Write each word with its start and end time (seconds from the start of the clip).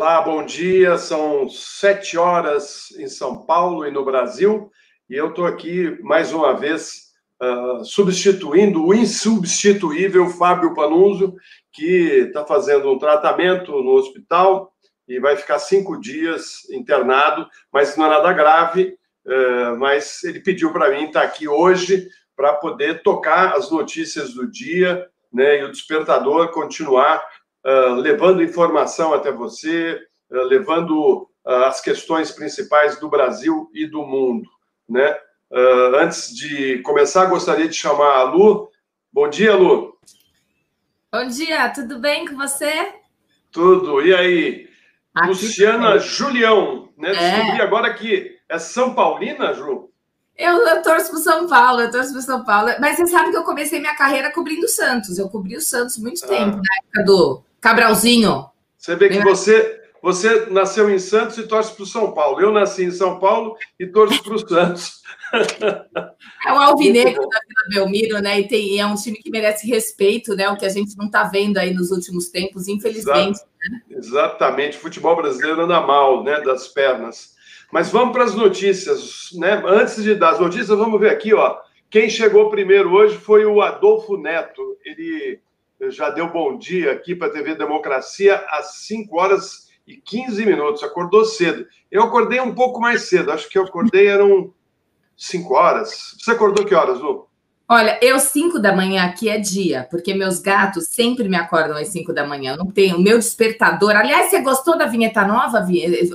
Olá, 0.00 0.22
bom 0.22 0.42
dia. 0.42 0.96
São 0.96 1.46
sete 1.50 2.16
horas 2.16 2.90
em 2.98 3.06
São 3.06 3.44
Paulo 3.44 3.86
e 3.86 3.90
no 3.90 4.02
Brasil, 4.02 4.72
e 5.10 5.14
eu 5.14 5.28
estou 5.28 5.44
aqui 5.44 5.98
mais 6.00 6.32
uma 6.32 6.56
vez 6.56 7.10
uh, 7.38 7.84
substituindo 7.84 8.82
o 8.82 8.94
insubstituível 8.94 10.26
Fábio 10.30 10.72
Panunzio, 10.72 11.34
que 11.70 12.24
está 12.28 12.46
fazendo 12.46 12.90
um 12.90 12.96
tratamento 12.96 13.72
no 13.72 13.90
hospital 13.90 14.72
e 15.06 15.20
vai 15.20 15.36
ficar 15.36 15.58
cinco 15.58 16.00
dias 16.00 16.66
internado, 16.70 17.46
mas 17.70 17.94
não 17.94 18.06
é 18.06 18.08
nada 18.08 18.32
grave. 18.32 18.96
Uh, 19.26 19.76
mas 19.78 20.24
ele 20.24 20.40
pediu 20.40 20.72
para 20.72 20.92
mim 20.92 21.08
estar 21.08 21.20
tá 21.20 21.26
aqui 21.26 21.46
hoje 21.46 22.08
para 22.34 22.54
poder 22.54 23.02
tocar 23.02 23.54
as 23.54 23.70
notícias 23.70 24.32
do 24.32 24.50
dia, 24.50 25.06
né, 25.30 25.60
e 25.60 25.64
o 25.64 25.70
despertador 25.70 26.50
continuar 26.52 27.22
uh, 27.64 27.94
levando 27.94 28.42
informação 28.42 29.12
até 29.12 29.30
você, 29.30 30.00
uh, 30.30 30.42
levando 30.42 31.28
uh, 31.44 31.64
as 31.64 31.80
questões 31.80 32.30
principais 32.30 32.98
do 32.98 33.08
Brasil 33.08 33.70
e 33.74 33.86
do 33.86 34.04
mundo, 34.04 34.48
né? 34.88 35.16
antes 36.00 36.32
de 36.32 36.78
começar, 36.82 37.26
gostaria 37.26 37.66
de 37.66 37.74
chamar 37.74 38.18
a 38.18 38.22
Lu. 38.22 38.70
Bom 39.12 39.28
dia, 39.28 39.56
Lu. 39.56 39.98
Bom 41.12 41.26
dia, 41.26 41.68
tudo 41.70 41.98
bem 41.98 42.24
com 42.24 42.36
você? 42.36 42.94
Tudo. 43.50 44.00
E 44.00 44.14
aí? 44.14 44.68
Aqui 45.12 45.26
Luciana 45.26 45.94
também. 45.94 46.06
Julião, 46.06 46.88
né? 46.96 47.10
É. 47.10 47.14
Descobri 47.14 47.62
agora 47.62 47.92
que 47.94 48.38
é 48.48 48.58
São 48.60 48.94
Paulina, 48.94 49.52
Ju? 49.52 49.90
Eu, 50.36 50.54
eu 50.68 50.82
torço 50.82 51.10
para 51.10 51.20
São 51.20 51.48
Paulo, 51.48 51.80
eu 51.80 51.90
torço 51.90 52.12
para 52.12 52.22
São 52.22 52.44
Paulo. 52.44 52.70
Mas 52.80 52.96
você 52.96 53.08
sabe 53.08 53.30
que 53.30 53.36
eu 53.36 53.42
comecei 53.42 53.80
minha 53.80 53.96
carreira 53.96 54.32
cobrindo 54.32 54.66
o 54.66 54.68
Santos. 54.68 55.18
Eu 55.18 55.28
cobri 55.28 55.56
o 55.56 55.60
Santos 55.60 55.98
muito 55.98 56.24
ah. 56.24 56.28
tempo, 56.28 56.56
na 56.56 56.76
época 56.78 57.04
do 57.04 57.42
Cabralzinho. 57.60 58.46
Você 58.76 58.96
vê 58.96 59.08
que 59.10 59.20
você, 59.22 59.82
você 60.02 60.46
nasceu 60.46 60.90
em 60.90 60.98
Santos 60.98 61.36
e 61.36 61.46
torce 61.46 61.74
para 61.74 61.82
o 61.82 61.86
São 61.86 62.12
Paulo. 62.12 62.40
Eu 62.40 62.50
nasci 62.50 62.84
em 62.84 62.90
São 62.90 63.18
Paulo 63.18 63.56
e 63.78 63.86
torço 63.86 64.22
para 64.22 64.34
o 64.34 64.38
Santos. 64.38 65.00
É 66.44 66.52
o 66.52 66.56
Alvinegro 66.56 67.28
da 67.28 67.38
Vila 67.38 67.68
Belmiro, 67.68 68.18
né? 68.20 68.40
E 68.40 68.48
tem, 68.48 68.80
é 68.80 68.86
um 68.86 68.94
time 68.94 69.18
que 69.18 69.30
merece 69.30 69.66
respeito, 69.68 70.34
né? 70.34 70.48
O 70.48 70.56
que 70.56 70.64
a 70.64 70.70
gente 70.70 70.96
não 70.96 71.06
está 71.06 71.24
vendo 71.24 71.58
aí 71.58 71.72
nos 71.72 71.90
últimos 71.90 72.30
tempos, 72.30 72.66
infelizmente. 72.66 73.36
Exato. 73.36 73.48
Né? 73.70 73.80
Exatamente. 73.90 74.78
O 74.78 74.80
futebol 74.80 75.14
brasileiro 75.14 75.60
anda 75.60 75.80
mal, 75.80 76.24
né? 76.24 76.40
Das 76.40 76.66
pernas. 76.66 77.36
Mas 77.70 77.90
vamos 77.90 78.12
para 78.12 78.24
as 78.24 78.34
notícias, 78.34 79.28
né? 79.34 79.62
Antes 79.66 80.02
de 80.02 80.14
dar 80.14 80.30
as 80.30 80.40
notícias, 80.40 80.76
vamos 80.76 80.98
ver 80.98 81.10
aqui, 81.10 81.34
ó. 81.34 81.58
Quem 81.90 82.08
chegou 82.08 82.50
primeiro 82.50 82.92
hoje 82.92 83.16
foi 83.16 83.44
o 83.44 83.60
Adolfo 83.60 84.16
Neto. 84.16 84.78
Ele 84.84 85.40
já 85.88 86.10
deu 86.10 86.30
bom 86.30 86.58
dia 86.58 86.92
aqui 86.92 87.14
para 87.14 87.28
a 87.28 87.32
TV 87.32 87.54
Democracia 87.54 88.44
às 88.50 88.80
5 88.86 89.18
horas 89.18 89.68
e 89.86 89.96
15 89.96 90.44
minutos. 90.44 90.82
Acordou 90.82 91.24
cedo. 91.24 91.66
Eu 91.90 92.02
acordei 92.02 92.40
um 92.40 92.54
pouco 92.54 92.80
mais 92.80 93.08
cedo. 93.08 93.32
Acho 93.32 93.48
que 93.48 93.58
eu 93.58 93.64
acordei 93.64 94.08
eram 94.08 94.52
5 95.16 95.54
horas. 95.54 96.16
Você 96.18 96.32
acordou 96.32 96.64
que 96.64 96.74
horas, 96.74 97.00
Lu? 97.00 97.28
Olha, 97.68 97.98
eu 98.02 98.18
5 98.18 98.58
da 98.58 98.74
manhã 98.74 99.04
aqui 99.04 99.28
é 99.28 99.38
dia, 99.38 99.86
porque 99.88 100.12
meus 100.12 100.40
gatos 100.40 100.88
sempre 100.88 101.28
me 101.28 101.36
acordam 101.36 101.76
às 101.76 101.88
5 101.88 102.12
da 102.12 102.26
manhã. 102.26 102.54
Eu 102.54 102.58
não 102.58 102.66
tenho 102.66 102.96
o 102.96 103.00
meu 103.00 103.16
despertador. 103.16 103.94
Aliás, 103.94 104.28
você 104.28 104.42
gostou 104.42 104.76
da 104.76 104.86
vinheta 104.86 105.24
nova, 105.24 105.64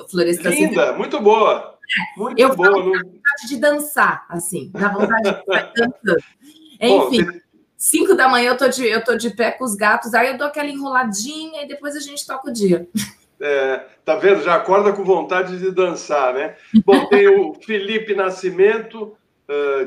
Floresta? 0.09 0.49
Linda, 0.49 0.93
muito 0.93 1.19
boa. 1.21 1.77
Muito 2.17 2.37
eu 2.37 2.53
boa. 2.55 2.67
Eu 2.67 2.83
vontade 2.83 3.47
de 3.47 3.57
dançar, 3.57 4.25
assim, 4.27 4.69
dá 4.73 4.89
vontade 4.89 5.23
de 5.23 5.31
dançando. 5.75 6.23
Enfim, 6.81 7.23
Bom, 7.23 7.39
5 7.85 8.15
da 8.15 8.27
manhã 8.27 8.49
eu 8.49 8.57
tô, 8.57 8.67
de, 8.67 8.83
eu 8.83 9.03
tô 9.03 9.15
de 9.15 9.29
pé 9.29 9.51
com 9.51 9.63
os 9.63 9.75
gatos, 9.75 10.15
aí 10.15 10.29
eu 10.29 10.37
dou 10.39 10.47
aquela 10.47 10.67
enroladinha 10.67 11.61
e 11.61 11.67
depois 11.67 11.95
a 11.95 11.99
gente 11.99 12.25
toca 12.25 12.49
o 12.49 12.53
dia. 12.53 12.87
É, 13.37 13.85
tá 14.05 14.15
vendo? 14.15 14.41
Já 14.43 14.55
acorda 14.55 14.93
com 14.93 15.03
vontade 15.03 15.59
de 15.59 15.69
dançar, 15.69 16.33
né? 16.33 16.55
Bom, 16.85 17.05
tem 17.07 17.27
o 17.27 17.53
Felipe 17.53 18.15
Nascimento 18.15 19.13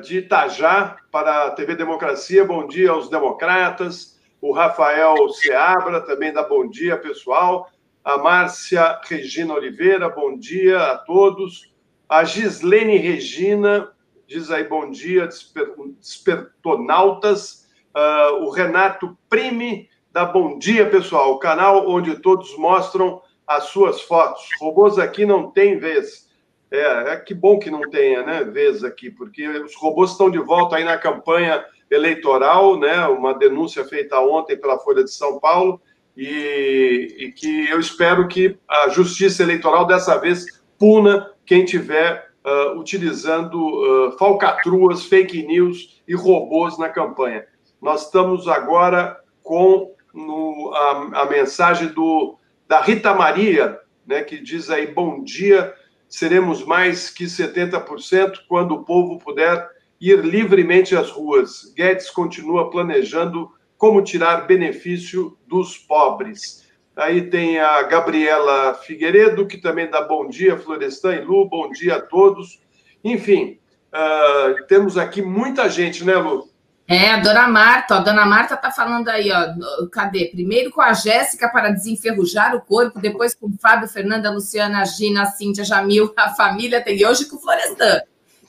de 0.02 0.18
Itajá 0.18 0.98
para 1.10 1.46
a 1.46 1.50
TV 1.52 1.74
Democracia. 1.74 2.44
Bom 2.44 2.66
dia 2.66 2.90
aos 2.90 3.08
democratas. 3.08 4.20
O 4.38 4.52
Rafael 4.52 5.30
Seabra 5.30 6.02
também 6.02 6.30
dá 6.30 6.42
bom 6.42 6.68
dia, 6.68 6.98
pessoal. 6.98 7.70
A 8.04 8.18
Márcia 8.18 9.00
Regina 9.08 9.54
Oliveira, 9.54 10.10
bom 10.10 10.38
dia 10.38 10.78
a 10.78 10.98
todos. 10.98 11.72
A 12.06 12.24
Gislene 12.24 12.98
Regina 12.98 13.90
diz 14.26 14.50
aí 14.50 14.64
bom 14.64 14.90
dia, 14.90 15.26
desper, 15.26 15.72
despertonautas. 15.98 17.57
Uh, 17.94 18.44
o 18.44 18.50
Renato 18.50 19.16
Prime 19.28 19.88
dá 20.12 20.24
bom 20.24 20.58
dia, 20.58 20.88
pessoal. 20.88 21.32
O 21.32 21.38
canal 21.38 21.88
onde 21.88 22.16
todos 22.20 22.56
mostram 22.56 23.20
as 23.46 23.64
suas 23.64 24.02
fotos. 24.02 24.48
Robôs 24.60 24.98
aqui 24.98 25.24
não 25.24 25.50
tem 25.50 25.78
vez. 25.78 26.28
É, 26.70 27.12
é 27.12 27.16
que 27.16 27.34
bom 27.34 27.58
que 27.58 27.70
não 27.70 27.80
tenha, 27.80 28.22
né, 28.22 28.44
vez 28.44 28.84
aqui, 28.84 29.10
porque 29.10 29.48
os 29.48 29.74
robôs 29.74 30.10
estão 30.10 30.30
de 30.30 30.38
volta 30.38 30.76
aí 30.76 30.84
na 30.84 30.98
campanha 30.98 31.64
eleitoral, 31.90 32.78
né, 32.78 33.06
uma 33.06 33.32
denúncia 33.32 33.84
feita 33.86 34.20
ontem 34.20 34.54
pela 34.54 34.78
Folha 34.78 35.02
de 35.02 35.10
São 35.10 35.40
Paulo, 35.40 35.80
e, 36.14 37.16
e 37.18 37.32
que 37.32 37.70
eu 37.70 37.80
espero 37.80 38.28
que 38.28 38.58
a 38.68 38.90
Justiça 38.90 39.42
Eleitoral 39.42 39.86
dessa 39.86 40.18
vez 40.18 40.44
puna 40.78 41.32
quem 41.46 41.64
tiver 41.64 42.28
uh, 42.44 42.78
utilizando 42.78 43.56
uh, 43.56 44.18
falcatruas, 44.18 45.04
fake 45.04 45.46
news 45.46 46.02
e 46.06 46.14
robôs 46.14 46.76
na 46.76 46.88
campanha. 46.88 47.46
Nós 47.80 48.06
estamos 48.06 48.48
agora 48.48 49.18
com 49.42 49.94
no, 50.12 50.72
a, 50.74 51.22
a 51.22 51.26
mensagem 51.26 51.88
do, 51.88 52.36
da 52.66 52.80
Rita 52.80 53.14
Maria, 53.14 53.78
né, 54.06 54.22
que 54.22 54.38
diz 54.38 54.70
aí, 54.70 54.86
bom 54.86 55.22
dia, 55.22 55.74
seremos 56.08 56.64
mais 56.64 57.10
que 57.10 57.24
70% 57.24 58.40
quando 58.48 58.72
o 58.72 58.84
povo 58.84 59.18
puder 59.18 59.68
ir 60.00 60.24
livremente 60.24 60.96
às 60.96 61.10
ruas. 61.10 61.72
Guedes 61.74 62.10
continua 62.10 62.70
planejando 62.70 63.50
como 63.76 64.02
tirar 64.02 64.46
benefício 64.46 65.36
dos 65.46 65.76
pobres. 65.76 66.66
Aí 66.96 67.30
tem 67.30 67.60
a 67.60 67.82
Gabriela 67.82 68.74
Figueiredo, 68.74 69.46
que 69.46 69.58
também 69.58 69.88
dá 69.88 70.00
bom 70.02 70.28
dia, 70.28 70.58
Florestan 70.58 71.14
e 71.14 71.20
Lu, 71.20 71.48
bom 71.48 71.70
dia 71.70 71.96
a 71.96 72.00
todos. 72.00 72.60
Enfim, 73.04 73.58
uh, 73.92 74.66
temos 74.66 74.98
aqui 74.98 75.22
muita 75.22 75.68
gente, 75.68 76.04
né, 76.04 76.16
Lu? 76.16 76.48
É, 76.90 77.10
a 77.10 77.18
dona 77.18 77.46
Marta, 77.46 77.96
a 77.96 78.00
dona 78.00 78.24
Marta 78.24 78.56
tá 78.56 78.70
falando 78.70 79.10
aí, 79.10 79.30
ó, 79.30 79.86
cadê? 79.92 80.30
Primeiro 80.32 80.70
com 80.70 80.80
a 80.80 80.94
Jéssica 80.94 81.46
para 81.46 81.68
desenferrujar 81.68 82.56
o 82.56 82.62
corpo, 82.62 82.98
depois 82.98 83.34
com 83.34 83.46
o 83.46 83.52
Fábio, 83.60 83.86
Fernanda, 83.86 84.30
Luciana, 84.30 84.82
Gina, 84.86 85.26
Cíntia, 85.26 85.66
Jamil, 85.66 86.10
a 86.16 86.30
família 86.30 86.82
tem, 86.82 87.06
hoje 87.06 87.26
com 87.26 87.36
o 87.36 87.40
Florestan. 87.40 88.00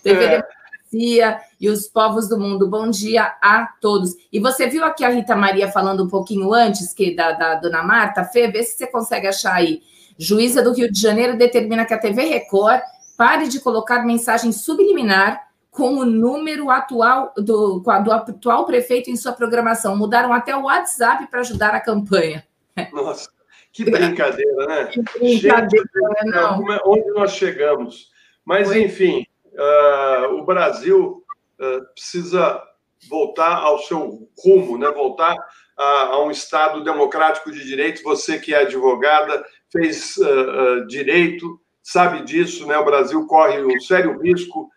TV 0.01 0.23
é. 0.23 0.27
Democracia 0.29 1.41
e 1.59 1.69
os 1.69 1.89
povos 1.89 2.29
do 2.29 2.39
mundo. 2.39 2.69
Bom 2.69 2.89
dia 2.89 3.23
a 3.41 3.67
todos. 3.81 4.15
E 4.31 4.39
você 4.39 4.67
viu 4.67 4.85
aqui 4.85 5.03
a 5.03 5.09
Rita 5.09 5.35
Maria 5.35 5.69
falando 5.69 6.05
um 6.05 6.07
pouquinho 6.07 6.53
antes 6.53 6.93
que 6.93 7.13
da, 7.13 7.33
da 7.33 7.55
dona 7.55 7.83
Marta? 7.83 8.23
Fê, 8.23 8.47
vê 8.47 8.63
se 8.63 8.77
você 8.77 8.87
consegue 8.87 9.27
achar 9.27 9.55
aí. 9.55 9.81
Juíza 10.17 10.61
do 10.61 10.71
Rio 10.71 10.89
de 10.89 11.01
Janeiro 11.01 11.37
determina 11.37 11.83
que 11.83 11.93
a 11.93 11.99
TV 11.99 12.23
Record 12.23 12.79
pare 13.17 13.49
de 13.49 13.59
colocar 13.59 14.05
mensagem 14.05 14.53
subliminar 14.53 15.48
com 15.71 15.97
o 15.97 16.05
número 16.05 16.69
atual 16.69 17.33
do, 17.37 17.79
do 17.79 18.11
atual 18.11 18.65
prefeito 18.65 19.09
em 19.09 19.15
sua 19.15 19.33
programação. 19.33 19.95
Mudaram 19.95 20.33
até 20.33 20.55
o 20.55 20.63
WhatsApp 20.63 21.27
para 21.27 21.41
ajudar 21.41 21.75
a 21.75 21.79
campanha. 21.79 22.45
Nossa, 22.91 23.29
que 23.71 23.85
brincadeira, 23.85 24.65
né? 24.65 24.85
Que 24.85 25.01
brincadeira, 25.01 25.85
Gente, 25.93 26.31
não. 26.31 26.71
É, 26.71 26.81
onde 26.85 27.07
nós 27.11 27.31
chegamos? 27.31 28.09
Mas, 28.43 28.71
enfim, 28.71 29.25
uh, 29.53 30.33
o 30.35 30.43
Brasil 30.43 31.23
uh, 31.59 31.85
precisa 31.93 32.61
voltar 33.07 33.57
ao 33.57 33.79
seu 33.79 34.27
rumo, 34.43 34.77
né? 34.77 34.89
voltar 34.91 35.35
a, 35.77 35.83
a, 35.83 36.23
um 36.23 36.31
Estado 36.31 36.83
democrático 36.83 37.51
de 37.51 37.63
direito. 37.63 38.03
Você 38.03 38.39
que 38.39 38.53
é 38.53 38.61
advogada, 38.61 39.45
fez 39.71 40.17
uh, 40.17 40.85
direito, 40.87 41.61
sabe 41.83 42.23
disso, 42.23 42.65
né? 42.65 42.77
O 42.77 42.85
Brasil 42.85 43.25
corre 43.27 43.63
um 43.63 43.79
sério 43.79 44.19
risco 44.19 44.69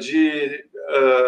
de 0.00 0.64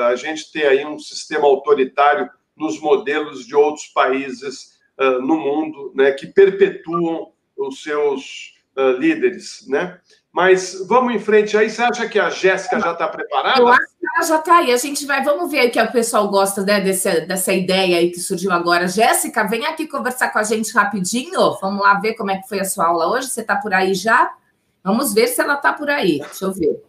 a 0.06 0.14
gente 0.16 0.50
ter 0.52 0.66
aí 0.66 0.84
um 0.84 0.98
sistema 0.98 1.46
autoritário 1.46 2.28
nos 2.56 2.80
modelos 2.80 3.46
de 3.46 3.54
outros 3.54 3.86
países 3.86 4.78
no 5.20 5.36
mundo, 5.36 5.92
né, 5.94 6.12
que 6.12 6.26
perpetuam 6.26 7.32
os 7.56 7.82
seus 7.82 8.54
líderes, 8.98 9.64
né? 9.68 9.98
Mas 10.36 10.86
vamos 10.86 11.14
em 11.14 11.18
frente 11.18 11.56
aí. 11.56 11.70
Você 11.70 11.82
acha 11.82 12.06
que 12.06 12.18
a 12.18 12.28
Jéssica 12.28 12.78
já 12.78 12.92
está 12.92 13.08
preparada? 13.08 13.58
Eu 13.58 13.68
acho 13.68 13.86
que 13.98 14.06
ela 14.14 14.26
já 14.26 14.36
está 14.38 14.58
aí. 14.58 14.70
A 14.70 14.76
gente 14.76 15.06
vai, 15.06 15.24
vamos 15.24 15.50
ver 15.50 15.66
o 15.66 15.70
que 15.70 15.80
o 15.80 15.90
pessoal 15.90 16.28
gosta 16.28 16.62
né, 16.62 16.78
desse, 16.78 17.22
dessa 17.22 17.54
ideia 17.54 17.96
aí 17.96 18.10
que 18.10 18.20
surgiu 18.20 18.52
agora. 18.52 18.86
Jéssica, 18.86 19.44
vem 19.44 19.64
aqui 19.64 19.86
conversar 19.86 20.30
com 20.30 20.38
a 20.38 20.42
gente 20.42 20.74
rapidinho. 20.74 21.58
Vamos 21.58 21.82
lá 21.82 21.94
ver 21.94 22.12
como 22.16 22.30
é 22.30 22.36
que 22.36 22.46
foi 22.46 22.60
a 22.60 22.66
sua 22.66 22.88
aula 22.88 23.08
hoje. 23.08 23.28
Você 23.28 23.40
está 23.40 23.56
por 23.56 23.72
aí 23.72 23.94
já? 23.94 24.30
Vamos 24.84 25.14
ver 25.14 25.28
se 25.28 25.40
ela 25.40 25.54
está 25.54 25.72
por 25.72 25.88
aí. 25.88 26.18
Deixa 26.18 26.44
eu 26.44 26.52
ver. 26.52 26.82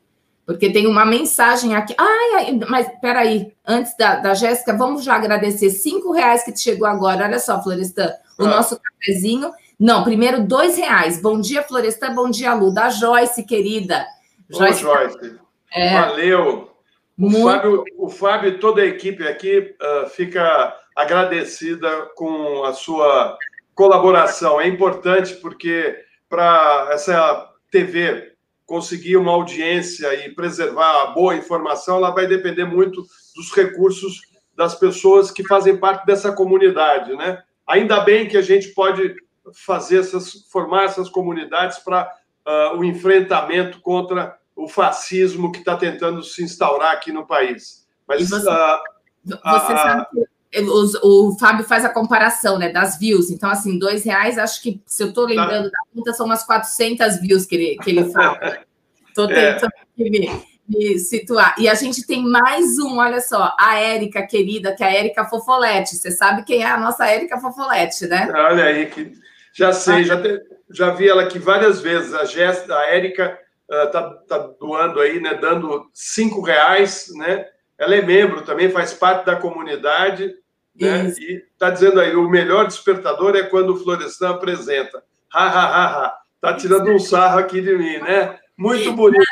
Porque 0.47 0.71
tem 0.71 0.87
uma 0.87 1.05
mensagem 1.05 1.75
aqui. 1.75 1.93
Ai, 1.97 2.57
mas 2.69 2.87
peraí, 3.01 3.53
antes 3.67 3.97
da, 3.97 4.15
da 4.15 4.33
Jéssica, 4.33 4.77
vamos 4.77 5.03
já 5.03 5.15
agradecer 5.15 5.69
cinco 5.69 6.13
reais 6.13 6.41
que 6.41 6.53
te 6.53 6.61
chegou 6.61 6.87
agora. 6.87 7.25
Olha 7.25 7.37
só, 7.37 7.61
Florestan, 7.61 8.13
o 8.39 8.45
ah. 8.45 8.47
nosso 8.47 8.79
cafezinho. 8.79 9.51
Não, 9.77 10.05
primeiro 10.05 10.41
dois 10.41 10.77
reais. 10.77 11.21
Bom 11.21 11.41
dia, 11.41 11.61
Florestan. 11.61 12.15
Bom 12.15 12.29
dia, 12.29 12.53
Lu. 12.53 12.73
Da 12.73 12.89
Joyce, 12.89 13.43
querida. 13.43 14.07
Joyce. 14.49 14.85
Ô, 14.85 14.93
Joyce. 14.93 15.39
É. 15.73 15.99
Valeu. 15.99 16.71
O 17.19 17.29
Fábio, 17.29 17.83
o 17.97 18.09
Fábio 18.09 18.49
e 18.49 18.59
toda 18.59 18.81
a 18.81 18.85
equipe 18.85 19.27
aqui 19.27 19.75
uh, 19.81 20.07
fica 20.09 20.73
agradecida 20.95 21.89
com 22.15 22.63
a 22.63 22.71
sua 22.71 23.37
colaboração. 23.75 24.61
É 24.61 24.67
importante 24.67 25.33
porque 25.35 25.97
para 26.29 26.89
essa 26.91 27.49
TV 27.69 28.36
conseguir 28.67 29.15
uma 29.15 29.31
audiência 29.31 30.13
e 30.25 30.29
preservar 30.35 31.03
a 31.03 31.07
boa 31.07 31.35
informação, 31.35 31.97
ela 31.97 32.11
vai 32.11 32.27
depender 32.27 32.65
muito 32.65 33.03
dos 33.33 33.51
recursos 33.55 34.21
das 34.55 34.75
pessoas 34.75 35.31
que 35.31 35.47
fazem 35.47 35.77
parte 35.77 36.05
dessa 36.05 36.33
comunidade, 36.33 37.15
né? 37.15 37.41
Ainda 37.65 38.01
bem 38.01 38.27
que 38.27 38.35
a 38.35 38.41
gente 38.41 38.69
pode 38.69 39.15
fazer 39.53 39.99
essas, 39.99 40.45
formar 40.51 40.83
essas 40.83 41.09
comunidades 41.09 41.79
para 41.79 42.13
uh, 42.45 42.77
o 42.77 42.83
enfrentamento 42.83 43.79
contra 43.79 44.37
o 44.55 44.67
fascismo 44.67 45.51
que 45.51 45.59
está 45.59 45.77
tentando 45.77 46.21
se 46.21 46.43
instaurar 46.43 46.91
aqui 46.91 47.11
no 47.11 47.25
país. 47.25 47.87
Mas 48.05 48.29
você, 48.29 48.49
uh, 48.49 48.79
você 49.23 49.77
sabe 49.77 50.05
que 50.11 50.36
o, 50.61 51.29
o, 51.29 51.37
Fábio 51.37 51.65
faz 51.65 51.83
a 51.83 51.89
comparação, 51.89 52.57
né, 52.57 52.69
das 52.69 52.97
views. 52.97 53.29
Então, 53.29 53.49
assim, 53.49 53.77
dois 53.77 54.03
reais, 54.03 54.37
acho 54.37 54.61
que 54.61 54.81
se 54.85 55.03
eu 55.03 55.09
estou 55.09 55.25
lembrando 55.25 55.69
tá. 55.69 55.77
da 55.77 55.79
conta, 55.93 56.13
são 56.13 56.25
umas 56.25 56.43
400 56.43 57.19
views 57.19 57.45
que 57.45 57.55
ele, 57.55 57.77
que 57.77 57.89
ele 57.89 58.05
fala. 58.11 58.59
Estou 59.07 59.27
tentando 59.27 59.71
é. 59.99 60.03
me, 60.03 60.45
me, 60.67 60.99
situar. 60.99 61.55
E 61.57 61.67
a 61.67 61.73
gente 61.73 62.05
tem 62.05 62.23
mais 62.23 62.77
um, 62.77 62.97
olha 62.97 63.19
só, 63.19 63.55
a 63.59 63.79
Érica, 63.79 64.25
querida, 64.25 64.75
que 64.75 64.83
é 64.83 64.87
a 64.87 64.93
Érica 64.93 65.25
Fofolete. 65.25 65.95
Você 65.95 66.11
sabe 66.11 66.43
quem 66.43 66.63
é 66.63 66.69
a 66.69 66.79
nossa 66.79 67.05
Érica 67.07 67.39
Fofolete, 67.39 68.07
né? 68.07 68.29
Olha 68.33 68.65
aí, 68.65 68.85
que 68.85 69.11
já 69.53 69.73
sei, 69.73 70.03
já, 70.03 70.21
te, 70.21 70.39
já 70.69 70.91
vi 70.91 71.09
ela 71.09 71.23
aqui 71.23 71.39
várias 71.39 71.81
vezes. 71.81 72.13
A, 72.13 72.25
Gest, 72.25 72.69
a 72.69 72.85
Érica 72.91 73.39
está 73.69 74.07
uh, 74.07 74.27
tá 74.27 74.37
doando 74.59 74.99
aí, 74.99 75.19
né? 75.19 75.33
Dando 75.33 75.89
cinco 75.93 76.41
reais, 76.41 77.07
né? 77.15 77.45
Ela 77.77 77.95
é 77.95 78.01
membro 78.01 78.41
também, 78.41 78.69
faz 78.69 78.93
parte 78.93 79.25
da 79.25 79.35
comunidade. 79.35 80.33
Né? 80.79 81.13
E 81.19 81.43
está 81.51 81.69
dizendo 81.69 81.99
aí, 81.99 82.15
o 82.15 82.29
melhor 82.29 82.67
despertador 82.67 83.35
é 83.35 83.43
quando 83.43 83.73
o 83.73 83.77
Florestan 83.77 84.31
apresenta. 84.31 85.03
Ha, 85.33 85.45
ha, 85.45 85.65
ha, 85.65 86.05
ha. 86.05 86.17
Tá 86.39 86.53
tirando 86.53 86.91
um 86.91 86.99
sarro 86.99 87.39
aqui 87.39 87.61
de 87.61 87.75
mim, 87.75 87.97
né? 87.99 88.37
Muito 88.57 88.91
bonito. 88.93 89.23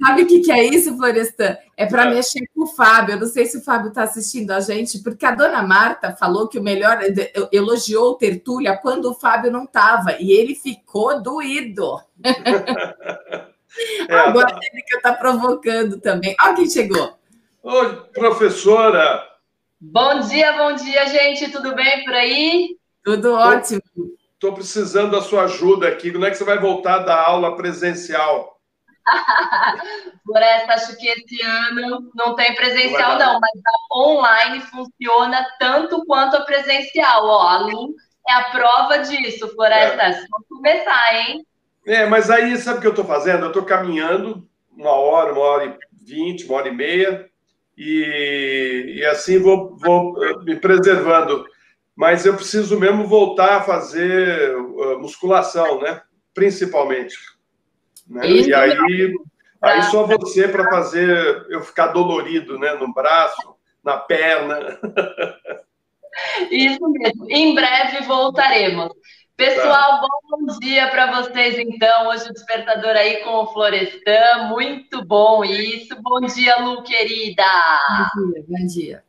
Sabe 0.00 0.22
o 0.22 0.26
que, 0.26 0.40
que 0.40 0.52
é 0.52 0.64
isso, 0.64 0.96
Florestan? 0.96 1.56
É 1.76 1.84
para 1.84 2.06
é. 2.06 2.14
mexer 2.14 2.46
com 2.54 2.62
o 2.62 2.66
Fábio. 2.66 3.14
Eu 3.14 3.20
não 3.20 3.26
sei 3.26 3.44
se 3.46 3.58
o 3.58 3.64
Fábio 3.64 3.88
está 3.88 4.04
assistindo 4.04 4.52
a 4.52 4.60
gente, 4.60 5.02
porque 5.02 5.26
a 5.26 5.34
dona 5.34 5.62
Marta 5.62 6.14
falou 6.14 6.48
que 6.48 6.60
o 6.60 6.62
melhor 6.62 7.00
elogiou 7.50 8.12
o 8.12 8.14
Tertúlia 8.14 8.76
quando 8.76 9.10
o 9.10 9.14
Fábio 9.14 9.50
não 9.50 9.64
estava, 9.64 10.16
e 10.20 10.30
ele 10.30 10.54
ficou 10.54 11.20
doído. 11.20 11.98
É, 14.06 14.14
Agora 14.14 14.50
ele 14.50 14.82
que 14.82 14.96
está 14.96 15.14
provocando 15.14 15.98
também. 15.98 16.36
Olha 16.42 16.54
quem 16.54 16.68
chegou. 16.68 17.18
Oi, 17.62 18.02
professora. 18.12 19.31
Bom 19.84 20.20
dia, 20.20 20.52
bom 20.52 20.74
dia, 20.74 21.04
gente. 21.06 21.50
Tudo 21.50 21.74
bem 21.74 22.04
por 22.04 22.14
aí? 22.14 22.76
Tudo 23.02 23.34
ótimo. 23.34 23.82
Estou 24.32 24.54
precisando 24.54 25.10
da 25.10 25.20
sua 25.20 25.42
ajuda 25.42 25.88
aqui. 25.88 26.12
Quando 26.12 26.24
é 26.24 26.30
que 26.30 26.36
você 26.36 26.44
vai 26.44 26.56
voltar 26.56 26.98
da 26.98 27.20
aula 27.20 27.56
presencial? 27.56 28.60
Floresta, 30.24 30.74
acho 30.74 30.96
que 30.96 31.08
esse 31.08 31.42
ano 31.42 32.12
não 32.14 32.36
tem 32.36 32.54
presencial, 32.54 33.18
não, 33.18 33.40
mas 33.40 33.50
a 33.66 33.98
online 33.98 34.60
funciona 34.60 35.44
tanto 35.58 36.06
quanto 36.06 36.36
a 36.36 36.42
presencial. 36.42 37.26
Ó, 37.26 37.48
a 37.48 37.58
Lu 37.58 37.96
é 38.28 38.34
a 38.34 38.50
prova 38.50 38.98
disso, 38.98 39.48
Floresta. 39.48 40.00
É. 40.00 40.12
Vamos 40.12 40.46
começar, 40.48 41.14
hein? 41.16 41.44
É, 41.84 42.06
mas 42.06 42.30
aí 42.30 42.56
sabe 42.56 42.78
o 42.78 42.80
que 42.80 42.86
eu 42.86 42.92
estou 42.92 43.04
fazendo? 43.04 43.46
Eu 43.46 43.48
estou 43.48 43.64
caminhando 43.64 44.48
uma 44.70 44.92
hora, 44.92 45.32
uma 45.32 45.42
hora 45.42 45.64
e 45.64 46.04
vinte, 46.04 46.44
uma 46.44 46.58
hora 46.58 46.68
e 46.68 46.72
meia, 46.72 47.31
e, 47.76 48.96
e 48.98 49.06
assim 49.06 49.38
vou, 49.38 49.76
vou 49.76 50.14
me 50.44 50.56
preservando. 50.56 51.44
Mas 51.94 52.24
eu 52.24 52.34
preciso 52.34 52.78
mesmo 52.78 53.06
voltar 53.06 53.58
a 53.58 53.62
fazer 53.62 54.56
uh, 54.56 54.98
musculação, 54.98 55.80
né? 55.80 56.00
Principalmente. 56.34 57.16
Né? 58.08 58.26
E 58.26 58.54
aí, 58.54 59.12
aí 59.60 59.82
só 59.84 60.06
você 60.06 60.48
para 60.48 60.70
fazer 60.70 61.46
eu 61.50 61.62
ficar 61.62 61.88
dolorido, 61.88 62.58
né? 62.58 62.74
No 62.74 62.92
braço, 62.92 63.54
na 63.84 63.98
perna. 63.98 64.78
Isso 66.50 66.88
mesmo. 66.90 67.30
Em 67.30 67.54
breve 67.54 68.04
voltaremos. 68.06 68.92
Pessoal, 69.44 70.00
bom 70.30 70.56
dia 70.60 70.86
para 70.86 71.20
vocês, 71.20 71.58
então. 71.58 72.06
Hoje 72.06 72.30
o 72.30 72.32
despertador 72.32 72.92
aí 72.92 73.16
com 73.24 73.30
o 73.38 73.46
Florestan. 73.48 74.44
Muito 74.48 75.04
bom 75.04 75.44
isso. 75.44 76.00
Bom 76.00 76.20
dia, 76.20 76.60
Lu, 76.60 76.84
querida. 76.84 77.42
Bom 78.14 78.30
dia, 78.30 78.44
bom 78.46 78.66
dia. 78.68 79.04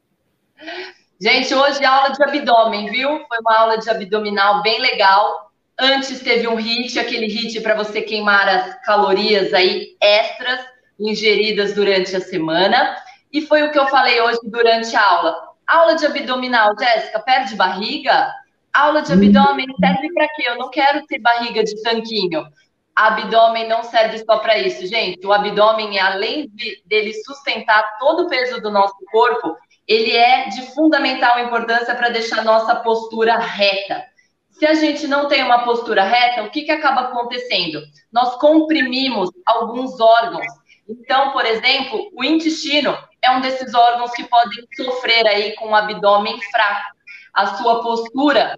Gente, 1.22 1.54
hoje 1.54 1.86
aula 1.86 2.10
de 2.10 2.24
abdômen, 2.24 2.90
viu? 2.90 3.10
Foi 3.28 3.38
uma 3.42 3.56
aula 3.56 3.78
de 3.78 3.88
abdominal 3.88 4.64
bem 4.64 4.82
legal. 4.82 5.52
Antes 5.80 6.20
teve 6.22 6.48
um 6.48 6.56
HIT, 6.56 6.98
aquele 6.98 7.28
HIT 7.28 7.62
para 7.62 7.76
você 7.76 8.02
queimar 8.02 8.50
as 8.50 8.84
calorias 8.84 9.54
aí 9.54 9.96
extras 10.02 10.66
ingeridas 11.00 11.76
durante 11.76 12.16
a 12.16 12.20
semana. 12.20 12.98
E 13.32 13.40
foi 13.44 13.62
o 13.62 13.72
que 13.72 13.78
eu 13.78 13.86
falei 13.86 14.20
hoje 14.20 14.40
durante 14.46 14.96
a 14.96 15.08
aula. 15.08 15.36
Aula 15.68 15.96
de 15.96 16.08
abdominal, 16.08 16.76
Jéssica, 16.76 17.20
perde 17.20 17.56
barriga? 17.56 18.34
Aula 18.74 19.04
de 19.04 19.14
abdômen 19.14 19.68
serve 19.80 20.12
para 20.14 20.28
quê? 20.30 20.44
Eu 20.48 20.58
não 20.58 20.70
quero 20.72 21.06
ter 21.06 21.20
barriga 21.20 21.64
de 21.64 21.80
tanquinho. 21.84 22.48
Abdômen 22.96 23.68
não 23.68 23.84
serve 23.84 24.18
só 24.26 24.40
para 24.40 24.58
isso, 24.58 24.88
gente. 24.88 25.26
O 25.26 25.32
abdômen, 25.32 26.00
além 26.00 26.50
de, 26.50 26.82
dele 26.86 27.14
sustentar 27.24 27.98
todo 28.00 28.24
o 28.24 28.30
peso 28.30 28.60
do 28.62 28.72
nosso 28.72 28.96
corpo, 29.12 29.56
ele 29.88 30.12
é 30.12 30.50
de 30.50 30.74
fundamental 30.74 31.40
importância 31.40 31.94
para 31.94 32.10
deixar 32.10 32.44
nossa 32.44 32.76
postura 32.78 33.38
reta. 33.38 34.04
Se 34.50 34.66
a 34.66 34.74
gente 34.74 35.08
não 35.08 35.28
tem 35.28 35.44
uma 35.44 35.64
postura 35.66 36.04
reta, 36.04 36.44
o 36.44 36.50
que, 36.50 36.64
que 36.64 36.72
acaba 36.72 37.02
acontecendo? 37.02 37.82
Nós 38.12 38.36
comprimimos 38.38 39.30
alguns 39.46 40.00
órgãos. 40.00 40.46
Então, 40.88 41.32
por 41.32 41.46
exemplo, 41.46 42.10
o 42.16 42.24
intestino 42.24 42.98
é 43.22 43.32
um 43.32 43.42
desses 43.42 43.74
órgãos 43.74 44.12
que 44.12 44.24
podem 44.24 44.66
sofrer 44.76 45.28
aí 45.28 45.56
com 45.56 45.70
o 45.70 45.76
abdômen 45.76 46.40
fraco. 46.52 46.94
A 47.34 47.56
sua 47.56 47.82
postura 47.82 48.58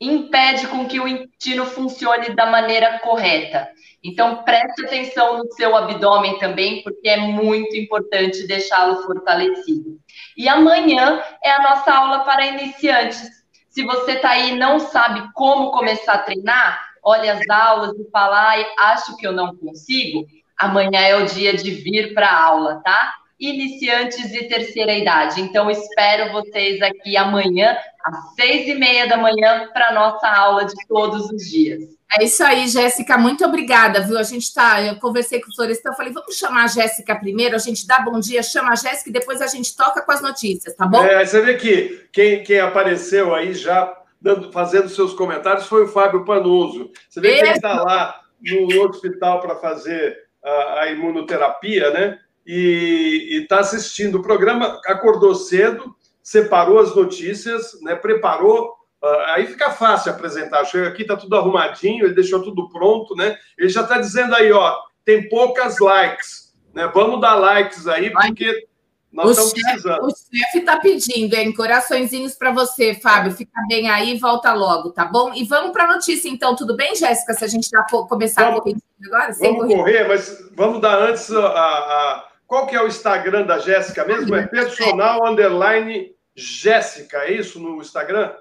impede 0.00 0.66
com 0.68 0.86
que 0.86 1.00
o 1.00 1.08
intestino 1.08 1.64
funcione 1.66 2.34
da 2.34 2.46
maneira 2.46 2.98
correta. 3.00 3.68
Então, 4.02 4.42
preste 4.44 4.84
atenção 4.84 5.38
no 5.38 5.52
seu 5.52 5.76
abdômen 5.76 6.38
também, 6.38 6.82
porque 6.82 7.08
é 7.08 7.16
muito 7.16 7.76
importante 7.76 8.46
deixá-lo 8.46 9.02
fortalecido. 9.02 9.98
E 10.36 10.48
amanhã 10.48 11.20
é 11.42 11.50
a 11.50 11.62
nossa 11.62 11.92
aula 11.92 12.20
para 12.20 12.46
iniciantes. 12.46 13.28
Se 13.68 13.84
você 13.84 14.12
está 14.12 14.30
aí 14.30 14.52
e 14.52 14.56
não 14.56 14.78
sabe 14.78 15.28
como 15.34 15.72
começar 15.72 16.14
a 16.14 16.18
treinar, 16.18 16.80
olha 17.02 17.32
as 17.32 17.48
aulas 17.48 17.98
e 17.98 18.10
fala, 18.10 18.54
acho 18.78 19.16
que 19.16 19.26
eu 19.26 19.32
não 19.32 19.56
consigo, 19.56 20.26
amanhã 20.56 21.00
é 21.00 21.16
o 21.16 21.26
dia 21.26 21.56
de 21.56 21.70
vir 21.70 22.14
para 22.14 22.28
a 22.28 22.44
aula, 22.44 22.80
tá? 22.84 23.14
Iniciantes 23.38 24.32
e 24.32 24.48
terceira 24.48 24.92
idade. 24.92 25.40
Então, 25.40 25.70
espero 25.70 26.32
vocês 26.32 26.82
aqui 26.82 27.16
amanhã, 27.16 27.76
às 28.04 28.34
seis 28.34 28.68
e 28.68 28.74
meia 28.74 29.06
da 29.06 29.16
manhã, 29.16 29.68
para 29.72 29.88
a 29.88 29.92
nossa 29.92 30.26
aula 30.26 30.64
de 30.64 30.74
todos 30.88 31.30
os 31.30 31.48
dias. 31.48 31.98
É 32.18 32.24
isso 32.24 32.42
aí, 32.42 32.66
Jéssica. 32.66 33.18
Muito 33.18 33.44
obrigada, 33.44 34.00
viu? 34.00 34.18
A 34.18 34.22
gente 34.22 34.52
tá. 34.52 34.82
Eu 34.82 34.96
conversei 34.96 35.40
com 35.40 35.50
o 35.50 35.54
Florestan, 35.54 35.92
falei, 35.92 36.12
vamos 36.12 36.36
chamar 36.36 36.64
a 36.64 36.68
Jéssica 36.68 37.14
primeiro, 37.14 37.54
a 37.54 37.58
gente 37.58 37.86
dá 37.86 38.00
bom 38.00 38.18
dia, 38.18 38.42
chama 38.42 38.72
a 38.72 38.76
Jéssica 38.76 39.10
e 39.10 39.12
depois 39.12 39.42
a 39.42 39.46
gente 39.46 39.76
toca 39.76 40.00
com 40.00 40.10
as 40.10 40.22
notícias, 40.22 40.74
tá 40.74 40.86
bom? 40.86 41.04
É, 41.04 41.24
você 41.24 41.40
vê 41.42 41.54
que 41.54 42.08
quem, 42.10 42.42
quem 42.42 42.60
apareceu 42.60 43.34
aí 43.34 43.52
já 43.52 43.94
dando, 44.20 44.50
fazendo 44.50 44.88
seus 44.88 45.12
comentários 45.12 45.66
foi 45.66 45.84
o 45.84 45.88
Fábio 45.88 46.24
Panuso. 46.24 46.90
Você 47.08 47.20
vê 47.20 47.34
que 47.34 47.40
ele 47.40 47.50
está 47.50 47.82
lá 47.82 48.20
no 48.40 48.82
hospital 48.88 49.40
para 49.40 49.56
fazer 49.56 50.16
a, 50.42 50.80
a 50.80 50.90
imunoterapia, 50.90 51.90
né? 51.90 52.18
E 52.50 53.42
está 53.42 53.60
assistindo 53.60 54.14
o 54.16 54.22
programa, 54.22 54.80
acordou 54.86 55.34
cedo, 55.34 55.94
separou 56.22 56.78
as 56.78 56.96
notícias, 56.96 57.78
né, 57.82 57.94
preparou. 57.94 58.74
Uh, 59.02 59.20
aí 59.34 59.46
fica 59.46 59.70
fácil 59.70 60.12
apresentar. 60.12 60.64
Chega 60.64 60.88
aqui, 60.88 61.02
está 61.02 61.14
tudo 61.14 61.36
arrumadinho, 61.36 62.06
ele 62.06 62.14
deixou 62.14 62.42
tudo 62.42 62.70
pronto, 62.70 63.14
né? 63.14 63.36
Ele 63.56 63.68
já 63.68 63.82
está 63.82 63.98
dizendo 63.98 64.34
aí, 64.34 64.50
ó, 64.50 64.76
tem 65.04 65.28
poucas 65.28 65.78
likes, 65.78 66.54
né? 66.74 66.90
Vamos 66.92 67.20
dar 67.20 67.34
likes 67.34 67.86
aí, 67.86 68.10
porque 68.10 68.66
nós 69.12 69.26
o 69.26 69.30
estamos 69.30 69.50
chefe, 69.50 69.64
precisando. 69.64 70.04
O 70.06 70.10
chefe 70.10 70.58
está 70.58 70.76
pedindo, 70.78 71.34
hein? 71.34 71.52
Coraçõezinhos 71.52 72.34
para 72.34 72.50
você, 72.50 72.94
Fábio. 72.94 73.32
Fica 73.32 73.60
bem 73.68 73.90
aí 73.90 74.18
volta 74.18 74.52
logo, 74.54 74.90
tá 74.90 75.04
bom? 75.04 75.32
E 75.34 75.44
vamos 75.44 75.72
para 75.72 75.84
a 75.84 75.94
notícia, 75.94 76.28
então, 76.28 76.56
tudo 76.56 76.74
bem, 76.74 76.96
Jéssica? 76.96 77.34
Se 77.34 77.44
a 77.44 77.48
gente 77.48 77.68
já 77.68 77.84
começar 78.08 78.46
vamos, 78.46 78.60
a 78.60 78.62
correr 78.62 78.76
agora? 79.06 79.32
Vamos 79.38 79.74
correr, 79.74 80.08
mas 80.08 80.50
vamos 80.56 80.80
dar 80.80 80.98
antes 80.98 81.30
a, 81.30 81.46
a 81.46 82.28
qual 82.48 82.66
que 82.66 82.74
é 82.74 82.82
o 82.82 82.86
Instagram 82.86 83.44
da 83.44 83.58
Jéssica 83.58 84.06
mesmo? 84.06 84.34
É 84.34 84.46
personal 84.46 85.24
underline 85.26 86.12
Jéssica, 86.34 87.18
é 87.18 87.34
isso 87.34 87.60
no 87.60 87.76
Instagram? 87.82 88.34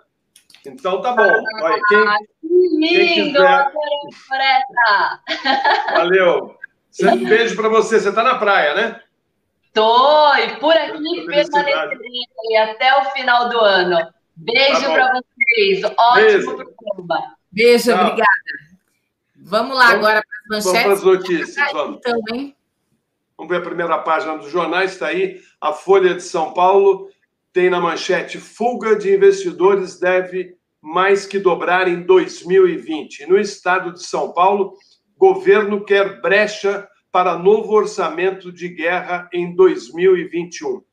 Então 0.66 1.02
tá 1.02 1.12
bom. 1.12 1.24
Olha, 1.24 1.82
quem, 1.90 1.98
ah, 1.98 2.18
que 2.42 2.48
lindo! 2.48 2.88
Quem 2.88 3.34
quiser... 3.34 3.72
Valeu. 5.94 6.58
Um 7.04 7.26
beijo 7.26 7.56
para 7.56 7.68
você. 7.68 8.00
Você 8.00 8.10
está 8.10 8.24
na 8.24 8.36
praia, 8.36 8.74
né? 8.74 9.02
Tô, 9.74 10.36
e 10.36 10.56
por 10.56 10.74
aqui 10.74 11.26
permanecerei 11.26 12.58
até 12.58 12.98
o 13.00 13.12
final 13.12 13.50
do 13.50 13.60
ano. 13.60 13.98
Beijo 14.36 14.82
tá 14.82 14.94
para 14.94 15.22
vocês. 15.22 15.84
Ótimo 15.84 16.56
programa. 16.56 17.36
Beijo, 17.52 17.92
Tchau. 17.92 18.02
obrigada. 18.02 18.28
Vamos 19.36 19.78
lá 19.78 19.88
vamos, 19.88 20.08
agora 20.08 20.24
para 20.24 20.58
as 20.58 20.66
manchetes. 20.66 20.84
Vamos 20.84 21.02
para 21.02 21.12
as 21.12 21.20
notícias. 21.20 21.72
Vamos. 21.74 21.98
Então, 21.98 22.20
hein? 22.34 22.57
Vamos 23.38 23.52
ver 23.52 23.62
a 23.62 23.66
primeira 23.66 24.00
página 24.00 24.36
dos 24.36 24.50
jornais. 24.50 24.94
Está 24.94 25.08
aí 25.08 25.40
a 25.62 25.72
Folha 25.72 26.16
de 26.16 26.24
São 26.24 26.54
Paulo. 26.54 27.08
Tem 27.54 27.70
na 27.70 27.80
manchete: 27.80 28.40
fuga 28.40 28.96
de 28.96 29.14
investidores 29.14 30.00
deve 30.00 30.58
mais 30.82 31.28
que 31.28 31.38
dobrar 31.38 31.88
em 31.88 32.02
2020. 32.02 33.28
No 33.28 33.38
estado 33.38 33.94
de 33.94 34.04
São 34.04 34.34
Paulo, 34.34 34.74
governo 35.16 35.86
quer 35.86 36.20
brecha 36.20 36.88
para 37.12 37.38
novo 37.38 37.74
orçamento 37.74 38.52
de 38.52 38.70
guerra 38.70 39.30
em 39.32 39.56
2021. 39.56 40.78
Uh, 40.78 40.84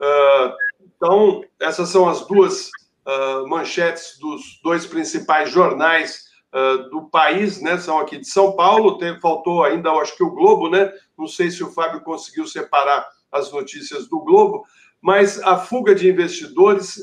ah, 0.00 0.56
então, 0.80 1.44
essas 1.60 1.88
são 1.88 2.08
as 2.08 2.26
duas 2.26 2.68
uh, 3.06 3.48
manchetes 3.48 4.18
dos 4.18 4.60
dois 4.62 4.86
principais 4.86 5.50
jornais 5.50 6.25
uh, 6.56 6.90
do 6.90 7.02
país, 7.10 7.60
né? 7.60 7.76
São 7.76 7.98
aqui 7.98 8.18
de 8.18 8.26
São 8.26 8.52
Paulo. 8.56 8.96
Tem, 8.96 9.20
faltou 9.20 9.62
ainda, 9.62 9.90
acho 9.92 10.16
que 10.16 10.24
o 10.24 10.30
Globo, 10.30 10.70
né? 10.70 10.90
Não 11.18 11.26
sei 11.26 11.50
se 11.50 11.62
o 11.62 11.70
Fábio 11.70 12.00
conseguiu 12.00 12.46
separar 12.46 13.06
as 13.30 13.52
notícias 13.52 14.08
do 14.08 14.20
Globo, 14.20 14.64
mas 15.00 15.42
a 15.42 15.58
fuga 15.58 15.94
de 15.94 16.08
investidores 16.08 17.02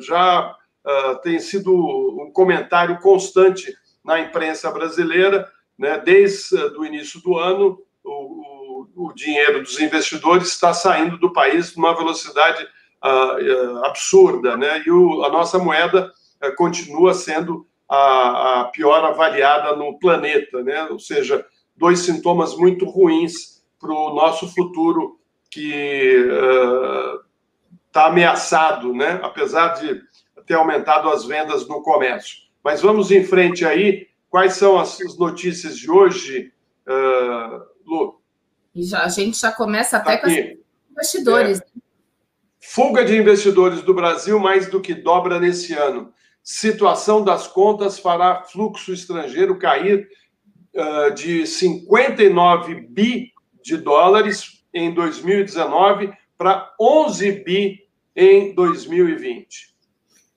já 0.00 0.54
tem 1.22 1.40
sido 1.40 1.74
um 1.74 2.30
comentário 2.32 3.00
constante 3.00 3.74
na 4.04 4.20
imprensa 4.20 4.70
brasileira 4.70 5.50
né? 5.78 5.98
Desde 5.98 6.56
o 6.78 6.84
início 6.84 7.20
do 7.20 7.36
ano, 7.36 7.78
o, 8.02 8.10
o, 8.10 9.08
o, 9.08 9.12
dinheiro 9.12 9.62
dos 9.62 9.78
investidores 9.78 10.48
está 10.48 10.72
saindo 10.72 11.18
do 11.18 11.32
país 11.32 11.76
numa 11.76 11.94
velocidade 11.94 12.64
uh, 13.04 13.84
absurda, 13.84 14.56
né? 14.56 14.82
e 14.86 14.90
o, 14.90 15.24
a 15.24 15.30
nossa 15.30 15.58
moeda 15.58 16.12
uh, 16.42 16.56
continua 16.56 17.12
sendo 17.12 17.66
a, 17.88 18.60
a, 18.60 18.64
pior 18.64 19.04
avaliada 19.04 19.76
no 19.76 19.98
planeta, 19.98 20.62
né? 20.62 20.84
ou 20.90 20.98
seja, 20.98 21.44
dois 21.76 22.00
sintomas 22.00 22.56
muito 22.56 22.84
ruins 22.84 23.64
para 23.78 23.92
o 23.92 24.14
nosso 24.14 24.52
futuro 24.54 25.18
que 25.50 26.26
está 27.86 28.06
uh, 28.06 28.08
ameaçado, 28.08 28.92
né? 28.92 29.20
apesar 29.22 29.74
de 29.74 30.00
ter 30.46 30.54
aumentado 30.54 31.08
as 31.08 31.24
vendas 31.24 31.66
no 31.68 31.82
comércio. 31.82 32.38
Mas 32.62 32.80
vamos 32.80 33.10
em 33.10 33.24
frente 33.24 33.64
aí 33.64 34.06
Quais 34.36 34.54
são 34.54 34.78
as 34.78 34.98
notícias 35.16 35.78
de 35.78 35.90
hoje, 35.90 36.52
uh, 36.86 37.62
Lu? 37.86 38.20
E 38.74 38.82
já, 38.82 39.04
a 39.04 39.08
gente 39.08 39.40
já 39.40 39.52
começa 39.52 39.96
até 39.96 40.16
tá 40.16 40.22
com 40.22 40.26
os 40.26 40.58
investidores. 40.90 41.60
É. 41.60 41.64
Fuga 42.60 43.02
de 43.02 43.16
investidores 43.16 43.80
do 43.82 43.94
Brasil 43.94 44.38
mais 44.38 44.68
do 44.68 44.80
que 44.80 44.94
dobra 44.94 45.40
nesse 45.40 45.72
ano. 45.72 46.12
Situação 46.48 47.24
das 47.24 47.48
contas 47.48 47.98
fará 47.98 48.44
fluxo 48.44 48.92
estrangeiro 48.92 49.58
cair 49.58 50.08
uh, 50.76 51.12
de 51.12 51.44
59 51.44 52.86
bi 52.88 53.32
de 53.64 53.76
dólares 53.76 54.64
em 54.72 54.94
2019 54.94 56.12
para 56.38 56.72
11 56.80 57.32
bi 57.44 57.80
em 58.14 58.54
2020. 58.54 59.74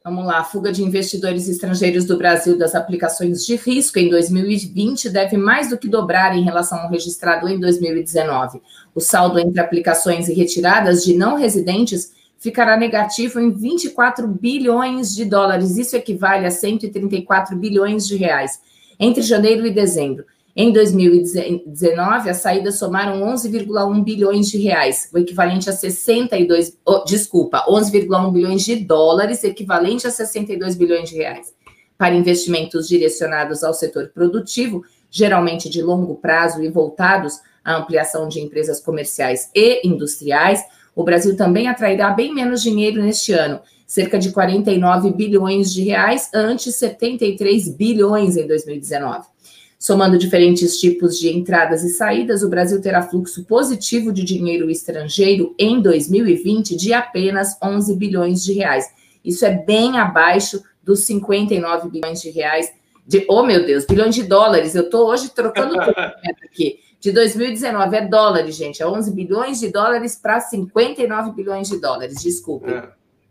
Vamos 0.04 0.26
lá, 0.26 0.40
a 0.40 0.44
fuga 0.44 0.72
de 0.72 0.84
investidores 0.84 1.48
estrangeiros 1.48 2.06
do 2.06 2.18
Brasil 2.18 2.58
das 2.58 2.74
aplicações 2.74 3.46
de 3.46 3.56
risco 3.56 4.00
em 4.00 4.10
2020 4.10 5.12
deve 5.12 5.38
mais 5.38 5.70
do 5.70 5.78
que 5.78 5.88
dobrar 5.88 6.36
em 6.36 6.44
relação 6.44 6.80
ao 6.80 6.90
registrado 6.90 7.48
em 7.48 7.60
2019. 7.60 8.60
O 8.96 9.00
saldo 9.00 9.38
entre 9.38 9.62
aplicações 9.62 10.28
e 10.28 10.34
retiradas 10.34 11.06
de 11.06 11.14
não 11.16 11.36
residentes 11.36 12.18
ficará 12.40 12.78
negativo 12.78 13.40
em 13.40 13.52
24 13.52 14.28
bilhões 14.28 15.14
de 15.14 15.26
dólares. 15.26 15.78
Isso 15.78 15.96
equivale 15.96 16.48
a 16.48 16.52
134 16.52 17.56
bilhões 17.56 18.08
de 18.08 18.16
reais 18.16 18.60
entre 19.00 19.22
janeiro 19.22 19.66
e 19.66 19.72
dezembro. 19.72 20.26
Em 20.56 20.74
2019, 20.74 22.30
as 22.30 22.38
saídas 22.38 22.80
somaram 22.80 23.22
11,1 23.22 24.04
bilhões 24.04 24.50
de 24.50 24.58
reais, 24.58 25.10
o 25.14 25.18
equivalente 25.18 25.70
a 25.70 25.74
62, 25.74 26.78
oh, 26.86 27.04
desculpa, 27.06 27.64
11,1 27.70 28.32
bilhões 28.34 28.66
de 28.66 28.76
dólares, 28.76 29.44
equivalente 29.44 30.08
a 30.08 30.12
62 30.12 30.76
bilhões 30.76 31.10
de 31.10 31.16
reais. 31.16 31.54
Para 31.98 32.16
investimentos 32.16 32.88
direcionados 32.88 33.64
ao 33.64 33.74
setor 33.74 34.10
produtivo, 34.10 34.84
geralmente 35.10 35.70
de 35.70 35.82
longo 35.82 36.16
prazo 36.16 36.62
e 36.62 36.70
voltados 36.70 37.40
à 37.64 37.78
ampliação 37.78 38.28
de 38.28 38.42
empresas 38.42 38.82
comerciais 38.82 39.50
e 39.56 39.88
industriais, 39.88 40.64
o 41.00 41.04
Brasil 41.06 41.34
também 41.34 41.70
atrairá 41.70 42.10
bem 42.10 42.34
menos 42.34 42.62
dinheiro 42.62 43.02
neste 43.02 43.32
ano, 43.32 43.62
cerca 43.88 44.20
de 44.20 44.34
49 44.34 45.14
bilhões 45.14 45.74
de 45.74 45.82
reais, 45.82 46.30
antes 46.36 46.76
73 46.76 47.70
bilhões 47.70 48.36
em 48.36 48.46
2019. 48.46 49.26
Somando 49.80 50.18
diferentes 50.18 50.78
tipos 50.78 51.18
de 51.18 51.30
entradas 51.30 51.86
e 51.86 51.90
saídas, 51.92 52.44
o 52.44 52.50
Brasil 52.50 52.82
terá 52.82 53.02
fluxo 53.02 53.46
positivo 53.46 54.12
de 54.12 54.26
dinheiro 54.26 54.70
estrangeiro 54.70 55.56
em 55.58 55.82
2020 55.82 56.76
de 56.76 56.92
apenas 56.92 57.58
11 57.64 57.96
bilhões 57.96 58.44
de 58.44 58.52
reais. 58.52 58.86
Isso 59.24 59.46
é 59.46 59.52
bem 59.52 59.98
abaixo 59.98 60.62
dos 60.84 61.06
59 61.06 61.88
bilhões 61.92 62.22
de 62.22 62.30
reais 62.30 62.70
de, 63.08 63.26
oh 63.30 63.42
meu 63.42 63.66
Deus, 63.66 63.86
bilhões 63.86 64.14
de 64.14 64.24
dólares. 64.24 64.76
Eu 64.76 64.84
estou 64.84 65.08
hoje 65.08 65.30
trocando 65.30 65.76
tudo 65.80 65.96
aqui. 66.44 66.78
De 67.00 67.12
2019 67.12 67.96
é 67.96 68.08
dólares, 68.08 68.56
gente, 68.56 68.82
é 68.84 68.88
11 68.88 69.12
bilhões 69.14 69.60
de 69.60 69.72
dólares 69.72 70.16
para 70.22 70.42
59 70.42 71.32
bilhões 71.32 71.70
de 71.70 71.80
dólares. 71.80 72.22
Desculpe. 72.22 72.72
É. 72.72 72.90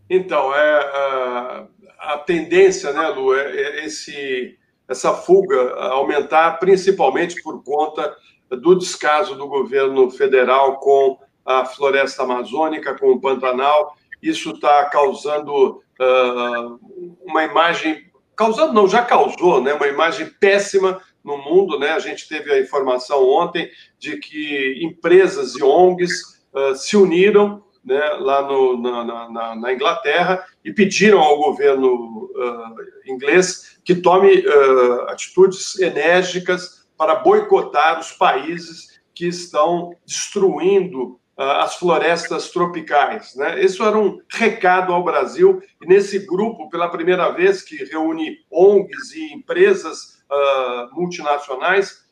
Então, 0.08 0.54
é 0.54 0.78
a, 0.78 1.66
a 1.98 2.18
tendência, 2.18 2.92
né, 2.92 3.08
Lu, 3.08 3.34
é, 3.34 3.56
é 3.56 3.84
esse 3.84 4.56
essa 4.88 5.12
fuga 5.12 5.74
aumentar, 5.74 6.58
principalmente 6.58 7.42
por 7.42 7.62
conta 7.62 8.16
do 8.48 8.74
descaso 8.74 9.34
do 9.34 9.46
governo 9.46 10.10
federal 10.10 10.78
com 10.78 11.18
a 11.44 11.66
floresta 11.66 12.22
amazônica, 12.22 12.96
com 12.98 13.12
o 13.12 13.20
Pantanal. 13.20 13.94
Isso 14.22 14.52
está 14.52 14.86
causando 14.86 15.82
uh, 16.00 16.80
uma 17.22 17.44
imagem, 17.44 18.10
causando 18.34 18.72
não, 18.72 18.88
já 18.88 19.02
causou, 19.02 19.62
né, 19.62 19.74
uma 19.74 19.86
imagem 19.86 20.26
péssima 20.40 21.02
no 21.28 21.36
mundo, 21.36 21.78
né? 21.78 21.90
A 21.90 21.98
gente 21.98 22.26
teve 22.26 22.50
a 22.50 22.58
informação 22.58 23.28
ontem 23.28 23.70
de 23.98 24.16
que 24.16 24.80
empresas 24.82 25.54
e 25.54 25.62
ONGs 25.62 26.10
uh, 26.54 26.74
se 26.74 26.96
uniram 26.96 27.62
né, 27.84 28.00
lá 28.18 28.42
no, 28.42 28.80
na, 28.80 29.28
na, 29.30 29.56
na, 29.56 29.72
Inglaterra 29.72 30.44
e 30.64 30.72
pediram 30.72 31.20
ao 31.20 31.38
governo 31.38 32.24
uh, 32.34 33.10
inglês 33.10 33.78
que 33.84 33.94
tome 33.94 34.40
uh, 34.40 35.02
atitudes 35.08 35.78
enérgicas 35.78 36.86
para 36.96 37.14
boicotar 37.14 38.00
os 38.00 38.12
países 38.12 38.98
que 39.14 39.26
estão 39.26 39.94
destruindo 40.04 41.18
uh, 41.38 41.62
as 41.62 41.76
florestas 41.76 42.50
tropicais. 42.50 43.34
Né? 43.36 43.64
Isso 43.64 43.84
era 43.84 43.96
um 43.96 44.18
recado 44.30 44.92
ao 44.92 45.04
Brasil, 45.04 45.62
e 45.80 45.86
nesse 45.86 46.18
grupo, 46.20 46.68
pela 46.68 46.90
primeira 46.90 47.30
vez, 47.30 47.62
que 47.62 47.84
reúne 47.84 48.38
ONGs 48.50 49.12
e 49.14 49.32
empresas 49.32 50.17
uh, 50.30 50.94
multinacionais, 50.94 52.06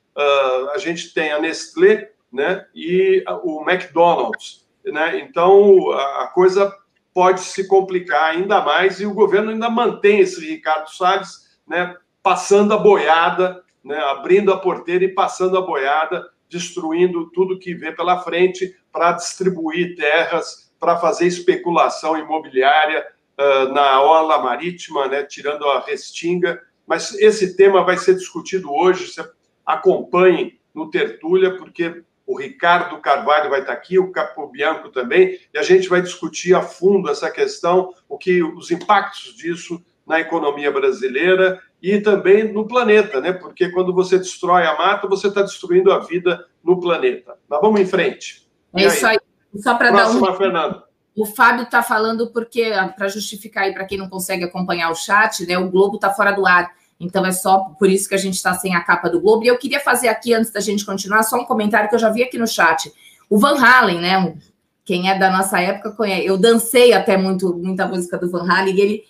a 0.75 0.79
gente 0.79 1.13
tem 1.13 1.31
a 1.31 1.39
Nestlé 1.39 2.11
né, 2.33 2.65
e 2.75 3.23
o 3.43 3.63
McDonald's. 3.69 4.67
Né? 4.83 5.19
Então, 5.19 5.91
a 5.93 6.27
coisa 6.29 6.75
pode 7.13 7.41
se 7.41 7.67
complicar 7.67 8.31
ainda 8.31 8.61
mais, 8.61 9.01
e 9.01 9.07
o 9.07 9.15
governo 9.15 9.51
ainda 9.51 9.69
mantém 9.71 10.21
esse 10.21 10.41
Ricardo 10.41 10.91
Salles 10.91 11.59
né, 11.67 11.97
passando 12.23 12.75
a 12.75 12.77
boiada, 12.77 13.65
né, 13.83 13.99
abrindo 13.99 14.53
a 14.53 14.59
porteira 14.59 15.05
e 15.05 15.15
passando 15.15 15.57
a 15.57 15.63
boiada, 15.63 16.29
destruindo 16.49 17.31
tudo 17.31 17.59
que 17.59 17.75
vê 17.75 17.91
pela 17.91 18.21
frente 18.21 18.77
para 18.93 19.13
distribuir 19.13 19.97
terras, 19.97 20.73
para 20.79 20.99
fazer 20.99 21.27
especulação 21.27 22.19
imobiliária 22.19 23.07
uh, 23.39 23.73
na 23.73 24.03
orla 24.03 24.39
marítima, 24.39 25.09
né, 25.09 25.23
tirando 25.23 25.67
a 25.69 25.81
restinga. 25.81 26.61
Mas 26.87 27.15
esse 27.15 27.57
tema 27.57 27.85
vai 27.85 27.97
ser 27.97 28.15
discutido 28.15 28.73
hoje. 28.73 29.09
Você 29.09 29.29
acompanhe 29.65 30.59
no 30.75 30.91
Tertúlia, 30.91 31.57
porque 31.57 32.03
o 32.27 32.39
Ricardo 32.39 33.01
Carvalho 33.01 33.51
vai 33.51 33.61
estar 33.61 33.73
aqui, 33.73 33.99
o 33.99 34.11
Capo 34.11 34.49
Bianco 34.49 34.91
também, 34.91 35.39
e 35.55 35.59
a 35.59 35.63
gente 35.63 35.89
vai 35.89 36.03
discutir 36.03 36.55
a 36.55 36.63
fundo 36.63 37.09
essa 37.09 37.31
questão, 37.31 37.95
o 38.09 38.19
que 38.19 38.43
os 38.43 38.71
impactos 38.71 39.35
disso 39.35 39.83
na 40.07 40.21
economia 40.21 40.71
brasileira 40.71 41.61
e 41.83 42.01
também 42.01 42.53
no 42.53 42.67
planeta, 42.67 43.21
né? 43.21 43.33
Porque 43.33 43.71
quando 43.71 43.93
você 43.93 44.19
destrói 44.19 44.65
a 44.67 44.77
mata, 44.77 45.09
você 45.09 45.29
está 45.29 45.43
destruindo 45.43 45.93
a 45.93 45.99
vida 45.99 46.47
no 46.63 46.81
planeta. 46.81 47.37
Mas 47.49 47.61
vamos 47.61 47.81
em 47.81 47.87
frente. 47.87 48.49
É 48.75 48.85
isso 48.85 49.07
aí. 49.07 49.19
Só 49.57 49.75
para 49.75 49.91
dar 49.91 50.11
um. 50.11 50.35
Fernanda. 50.37 50.86
O 51.17 51.25
Fábio 51.25 51.63
está 51.63 51.83
falando 51.83 52.31
porque, 52.31 52.71
para 52.95 53.09
justificar 53.09 53.65
aí 53.65 53.73
para 53.73 53.87
quem 53.87 53.97
não 53.97 54.09
consegue 54.09 54.45
acompanhar 54.45 54.91
o 54.91 54.95
chat, 54.95 55.47
né? 55.47 55.57
O 55.57 55.71
Globo 55.71 55.97
está 55.97 56.13
fora 56.13 56.31
do 56.31 56.47
ar. 56.47 56.71
Então 57.01 57.25
é 57.25 57.33
só 57.33 57.59
por 57.79 57.89
isso 57.89 58.07
que 58.07 58.15
a 58.15 58.19
gente 58.19 58.35
está 58.35 58.53
sem 58.53 58.75
a 58.75 58.83
capa 58.83 59.09
do 59.09 59.19
Globo. 59.19 59.43
E 59.43 59.47
eu 59.47 59.57
queria 59.57 59.81
fazer 59.81 60.09
aqui, 60.09 60.35
antes 60.35 60.51
da 60.51 60.61
gente 60.61 60.85
continuar, 60.85 61.23
só 61.23 61.37
um 61.37 61.47
comentário 61.47 61.89
que 61.89 61.95
eu 61.95 61.99
já 61.99 62.11
vi 62.11 62.23
aqui 62.23 62.37
no 62.37 62.47
chat. 62.47 62.93
O 63.31 63.39
Van 63.39 63.59
Halen, 63.59 63.99
né? 63.99 64.37
Quem 64.85 65.11
é 65.11 65.19
da 65.19 65.31
nossa 65.31 65.59
época 65.59 65.93
conhece. 65.93 66.27
Eu 66.27 66.37
dancei 66.37 66.93
até 66.93 67.17
muito, 67.17 67.55
muita 67.55 67.87
música 67.87 68.19
do 68.19 68.31
Van 68.31 68.47
Halen, 68.47 68.75
e 68.75 68.81
ele 68.81 69.05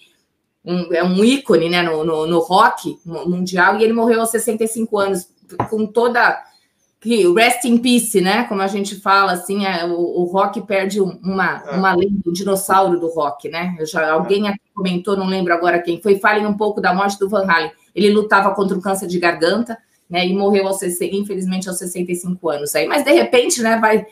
um, 0.65 0.95
é 0.95 1.03
um 1.03 1.25
ícone 1.25 1.69
né, 1.69 1.83
no, 1.83 2.05
no, 2.05 2.27
no 2.27 2.39
rock 2.39 2.99
mundial, 3.05 3.79
e 3.79 3.85
ele 3.85 3.93
morreu 3.93 4.21
aos 4.21 4.31
65 4.31 4.99
anos, 4.99 5.29
com 5.69 5.87
toda 5.87 6.43
que 7.07 7.33
rest 7.33 7.65
in 7.65 7.79
peace, 7.79 8.21
né? 8.21 8.45
Como 8.45 8.61
a 8.61 8.67
gente 8.67 9.01
fala, 9.01 9.33
assim, 9.33 9.65
é, 9.65 9.85
o, 9.85 9.93
o, 9.93 10.25
rock 10.25 10.61
perde 10.63 11.01
uma, 11.01 11.63
é. 11.65 11.77
uma 11.77 11.95
lenda, 11.95 12.21
um 12.27 12.33
dinossauro 12.33 12.99
do 12.99 13.09
rock, 13.09 13.49
né? 13.49 13.77
Eu 13.79 13.87
já, 13.87 14.11
alguém 14.11 14.49
aqui 14.49 14.61
comentou, 14.75 15.17
não 15.17 15.27
lembro 15.27 15.55
agora 15.55 15.81
quem 15.81 16.03
foi, 16.03 16.19
falem 16.19 16.45
um 16.45 16.57
pouco 16.57 16.81
da 16.81 16.93
morte 16.93 17.19
do 17.19 17.29
Van 17.29 17.47
Halen. 17.49 17.71
Ele 17.95 18.11
lutava 18.11 18.53
contra 18.55 18.77
o 18.77 18.83
câncer 18.83 19.07
de 19.07 19.21
garganta, 19.21 19.79
né? 20.11 20.27
E 20.27 20.35
morreu 20.35 20.67
aos, 20.67 20.83
infelizmente 20.83 21.69
aos 21.69 21.79
65 21.79 22.49
anos 22.49 22.75
aí. 22.75 22.89
Mas 22.89 23.05
de 23.05 23.13
repente, 23.13 23.63
né, 23.63 23.79
vai. 23.79 24.05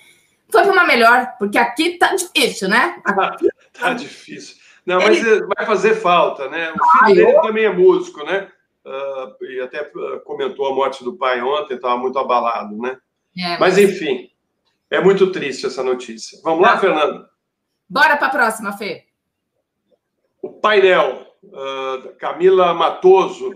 Foi 0.48 0.62
para 0.62 0.72
uma 0.72 0.86
melhor, 0.86 1.34
porque 1.36 1.58
aqui 1.58 1.98
tá 1.98 2.14
difícil, 2.14 2.68
né? 2.68 2.96
Aqui... 3.04 3.48
Tá, 3.72 3.80
tá 3.80 3.92
difícil. 3.94 4.54
Não, 4.86 4.98
mas 4.98 5.18
ele... 5.18 5.46
vai 5.46 5.66
fazer 5.66 5.96
falta, 5.96 6.48
né? 6.48 6.70
O 6.70 6.74
filho 6.74 7.00
ah, 7.00 7.06
dele 7.06 7.36
eu... 7.38 7.42
também 7.42 7.64
é 7.64 7.72
músico, 7.72 8.24
né? 8.24 8.48
Uh, 8.84 9.44
e 9.44 9.60
até 9.60 9.80
ah, 9.80 10.20
comentou 10.24 10.66
a 10.66 10.74
morte 10.74 11.02
do 11.02 11.16
pai 11.16 11.40
ontem, 11.40 11.74
estava 11.74 11.96
muito 11.96 12.18
abalado, 12.18 12.76
né? 12.78 12.98
É, 13.36 13.58
mas... 13.58 13.60
mas... 13.60 13.78
enfim, 13.78 14.30
é 14.90 15.00
muito 15.00 15.32
triste 15.32 15.66
essa 15.66 15.82
notícia. 15.82 16.38
Vamos 16.42 16.60
lá, 16.60 16.74
tá. 16.74 16.78
Fernando? 16.78 17.26
Bora 17.88 18.16
para 18.16 18.26
a 18.26 18.30
próxima, 18.30 18.72
Fê. 18.72 19.04
O 20.42 20.52
painel, 20.52 21.26
uh, 21.44 22.16
Camila 22.18 22.74
Matoso, 22.74 23.50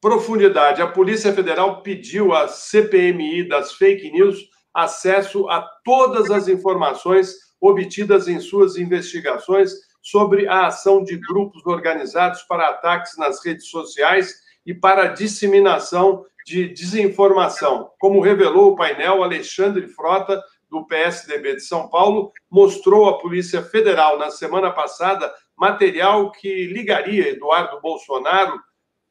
profundidade. 0.00 0.82
A 0.82 0.86
Polícia 0.86 1.32
Federal 1.32 1.82
pediu 1.82 2.32
à 2.32 2.48
CPMI 2.48 3.48
das 3.48 3.74
fake 3.74 4.10
news 4.10 4.48
acesso 4.74 5.48
a 5.48 5.62
todas 5.84 6.30
as 6.30 6.48
informações 6.48 7.34
obtidas 7.60 8.28
em 8.28 8.40
suas 8.40 8.76
investigações 8.76 9.72
sobre 10.02 10.48
a 10.48 10.66
ação 10.66 11.02
de 11.02 11.16
grupos 11.16 11.64
organizados 11.66 12.42
para 12.42 12.68
ataques 12.68 13.16
nas 13.16 13.44
redes 13.44 13.68
sociais 13.68 14.34
e 14.64 14.74
para 14.74 15.08
disseminação 15.08 16.24
de 16.46 16.68
desinformação. 16.68 17.90
Como 17.98 18.20
revelou 18.20 18.72
o 18.72 18.76
painel, 18.76 19.22
Alexandre 19.22 19.88
Frota, 19.88 20.42
do 20.70 20.86
PSDB 20.86 21.56
de 21.56 21.62
São 21.62 21.88
Paulo, 21.88 22.32
mostrou 22.50 23.08
à 23.08 23.18
Polícia 23.18 23.62
Federal 23.62 24.18
na 24.18 24.30
semana 24.30 24.70
passada 24.70 25.32
material 25.56 26.30
que 26.30 26.66
ligaria 26.66 27.28
Eduardo 27.28 27.80
Bolsonaro 27.80 28.58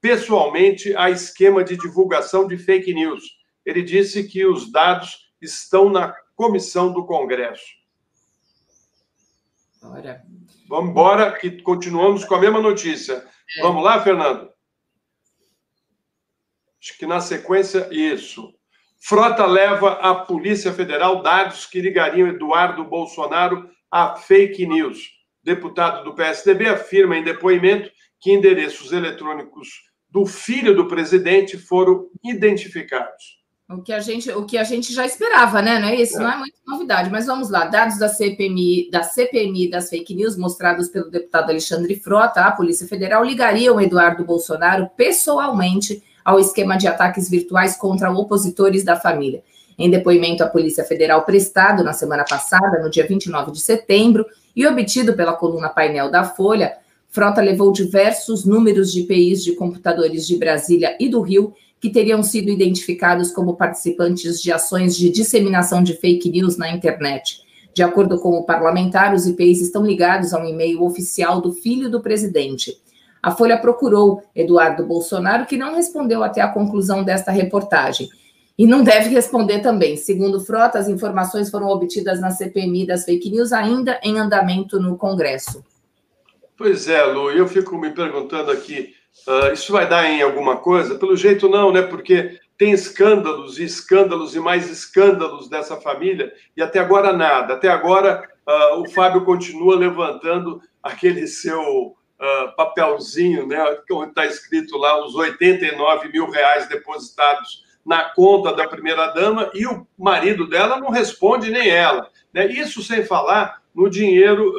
pessoalmente 0.01 0.96
a 0.96 1.10
esquema 1.10 1.63
de 1.63 1.77
divulgação 1.77 2.48
de 2.48 2.58
fake 2.58 2.93
news. 2.93 3.24
Ele 3.65 3.84
disse 3.84 4.27
que 4.27 4.46
os 4.46 4.72
dados 4.72 5.31
estão 5.41 5.89
na 5.89 6.15
comissão 6.36 6.91
do 6.91 7.05
Congresso. 7.05 7.77
Vamos 10.70 10.92
embora, 10.92 11.32
que 11.32 11.64
continuamos 11.64 12.24
com 12.24 12.36
a 12.36 12.40
mesma 12.40 12.62
notícia. 12.62 13.26
É. 13.58 13.62
Vamos 13.64 13.84
lá, 13.84 14.00
Fernando? 14.04 14.52
Acho 16.80 16.96
que 16.96 17.08
na 17.08 17.20
sequência, 17.20 17.90
isso. 17.92 18.54
Frota 19.02 19.48
leva 19.48 19.94
à 19.94 20.14
Polícia 20.14 20.72
Federal 20.72 21.24
dados 21.24 21.66
que 21.66 21.82
ligariam 21.82 22.27
Eduardo 22.27 22.84
Bolsonaro 22.84 23.68
a 23.90 24.16
fake 24.16 24.68
news. 24.68 25.10
Deputado 25.44 26.03
do 26.03 26.14
PSDB 26.14 26.68
afirma 26.68 27.18
em 27.18 27.24
depoimento 27.24 27.90
que 28.22 28.32
endereços 28.32 28.92
eletrônicos 28.92 29.70
do 30.08 30.24
filho 30.27 30.75
do 30.75 30.88
presidente 30.88 31.58
foram 31.58 32.08
identificados. 32.24 33.39
O 33.70 33.84
que 33.84 33.94
a 33.94 34.00
gente, 34.00 34.32
o 34.32 34.46
que 34.46 34.58
a 34.58 34.64
gente 34.64 34.92
já 34.92 35.05
esperava, 35.05 35.62
né? 35.62 35.77
Não 35.77 35.90
é 35.90 35.96
isso? 35.96 36.18
É. 36.18 36.24
Não 36.24 36.32
é 36.32 36.38
muita 36.38 36.58
novidade. 36.68 37.12
Mas 37.12 37.27
vamos 37.27 37.51
lá. 37.51 37.66
Dados 37.66 38.00
da 38.00 38.10
CPMI, 38.10 38.90
da 38.90 39.03
CPMI 39.03 39.70
das 39.70 39.90
fake 39.90 40.16
news 40.16 40.36
mostrados 40.36 40.88
pelo 40.88 41.12
deputado 41.12 41.51
Alexandre 41.51 41.96
Frota, 41.96 42.42
a 42.42 42.51
Polícia 42.51 42.88
Federal 42.88 43.24
ligariam 43.24 43.79
Eduardo 43.79 44.25
Bolsonaro 44.25 44.90
pessoalmente 44.98 46.01
ao 46.25 46.40
esquema 46.40 46.77
de 46.77 46.88
ataques 46.88 47.29
virtuais 47.29 47.77
contra 47.77 48.12
opositores 48.12 48.84
da 48.84 48.96
família. 48.96 49.44
Em 49.77 49.90
depoimento 49.90 50.44
à 50.44 50.48
Polícia 50.48 50.84
Federal 50.84 51.24
prestado 51.24 51.84
na 51.84 51.94
semana 51.94 52.25
passada, 52.27 52.82
no 52.82 52.90
dia 52.90 53.05
29 53.05 53.51
de 53.51 53.62
setembro, 53.62 54.25
e 54.55 54.66
obtido 54.66 55.14
pela 55.14 55.34
coluna 55.34 55.70
painel 55.70 56.10
da 56.10 56.24
Folha, 56.24 56.75
Frota 57.08 57.40
levou 57.40 57.72
diversos 57.72 58.46
números 58.46 58.92
de 58.92 59.01
IPIs 59.01 59.44
de 59.44 59.53
computadores 59.53 60.27
de 60.27 60.38
Brasília 60.38 60.98
e 61.00 61.08
do 61.08 61.22
Rio 61.22 61.53
que 61.79 61.89
teriam 61.89 62.22
sido 62.22 62.50
identificados 62.50 63.31
como 63.31 63.55
participantes 63.55 64.42
de 64.42 64.51
ações 64.51 64.96
de 64.96 65.09
disseminação 65.09 65.81
de 65.81 65.94
fake 65.94 66.29
news 66.29 66.57
na 66.57 66.70
internet. 66.70 67.42
De 67.74 67.83
acordo 67.83 68.20
com 68.20 68.37
o 68.37 68.44
parlamentar, 68.44 69.13
os 69.13 69.25
IPs 69.25 69.61
estão 69.61 69.85
ligados 69.85 70.33
a 70.33 70.42
um 70.42 70.46
e-mail 70.46 70.83
oficial 70.83 71.39
do 71.39 71.53
filho 71.53 71.89
do 71.89 72.01
presidente. 72.01 72.77
A 73.22 73.31
Folha 73.31 73.57
procurou 73.57 74.24
Eduardo 74.35 74.85
Bolsonaro, 74.85 75.46
que 75.46 75.57
não 75.57 75.75
respondeu 75.75 76.24
até 76.24 76.42
a 76.42 76.48
conclusão 76.48 77.03
desta 77.03 77.31
reportagem. 77.31 78.09
E 78.57 78.68
não 78.68 78.83
deve 78.83 79.09
responder 79.09 79.59
também. 79.59 79.96
Segundo 79.96 80.42
Frota, 80.42 80.79
as 80.79 80.89
informações 80.89 81.50
foram 81.50 81.68
obtidas 81.68 82.20
na 82.20 82.31
CPMI 82.31 82.85
das 82.85 83.05
fake 83.05 83.29
news, 83.29 83.53
ainda 83.53 83.98
em 84.03 84.20
andamento 84.20 84.79
no 84.81 84.98
Congresso. 84.98 85.63
Pois 86.57 86.89
é, 86.89 87.01
Lu, 87.05 87.31
eu 87.31 87.48
fico 87.48 87.77
me 87.77 87.92
perguntando 87.92 88.51
aqui 88.51 88.94
Uh, 89.27 89.53
isso 89.53 89.72
vai 89.72 89.87
dar 89.87 90.05
em 90.05 90.22
alguma 90.22 90.57
coisa? 90.57 90.95
Pelo 90.95 91.15
jeito, 91.15 91.50
não, 91.50 91.72
né? 91.72 91.81
Porque 91.81 92.39
tem 92.57 92.72
escândalos 92.72 93.59
e 93.59 93.63
escândalos 93.63 94.35
e 94.35 94.39
mais 94.39 94.69
escândalos 94.69 95.50
dessa 95.50 95.77
família 95.77 96.33
e 96.55 96.61
até 96.61 96.79
agora 96.79 97.13
nada. 97.13 97.53
Até 97.53 97.69
agora, 97.69 98.27
uh, 98.48 98.81
o 98.81 98.89
Fábio 98.89 99.25
continua 99.25 99.75
levantando 99.75 100.61
aquele 100.81 101.27
seu 101.27 101.61
uh, 101.61 102.55
papelzinho, 102.55 103.45
né? 103.45 103.63
Onde 103.91 104.09
está 104.09 104.25
escrito 104.25 104.77
lá 104.77 105.05
os 105.05 105.15
89 105.15 106.09
mil 106.09 106.29
reais 106.29 106.67
depositados 106.67 107.63
na 107.85 108.03
conta 108.13 108.53
da 108.53 108.67
primeira-dama 108.67 109.50
e 109.53 109.65
o 109.65 109.87
marido 109.98 110.48
dela 110.48 110.79
não 110.79 110.89
responde 110.89 111.50
nem 111.50 111.69
ela. 111.69 112.09
Né? 112.33 112.45
Isso 112.48 112.83
sem 112.83 113.03
falar 113.03 113.61
no 113.74 113.89
dinheiro 113.89 114.53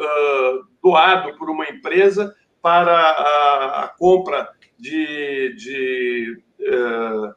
doado 0.82 1.36
por 1.36 1.50
uma 1.50 1.68
empresa 1.68 2.34
para 2.62 2.92
a, 2.92 3.85
a 3.85 3.88
compra 3.88 4.49
de, 4.79 5.55
de 5.57 6.42
uh, 6.61 7.35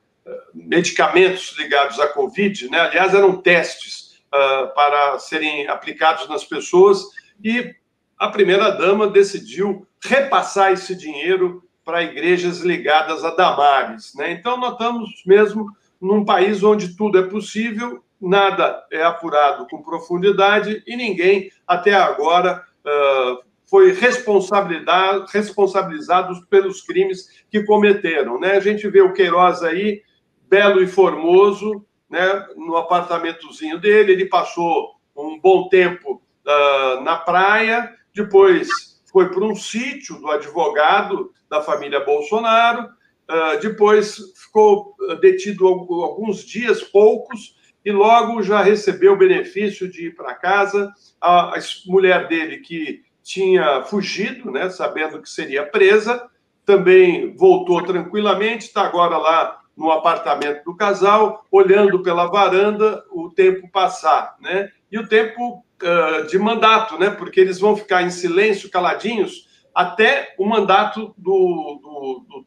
medicamentos 0.54 1.56
ligados 1.58 2.00
à 2.00 2.08
Covid, 2.08 2.70
né? 2.70 2.80
aliás, 2.80 3.14
eram 3.14 3.38
testes 3.38 4.22
uh, 4.28 4.74
para 4.74 5.20
serem 5.20 5.68
aplicados 5.68 6.28
nas 6.30 6.44
pessoas, 6.44 7.04
e 7.44 7.76
a 8.18 8.30
primeira-dama 8.30 9.08
decidiu 9.08 9.86
repassar 10.02 10.72
esse 10.72 10.96
dinheiro 10.96 11.64
para 11.84 12.04
igrejas 12.04 12.60
ligadas 12.60 13.26
a 13.26 13.36
Damares. 13.36 14.14
Né? 14.16 14.32
Então, 14.32 14.58
nós 14.58 14.74
estamos 14.74 15.10
mesmo 15.26 15.68
num 16.00 16.24
país 16.24 16.64
onde 16.64 16.96
tudo 16.96 17.18
é 17.18 17.24
possível, 17.24 18.04
nada 18.20 18.86
é 18.92 19.04
apurado 19.04 19.68
com 19.68 19.84
profundidade 19.84 20.82
e 20.88 20.96
ninguém, 20.96 21.52
até 21.68 21.94
agora, 21.94 22.64
uh, 22.86 23.44
foi 23.74 23.92
responsabilizados 23.92 26.46
pelos 26.48 26.84
crimes 26.84 27.44
que 27.50 27.64
cometeram. 27.64 28.40
Né? 28.40 28.52
A 28.52 28.60
gente 28.60 28.88
vê 28.88 29.02
o 29.02 29.14
Queiroz 29.14 29.64
aí, 29.64 30.04
belo 30.48 30.84
e 30.84 30.86
formoso, 30.86 31.84
né? 32.08 32.46
no 32.56 32.78
apartamentozinho 32.78 33.80
dele, 33.80 34.12
ele 34.12 34.28
passou 34.28 34.92
um 35.18 35.40
bom 35.40 35.68
tempo 35.70 36.22
uh, 36.46 37.02
na 37.02 37.16
praia, 37.16 37.92
depois 38.14 38.70
foi 39.12 39.32
para 39.32 39.44
um 39.44 39.56
sítio 39.56 40.20
do 40.20 40.30
advogado 40.30 41.34
da 41.50 41.60
família 41.60 42.00
Bolsonaro, 42.00 42.84
uh, 42.84 43.60
depois 43.60 44.20
ficou 44.36 44.96
detido 45.20 45.66
alguns 45.66 46.46
dias, 46.46 46.84
poucos, 46.84 47.58
e 47.84 47.92
logo 47.92 48.44
já 48.44 48.62
recebeu 48.62 49.14
o 49.14 49.18
benefício 49.18 49.90
de 49.90 50.10
ir 50.10 50.16
para 50.16 50.36
casa. 50.36 50.94
A, 51.20 51.58
a 51.58 51.60
mulher 51.88 52.28
dele, 52.28 52.60
que 52.60 53.02
tinha 53.24 53.84
fugido, 53.84 54.52
né, 54.52 54.70
sabendo 54.70 55.22
que 55.22 55.30
seria 55.30 55.66
presa, 55.66 56.30
também 56.66 57.36
voltou 57.36 57.82
tranquilamente, 57.82 58.66
está 58.66 58.84
agora 58.84 59.18
lá 59.18 59.60
no 59.76 59.92
apartamento 59.92 60.64
do 60.64 60.76
casal, 60.76 61.46
olhando 61.52 62.04
pela 62.04 62.28
varanda 62.28 63.04
o 63.12 63.30
tempo 63.30 63.70
passar, 63.72 64.36
né? 64.40 64.70
E 64.92 65.00
o 65.00 65.08
tempo 65.08 65.66
uh, 65.82 66.28
de 66.28 66.38
mandato, 66.38 66.98
né? 67.00 67.10
Porque 67.10 67.40
eles 67.40 67.60
vão 67.60 67.76
ficar 67.76 68.04
em 68.04 68.12
silêncio, 68.12 68.70
caladinhos, 68.70 69.48
até 69.74 70.36
o 70.38 70.46
mandato 70.46 71.14
do, 71.18 71.80
do, 71.82 72.26
do, 72.30 72.46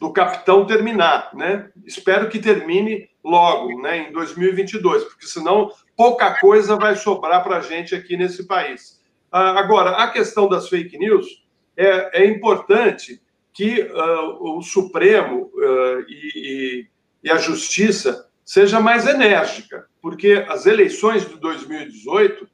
do 0.00 0.12
capitão 0.12 0.64
terminar, 0.64 1.30
né? 1.34 1.70
Espero 1.84 2.28
que 2.28 2.38
termine 2.38 3.10
logo, 3.24 3.82
né? 3.82 4.08
Em 4.08 4.12
2022, 4.12 5.04
porque 5.04 5.26
senão 5.26 5.72
pouca 5.96 6.38
coisa 6.38 6.76
vai 6.76 6.94
sobrar 6.94 7.42
para 7.42 7.56
a 7.56 7.60
gente 7.60 7.96
aqui 7.96 8.16
nesse 8.16 8.46
país. 8.46 8.99
Agora, 9.30 9.90
a 9.90 10.08
questão 10.10 10.48
das 10.48 10.68
fake 10.68 10.98
news 10.98 11.44
é, 11.76 12.22
é 12.22 12.26
importante 12.26 13.20
que 13.52 13.82
uh, 13.82 14.58
o 14.58 14.62
Supremo 14.62 15.50
uh, 15.54 16.00
e, 16.08 16.86
e, 17.22 17.30
a 17.30 17.36
Justiça 17.36 18.28
seja 18.44 18.80
mais 18.80 19.06
enérgica, 19.06 19.86
porque 20.00 20.44
as 20.48 20.66
eleições 20.66 21.28
de 21.28 21.36
2018 21.38 22.44
uh, 22.44 22.48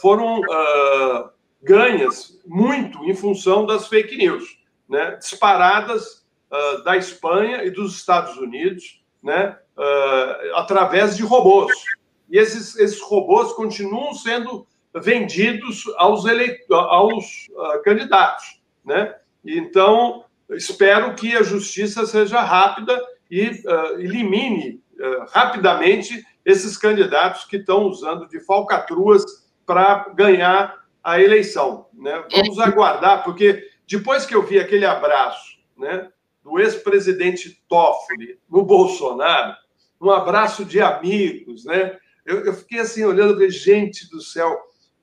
foram 0.00 0.40
ganhas 1.62 2.40
muito 2.46 3.04
em 3.04 3.14
função 3.14 3.66
das 3.66 3.88
fake 3.88 4.16
news, 4.16 4.44
né? 4.88 5.16
disparadas 5.16 6.26
da 6.84 6.96
Espanha 6.96 7.64
e 7.64 7.70
dos 7.70 7.96
Estados 7.96 8.36
Unidos, 8.36 9.02
né? 9.22 9.58
através 10.54 11.16
de 11.16 11.24
robôs. 11.24 11.72
E 12.30 12.38
esses, 12.38 12.76
esses 12.76 13.00
robôs 13.00 13.52
continuam 13.52 14.14
sendo 14.14 14.66
vendidos 14.94 15.84
aos, 15.96 16.24
aos 16.70 17.46
uh, 17.50 17.82
candidatos. 17.82 18.60
Né? 18.84 19.14
Então, 19.44 20.24
espero 20.50 21.14
que 21.14 21.36
a 21.36 21.42
justiça 21.42 22.06
seja 22.06 22.40
rápida 22.40 23.00
e 23.30 23.48
uh, 23.48 24.00
elimine 24.00 24.82
uh, 24.98 25.26
rapidamente 25.30 26.24
esses 26.44 26.76
candidatos 26.76 27.44
que 27.44 27.56
estão 27.56 27.84
usando 27.84 28.26
de 28.28 28.40
falcatruas 28.40 29.24
para 29.66 30.08
ganhar 30.14 30.84
a 31.04 31.20
eleição. 31.20 31.86
Né? 31.92 32.24
Vamos 32.30 32.58
aguardar, 32.58 33.22
porque 33.24 33.68
depois 33.86 34.24
que 34.24 34.34
eu 34.34 34.42
vi 34.42 34.58
aquele 34.58 34.86
abraço 34.86 35.58
né, 35.76 36.08
do 36.42 36.58
ex-presidente 36.58 37.62
Toffoli 37.68 38.38
no 38.48 38.62
Bolsonaro, 38.64 39.54
um 40.00 40.10
abraço 40.10 40.64
de 40.64 40.80
amigos, 40.80 41.64
né? 41.64 41.98
Eu, 42.24 42.44
eu 42.44 42.54
fiquei 42.54 42.78
assim 42.78 43.04
olhando, 43.04 43.48
gente 43.50 44.08
do 44.10 44.20
céu, 44.20 44.56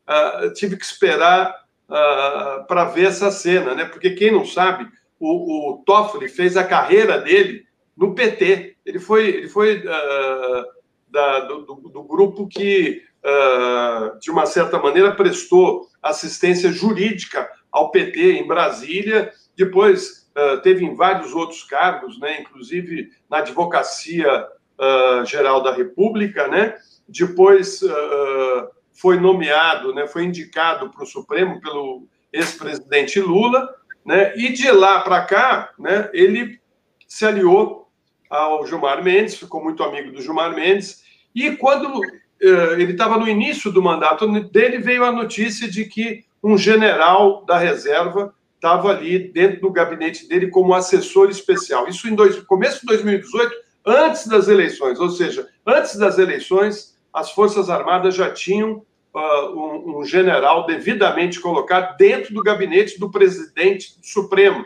uh, 0.08 0.54
tive 0.54 0.78
que 0.78 0.86
esperar 0.86 1.56
uh, 1.90 2.66
para 2.68 2.86
ver 2.86 3.08
essa 3.08 3.32
cena, 3.32 3.76
né? 3.76 3.86
Porque 3.86 4.12
quem 4.12 4.32
não 4.32 4.46
sabe, 4.46 4.88
o, 5.20 5.72
o 5.72 5.84
Toffoli 5.86 6.30
fez 6.30 6.56
a 6.58 6.64
carreira 6.64 7.20
dele 7.20 7.66
no 7.96 8.14
PT. 8.14 8.76
Ele 8.86 9.00
foi, 9.00 9.28
ele 9.28 9.50
foi 9.50 9.80
uh, 9.80 10.66
da, 11.10 11.40
do, 11.42 11.62
do, 11.62 12.04
grupo 12.04 12.48
que, 12.48 13.02
de 14.20 14.30
uma 14.30 14.46
certa 14.46 14.78
maneira, 14.78 15.16
prestou 15.16 15.88
assistência 16.04 16.72
jurídica 16.72 17.50
ao 17.72 17.90
PT 17.90 18.34
em 18.34 18.46
Brasília. 18.46 19.32
Depois 19.56 20.30
teve 20.62 20.84
em 20.84 20.94
vários 20.94 21.34
outros 21.34 21.64
cargos, 21.64 22.20
né? 22.20 22.42
Inclusive 22.42 23.10
na 23.30 23.38
advocacia 23.38 24.46
geral 25.26 25.64
da 25.64 25.74
República, 25.74 26.50
né? 26.50 26.76
Depois 27.08 27.82
uh, 27.82 28.68
foi 28.96 29.20
nomeado, 29.20 29.94
né, 29.94 30.08
foi 30.08 30.24
indicado 30.24 30.90
para 30.90 31.04
o 31.04 31.08
Supremo 31.08 31.60
pelo 31.60 32.08
ex-presidente 32.32 33.20
Lula, 33.20 33.70
né, 34.06 34.34
e 34.36 34.52
de 34.54 34.72
lá 34.72 35.02
para 35.02 35.24
cá, 35.24 35.74
né, 35.78 36.10
ele 36.14 36.60
se 37.08 37.26
aliou 37.26 37.90
ao 38.30 38.66
Gilmar 38.66 39.04
Mendes, 39.04 39.38
ficou 39.38 39.64
muito 39.64 39.84
amigo 39.84 40.12
do 40.12 40.22
Gilmar 40.22 40.54
Mendes, 40.56 41.04
e 41.34 41.52
quando 41.52 42.00
uh, 42.00 42.74
ele 42.78 42.94
estava 42.94 43.18
no 43.18 43.28
início 43.28 43.72
do 43.72 43.82
mandato 43.82 44.28
dele, 44.50 44.80
veio 44.80 45.04
a 45.04 45.12
notícia 45.12 45.70
de 45.70 45.86
que 45.86 46.24
um 46.42 46.58
general 46.58 47.44
da 47.46 47.58
reserva 47.58 48.34
estava 48.56 48.90
ali 48.90 49.20
dentro 49.32 49.62
do 49.62 49.72
gabinete 49.72 50.28
dele 50.28 50.48
como 50.48 50.74
assessor 50.74 51.30
especial. 51.30 51.88
Isso 51.88 52.08
em 52.08 52.16
dois, 52.16 52.40
começo 52.44 52.82
de 52.82 52.88
2018, 52.88 53.56
antes 53.86 54.28
das 54.28 54.48
eleições, 54.48 55.00
ou 55.00 55.10
seja, 55.10 55.48
antes 55.66 55.96
das 55.98 56.18
eleições, 56.18 56.95
as 57.16 57.32
Forças 57.32 57.70
Armadas 57.70 58.14
já 58.14 58.30
tinham 58.30 58.86
uh, 59.14 59.48
um, 59.56 60.00
um, 60.00 60.06
general 60.06 60.66
devidamente 60.66 61.40
colocado 61.40 61.96
dentro 61.96 62.34
do 62.34 62.44
gabinete 62.44 63.00
do 63.00 63.10
presidente 63.10 63.98
Supremo. 64.02 64.66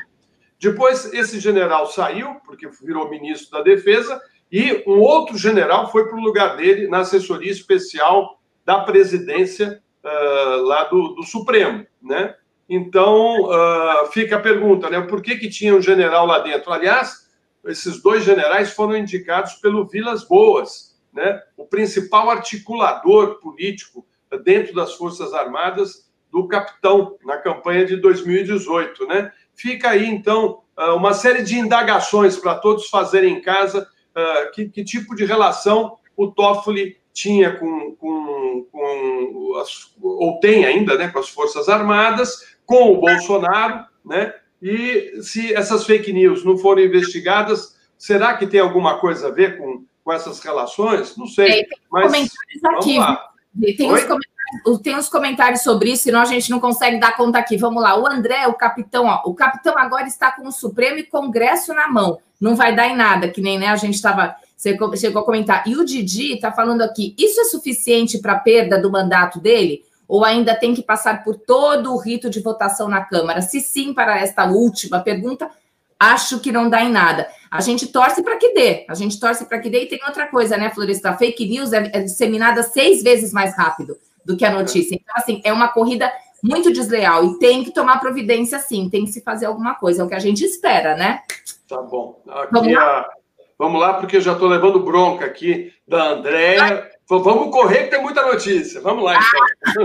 Depois, 0.59 1.13
esse 1.13 1.39
general 1.39 1.85
saiu, 1.85 2.35
porque 2.43 2.67
virou 2.83 3.07
ministro 3.07 3.51
da 3.51 3.63
Defesa, 3.63 4.19
e 4.51 4.83
um 4.88 4.99
outro 4.99 5.38
general 5.38 5.91
foi 5.91 6.07
para 6.07 6.17
o 6.17 6.21
lugar 6.21 6.57
dele 6.57 6.88
na 6.88 6.99
assessoria 6.99 7.51
especial 7.51 8.39
da 8.65 8.79
presidência 8.79 9.79
uh, 10.03 10.63
lá 10.63 10.85
do, 10.85 11.09
do, 11.09 11.23
Supremo, 11.23 11.85
né? 12.01 12.33
Então, 12.67 13.43
uh, 13.43 14.07
fica 14.12 14.38
a 14.38 14.41
pergunta, 14.41 14.89
né? 14.89 15.01
Por 15.01 15.21
que, 15.21 15.38
que 15.38 15.49
tinha 15.49 15.75
um 15.75 15.81
general 15.81 16.25
lá 16.25 16.39
dentro? 16.39 16.73
Aliás, 16.73 17.29
esses 17.65 18.01
dois 18.01 18.23
generais 18.23 18.73
foram 18.73 18.97
indicados 18.97 19.53
pelo 19.55 19.85
Vilas 19.85 20.27
Boas, 20.27 20.88
né, 21.13 21.41
o 21.57 21.65
principal 21.65 22.29
articulador 22.29 23.39
político 23.39 24.05
dentro 24.43 24.73
das 24.73 24.93
Forças 24.93 25.33
Armadas 25.33 26.09
do 26.31 26.47
capitão 26.47 27.17
na 27.25 27.37
campanha 27.37 27.85
de 27.85 27.95
2018. 27.97 29.07
Né? 29.07 29.31
Fica 29.55 29.89
aí, 29.89 30.05
então, 30.05 30.61
ah, 30.77 30.93
uma 30.93 31.13
série 31.13 31.43
de 31.43 31.57
indagações 31.57 32.37
para 32.37 32.55
todos 32.55 32.89
fazerem 32.89 33.37
em 33.37 33.41
casa 33.41 33.87
ah, 34.15 34.51
que, 34.53 34.69
que, 34.69 34.83
tipo 34.83 35.15
de 35.15 35.25
relação 35.25 35.97
o 36.15 36.27
Toffoli 36.27 36.97
tinha 37.13 37.57
com, 37.57 37.95
com, 37.95 38.67
com 38.71 39.55
as, 39.61 39.93
ou 40.01 40.39
tem 40.39 40.65
ainda 40.65 40.97
né, 40.97 41.07
com 41.07 41.19
as 41.19 41.29
Forças 41.29 41.67
Armadas, 41.67 42.57
com 42.65 42.93
o 42.93 42.99
Bolsonaro, 42.99 43.85
né? 44.05 44.33
E 44.61 45.21
se 45.21 45.53
essas 45.53 45.85
fake 45.85 46.11
news 46.11 46.43
não 46.43 46.57
forem 46.57 46.85
investigadas, 46.85 47.77
será 47.97 48.35
que 48.35 48.45
tem 48.45 48.59
alguma 48.59 48.99
coisa 48.99 49.27
a 49.27 49.31
ver 49.31 49.57
com 49.57 49.85
com 50.09 50.13
essas 50.13 50.39
relações? 50.39 51.15
Não 51.15 51.27
sei. 51.27 51.45
É, 51.45 51.63
tem 51.65 51.77
mas 51.91 52.05
comentários 52.07 52.63
aqui. 52.63 53.77
Tem 53.77 53.91
uns, 53.91 54.03
comentários, 54.03 54.81
tem 54.81 54.95
uns, 54.95 55.09
comentários, 55.09 55.61
sobre 55.61 55.91
isso, 55.91 56.03
senão 56.03 56.21
a 56.21 56.25
gente 56.25 56.49
não 56.49 56.59
consegue 56.59 56.99
dar 56.99 57.15
conta 57.15 57.37
aqui. 57.37 57.57
Vamos 57.57 57.83
lá. 57.83 57.95
O 57.95 58.07
André, 58.07 58.47
o 58.47 58.55
capitão, 58.55 59.05
ó, 59.05 59.21
o 59.25 59.35
capitão 59.35 59.77
agora 59.77 60.07
está 60.07 60.31
com 60.31 60.47
o 60.47 60.51
Supremo 60.51 60.97
e 60.97 61.03
Congresso 61.03 61.75
na 61.75 61.87
mão. 61.87 62.17
Não 62.41 62.55
vai 62.55 62.75
dar 62.75 62.87
em 62.87 62.95
nada, 62.95 63.29
que 63.29 63.39
nem 63.39 63.59
né, 63.59 63.67
a 63.67 63.75
gente 63.75 63.93
estava. 63.93 64.35
Você 64.57 64.75
chegou 64.97 65.21
a 65.21 65.25
comentar. 65.25 65.67
E 65.67 65.75
o 65.75 65.85
Didi 65.85 66.33
está 66.33 66.51
falando 66.51 66.81
aqui: 66.81 67.13
isso 67.15 67.39
é 67.41 67.43
suficiente 67.43 68.17
para 68.17 68.33
a 68.33 68.39
perda 68.39 68.81
do 68.81 68.91
mandato 68.91 69.39
dele? 69.39 69.83
Ou 70.07 70.25
ainda 70.25 70.55
tem 70.55 70.73
que 70.73 70.81
passar 70.81 71.23
por 71.23 71.35
todo 71.35 71.93
o 71.93 71.97
rito 71.97 72.31
de 72.31 72.39
votação 72.39 72.87
na 72.87 73.05
Câmara? 73.05 73.43
Se 73.43 73.61
sim, 73.61 73.93
para 73.93 74.19
esta 74.19 74.45
última 74.45 75.01
pergunta, 75.01 75.51
acho 75.99 76.39
que 76.39 76.51
não 76.51 76.69
dá 76.69 76.83
em 76.83 76.91
nada. 76.91 77.27
A 77.51 77.62
gente 77.62 77.88
torce 77.88 78.23
para 78.23 78.38
que 78.38 78.53
dê, 78.53 78.85
a 78.88 78.93
gente 78.93 79.19
torce 79.19 79.45
para 79.45 79.59
que 79.59 79.69
dê. 79.69 79.83
E 79.83 79.88
tem 79.88 79.99
outra 80.05 80.27
coisa, 80.27 80.55
né, 80.55 80.69
Floresta? 80.69 81.17
Fake 81.17 81.47
news 81.47 81.73
é, 81.73 81.89
é, 81.93 82.01
disseminada 82.01 82.63
seis 82.63 83.03
vezes 83.03 83.33
mais 83.33 83.55
rápido 83.57 83.97
do 84.23 84.38
que 84.38 84.45
a 84.45 84.51
notícia. 84.51 84.95
Então, 84.95 85.13
assim, 85.17 85.41
é 85.43 85.51
uma 85.51 85.67
corrida 85.67 86.12
muito 86.41 86.71
desleal 86.71 87.25
e 87.25 87.39
tem 87.39 87.63
que 87.63 87.71
tomar 87.71 87.99
providência, 87.99 88.59
sim, 88.59 88.89
tem 88.89 89.03
que 89.03 89.12
se 89.12 89.21
fazer 89.21 89.47
alguma 89.47 89.75
coisa, 89.75 90.01
é 90.01 90.05
o 90.05 90.07
que 90.07 90.15
a 90.15 90.19
gente 90.19 90.43
espera, 90.45 90.95
né? 90.95 91.21
Tá 91.67 91.81
bom. 91.81 92.21
Aqui 92.27 92.53
Vamos 92.53 92.73
lá, 92.73 92.99
a... 92.99 93.09
Vamos 93.57 93.81
lá 93.81 93.93
porque 93.95 94.17
eu 94.17 94.21
já 94.21 94.33
estou 94.33 94.47
levando 94.47 94.79
bronca 94.79 95.25
aqui 95.25 95.73
da 95.85 96.12
Andréia. 96.12 96.89
Vamos 97.09 97.51
correr 97.51 97.85
que 97.85 97.89
tem 97.89 98.01
muita 98.01 98.25
notícia. 98.25 98.79
Vamos 98.79 99.03
lá, 99.03 99.19
então. 99.19 99.83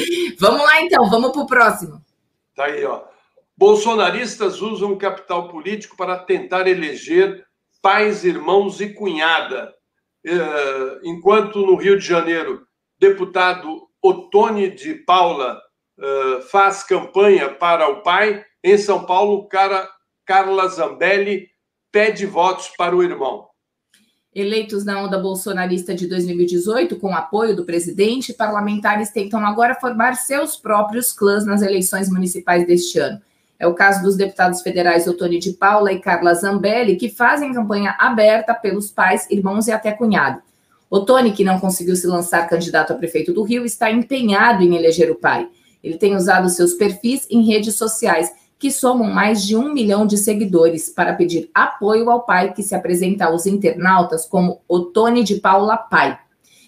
vamos 0.40 0.62
lá, 0.62 0.80
então, 0.80 1.08
vamos 1.08 1.30
para 1.30 1.42
o 1.42 1.46
próximo. 1.46 2.02
Tá 2.56 2.64
aí, 2.64 2.84
ó. 2.84 3.02
Bolsonaristas 3.58 4.60
usam 4.60 4.98
capital 4.98 5.48
político 5.48 5.96
para 5.96 6.18
tentar 6.18 6.66
eleger 6.66 7.44
pais, 7.80 8.24
irmãos 8.24 8.80
e 8.80 8.92
cunhada. 8.92 9.72
É, 10.26 11.00
enquanto 11.04 11.64
no 11.64 11.76
Rio 11.76 11.98
de 11.98 12.04
Janeiro, 12.04 12.66
deputado 12.98 13.88
Otone 14.02 14.70
de 14.70 14.94
Paula 14.94 15.60
é, 15.98 16.40
faz 16.50 16.82
campanha 16.82 17.48
para 17.48 17.88
o 17.88 18.02
pai, 18.02 18.44
em 18.62 18.76
São 18.76 19.06
Paulo, 19.06 19.46
cara, 19.48 19.88
Carla 20.24 20.68
Zambelli 20.68 21.48
pede 21.90 22.26
votos 22.26 22.68
para 22.76 22.94
o 22.94 23.02
irmão. 23.02 23.46
Eleitos 24.34 24.84
na 24.84 25.02
onda 25.02 25.18
bolsonarista 25.18 25.94
de 25.94 26.06
2018, 26.06 26.98
com 26.98 27.14
apoio 27.14 27.56
do 27.56 27.64
presidente, 27.64 28.34
parlamentares 28.34 29.10
tentam 29.10 29.40
agora 29.46 29.74
formar 29.76 30.14
seus 30.14 30.56
próprios 30.56 31.10
clãs 31.10 31.46
nas 31.46 31.62
eleições 31.62 32.10
municipais 32.10 32.66
deste 32.66 32.98
ano. 32.98 33.18
É 33.58 33.66
o 33.66 33.74
caso 33.74 34.02
dos 34.02 34.16
deputados 34.16 34.60
federais 34.60 35.06
Otoni 35.06 35.38
de 35.38 35.52
Paula 35.52 35.92
e 35.92 35.98
Carla 35.98 36.34
Zambelli, 36.34 36.96
que 36.96 37.08
fazem 37.08 37.54
campanha 37.54 37.96
aberta 37.98 38.54
pelos 38.54 38.90
pais, 38.90 39.26
irmãos 39.30 39.66
e 39.66 39.72
até 39.72 39.92
cunhado. 39.92 40.42
Otoni, 40.90 41.32
que 41.32 41.44
não 41.44 41.58
conseguiu 41.58 41.96
se 41.96 42.06
lançar 42.06 42.48
candidato 42.48 42.92
a 42.92 42.96
prefeito 42.96 43.32
do 43.32 43.42
Rio, 43.42 43.64
está 43.64 43.90
empenhado 43.90 44.62
em 44.62 44.76
eleger 44.76 45.10
o 45.10 45.16
pai. 45.16 45.48
Ele 45.82 45.96
tem 45.96 46.14
usado 46.14 46.48
seus 46.48 46.74
perfis 46.74 47.26
em 47.30 47.44
redes 47.44 47.76
sociais, 47.76 48.32
que 48.58 48.70
somam 48.70 49.10
mais 49.10 49.44
de 49.44 49.56
um 49.56 49.72
milhão 49.72 50.06
de 50.06 50.16
seguidores, 50.16 50.88
para 50.88 51.14
pedir 51.14 51.50
apoio 51.54 52.10
ao 52.10 52.22
pai, 52.22 52.52
que 52.52 52.62
se 52.62 52.74
apresenta 52.74 53.26
aos 53.26 53.46
internautas 53.46 54.26
como 54.26 54.60
Otoni 54.68 55.24
de 55.24 55.36
Paula 55.36 55.76
Pai. 55.76 56.18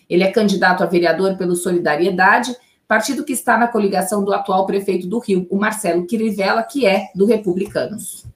Ele 0.09 0.25
é 0.25 0.31
candidato 0.31 0.83
a 0.83 0.87
vereador 0.87 1.37
pelo 1.37 1.55
Solidariedade 1.55 2.57
partido 2.89 3.25
que 3.25 3.35
está 3.35 3.59
na 3.59 3.69
coligação 3.69 4.25
do 4.25 4.33
atual 4.33 4.67
prefeito 4.67 5.07
do 5.07 5.19
Rio, 5.19 5.47
o 5.51 5.59
Marcelo 5.59 6.07
Quirivella, 6.07 6.63
que 6.63 6.87
é 6.87 7.11
do 7.15 7.27
Republicanos. 7.27 8.27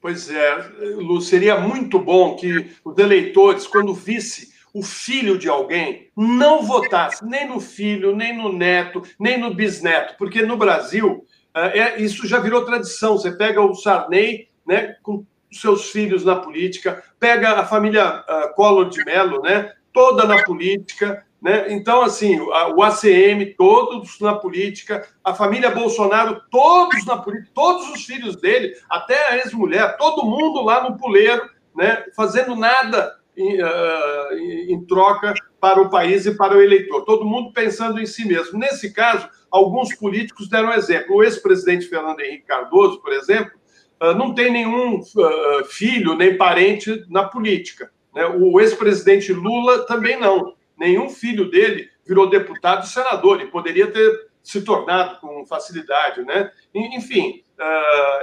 Pois 0.00 0.28
é, 0.28 0.68
Lu, 0.96 1.20
seria 1.20 1.60
muito 1.60 1.96
bom 2.00 2.34
que 2.34 2.72
os 2.84 2.98
eleitores, 2.98 3.68
quando 3.68 3.94
visse 3.94 4.52
o 4.74 4.82
filho 4.82 5.38
de 5.38 5.48
alguém 5.48 6.08
não 6.16 6.62
votasse 6.62 7.24
nem 7.24 7.46
no 7.46 7.60
filho, 7.60 8.16
nem 8.16 8.36
no 8.36 8.52
neto, 8.52 9.02
nem 9.20 9.38
no 9.38 9.54
bisneto, 9.54 10.14
porque 10.18 10.42
no 10.42 10.56
Brasil 10.56 11.24
é, 11.54 11.78
é, 11.78 12.02
isso 12.02 12.26
já 12.26 12.40
virou 12.40 12.64
tradição. 12.64 13.16
Você 13.16 13.30
pega 13.30 13.60
o 13.60 13.74
Sarney, 13.74 14.48
né, 14.66 14.96
com 15.02 15.24
seus 15.52 15.90
filhos 15.90 16.24
na 16.24 16.36
política, 16.36 17.02
pega 17.20 17.52
a 17.52 17.66
família 17.66 18.24
uh, 18.28 18.54
Collor 18.54 18.88
de 18.88 19.04
Mello, 19.04 19.42
né, 19.42 19.70
toda 19.92 20.24
na 20.24 20.42
política, 20.44 21.24
né? 21.42 21.72
Então, 21.72 22.02
assim, 22.02 22.38
o 22.38 22.82
ACM, 22.84 23.52
todos 23.58 24.20
na 24.20 24.34
política, 24.36 25.04
a 25.24 25.34
família 25.34 25.72
Bolsonaro, 25.72 26.40
todos 26.48 27.04
na 27.04 27.16
política, 27.16 27.50
todos 27.52 27.90
os 27.90 28.04
filhos 28.04 28.36
dele, 28.36 28.76
até 28.88 29.28
a 29.28 29.38
ex-mulher, 29.38 29.96
todo 29.96 30.24
mundo 30.24 30.62
lá 30.62 30.88
no 30.88 30.96
puleiro, 30.96 31.42
né? 31.76 32.04
fazendo 32.14 32.54
nada 32.54 33.16
em, 33.36 33.60
uh, 33.60 34.38
em, 34.68 34.84
troca 34.84 35.34
para 35.58 35.82
o 35.82 35.90
país 35.90 36.26
e 36.26 36.36
para 36.36 36.56
o 36.56 36.62
eleitor. 36.62 37.04
Todo 37.04 37.24
mundo 37.24 37.52
pensando 37.52 38.00
em 38.00 38.06
si 38.06 38.24
mesmo. 38.24 38.56
Nesse 38.56 38.92
caso, 38.92 39.28
alguns 39.50 39.92
políticos 39.96 40.48
deram 40.48 40.72
exemplo. 40.72 41.16
O 41.16 41.24
ex-presidente 41.24 41.88
Fernando 41.88 42.20
Henrique 42.20 42.46
Cardoso, 42.46 43.00
por 43.00 43.12
exemplo, 43.12 43.52
uh, 44.00 44.14
não 44.14 44.32
tem 44.32 44.52
nenhum 44.52 45.00
uh, 45.00 45.64
filho 45.64 46.14
nem 46.14 46.36
parente 46.36 47.04
na 47.08 47.24
política. 47.24 47.90
Né? 48.14 48.24
O 48.26 48.60
ex-presidente 48.60 49.32
Lula 49.32 49.84
também 49.86 50.20
não. 50.20 50.54
Nenhum 50.82 51.08
filho 51.08 51.48
dele 51.48 51.88
virou 52.04 52.28
deputado 52.28 52.82
e 52.82 52.88
senador, 52.88 53.40
e 53.40 53.46
poderia 53.46 53.86
ter 53.92 54.32
se 54.42 54.62
tornado 54.62 55.20
com 55.20 55.46
facilidade. 55.46 56.24
Né? 56.24 56.50
Enfim, 56.74 57.44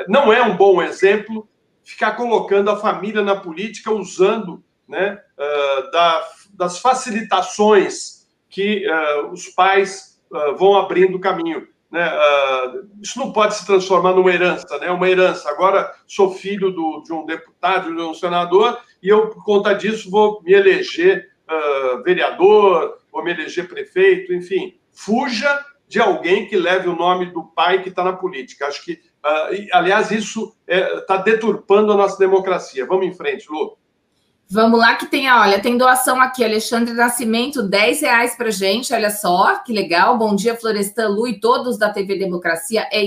não 0.09 0.33
é 0.33 0.43
um 0.43 0.57
bom 0.57 0.81
exemplo 0.81 1.47
ficar 1.85 2.17
colocando 2.17 2.69
a 2.69 2.75
família 2.75 3.21
na 3.21 3.37
política 3.37 3.93
usando 3.93 4.61
né, 4.85 5.17
da, 5.93 6.27
das 6.53 6.79
facilitações 6.79 8.27
que 8.49 8.85
uh, 8.85 9.31
os 9.31 9.47
pais 9.47 10.21
vão 10.57 10.75
abrindo 10.75 11.17
caminho. 11.17 11.65
Né? 11.89 12.11
isso 13.01 13.17
não 13.17 13.31
pode 13.31 13.55
se 13.55 13.65
transformar 13.65 14.13
numa 14.13 14.31
herança, 14.31 14.77
né? 14.79 14.91
uma 14.91 15.09
herança. 15.09 15.49
Agora 15.49 15.91
sou 16.05 16.33
filho 16.33 16.71
do, 16.71 17.01
de 17.03 17.13
um 17.13 17.25
deputado, 17.25 17.95
de 17.95 18.01
um 18.01 18.13
senador, 18.13 18.77
e 19.01 19.07
eu, 19.07 19.29
por 19.29 19.45
conta 19.45 19.73
disso, 19.73 20.11
vou 20.11 20.43
me 20.43 20.51
eleger 20.53 21.29
vereador, 22.03 22.99
vou 23.11 23.23
me 23.23 23.31
eleger 23.31 23.67
prefeito, 23.67 24.33
enfim. 24.33 24.79
Fuja 24.91 25.65
de 25.87 25.99
alguém 25.99 26.47
que 26.47 26.55
leve 26.55 26.87
o 26.87 26.95
nome 26.95 27.27
do 27.31 27.43
pai 27.43 27.81
que 27.81 27.89
está 27.89 28.03
na 28.03 28.13
política. 28.13 28.67
Acho 28.67 28.85
que, 28.85 28.99
aliás, 29.73 30.11
isso 30.11 30.55
está 30.67 31.15
é, 31.15 31.23
deturpando 31.23 31.91
a 31.91 31.97
nossa 31.97 32.17
democracia. 32.17 32.85
Vamos 32.85 33.07
em 33.07 33.13
frente, 33.13 33.47
Lu. 33.49 33.77
Vamos 34.51 34.79
lá 34.79 34.95
que 34.95 35.05
tem, 35.05 35.31
olha, 35.31 35.61
tem 35.61 35.77
doação 35.77 36.19
aqui, 36.19 36.43
Alexandre 36.43 36.91
Nascimento, 36.91 37.61
10 37.61 38.01
reais 38.01 38.35
pra 38.35 38.49
gente, 38.49 38.91
olha 38.91 39.11
só, 39.11 39.59
que 39.59 39.71
legal. 39.71 40.17
Bom 40.17 40.35
dia, 40.35 40.55
Florestan, 40.55 41.07
Lu 41.09 41.27
e 41.27 41.39
todos 41.39 41.77
da 41.77 41.91
TV 41.91 42.17
Democracia. 42.17 42.87
É 42.91 43.03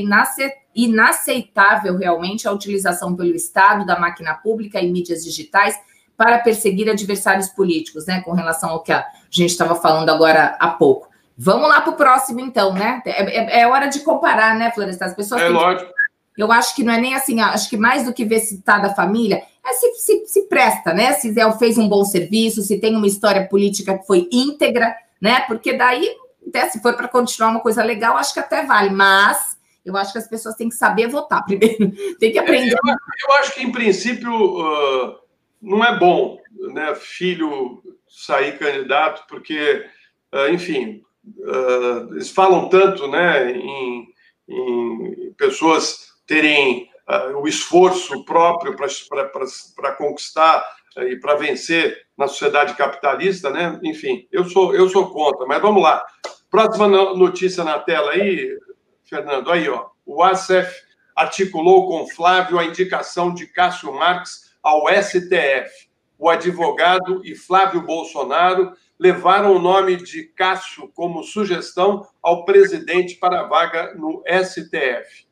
inaceitável 0.74 1.96
realmente 1.96 2.46
a 2.46 2.52
utilização 2.52 3.16
pelo 3.16 3.34
Estado 3.34 3.84
da 3.84 3.98
máquina 3.98 4.34
pública 4.34 4.80
e 4.80 4.88
mídias 4.88 5.24
digitais 5.24 5.76
para 6.16 6.38
perseguir 6.38 6.88
adversários 6.88 7.48
políticos, 7.48 8.06
né? 8.06 8.20
Com 8.20 8.32
relação 8.32 8.70
ao 8.70 8.82
que 8.82 8.92
a 8.92 9.04
gente 9.30 9.50
estava 9.50 9.74
falando 9.74 10.10
agora 10.10 10.56
há 10.58 10.68
pouco. 10.68 11.08
Vamos 11.36 11.68
lá 11.68 11.80
para 11.80 11.92
o 11.92 11.96
próximo, 11.96 12.40
então, 12.40 12.72
né? 12.72 13.02
É, 13.04 13.22
é, 13.22 13.60
é, 13.60 13.68
hora 13.68 13.88
de 13.88 14.00
comparar, 14.00 14.54
né, 14.56 14.70
Florestan? 14.70 15.06
As 15.06 15.14
pessoas. 15.14 15.42
É 15.42 15.48
lógico. 15.48 15.92
Que... 15.92 16.42
Eu 16.42 16.50
acho 16.50 16.74
que 16.74 16.82
não 16.82 16.92
é 16.92 17.00
nem 17.00 17.14
assim, 17.14 17.40
acho 17.40 17.68
que 17.68 17.76
mais 17.76 18.04
do 18.04 18.12
que 18.12 18.24
ver 18.24 18.40
se 18.40 18.54
está 18.56 18.78
da 18.78 18.94
família, 18.94 19.42
é 19.64 19.72
se, 19.74 19.94
se, 19.94 20.26
se, 20.26 20.42
presta, 20.48 20.94
né? 20.94 21.12
Se 21.12 21.32
Zé 21.32 21.50
fez 21.58 21.76
um 21.76 21.88
bom 21.88 22.04
serviço, 22.04 22.62
se 22.62 22.78
tem 22.78 22.96
uma 22.96 23.06
história 23.06 23.46
política 23.46 23.98
que 23.98 24.06
foi 24.06 24.28
íntegra, 24.32 24.94
né? 25.20 25.40
Porque 25.42 25.74
daí, 25.74 26.08
até 26.46 26.70
se 26.70 26.80
for 26.80 26.94
para 26.94 27.08
continuar 27.08 27.50
uma 27.50 27.60
coisa 27.60 27.82
legal, 27.84 28.16
acho 28.16 28.32
que 28.32 28.40
até 28.40 28.64
vale, 28.64 28.90
mas 28.90 29.56
eu 29.84 29.96
acho 29.96 30.12
que 30.12 30.18
as 30.18 30.28
pessoas 30.28 30.54
têm 30.54 30.68
que 30.68 30.74
saber 30.74 31.08
votar 31.08 31.44
primeiro, 31.44 31.92
tem 32.18 32.32
que 32.32 32.38
aprender. 32.38 32.72
Eu, 32.72 33.28
eu 33.28 33.34
acho 33.40 33.54
que, 33.54 33.62
em 33.62 33.72
princípio, 33.72 34.32
uh, 34.32 35.21
não 35.62 35.84
é 35.84 35.96
bom, 35.96 36.38
né? 36.72 36.94
Filho 36.96 37.82
sair 38.08 38.58
candidato, 38.58 39.24
porque, 39.28 39.86
uh, 40.34 40.48
enfim, 40.48 41.02
uh, 41.38 42.12
eles 42.12 42.30
falam 42.30 42.68
tanto, 42.68 43.06
né? 43.06 43.52
Em, 43.52 44.08
em 44.48 45.32
pessoas 45.38 46.12
terem 46.26 46.90
uh, 47.08 47.38
o 47.38 47.46
esforço 47.46 48.24
próprio 48.24 48.76
para 48.76 49.92
conquistar 49.92 50.64
e 50.96 51.16
para 51.16 51.36
vencer 51.36 52.06
na 52.18 52.26
sociedade 52.26 52.74
capitalista, 52.74 53.48
né? 53.48 53.78
Enfim, 53.82 54.26
eu 54.30 54.44
sou, 54.44 54.74
eu 54.74 54.88
sou 54.88 55.10
contra, 55.10 55.46
mas 55.46 55.62
vamos 55.62 55.82
lá. 55.82 56.04
Próxima 56.50 56.86
notícia 56.88 57.64
na 57.64 57.78
tela 57.78 58.10
aí, 58.10 58.58
Fernando, 59.04 59.50
aí, 59.50 59.68
ó. 59.68 59.86
O 60.04 60.22
ASEF 60.22 60.70
articulou 61.16 61.86
com 61.86 62.08
Flávio 62.08 62.58
a 62.58 62.64
indicação 62.64 63.32
de 63.32 63.46
Cássio 63.46 63.92
Marques 63.92 64.41
ao 64.62 64.84
STF. 64.88 65.90
O 66.18 66.28
advogado 66.28 67.20
e 67.24 67.34
Flávio 67.34 67.84
Bolsonaro 67.84 68.72
levaram 68.98 69.56
o 69.56 69.58
nome 69.58 69.96
de 69.96 70.24
Cássio 70.24 70.88
como 70.94 71.24
sugestão 71.24 72.06
ao 72.22 72.44
presidente 72.44 73.16
para 73.16 73.40
a 73.40 73.48
vaga 73.48 73.94
no 73.94 74.22
STF. 74.24 75.26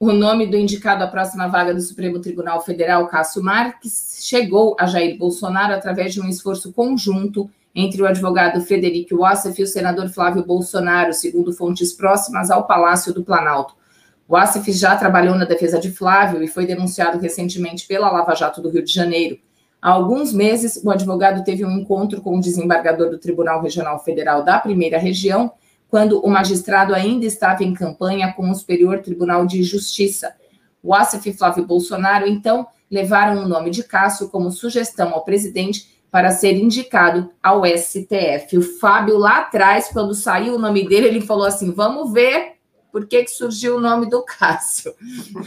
O 0.00 0.12
nome 0.12 0.46
do 0.46 0.56
indicado 0.56 1.04
à 1.04 1.06
próxima 1.06 1.46
vaga 1.46 1.74
do 1.74 1.80
Supremo 1.80 2.20
Tribunal 2.20 2.60
Federal, 2.62 3.06
Cássio 3.06 3.42
Marques, 3.42 4.18
chegou 4.22 4.74
a 4.80 4.86
Jair 4.86 5.16
Bolsonaro 5.16 5.74
através 5.74 6.14
de 6.14 6.20
um 6.20 6.28
esforço 6.28 6.72
conjunto 6.72 7.48
entre 7.74 8.02
o 8.02 8.06
advogado 8.06 8.60
Frederico 8.62 9.18
Wassef 9.18 9.60
e 9.60 9.64
o 9.64 9.66
senador 9.66 10.08
Flávio 10.08 10.44
Bolsonaro, 10.44 11.12
segundo 11.12 11.52
fontes 11.52 11.92
próximas 11.92 12.50
ao 12.50 12.66
Palácio 12.66 13.14
do 13.14 13.22
Planalto. 13.22 13.74
O 14.30 14.34
Wassef 14.34 14.70
já 14.70 14.94
trabalhou 14.94 15.34
na 15.34 15.44
defesa 15.44 15.76
de 15.76 15.90
Flávio 15.90 16.40
e 16.40 16.46
foi 16.46 16.64
denunciado 16.64 17.18
recentemente 17.18 17.84
pela 17.84 18.12
Lava 18.12 18.32
Jato 18.36 18.62
do 18.62 18.70
Rio 18.70 18.84
de 18.84 18.92
Janeiro. 18.92 19.36
Há 19.82 19.90
alguns 19.90 20.32
meses, 20.32 20.80
o 20.84 20.88
advogado 20.88 21.42
teve 21.42 21.64
um 21.64 21.72
encontro 21.72 22.20
com 22.20 22.38
o 22.38 22.40
desembargador 22.40 23.10
do 23.10 23.18
Tribunal 23.18 23.60
Regional 23.60 23.98
Federal 23.98 24.44
da 24.44 24.60
Primeira 24.60 24.98
Região, 24.98 25.50
quando 25.88 26.24
o 26.24 26.30
magistrado 26.30 26.94
ainda 26.94 27.26
estava 27.26 27.64
em 27.64 27.74
campanha 27.74 28.32
com 28.32 28.48
o 28.48 28.54
Superior 28.54 29.00
Tribunal 29.00 29.44
de 29.46 29.64
Justiça. 29.64 30.32
O 30.80 30.94
Asif 30.94 31.28
e 31.28 31.32
Flávio 31.32 31.66
Bolsonaro, 31.66 32.28
então, 32.28 32.68
levaram 32.88 33.42
o 33.42 33.48
nome 33.48 33.68
de 33.70 33.82
Cássio 33.82 34.28
como 34.28 34.52
sugestão 34.52 35.12
ao 35.12 35.24
presidente 35.24 36.00
para 36.08 36.30
ser 36.30 36.56
indicado 36.56 37.32
ao 37.42 37.66
STF. 37.66 38.58
O 38.58 38.78
Fábio, 38.78 39.18
lá 39.18 39.38
atrás, 39.38 39.88
quando 39.92 40.14
saiu 40.14 40.54
o 40.54 40.58
nome 40.58 40.88
dele, 40.88 41.08
ele 41.08 41.20
falou 41.20 41.46
assim: 41.46 41.72
vamos 41.72 42.12
ver 42.12 42.59
por 42.90 43.06
que, 43.06 43.24
que 43.24 43.30
surgiu 43.30 43.76
o 43.76 43.80
nome 43.80 44.08
do 44.08 44.24
Cássio. 44.24 44.94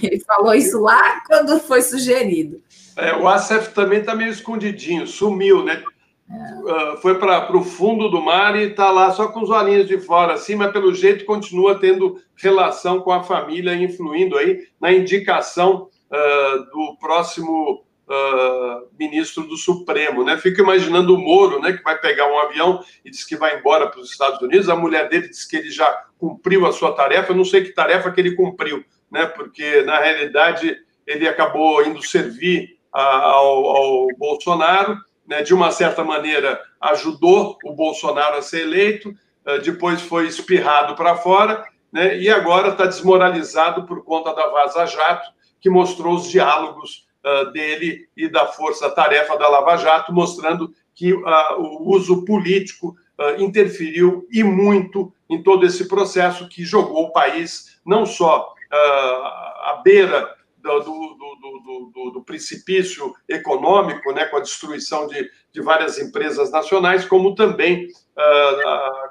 Ele 0.01 0.19
falou 0.19 0.53
isso 0.53 0.79
lá 0.79 1.21
quando 1.27 1.59
foi 1.59 1.81
sugerido. 1.81 2.61
É, 2.95 3.15
o 3.15 3.27
ASEF 3.27 3.73
também 3.73 3.99
está 3.99 4.15
meio 4.15 4.29
escondidinho, 4.29 5.07
sumiu, 5.07 5.63
né? 5.63 5.83
Uh, 6.29 6.97
foi 7.01 7.19
para 7.19 7.55
o 7.55 7.63
fundo 7.63 8.09
do 8.09 8.21
mar 8.21 8.55
e 8.55 8.69
está 8.69 8.89
lá 8.89 9.11
só 9.11 9.27
com 9.27 9.41
os 9.41 9.49
olhinhos 9.49 9.87
de 9.87 9.99
fora, 9.99 10.33
assim, 10.33 10.55
mas 10.55 10.71
pelo 10.71 10.93
jeito 10.93 11.25
continua 11.25 11.79
tendo 11.79 12.19
relação 12.35 13.01
com 13.01 13.11
a 13.11 13.23
família, 13.23 13.75
influindo 13.75 14.37
aí 14.37 14.67
na 14.79 14.91
indicação 14.91 15.89
uh, 16.09 16.63
do 16.71 16.97
próximo 16.99 17.83
uh, 18.07 18.87
ministro 18.97 19.43
do 19.43 19.57
Supremo, 19.57 20.23
né? 20.23 20.37
Fico 20.37 20.61
imaginando 20.61 21.15
o 21.15 21.17
Moro, 21.17 21.59
né, 21.59 21.73
que 21.73 21.83
vai 21.83 21.97
pegar 21.99 22.31
um 22.31 22.39
avião 22.39 22.83
e 23.03 23.09
diz 23.09 23.23
que 23.23 23.35
vai 23.35 23.57
embora 23.57 23.87
para 23.87 23.99
os 23.99 24.11
Estados 24.11 24.41
Unidos. 24.41 24.69
A 24.69 24.75
mulher 24.75 25.09
dele 25.09 25.29
diz 25.29 25.45
que 25.45 25.55
ele 25.55 25.71
já 25.71 26.05
cumpriu 26.17 26.65
a 26.65 26.71
sua 26.71 26.93
tarefa. 26.93 27.31
Eu 27.31 27.37
não 27.37 27.45
sei 27.45 27.63
que 27.63 27.71
tarefa 27.71 28.11
que 28.11 28.21
ele 28.21 28.35
cumpriu, 28.35 28.83
né? 29.11 29.25
Porque 29.25 29.81
na 29.83 29.99
realidade 29.99 30.77
ele 31.05 31.27
acabou 31.27 31.85
indo 31.85 32.01
servir 32.01 32.77
ao, 32.91 33.65
ao 33.65 34.07
Bolsonaro 34.17 34.97
né, 35.27 35.41
de 35.41 35.53
uma 35.53 35.71
certa 35.71 36.03
maneira, 36.03 36.61
ajudou 36.79 37.57
o 37.63 37.73
Bolsonaro 37.73 38.37
a 38.37 38.41
ser 38.41 38.61
eleito, 38.61 39.13
eh, 39.45 39.59
depois 39.59 40.01
foi 40.01 40.27
espirrado 40.27 40.95
para 40.95 41.15
fora, 41.15 41.65
né, 41.91 42.17
e 42.17 42.29
agora 42.29 42.69
está 42.69 42.85
desmoralizado 42.85 43.85
por 43.85 44.03
conta 44.03 44.33
da 44.33 44.47
Vaza 44.47 44.85
Jato, 44.85 45.31
que 45.61 45.69
mostrou 45.69 46.15
os 46.15 46.29
diálogos 46.29 47.07
uh, 47.23 47.51
dele 47.51 48.07
e 48.15 48.27
da 48.27 48.47
força-tarefa 48.47 49.37
da 49.37 49.47
Lava 49.47 49.77
Jato, 49.77 50.13
mostrando 50.13 50.73
que 50.93 51.13
uh, 51.13 51.23
o 51.57 51.89
uso 51.89 52.25
político 52.25 52.95
uh, 53.19 53.41
interferiu 53.41 54.27
e 54.31 54.43
muito 54.43 55.13
em 55.29 55.41
todo 55.41 55.65
esse 55.65 55.87
processo 55.87 56.47
que 56.47 56.63
jogou 56.63 57.05
o 57.05 57.11
país 57.11 57.79
não 57.85 58.05
só 58.05 58.53
à 58.71 59.81
beira 59.83 60.35
do, 60.57 60.79
do, 60.79 61.91
do, 61.93 62.11
do, 62.11 62.23
precipício 62.23 63.13
econômico, 63.29 64.11
né, 64.11 64.25
com 64.25 64.37
a 64.37 64.39
destruição 64.39 65.05
de, 65.05 65.29
de 65.51 65.61
várias 65.61 65.99
empresas 65.99 66.49
nacionais, 66.49 67.05
como 67.05 67.35
também 67.35 67.87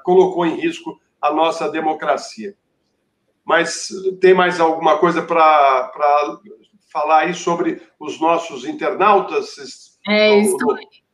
colocou 0.03 0.45
em 0.45 0.59
risco 0.59 0.99
a 1.21 1.31
nossa 1.31 1.69
democracia. 1.69 2.55
Mas 3.45 3.87
tem 4.19 4.33
mais 4.33 4.59
alguma 4.59 4.97
coisa 4.97 5.21
para 5.21 5.89
falar 6.93 7.21
aí 7.21 7.33
sobre 7.33 7.81
os 7.99 8.21
nossos 8.21 8.63
internautas? 8.63 9.97
É, 10.07 10.39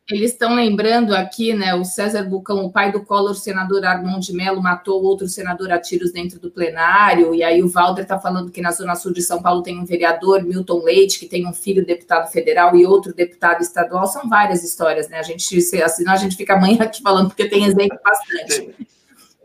Eles 0.09 0.31
estão 0.31 0.55
lembrando 0.55 1.15
aqui, 1.15 1.53
né? 1.53 1.75
O 1.75 1.85
César 1.85 2.23
Bucão, 2.23 2.65
o 2.65 2.71
pai 2.71 2.91
do 2.91 3.05
Collor, 3.05 3.31
o 3.31 3.35
senador 3.35 3.85
Armando 3.85 4.19
de 4.19 4.33
Mello, 4.33 4.61
matou 4.61 5.01
outro 5.03 5.27
senador 5.27 5.71
a 5.71 5.79
tiros 5.79 6.11
dentro 6.11 6.39
do 6.39 6.49
plenário. 6.49 7.33
E 7.33 7.43
aí 7.43 7.61
o 7.61 7.69
Valder 7.69 8.03
está 8.03 8.19
falando 8.19 8.51
que 8.51 8.59
na 8.59 8.71
Zona 8.71 8.95
Sul 8.95 9.13
de 9.13 9.21
São 9.21 9.41
Paulo 9.41 9.61
tem 9.61 9.79
um 9.79 9.85
vereador, 9.85 10.43
Milton 10.43 10.83
Leite, 10.83 11.19
que 11.19 11.27
tem 11.27 11.47
um 11.47 11.53
filho 11.53 11.85
deputado 11.85 12.29
federal 12.31 12.75
e 12.75 12.85
outro 12.85 13.13
deputado 13.13 13.61
estadual. 13.61 14.07
São 14.07 14.27
várias 14.27 14.63
histórias, 14.63 15.07
né? 15.09 15.19
A 15.19 15.23
gente, 15.23 15.55
assim, 15.83 16.07
a 16.07 16.15
gente 16.15 16.35
fica 16.35 16.55
amanhã 16.55 16.83
aqui 16.83 17.01
falando, 17.01 17.27
porque 17.27 17.47
tem 17.47 17.65
exemplo 17.65 17.99
bastante. 18.03 18.75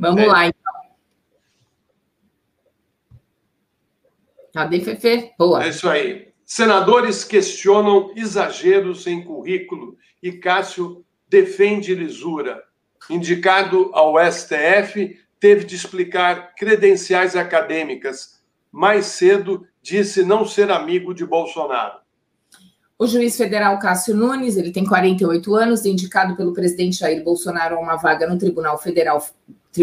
Vamos 0.00 0.22
é. 0.22 0.26
lá, 0.26 0.46
então. 0.46 0.63
Cadê, 4.54 4.80
Fefe? 4.80 5.32
Boa. 5.36 5.64
É 5.64 5.68
isso 5.70 5.88
aí. 5.88 6.28
Senadores 6.44 7.24
questionam 7.24 8.12
exageros 8.14 9.04
em 9.08 9.24
currículo 9.24 9.96
e 10.22 10.30
Cássio 10.30 11.04
defende 11.28 11.92
lisura. 11.92 12.62
Indicado 13.10 13.90
ao 13.92 14.14
STF, 14.30 15.18
teve 15.40 15.64
de 15.64 15.74
explicar 15.74 16.54
credenciais 16.54 17.34
acadêmicas. 17.34 18.40
Mais 18.70 19.06
cedo, 19.06 19.66
disse 19.82 20.24
não 20.24 20.46
ser 20.46 20.70
amigo 20.70 21.12
de 21.12 21.26
Bolsonaro. 21.26 21.98
O 22.96 23.08
juiz 23.08 23.36
federal 23.36 23.78
Cássio 23.80 24.14
Nunes, 24.14 24.56
ele 24.56 24.70
tem 24.70 24.86
48 24.86 25.54
anos, 25.56 25.84
indicado 25.84 26.36
pelo 26.36 26.52
presidente 26.52 26.98
Jair 26.98 27.24
Bolsonaro 27.24 27.76
a 27.76 27.80
uma 27.80 27.96
vaga 27.96 28.26
no 28.26 28.38
Tribunal 28.38 28.78
Federal, 28.78 29.20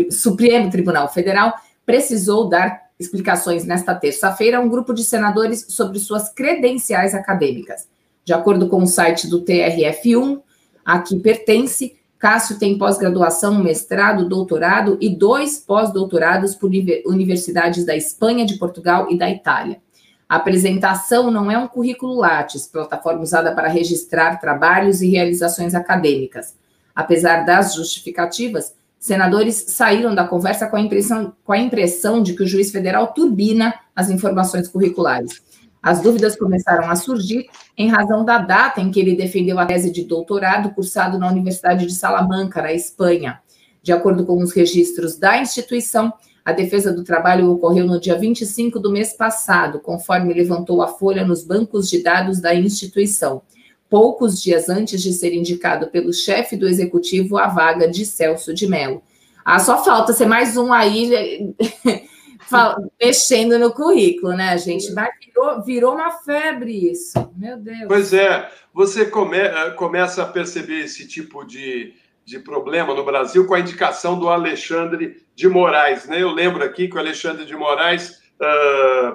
Supremo 0.09 0.71
Tribunal 0.71 1.11
Federal, 1.11 1.53
precisou 1.85 2.47
dar 2.47 2.80
explicações 3.01 3.65
nesta 3.65 3.93
terça-feira 3.93 4.57
a 4.57 4.61
um 4.61 4.69
grupo 4.69 4.93
de 4.93 5.03
senadores 5.03 5.65
sobre 5.69 5.99
suas 5.99 6.29
credenciais 6.29 7.13
acadêmicas. 7.13 7.87
De 8.23 8.33
acordo 8.33 8.67
com 8.69 8.83
o 8.83 8.87
site 8.87 9.27
do 9.27 9.43
TRF1, 9.43 10.41
a 10.85 10.99
que 10.99 11.19
pertence, 11.19 11.97
Cássio 12.19 12.59
tem 12.59 12.77
pós-graduação, 12.77 13.63
mestrado, 13.63 14.29
doutorado 14.29 14.97
e 15.01 15.09
dois 15.09 15.57
pós-doutorados 15.59 16.53
por 16.53 16.69
universidades 17.05 17.83
da 17.83 17.95
Espanha, 17.95 18.45
de 18.45 18.59
Portugal 18.59 19.07
e 19.09 19.17
da 19.17 19.29
Itália. 19.29 19.81
A 20.29 20.35
apresentação 20.35 21.29
não 21.29 21.51
é 21.51 21.57
um 21.57 21.67
currículo 21.67 22.15
Lattes, 22.15 22.67
plataforma 22.67 23.21
usada 23.21 23.53
para 23.53 23.67
registrar 23.67 24.39
trabalhos 24.39 25.01
e 25.01 25.09
realizações 25.09 25.73
acadêmicas. 25.75 26.55
Apesar 26.95 27.43
das 27.43 27.73
justificativas, 27.73 28.73
senadores 29.01 29.65
saíram 29.69 30.13
da 30.13 30.23
conversa 30.25 30.67
com 30.67 30.75
a 30.75 30.79
impressão, 30.79 31.33
com 31.43 31.51
a 31.51 31.57
impressão 31.57 32.21
de 32.21 32.35
que 32.35 32.43
o 32.43 32.47
juiz 32.47 32.71
federal 32.71 33.07
turbina 33.07 33.73
as 33.95 34.11
informações 34.11 34.67
curriculares. 34.67 35.41
As 35.81 36.01
dúvidas 36.01 36.35
começaram 36.35 36.87
a 36.87 36.95
surgir 36.95 37.47
em 37.75 37.89
razão 37.89 38.23
da 38.23 38.37
data 38.37 38.79
em 38.79 38.91
que 38.91 38.99
ele 38.99 39.15
defendeu 39.15 39.57
a 39.57 39.65
tese 39.65 39.91
de 39.91 40.03
doutorado 40.03 40.69
cursado 40.69 41.17
na 41.17 41.27
Universidade 41.27 41.87
de 41.87 41.93
Salamanca, 41.95 42.61
na 42.61 42.71
Espanha. 42.71 43.41
De 43.81 43.91
acordo 43.91 44.23
com 44.23 44.37
os 44.37 44.53
registros 44.53 45.17
da 45.17 45.41
instituição, 45.41 46.13
a 46.45 46.51
defesa 46.51 46.93
do 46.93 47.03
trabalho 47.03 47.49
ocorreu 47.49 47.87
no 47.87 47.99
dia 47.99 48.15
25 48.15 48.79
do 48.79 48.91
mês 48.91 49.13
passado, 49.13 49.79
conforme 49.79 50.31
levantou 50.31 50.83
a 50.83 50.87
folha 50.87 51.25
nos 51.25 51.43
bancos 51.43 51.89
de 51.89 52.03
dados 52.03 52.39
da 52.39 52.53
instituição, 52.53 53.41
poucos 53.91 54.41
dias 54.41 54.69
antes 54.69 55.03
de 55.03 55.11
ser 55.11 55.33
indicado 55.33 55.87
pelo 55.87 56.13
chefe 56.13 56.55
do 56.55 56.65
executivo 56.65 57.37
à 57.37 57.47
vaga 57.47 57.89
de 57.89 58.05
Celso 58.05 58.53
de 58.53 58.65
Mello. 58.65 59.03
Ah, 59.43 59.59
só 59.59 59.83
falta 59.83 60.13
ser 60.13 60.27
mais 60.27 60.55
um 60.55 60.71
aí 60.71 61.53
mexendo 62.99 63.59
no 63.59 63.73
currículo, 63.73 64.31
né, 64.31 64.57
gente? 64.57 64.87
Virou, 65.19 65.61
virou 65.61 65.93
uma 65.95 66.09
febre 66.09 66.89
isso. 66.89 67.13
Meu 67.35 67.57
Deus. 67.57 67.87
Pois 67.89 68.13
é, 68.13 68.49
você 68.73 69.05
come, 69.05 69.37
começa 69.75 70.23
a 70.23 70.27
perceber 70.27 70.85
esse 70.85 71.05
tipo 71.05 71.43
de, 71.43 71.93
de 72.23 72.39
problema 72.39 72.93
no 72.93 73.03
Brasil 73.03 73.45
com 73.45 73.55
a 73.55 73.59
indicação 73.59 74.17
do 74.17 74.29
Alexandre 74.29 75.17
de 75.35 75.49
Moraes. 75.49 76.07
Né? 76.07 76.21
Eu 76.21 76.31
lembro 76.31 76.63
aqui 76.63 76.87
que 76.87 76.95
o 76.95 76.99
Alexandre 76.99 77.45
de 77.45 77.57
Moraes, 77.57 78.21
uh, 78.39 79.13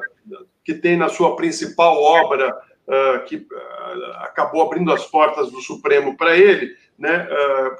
que 0.62 0.74
tem 0.74 0.98
na 0.98 1.08
sua 1.08 1.34
principal 1.34 1.96
obra, 2.02 2.54
uh, 2.87 3.25
que 3.25 3.37
uh, 3.37 4.12
acabou 4.20 4.62
abrindo 4.62 4.92
as 4.92 5.05
portas 5.05 5.51
do 5.51 5.61
Supremo 5.61 6.16
para 6.16 6.37
ele, 6.37 6.75
né, 6.99 7.29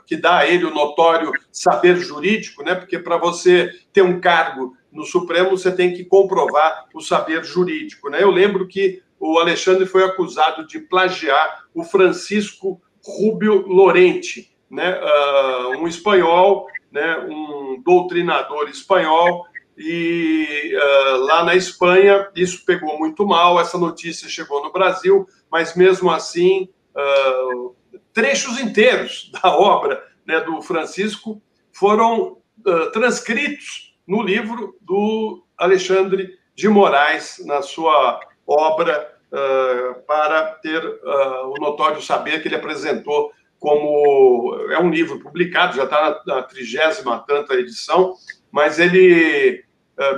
que 0.05 0.15
dá 0.15 0.41
a 0.41 0.47
ele 0.47 0.67
o 0.67 0.75
notório 0.75 1.33
saber 1.51 1.97
jurídico, 1.97 2.63
né, 2.63 2.75
porque 2.75 2.99
para 2.99 3.17
você 3.17 3.71
ter 3.91 4.03
um 4.03 4.21
cargo 4.21 4.77
no 4.93 5.05
Supremo 5.05 5.51
você 5.51 5.71
tem 5.71 5.95
que 5.95 6.05
comprovar 6.05 6.87
o 6.93 7.01
saber 7.01 7.43
jurídico. 7.45 8.11
Né? 8.11 8.23
Eu 8.23 8.31
lembro 8.31 8.67
que 8.67 9.03
o 9.19 9.39
Alexandre 9.39 9.87
foi 9.87 10.05
acusado 10.05 10.67
de 10.67 10.79
plagiar 10.79 11.65
o 11.75 11.85
Francisco 11.85 12.81
Rubio 13.05 13.67
Lorente, 13.67 14.55
né? 14.71 14.99
Uh, 15.01 15.79
um 15.79 15.87
espanhol, 15.87 16.67
né? 16.91 17.19
um 17.29 17.81
doutrinador 17.83 18.69
espanhol, 18.69 19.47
e 19.77 20.75
uh, 20.75 21.17
lá 21.25 21.45
na 21.45 21.55
Espanha 21.55 22.29
isso 22.35 22.65
pegou 22.65 22.99
muito 22.99 23.27
mal, 23.27 23.61
essa 23.61 23.77
notícia 23.77 24.29
chegou 24.29 24.63
no 24.63 24.73
Brasil, 24.73 25.27
mas 25.51 25.77
mesmo 25.77 26.11
assim, 26.11 26.69
uh, 26.95 27.75
trechos 28.13 28.59
inteiros 28.59 29.31
da 29.43 29.57
obra 29.57 30.03
né, 30.27 30.41
do 30.41 30.61
Francisco 30.63 31.41
foram 31.73 32.39
transcritos 32.93 33.95
no 34.07 34.23
livro 34.23 34.77
do 34.81 35.45
Alexandre 35.57 36.37
de 36.55 36.69
Moraes, 36.69 37.43
na 37.45 37.61
sua 37.63 38.19
obra 38.47 39.15
uh, 39.31 40.01
para 40.07 40.45
ter 40.63 40.85
uh, 40.85 41.51
o 41.51 41.55
notório 41.61 42.01
saber 42.01 42.41
que 42.41 42.49
ele 42.49 42.57
apresentou 42.57 43.33
como 43.59 44.55
é 44.71 44.79
um 44.79 44.91
livro 44.91 45.19
publicado, 45.19 45.77
já 45.77 45.85
está 45.85 46.23
na 46.27 46.43
trigésima 46.43 47.25
tanta 47.27 47.55
edição, 47.55 48.15
mas 48.51 48.79
ele 48.79 49.61
uh, 49.61 49.66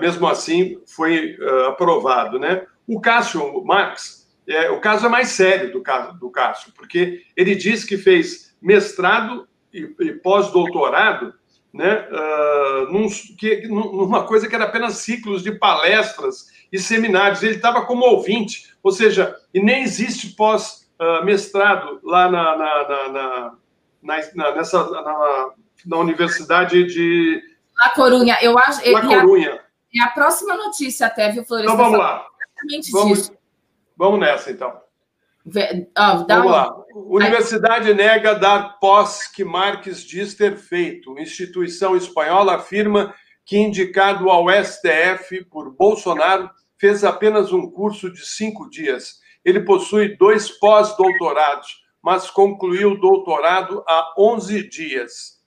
mesmo 0.01 0.27
assim 0.27 0.81
foi 0.87 1.37
aprovado, 1.69 2.39
né? 2.39 2.67
O 2.87 3.01
Cássio 3.01 3.65
Marx, 3.65 4.29
é, 4.49 4.71
o 4.71 4.81
caso 4.81 5.07
é 5.07 5.09
mais 5.09 5.29
sério 5.29 5.71
do 5.71 5.83
caso 5.83 6.19
do 6.19 6.31
Cássio, 6.31 6.73
porque 6.75 7.23
ele 7.37 7.55
diz 7.55 7.85
que 7.85 7.99
fez 7.99 8.57
mestrado 8.61 9.47
e, 9.73 9.95
e 10.01 10.13
pós-doutorado 10.15 11.35
né, 11.73 12.09
uh, 12.11 12.93
num, 12.93 13.07
que, 13.39 13.69
numa 13.69 14.25
coisa 14.25 14.49
que 14.49 14.55
era 14.55 14.65
apenas 14.65 14.95
ciclos 14.95 15.43
de 15.43 15.53
palestras 15.53 16.47
e 16.73 16.79
seminários. 16.79 17.43
Ele 17.43 17.57
estava 17.57 17.85
como 17.85 18.05
ouvinte, 18.05 18.75
ou 18.83 18.91
seja, 18.91 19.37
e 19.53 19.61
nem 19.61 19.83
existe 19.83 20.35
pós-mestrado 20.35 22.01
lá 22.03 22.31
na, 22.31 22.57
na, 22.57 22.89
na, 22.89 23.53
na 24.03 24.55
nessa, 24.57 24.91
na, 24.91 25.51
na, 25.87 25.97
Universidade 25.99 26.85
de. 26.85 27.41
La 27.77 27.91
Corunha, 27.91 28.39
eu 28.41 28.59
acho. 28.59 28.91
La 28.91 29.03
Corunha. 29.03 29.61
É 29.95 30.03
a 30.03 30.11
próxima 30.11 30.57
notícia, 30.57 31.07
até, 31.07 31.31
viu, 31.31 31.45
Florestan? 31.45 31.73
Então 31.73 31.85
vamos 31.85 31.99
lá. 31.99 32.27
Vamos, 32.93 33.33
vamos 33.97 34.21
nessa, 34.21 34.51
então. 34.51 34.81
Oh, 35.47 36.27
Vamos 36.29 36.47
um... 36.47 36.51
lá. 36.51 36.85
Universidade 36.95 37.95
nega 37.95 38.35
dar 38.35 38.79
pós 38.81 39.27
que 39.27 39.45
Marques 39.45 40.03
diz 40.03 40.35
ter 40.35 40.57
feito. 40.57 41.19
Instituição 41.19 41.97
espanhola 41.97 42.57
afirma 42.57 43.15
que, 43.47 43.57
indicado 43.57 44.29
ao 44.29 44.47
STF 44.51 45.45
por 45.45 45.75
Bolsonaro, 45.75 46.51
fez 46.77 47.05
apenas 47.05 47.53
um 47.53 47.71
curso 47.71 48.13
de 48.13 48.27
cinco 48.27 48.69
dias. 48.69 49.21
Ele 49.45 49.61
possui 49.61 50.17
dois 50.17 50.51
pós-doutorados, 50.51 51.83
mas 52.03 52.31
concluiu 52.31 52.93
o 52.93 53.01
doutorado 53.01 53.83
há 53.87 54.15
11 54.19 54.69
dias. 54.69 55.38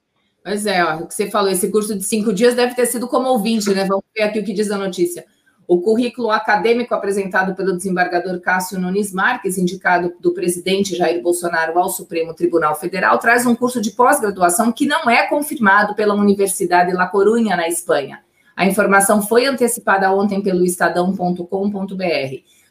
Pois 0.43 0.65
é, 0.65 0.83
ó, 0.83 0.97
o 0.97 1.07
que 1.07 1.13
você 1.13 1.29
falou, 1.29 1.51
esse 1.51 1.69
curso 1.69 1.95
de 1.95 2.03
cinco 2.03 2.33
dias 2.33 2.55
deve 2.55 2.73
ter 2.73 2.87
sido 2.87 3.07
como 3.07 3.29
ouvinte, 3.29 3.69
né? 3.73 3.85
Vamos 3.85 4.03
ver 4.15 4.23
aqui 4.23 4.39
o 4.39 4.43
que 4.43 4.53
diz 4.53 4.71
a 4.71 4.77
notícia. 4.77 5.25
O 5.67 5.79
currículo 5.79 6.31
acadêmico 6.31 6.93
apresentado 6.95 7.55
pelo 7.55 7.77
desembargador 7.77 8.41
Cássio 8.41 8.79
Nunes 8.79 9.13
Marques, 9.13 9.57
indicado 9.57 10.13
do 10.19 10.33
presidente 10.33 10.95
Jair 10.95 11.21
Bolsonaro 11.21 11.77
ao 11.77 11.89
Supremo 11.89 12.33
Tribunal 12.33 12.75
Federal, 12.75 13.19
traz 13.19 13.45
um 13.45 13.55
curso 13.55 13.79
de 13.79 13.91
pós-graduação 13.91 14.71
que 14.71 14.85
não 14.85 15.09
é 15.09 15.27
confirmado 15.27 15.95
pela 15.95 16.15
Universidade 16.15 16.91
La 16.91 17.07
Coruña, 17.07 17.55
na 17.55 17.69
Espanha. 17.69 18.19
A 18.55 18.65
informação 18.65 19.21
foi 19.21 19.45
antecipada 19.45 20.11
ontem 20.11 20.41
pelo 20.41 20.65
estadão.com.br. 20.65 21.45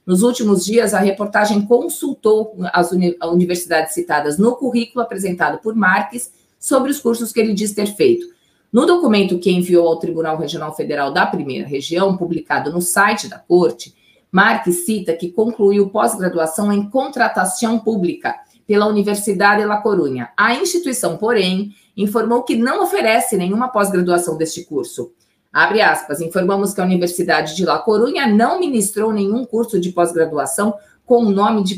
Nos 0.05 0.23
últimos 0.23 0.65
dias, 0.65 0.93
a 0.93 0.99
reportagem 0.99 1.65
consultou 1.65 2.57
as 2.73 2.91
uni 2.91 3.17
universidades 3.23 3.95
citadas 3.95 4.39
no 4.39 4.57
currículo 4.57 5.03
apresentado 5.03 5.59
por 5.61 5.75
Marques 5.75 6.33
sobre 6.61 6.91
os 6.91 7.01
cursos 7.01 7.33
que 7.33 7.41
ele 7.41 7.55
diz 7.55 7.73
ter 7.73 7.87
feito. 7.97 8.27
No 8.71 8.87
documento 8.87 9.39
que 9.39 9.51
enviou 9.51 9.89
ao 9.89 9.99
Tribunal 9.99 10.37
Regional 10.37 10.77
Federal 10.77 11.13
da 11.13 11.27
Primeira 11.27 11.67
Região, 11.67 12.17
publicado 12.17 12.71
no 12.71 12.81
site 12.81 13.27
da 13.27 13.39
Corte, 13.39 13.95
Marques 14.31 14.85
cita 14.85 15.13
que 15.15 15.33
concluiu 15.33 15.91
pós-graduação 15.91 16.73
em 16.73 16.89
contratação 16.89 17.81
pública 17.81 18.37
pela 18.65 18.87
Universidade 18.87 19.65
La 19.65 19.79
Coruña. 19.79 20.31
A 20.37 20.55
instituição, 20.55 21.17
porém, 21.17 21.75
informou 21.97 22.45
que 22.45 22.55
não 22.55 22.85
oferece 22.85 23.37
nenhuma 23.37 23.69
pós-graduação 23.69 24.37
deste 24.37 24.63
curso. 24.65 25.13
Abre 25.53 25.81
aspas, 25.81 26.21
informamos 26.21 26.73
que 26.73 26.81
a 26.81 26.85
Universidade 26.85 27.57
de 27.57 27.65
La 27.65 27.81
Coruña 27.81 28.29
não 28.29 28.61
ministrou 28.61 29.13
nenhum 29.13 29.45
curso 29.45 29.81
de 29.81 29.91
pós-graduação 29.91 30.75
com 31.11 31.25
o 31.25 31.31
nome 31.33 31.65
de 31.65 31.75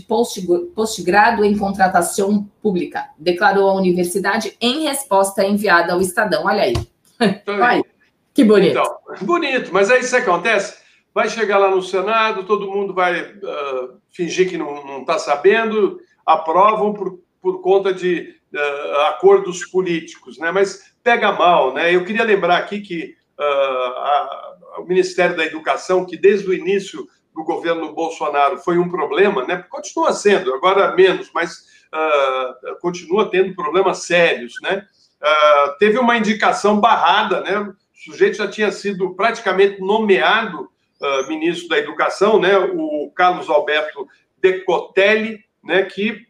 postgrado 0.76 1.42
em 1.42 1.56
contratação 1.56 2.46
pública, 2.62 3.08
declarou 3.18 3.70
a 3.70 3.72
universidade 3.72 4.54
em 4.60 4.82
resposta 4.82 5.42
enviada 5.42 5.94
ao 5.94 6.02
Estadão. 6.02 6.44
Olha 6.44 6.64
aí. 6.64 6.74
Olha, 7.48 7.82
que 8.34 8.44
bonito. 8.44 8.72
Então, 8.72 8.94
bonito, 9.22 9.72
mas 9.72 9.90
aí 9.90 10.00
isso 10.00 10.14
acontece. 10.14 10.76
Vai 11.14 11.30
chegar 11.30 11.56
lá 11.56 11.70
no 11.70 11.80
Senado, 11.80 12.44
todo 12.44 12.70
mundo 12.70 12.92
vai 12.92 13.22
uh, 13.22 13.96
fingir 14.10 14.50
que 14.50 14.58
não 14.58 15.00
está 15.00 15.18
sabendo, 15.18 15.98
aprovam 16.26 16.92
por, 16.92 17.18
por 17.40 17.62
conta 17.62 17.90
de 17.90 18.34
uh, 18.52 18.96
acordos 19.08 19.64
políticos, 19.64 20.36
né? 20.36 20.50
Mas 20.50 20.92
pega 21.02 21.32
mal, 21.32 21.72
né? 21.72 21.94
Eu 21.94 22.04
queria 22.04 22.22
lembrar 22.22 22.58
aqui 22.58 22.82
que 22.82 23.14
uh, 23.38 23.42
a, 23.42 24.56
o 24.80 24.84
Ministério 24.84 25.34
da 25.34 25.46
Educação, 25.46 26.04
que 26.04 26.18
desde 26.18 26.50
o 26.50 26.52
início 26.52 27.08
do 27.34 27.44
governo 27.44 27.92
Bolsonaro 27.94 28.58
foi 28.58 28.78
um 28.78 28.88
problema, 28.88 29.44
né? 29.44 29.64
Continua 29.68 30.12
sendo, 30.12 30.54
agora 30.54 30.94
menos, 30.94 31.30
mas 31.34 31.64
uh, 31.92 32.78
continua 32.80 33.30
tendo 33.30 33.54
problemas 33.54 34.04
sérios, 34.04 34.54
né? 34.62 34.86
Uh, 35.22 35.78
teve 35.78 35.98
uma 35.98 36.16
indicação 36.16 36.80
barrada, 36.80 37.40
né? 37.40 37.58
O 37.58 37.74
sujeito 37.94 38.36
já 38.36 38.48
tinha 38.48 38.70
sido 38.70 39.14
praticamente 39.14 39.80
nomeado 39.80 40.68
uh, 41.00 41.28
ministro 41.28 41.68
da 41.68 41.78
Educação, 41.78 42.38
né? 42.38 42.58
O 42.58 43.10
Carlos 43.14 43.48
Alberto 43.48 44.06
Decotelli, 44.38 45.40
né? 45.64 45.84
Que 45.84 46.26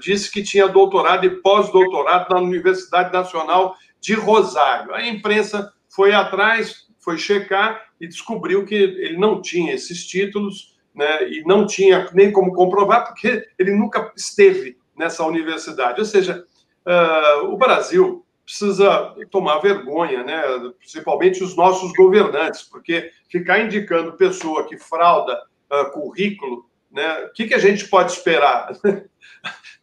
disse 0.00 0.30
que 0.30 0.42
tinha 0.42 0.66
doutorado 0.66 1.26
e 1.26 1.30
pós-doutorado 1.42 2.34
na 2.34 2.40
Universidade 2.40 3.12
Nacional 3.12 3.76
de 4.00 4.14
Rosário. 4.14 4.94
A 4.94 5.06
imprensa 5.06 5.70
foi 5.90 6.14
atrás, 6.14 6.87
foi 6.98 7.18
checar 7.18 7.82
e 8.00 8.06
descobriu 8.06 8.64
que 8.64 8.74
ele 8.74 9.16
não 9.16 9.40
tinha 9.40 9.74
esses 9.74 10.06
títulos, 10.06 10.76
né, 10.94 11.28
e 11.28 11.42
não 11.44 11.66
tinha 11.66 12.08
nem 12.12 12.32
como 12.32 12.52
comprovar, 12.52 13.06
porque 13.06 13.46
ele 13.58 13.72
nunca 13.72 14.12
esteve 14.16 14.76
nessa 14.96 15.24
universidade. 15.24 16.00
Ou 16.00 16.06
seja, 16.06 16.44
uh, 16.84 17.46
o 17.46 17.56
Brasil 17.56 18.24
precisa 18.44 19.14
tomar 19.30 19.58
vergonha, 19.58 20.24
né, 20.24 20.42
principalmente 20.78 21.44
os 21.44 21.54
nossos 21.54 21.92
governantes, 21.92 22.62
porque 22.62 23.10
ficar 23.30 23.60
indicando 23.60 24.16
pessoa 24.16 24.66
que 24.66 24.76
frauda 24.76 25.40
uh, 25.70 25.90
currículo, 25.92 26.66
né, 26.98 27.26
o 27.26 27.32
que, 27.32 27.46
que 27.46 27.54
a 27.54 27.58
gente 27.58 27.86
pode 27.88 28.12
esperar? 28.12 28.70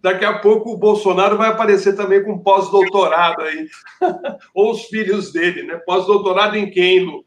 Daqui 0.01 0.23
a 0.23 0.37
pouco 0.37 0.71
o 0.71 0.77
Bolsonaro 0.77 1.37
vai 1.37 1.49
aparecer 1.49 1.95
também 1.95 2.23
com 2.23 2.37
pós-doutorado 2.37 3.41
aí, 3.41 3.67
ou 4.53 4.71
os 4.71 4.83
filhos 4.83 5.31
dele, 5.31 5.63
né? 5.63 5.77
Pós-doutorado 5.77 6.55
em 6.55 6.69
quem, 6.69 6.99
Lu? 6.99 7.25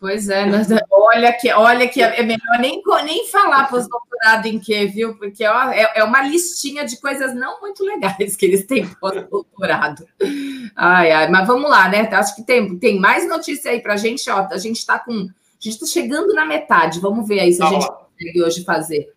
Pois 0.00 0.28
é, 0.28 0.46
nós, 0.46 0.68
olha 0.90 1.32
que, 1.32 1.50
olha 1.52 1.88
que 1.88 2.00
é 2.00 2.22
melhor 2.22 2.58
nem, 2.60 2.80
nem 3.04 3.26
falar 3.26 3.68
pós-doutorado 3.68 4.46
em 4.46 4.58
quê, 4.58 4.86
viu? 4.86 5.16
Porque 5.16 5.44
ó, 5.44 5.70
é, 5.70 5.92
é 5.96 6.04
uma 6.04 6.22
listinha 6.22 6.84
de 6.84 7.00
coisas 7.00 7.34
não 7.34 7.60
muito 7.60 7.82
legais 7.84 8.36
que 8.36 8.46
eles 8.46 8.64
têm 8.64 8.86
pós-doutorado. 8.86 10.06
Ai, 10.76 11.10
ai, 11.10 11.28
mas 11.28 11.46
vamos 11.46 11.68
lá, 11.68 11.88
né? 11.88 12.08
Acho 12.12 12.36
que 12.36 12.44
tem, 12.44 12.78
tem 12.78 13.00
mais 13.00 13.28
notícia 13.28 13.72
aí 13.72 13.80
para 13.80 13.94
a 13.94 13.96
gente, 13.96 14.28
ó. 14.30 14.46
A 14.50 14.58
gente 14.58 14.76
está 14.76 14.98
com. 14.98 15.12
A 15.12 15.60
gente 15.60 15.74
está 15.74 15.86
chegando 15.86 16.32
na 16.32 16.44
metade. 16.44 17.00
Vamos 17.00 17.26
ver 17.26 17.40
aí 17.40 17.52
se 17.52 17.60
a 17.60 17.66
gente 17.66 17.88
consegue 17.88 18.42
hoje 18.42 18.64
fazer. 18.64 19.12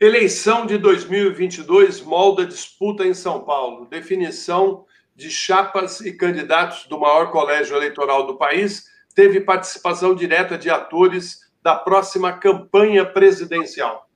Eleição 0.00 0.64
de 0.64 0.78
2022 0.78 2.02
molda 2.02 2.46
disputa 2.46 3.04
em 3.04 3.12
São 3.12 3.40
Paulo. 3.40 3.84
Definição 3.86 4.84
de 5.16 5.28
chapas 5.28 6.00
e 6.00 6.12
candidatos 6.12 6.86
do 6.86 7.00
maior 7.00 7.32
colégio 7.32 7.76
eleitoral 7.76 8.24
do 8.24 8.38
país 8.38 8.84
teve 9.12 9.40
participação 9.40 10.14
direta 10.14 10.56
de 10.56 10.70
atores 10.70 11.40
da 11.60 11.74
próxima 11.74 12.32
campanha 12.32 13.04
presidencial. 13.04 14.08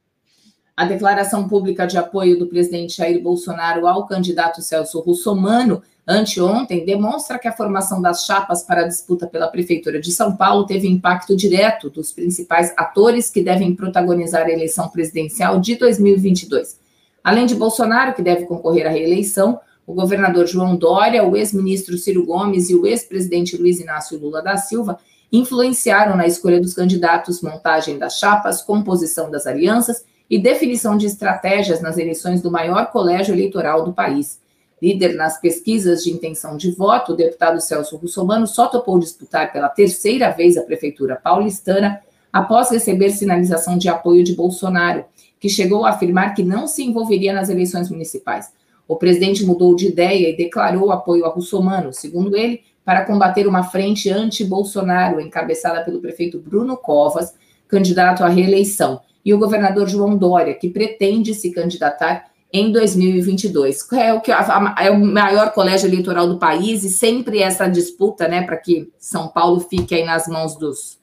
A 0.76 0.84
declaração 0.84 1.48
pública 1.48 1.84
de 1.84 1.98
apoio 1.98 2.38
do 2.38 2.46
presidente 2.46 2.96
Jair 2.96 3.20
Bolsonaro 3.20 3.84
ao 3.84 4.06
candidato 4.06 4.62
Celso 4.62 5.00
Russomano 5.00 5.82
anteontem 6.06 6.84
demonstra 6.84 7.38
que 7.38 7.46
a 7.46 7.52
formação 7.52 8.02
das 8.02 8.24
chapas 8.24 8.62
para 8.62 8.82
a 8.82 8.88
disputa 8.88 9.26
pela 9.26 9.48
Prefeitura 9.48 10.00
de 10.00 10.10
São 10.10 10.36
Paulo 10.36 10.66
teve 10.66 10.88
impacto 10.88 11.36
direto 11.36 11.88
dos 11.88 12.12
principais 12.12 12.72
atores 12.76 13.30
que 13.30 13.42
devem 13.42 13.74
protagonizar 13.74 14.46
a 14.46 14.50
eleição 14.50 14.88
presidencial 14.88 15.60
de 15.60 15.76
2022. 15.76 16.80
Além 17.22 17.46
de 17.46 17.54
Bolsonaro, 17.54 18.14
que 18.14 18.22
deve 18.22 18.46
concorrer 18.46 18.86
à 18.86 18.90
reeleição, 18.90 19.60
o 19.86 19.94
governador 19.94 20.46
João 20.46 20.76
Dória, 20.76 21.24
o 21.24 21.36
ex-ministro 21.36 21.96
Ciro 21.96 22.24
Gomes 22.24 22.68
e 22.70 22.74
o 22.74 22.86
ex-presidente 22.86 23.56
Luiz 23.56 23.80
Inácio 23.80 24.18
Lula 24.18 24.42
da 24.42 24.56
Silva 24.56 24.98
influenciaram 25.30 26.16
na 26.16 26.26
escolha 26.26 26.60
dos 26.60 26.74
candidatos, 26.74 27.40
montagem 27.40 27.98
das 27.98 28.18
chapas, 28.18 28.60
composição 28.60 29.30
das 29.30 29.46
alianças 29.46 30.04
e 30.28 30.38
definição 30.38 30.96
de 30.96 31.06
estratégias 31.06 31.80
nas 31.80 31.96
eleições 31.96 32.42
do 32.42 32.50
maior 32.50 32.90
colégio 32.90 33.34
eleitoral 33.34 33.84
do 33.84 33.92
país. 33.92 34.41
Líder 34.82 35.14
nas 35.14 35.40
pesquisas 35.40 36.02
de 36.02 36.10
intenção 36.10 36.56
de 36.56 36.72
voto, 36.72 37.12
o 37.12 37.16
deputado 37.16 37.60
Celso 37.60 37.96
Russomano 37.96 38.48
só 38.48 38.66
topou 38.66 38.98
disputar 38.98 39.52
pela 39.52 39.68
terceira 39.68 40.32
vez 40.32 40.56
a 40.56 40.62
prefeitura 40.62 41.14
paulistana 41.14 42.00
após 42.32 42.68
receber 42.68 43.10
sinalização 43.10 43.78
de 43.78 43.88
apoio 43.88 44.24
de 44.24 44.34
Bolsonaro, 44.34 45.04
que 45.38 45.48
chegou 45.48 45.84
a 45.84 45.90
afirmar 45.90 46.34
que 46.34 46.42
não 46.42 46.66
se 46.66 46.82
envolveria 46.82 47.32
nas 47.32 47.48
eleições 47.48 47.88
municipais. 47.90 48.52
O 48.88 48.96
presidente 48.96 49.46
mudou 49.46 49.76
de 49.76 49.86
ideia 49.86 50.30
e 50.30 50.36
declarou 50.36 50.90
apoio 50.90 51.26
a 51.26 51.28
Russomano, 51.28 51.92
segundo 51.92 52.36
ele, 52.36 52.62
para 52.84 53.04
combater 53.04 53.46
uma 53.46 53.62
frente 53.62 54.10
anti-Bolsonaro, 54.10 55.20
encabeçada 55.20 55.84
pelo 55.84 56.00
prefeito 56.00 56.40
Bruno 56.40 56.76
Covas, 56.76 57.34
candidato 57.68 58.24
à 58.24 58.28
reeleição, 58.28 59.00
e 59.24 59.32
o 59.32 59.38
governador 59.38 59.88
João 59.88 60.16
Dória, 60.16 60.54
que 60.54 60.68
pretende 60.68 61.34
se 61.34 61.52
candidatar 61.52 62.31
em 62.52 62.70
2022. 62.70 63.90
É 63.92 64.12
o, 64.12 64.20
que, 64.20 64.30
é 64.30 64.90
o 64.90 65.00
maior 65.00 65.52
colégio 65.52 65.88
eleitoral 65.88 66.28
do 66.28 66.38
país 66.38 66.84
e 66.84 66.90
sempre 66.90 67.40
essa 67.40 67.66
disputa, 67.66 68.28
né, 68.28 68.42
para 68.42 68.56
que 68.56 68.92
São 68.98 69.28
Paulo 69.28 69.60
fique 69.60 69.94
aí 69.94 70.04
nas 70.04 70.28
mãos 70.28 70.56
dos, 70.56 71.00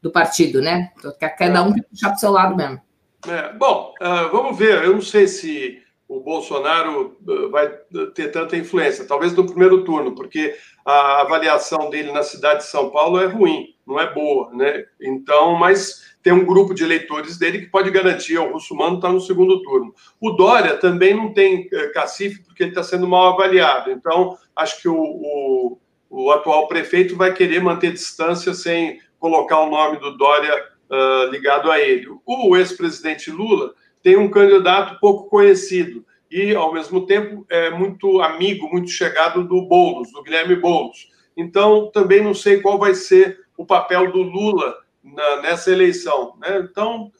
do 0.00 0.10
partido, 0.10 0.62
né? 0.62 0.90
Então, 0.98 1.12
cada 1.36 1.62
um 1.62 1.72
puxar 1.72 2.08
para 2.08 2.16
o 2.16 2.20
seu 2.20 2.30
lado 2.30 2.56
mesmo. 2.56 2.80
É, 3.26 3.52
bom, 3.52 3.92
uh, 4.00 4.30
vamos 4.30 4.56
ver. 4.56 4.84
Eu 4.84 4.94
não 4.94 5.02
sei 5.02 5.26
se 5.26 5.82
o 6.08 6.20
Bolsonaro 6.20 7.18
uh, 7.26 7.50
vai 7.50 7.68
ter 8.14 8.30
tanta 8.30 8.56
influência, 8.56 9.04
talvez 9.04 9.34
no 9.34 9.46
primeiro 9.46 9.84
turno, 9.84 10.14
porque 10.14 10.56
a 10.86 11.20
avaliação 11.20 11.90
dele 11.90 12.12
na 12.12 12.22
cidade 12.22 12.60
de 12.60 12.70
São 12.70 12.90
Paulo 12.90 13.20
é 13.20 13.26
ruim, 13.26 13.74
não 13.86 14.00
é 14.00 14.12
boa, 14.12 14.50
né? 14.54 14.84
Então, 15.00 15.54
mas 15.54 16.07
tem 16.28 16.34
um 16.34 16.44
grupo 16.44 16.74
de 16.74 16.84
eleitores 16.84 17.38
dele 17.38 17.60
que 17.60 17.70
pode 17.70 17.90
garantir 17.90 18.36
ao 18.36 18.52
Russumano 18.52 18.96
estar 18.96 19.10
no 19.10 19.18
segundo 19.18 19.62
turno. 19.62 19.94
O 20.20 20.32
Dória 20.32 20.76
também 20.76 21.14
não 21.14 21.32
tem 21.32 21.66
eh, 21.72 21.86
cacife 21.86 22.42
porque 22.42 22.62
ele 22.62 22.70
está 22.70 22.82
sendo 22.82 23.08
mal 23.08 23.32
avaliado. 23.32 23.90
Então, 23.90 24.36
acho 24.54 24.82
que 24.82 24.86
o, 24.90 24.94
o, 24.94 25.78
o, 26.10 26.30
atual 26.30 26.68
prefeito 26.68 27.16
vai 27.16 27.32
querer 27.32 27.62
manter 27.62 27.94
distância 27.94 28.52
sem 28.52 29.00
colocar 29.18 29.58
o 29.60 29.70
nome 29.70 29.98
do 30.00 30.18
Dória 30.18 30.54
uh, 30.90 31.30
ligado 31.30 31.70
a 31.70 31.80
ele. 31.80 32.08
O 32.26 32.54
ex-presidente 32.58 33.30
Lula 33.30 33.72
tem 34.02 34.18
um 34.18 34.30
candidato 34.30 35.00
pouco 35.00 35.30
conhecido 35.30 36.04
e, 36.30 36.54
ao 36.54 36.74
mesmo 36.74 37.06
tempo, 37.06 37.46
é 37.48 37.70
muito 37.70 38.20
amigo, 38.20 38.68
muito 38.70 38.90
chegado 38.90 39.48
do 39.48 39.62
Boulos, 39.62 40.12
do 40.12 40.22
Guilherme 40.22 40.56
Boulos. 40.56 41.08
Então, 41.34 41.90
também 41.90 42.22
não 42.22 42.34
sei 42.34 42.60
qual 42.60 42.78
vai 42.78 42.92
ser 42.92 43.38
o 43.56 43.64
papel 43.64 44.12
do 44.12 44.20
Lula 44.20 44.76
na, 45.14 45.42
nessa 45.42 45.70
eleição. 45.70 46.34
Né? 46.40 46.66
Então, 46.70 47.10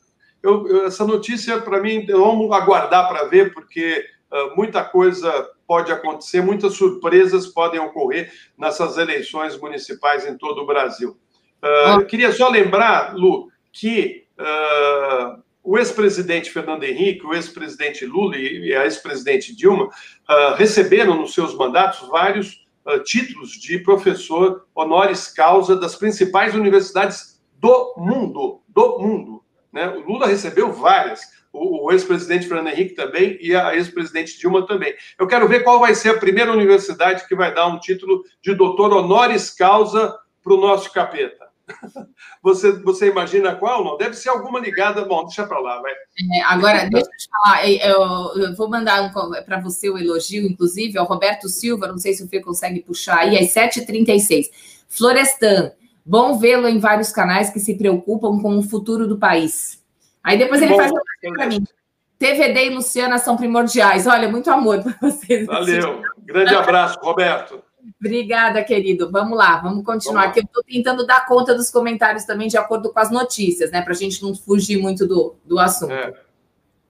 eu, 0.43 0.69
eu, 0.69 0.87
essa 0.87 1.05
notícia, 1.05 1.61
para 1.61 1.81
mim, 1.81 2.07
vamos 2.07 2.51
aguardar 2.53 3.09
para 3.09 3.25
ver, 3.25 3.53
porque 3.53 4.05
uh, 4.31 4.57
muita 4.57 4.85
coisa 4.85 5.51
pode 5.67 5.93
acontecer, 5.93 6.41
muitas 6.41 6.75
surpresas 6.75 7.47
podem 7.47 7.81
ocorrer 7.81 8.33
nessas 8.57 8.97
eleições 8.97 9.59
municipais 9.59 10.27
em 10.27 10.37
todo 10.37 10.63
o 10.63 10.67
Brasil. 10.67 11.17
Uh, 11.63 12.01
Eu 12.01 12.07
queria 12.07 12.33
só 12.33 12.49
lembrar, 12.49 13.15
Lu, 13.15 13.51
que 13.73 14.25
uh, 14.39 15.43
o 15.63 15.77
ex-presidente 15.77 16.51
Fernando 16.51 16.85
Henrique, 16.85 17.27
o 17.27 17.35
ex-presidente 17.35 18.07
Lula 18.07 18.37
e 18.37 18.75
a 18.75 18.85
ex-presidente 18.85 19.55
Dilma 19.55 19.91
receberam 20.57 21.15
nos 21.15 21.35
seus 21.35 21.55
mandatos 21.55 22.09
vários 22.09 22.65
títulos 23.05 23.51
de 23.51 23.79
professor 23.81 24.67
honoris 24.75 25.29
causa 25.29 25.77
das 25.77 25.95
principais 25.95 26.55
universidades 26.55 27.38
do 27.59 27.95
mundo, 27.97 28.63
do 28.69 28.99
mundo. 28.99 29.45
Né? 29.73 29.89
O 29.89 30.01
Lula 30.01 30.27
recebeu 30.27 30.73
várias, 30.73 31.21
o, 31.53 31.87
o 31.87 31.93
ex-presidente 31.93 32.47
Fernando 32.47 32.69
Henrique 32.69 32.95
também 32.95 33.37
e 33.41 33.55
a 33.55 33.75
ex-presidente 33.75 34.39
Dilma 34.39 34.67
também. 34.67 34.95
Eu 35.19 35.27
quero 35.27 35.49
ver 35.49 35.65
qual 35.65 35.81
vai 35.81 35.95
ser 35.95 36.11
a 36.11 36.19
primeira 36.19 36.53
universidade 36.53 37.27
que 37.27 37.35
vai 37.35 37.55
dar 37.55 37.67
um 37.67 37.79
título 37.79 38.25
de 38.43 38.55
doutor 38.55 38.93
honoris 38.93 39.51
causa 39.51 40.17
para 40.43 40.55
o 40.55 40.61
nosso 40.61 40.93
capeta. 40.93 41.49
Você, 42.43 42.73
você 42.73 43.09
imagina 43.09 43.55
qual? 43.55 43.85
Não? 43.85 43.97
Deve 43.99 44.15
ser 44.15 44.31
alguma 44.31 44.59
ligada. 44.59 45.05
Bom, 45.05 45.25
deixa 45.25 45.47
para 45.47 45.59
lá, 45.59 45.81
vai. 45.83 45.93
É, 45.93 46.43
agora, 46.45 46.89
deixa 46.89 47.07
eu 47.07 47.17
te 47.17 47.29
falar. 47.29 47.69
Eu, 47.69 48.43
eu 48.43 48.57
vou 48.57 48.71
mandar 48.71 49.03
um, 49.03 49.11
para 49.45 49.61
você 49.61 49.91
o 49.91 49.95
um 49.95 49.99
elogio, 49.99 50.47
inclusive, 50.47 50.97
ao 50.97 51.05
Roberto 51.05 51.49
Silva. 51.49 51.89
Não 51.89 51.99
sei 51.99 52.15
se 52.15 52.23
o 52.23 52.29
Fê 52.29 52.41
consegue 52.41 52.81
puxar 52.81 53.19
aí, 53.19 53.37
às 53.37 53.53
7h36. 53.53 54.47
Florestan, 54.89 55.73
Bom 56.09 56.39
vê-lo 56.39 56.67
em 56.67 56.79
vários 56.79 57.13
canais 57.13 57.51
que 57.51 57.61
se 57.61 57.75
preocupam 57.75 58.41
com 58.41 58.57
o 58.57 58.63
futuro 58.63 59.07
do 59.07 59.19
país. 59.19 59.85
Aí 60.25 60.39
depois 60.39 60.63
ele 60.63 60.71
Bom, 60.71 60.79
faz 60.79 60.91
uma 60.91 61.03
para 61.35 61.47
mim. 61.47 61.63
TVD 62.19 62.65
e 62.65 62.71
Luciana 62.71 63.19
são 63.19 63.37
primordiais. 63.37 64.07
Olha, 64.07 64.27
muito 64.27 64.51
amor 64.51 64.83
para 64.83 64.97
vocês. 65.03 65.45
Valeu. 65.45 66.01
Grande 66.25 66.55
abraço, 66.55 66.99
Roberto. 67.03 67.63
Obrigada, 68.01 68.65
querido. 68.65 69.11
Vamos 69.11 69.37
lá, 69.37 69.59
vamos 69.59 69.85
continuar. 69.85 70.23
Vamos 70.23 70.37
lá. 70.37 70.41
eu 70.41 70.45
estou 70.47 70.65
tentando 70.65 71.07
dar 71.07 71.27
conta 71.27 71.55
dos 71.55 71.69
comentários 71.69 72.25
também 72.25 72.49
de 72.49 72.57
acordo 72.57 72.91
com 72.91 72.99
as 72.99 73.11
notícias, 73.11 73.71
né? 73.71 73.83
Para 73.83 73.93
a 73.93 73.97
gente 73.97 74.23
não 74.23 74.35
fugir 74.35 74.81
muito 74.81 75.07
do, 75.07 75.37
do 75.45 75.59
assunto. 75.59 75.93
É. 75.93 76.15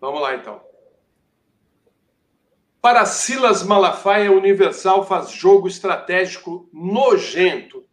Vamos 0.00 0.20
lá, 0.20 0.36
então. 0.36 0.60
Para 2.80 3.04
Silas 3.04 3.64
Malafaia, 3.64 4.30
Universal 4.30 5.04
faz 5.04 5.32
jogo 5.32 5.66
estratégico 5.66 6.68
nojento. 6.72 7.87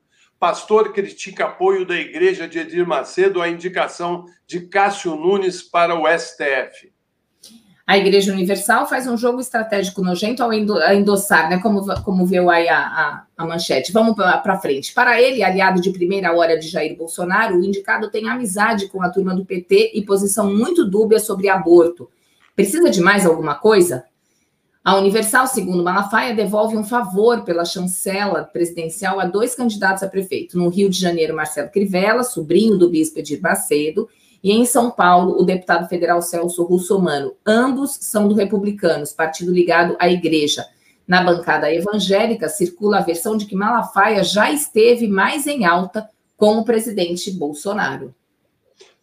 Pastor 0.45 0.93
critica 0.93 1.45
apoio 1.45 1.87
da 1.87 1.95
igreja 1.95 2.47
de 2.47 2.59
Edir 2.59 2.87
Macedo 2.87 3.41
à 3.41 3.49
indicação 3.49 4.25
de 4.45 4.59
Cássio 4.67 5.15
Nunes 5.15 5.63
para 5.63 5.99
o 5.99 6.03
STF. 6.07 6.93
A 7.87 7.97
Igreja 7.97 8.31
Universal 8.31 8.87
faz 8.87 9.07
um 9.07 9.17
jogo 9.17 9.41
estratégico 9.41 10.03
nojento 10.03 10.43
ao 10.43 10.53
endossar, 10.53 11.49
né? 11.49 11.57
Como, 11.57 11.83
como 12.03 12.27
viu 12.27 12.51
aí 12.51 12.69
a, 12.69 12.77
a, 12.77 13.23
a 13.35 13.45
manchete. 13.47 13.91
Vamos 13.91 14.15
para 14.15 14.59
frente. 14.59 14.93
Para 14.93 15.19
ele, 15.19 15.41
aliado 15.41 15.81
de 15.81 15.89
primeira 15.89 16.31
hora 16.31 16.59
de 16.59 16.67
Jair 16.67 16.95
Bolsonaro, 16.95 17.57
o 17.57 17.65
indicado 17.65 18.11
tem 18.11 18.29
amizade 18.29 18.87
com 18.87 19.01
a 19.01 19.09
turma 19.09 19.33
do 19.33 19.43
PT 19.43 19.93
e 19.95 20.05
posição 20.05 20.55
muito 20.55 20.87
dúbia 20.87 21.17
sobre 21.17 21.49
aborto. 21.49 22.07
Precisa 22.55 22.91
de 22.91 23.01
mais 23.01 23.25
alguma 23.25 23.55
coisa? 23.55 24.05
A 24.85 24.97
Universal, 24.97 25.47
segundo 25.47 25.83
Malafaia, 25.83 26.35
devolve 26.35 26.77
um 26.77 26.83
favor 26.83 27.43
pela 27.43 27.65
chancela 27.65 28.43
presidencial 28.43 29.19
a 29.19 29.25
dois 29.25 29.55
candidatos 29.55 30.03
a 30.03 30.07
prefeito. 30.07 30.59
No 30.59 30.69
Rio 30.69 30.91
de 30.91 31.01
Janeiro, 31.01 31.35
Marcelo 31.35 31.71
Crivella, 31.71 32.21
sobrinho 32.21 32.77
do 32.77 32.87
bispo 32.87 33.17
Edir 33.17 33.41
Macedo, 33.41 34.07
e 34.43 34.51
em 34.51 34.63
São 34.63 34.91
Paulo, 34.91 35.41
o 35.41 35.43
deputado 35.43 35.89
federal 35.89 36.21
Celso 36.21 36.63
Russomano. 36.63 37.33
Ambos 37.43 37.97
são 37.99 38.27
do 38.27 38.35
Republicanos, 38.35 39.11
partido 39.11 39.51
ligado 39.51 39.97
à 39.97 40.07
igreja. 40.07 40.63
Na 41.07 41.23
bancada 41.23 41.73
evangélica, 41.73 42.47
circula 42.47 42.99
a 42.99 43.03
versão 43.03 43.35
de 43.35 43.47
que 43.47 43.55
Malafaia 43.55 44.23
já 44.23 44.51
esteve 44.51 45.07
mais 45.07 45.47
em 45.47 45.65
alta 45.65 46.07
com 46.37 46.59
o 46.59 46.63
presidente 46.63 47.31
Bolsonaro. 47.31 48.13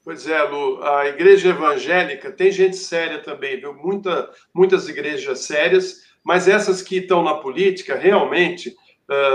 Pois 0.04 0.26
é, 0.26 0.42
Lu, 0.42 0.82
a 0.82 1.06
igreja 1.06 1.50
evangélica 1.50 2.30
tem 2.32 2.50
gente 2.50 2.76
séria 2.76 3.20
também, 3.20 3.60
viu? 3.60 3.72
Muita, 3.72 4.30
muitas 4.52 4.88
igrejas 4.88 5.40
sérias, 5.40 6.02
mas 6.24 6.48
essas 6.48 6.82
que 6.82 6.96
estão 6.96 7.22
na 7.22 7.34
política 7.34 7.96
realmente 7.96 8.74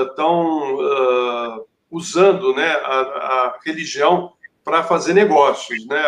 estão 0.09 0.75
uh, 0.75 1.59
uh, 1.59 1.67
usando 1.89 2.53
né, 2.53 2.69
a, 2.83 2.99
a 2.99 3.59
religião 3.65 4.33
para 4.63 4.83
fazer 4.83 5.13
negócios, 5.13 5.85
né? 5.87 6.01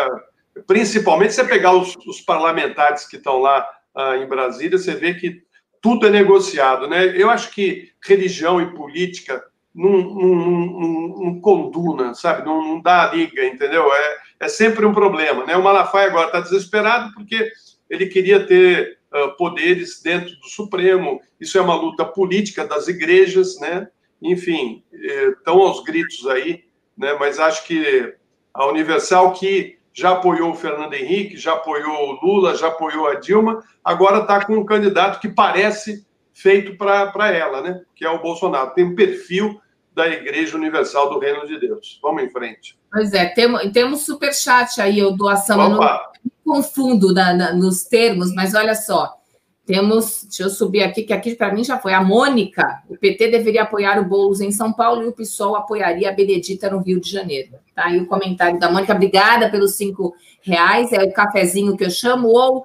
Principalmente 0.66 1.32
você 1.32 1.44
pegar 1.44 1.72
os, 1.72 1.96
os 2.06 2.20
parlamentares 2.20 3.06
que 3.06 3.16
estão 3.16 3.38
lá 3.38 3.66
uh, 3.96 4.14
em 4.16 4.26
Brasília, 4.26 4.76
você 4.76 4.94
vê 4.94 5.14
que 5.14 5.42
tudo 5.80 6.06
é 6.06 6.10
negociado, 6.10 6.86
né? 6.86 7.06
Eu 7.16 7.30
acho 7.30 7.50
que 7.52 7.90
religião 8.04 8.60
e 8.60 8.74
política 8.74 9.42
não, 9.74 9.90
não, 9.90 10.34
não, 10.34 11.08
não 11.24 11.40
conduna, 11.40 12.12
sabe? 12.14 12.44
Não, 12.44 12.60
não, 12.62 12.82
dá 12.82 13.10
liga, 13.12 13.46
entendeu? 13.46 13.90
É, 13.92 14.18
é 14.40 14.48
sempre 14.48 14.86
um 14.86 14.94
problema, 14.94 15.44
né? 15.44 15.54
O 15.56 15.62
Malafaia 15.62 16.08
agora 16.08 16.26
está 16.26 16.40
desesperado 16.40 17.12
porque 17.12 17.52
ele 17.90 18.06
queria 18.06 18.46
ter 18.46 18.98
uh, 19.12 19.36
poderes 19.36 20.00
dentro 20.02 20.34
do 20.36 20.48
Supremo. 20.48 21.20
Isso 21.38 21.58
é 21.58 21.60
uma 21.60 21.74
luta 21.74 22.04
política 22.06 22.66
das 22.66 22.88
igrejas, 22.88 23.60
né? 23.60 23.88
Enfim, 24.22 24.82
estão 24.92 25.58
eh, 25.58 25.66
aos 25.66 25.82
gritos 25.84 26.26
aí, 26.26 26.64
né? 26.96 27.16
Mas 27.18 27.38
acho 27.38 27.66
que 27.66 28.14
a 28.52 28.66
Universal, 28.66 29.32
que 29.32 29.78
já 29.92 30.12
apoiou 30.12 30.50
o 30.50 30.54
Fernando 30.54 30.94
Henrique, 30.94 31.36
já 31.36 31.54
apoiou 31.54 32.10
o 32.10 32.24
Lula, 32.24 32.54
já 32.54 32.68
apoiou 32.68 33.08
a 33.08 33.14
Dilma, 33.14 33.62
agora 33.84 34.20
está 34.20 34.44
com 34.44 34.56
um 34.56 34.64
candidato 34.64 35.20
que 35.20 35.28
parece 35.28 36.06
feito 36.32 36.76
para 36.76 37.30
ela, 37.30 37.60
né? 37.60 37.82
Que 37.94 38.04
é 38.04 38.10
o 38.10 38.22
Bolsonaro. 38.22 38.72
Tem 38.74 38.84
um 38.84 38.94
perfil 38.94 39.60
da 40.00 40.08
Igreja 40.08 40.56
Universal 40.56 41.10
do 41.10 41.18
Reino 41.18 41.46
de 41.46 41.60
Deus. 41.60 41.98
Vamos 42.02 42.22
em 42.22 42.30
frente. 42.30 42.78
Pois 42.90 43.12
é, 43.12 43.26
temos, 43.26 43.70
temos 43.70 44.00
superchat 44.06 44.80
aí, 44.80 44.98
eu 44.98 45.12
doação. 45.12 45.60
Eu 45.62 45.70
não 45.70 46.00
confundo 46.44 47.12
na, 47.12 47.34
na, 47.34 47.52
nos 47.52 47.84
termos, 47.84 48.34
mas 48.34 48.54
olha 48.54 48.74
só. 48.74 49.14
Temos, 49.66 50.24
deixa 50.24 50.42
eu 50.44 50.50
subir 50.50 50.82
aqui, 50.82 51.02
que 51.02 51.12
aqui 51.12 51.36
para 51.36 51.52
mim 51.54 51.62
já 51.62 51.78
foi. 51.78 51.92
A 51.92 52.02
Mônica, 52.02 52.82
o 52.88 52.96
PT 52.96 53.28
deveria 53.28 53.62
apoiar 53.62 54.00
o 54.00 54.04
Boulos 54.04 54.40
em 54.40 54.50
São 54.50 54.72
Paulo 54.72 55.02
e 55.02 55.06
o 55.06 55.12
PSOL 55.12 55.54
apoiaria 55.54 56.08
a 56.08 56.12
Benedita 56.12 56.70
no 56.70 56.78
Rio 56.78 56.98
de 56.98 57.10
Janeiro. 57.10 57.50
Tá 57.74 57.84
aí 57.84 57.98
o 57.98 58.06
comentário 58.06 58.58
da 58.58 58.70
Mônica. 58.70 58.94
Obrigada 58.94 59.50
pelos 59.50 59.74
cinco 59.74 60.14
reais. 60.40 60.92
É 60.92 61.04
o 61.04 61.12
cafezinho 61.12 61.76
que 61.76 61.84
eu 61.84 61.90
chamo, 61.90 62.28
ou, 62.28 62.64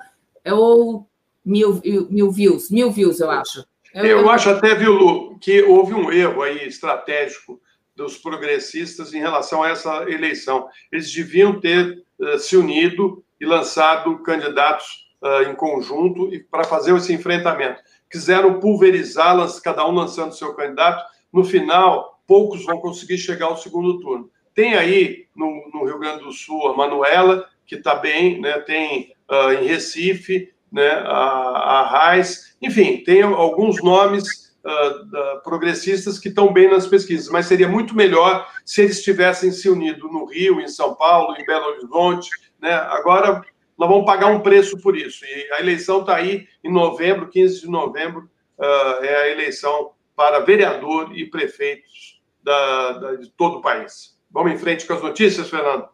ou 0.50 1.06
mil, 1.46 1.80
mil 2.10 2.32
views. 2.32 2.72
Mil 2.72 2.90
views, 2.90 3.20
eu 3.20 3.30
acho. 3.30 3.64
Eu, 3.96 4.06
eu, 4.06 4.20
eu 4.20 4.30
acho 4.30 4.50
até, 4.50 4.76
viu, 4.76 4.92
Lu, 4.92 5.40
que 5.40 5.62
houve 5.64 5.94
um 5.94 6.12
erro 6.12 6.44
aí 6.44 6.68
estratégico 6.68 7.62
dos 7.96 8.18
progressistas 8.18 9.14
em 9.14 9.20
relação 9.20 9.64
a 9.64 9.70
essa 9.70 10.04
eleição. 10.10 10.68
Eles 10.92 11.12
deviam 11.14 11.62
ter 11.62 12.04
uh, 12.20 12.38
se 12.38 12.58
unido 12.58 13.24
e 13.40 13.46
lançado 13.46 14.22
candidatos 14.22 15.08
uh, 15.22 15.50
em 15.50 15.56
conjunto 15.56 16.30
para 16.52 16.66
fazer 16.66 16.94
esse 16.94 17.14
enfrentamento. 17.14 17.82
Quiseram 18.12 18.60
pulverizá-las, 18.60 19.62
cada 19.62 19.88
um 19.88 19.92
lançando 19.92 20.36
seu 20.36 20.54
candidato. 20.54 21.02
No 21.32 21.46
final, 21.46 22.20
poucos 22.28 22.66
vão 22.66 22.80
conseguir 22.80 23.18
chegar 23.18 23.46
ao 23.46 23.58
segundo 23.58 24.00
turno. 24.02 24.30
Tem 24.54 24.76
aí 24.76 25.26
no, 25.34 25.70
no 25.74 25.86
Rio 25.86 26.00
Grande 26.00 26.24
do 26.24 26.34
Sul 26.34 26.68
a 26.68 26.76
Manuela, 26.76 27.48
que 27.66 27.76
está 27.76 27.96
bem, 27.96 28.42
né? 28.42 28.60
tem 28.60 29.14
uh, 29.32 29.54
em 29.54 29.66
Recife 29.66 30.54
né? 30.76 30.90
a, 30.90 31.80
a 31.80 31.88
Raiz, 31.88 32.58
enfim, 32.62 33.02
tem 33.04 33.24
alguns 33.24 33.82
nomes 33.82 34.46
Uh, 34.66 35.44
progressistas 35.44 36.18
que 36.18 36.30
estão 36.30 36.52
bem 36.52 36.68
nas 36.68 36.88
pesquisas, 36.88 37.30
mas 37.30 37.46
seria 37.46 37.68
muito 37.68 37.96
melhor 37.96 38.52
se 38.66 38.82
eles 38.82 39.04
tivessem 39.04 39.52
se 39.52 39.70
unido 39.70 40.08
no 40.08 40.26
Rio, 40.26 40.60
em 40.60 40.68
São 40.68 40.96
Paulo, 40.96 41.36
em 41.38 41.46
Belo 41.46 41.68
Horizonte. 41.68 42.28
Né? 42.60 42.74
Agora 42.74 43.44
nós 43.78 43.88
vamos 43.88 44.08
pagar 44.08 44.26
um 44.26 44.40
preço 44.40 44.82
por 44.82 44.98
isso. 44.98 45.24
E 45.24 45.52
a 45.54 45.60
eleição 45.60 46.00
está 46.00 46.16
aí 46.16 46.48
em 46.64 46.74
novembro, 46.74 47.30
15 47.30 47.62
de 47.62 47.70
novembro, 47.70 48.28
uh, 48.58 49.04
é 49.04 49.16
a 49.16 49.30
eleição 49.30 49.92
para 50.16 50.40
vereador 50.40 51.16
e 51.16 51.30
prefeitos 51.30 52.20
da, 52.42 52.94
da, 52.94 53.16
de 53.18 53.30
todo 53.30 53.60
o 53.60 53.62
país. 53.62 54.18
Vamos 54.32 54.52
em 54.52 54.58
frente 54.58 54.88
com 54.88 54.94
as 54.94 55.02
notícias, 55.04 55.48
Fernando. 55.48 55.88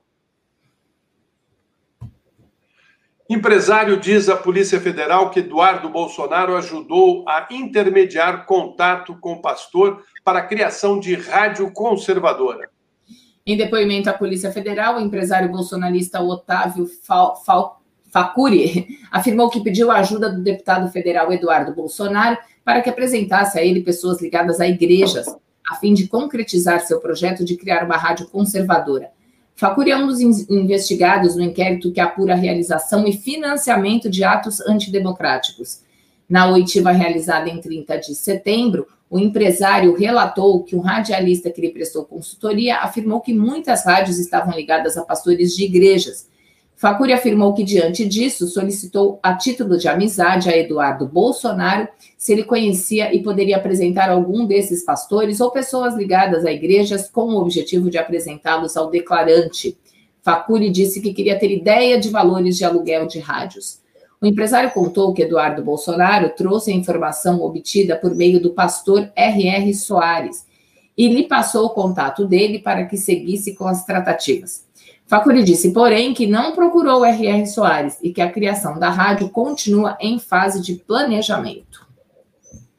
Empresário 3.34 3.98
diz 3.98 4.28
à 4.28 4.36
Polícia 4.36 4.78
Federal 4.82 5.30
que 5.30 5.40
Eduardo 5.40 5.88
Bolsonaro 5.88 6.54
ajudou 6.58 7.24
a 7.26 7.48
intermediar 7.50 8.46
contato 8.46 9.18
com 9.22 9.40
pastor 9.40 10.04
para 10.22 10.40
a 10.40 10.46
criação 10.46 11.00
de 11.00 11.16
rádio 11.16 11.72
conservadora. 11.72 12.70
Em 13.46 13.56
depoimento 13.56 14.10
à 14.10 14.14
Polícia 14.14 14.52
Federal, 14.52 14.98
o 14.98 15.00
empresário 15.00 15.50
bolsonarista 15.50 16.22
Otávio 16.22 16.86
Fal 17.08 17.42
Fal 17.46 17.82
Facuri 18.12 19.00
afirmou 19.10 19.50
que 19.50 19.64
pediu 19.64 19.90
a 19.90 20.00
ajuda 20.00 20.30
do 20.30 20.42
deputado 20.42 20.92
federal 20.92 21.32
Eduardo 21.32 21.74
Bolsonaro 21.74 22.38
para 22.66 22.82
que 22.82 22.90
apresentasse 22.90 23.58
a 23.58 23.64
ele 23.64 23.80
pessoas 23.80 24.22
ligadas 24.22 24.60
a 24.60 24.68
igrejas, 24.68 25.34
a 25.70 25.76
fim 25.76 25.94
de 25.94 26.06
concretizar 26.06 26.82
seu 26.82 27.00
projeto 27.00 27.46
de 27.46 27.56
criar 27.56 27.86
uma 27.86 27.96
rádio 27.96 28.28
conservadora. 28.28 29.10
Facuri 29.56 29.92
é 29.92 29.98
um 29.98 30.08
dos 30.08 30.20
investigados 30.20 31.36
no 31.36 31.44
inquérito 31.44 31.92
que 31.92 32.00
apura 32.00 32.34
a 32.34 32.38
realização 32.38 33.08
e 33.08 33.14
financiamento 33.14 34.10
de 34.10 34.24
atos 34.24 34.60
antidemocráticos. 34.62 35.82
Na 36.28 36.50
oitiva 36.50 36.92
realizada 36.92 37.50
em 37.50 37.60
30 37.60 37.98
de 37.98 38.16
setembro, 38.16 38.88
o 39.10 39.20
empresário 39.20 39.94
relatou 39.94 40.64
que 40.64 40.76
um 40.76 40.80
radialista 40.80 41.52
que 41.52 41.60
lhe 41.60 41.70
prestou 41.70 42.06
consultoria 42.06 42.78
afirmou 42.78 43.20
que 43.20 43.34
muitas 43.34 43.86
rádios 43.86 44.18
estavam 44.18 44.56
ligadas 44.56 44.96
a 44.98 45.04
pastores 45.04 45.54
de 45.54 45.66
igrejas. 45.66 46.30
Facuri 46.82 47.14
afirmou 47.14 47.54
que, 47.54 47.64
diante 47.64 48.04
disso, 48.04 48.48
solicitou 48.48 49.20
a 49.22 49.36
título 49.36 49.78
de 49.78 49.88
amizade 49.88 50.50
a 50.50 50.58
Eduardo 50.58 51.08
Bolsonaro 51.08 51.88
se 52.18 52.34
ele 52.34 52.44
conhecia 52.44 53.14
e 53.14 53.22
poderia 53.22 53.58
apresentar 53.58 54.10
algum 54.10 54.48
desses 54.48 54.84
pastores 54.84 55.40
ou 55.40 55.52
pessoas 55.52 55.94
ligadas 55.94 56.44
a 56.44 56.52
igrejas 56.52 57.08
com 57.08 57.36
o 57.36 57.40
objetivo 57.40 57.88
de 57.88 58.00
apresentá-los 58.00 58.76
ao 58.76 58.90
declarante. 58.90 59.78
Facuri 60.24 60.72
disse 60.72 61.02
que 61.02 61.14
queria 61.14 61.38
ter 61.38 61.52
ideia 61.52 62.00
de 62.00 62.10
valores 62.10 62.58
de 62.58 62.66
aluguel 62.66 63.06
de 63.06 63.20
rádios. 63.20 63.80
O 64.20 64.26
empresário 64.26 64.72
contou 64.72 65.14
que 65.14 65.22
Eduardo 65.22 65.64
Bolsonaro 65.64 66.32
trouxe 66.36 66.72
a 66.72 66.76
informação 66.76 67.44
obtida 67.44 67.96
por 67.96 68.16
meio 68.16 68.42
do 68.42 68.54
pastor 68.56 69.08
R.R. 69.16 69.72
Soares 69.76 70.48
e 70.98 71.08
lhe 71.08 71.28
passou 71.28 71.68
o 71.68 71.76
contato 71.76 72.26
dele 72.26 72.58
para 72.58 72.86
que 72.86 72.98
seguisse 72.98 73.54
com 73.54 73.68
as 73.68 73.86
tratativas. 73.86 74.71
Facuri 75.12 75.44
disse, 75.44 75.74
porém, 75.74 76.14
que 76.14 76.26
não 76.26 76.56
procurou 76.56 77.02
o 77.02 77.06
R.R. 77.06 77.46
Soares 77.46 78.00
e 78.02 78.14
que 78.14 78.22
a 78.22 78.32
criação 78.32 78.80
da 78.80 78.90
rádio 78.90 79.28
continua 79.28 79.98
em 80.00 80.18
fase 80.18 80.62
de 80.62 80.76
planejamento. 80.76 81.86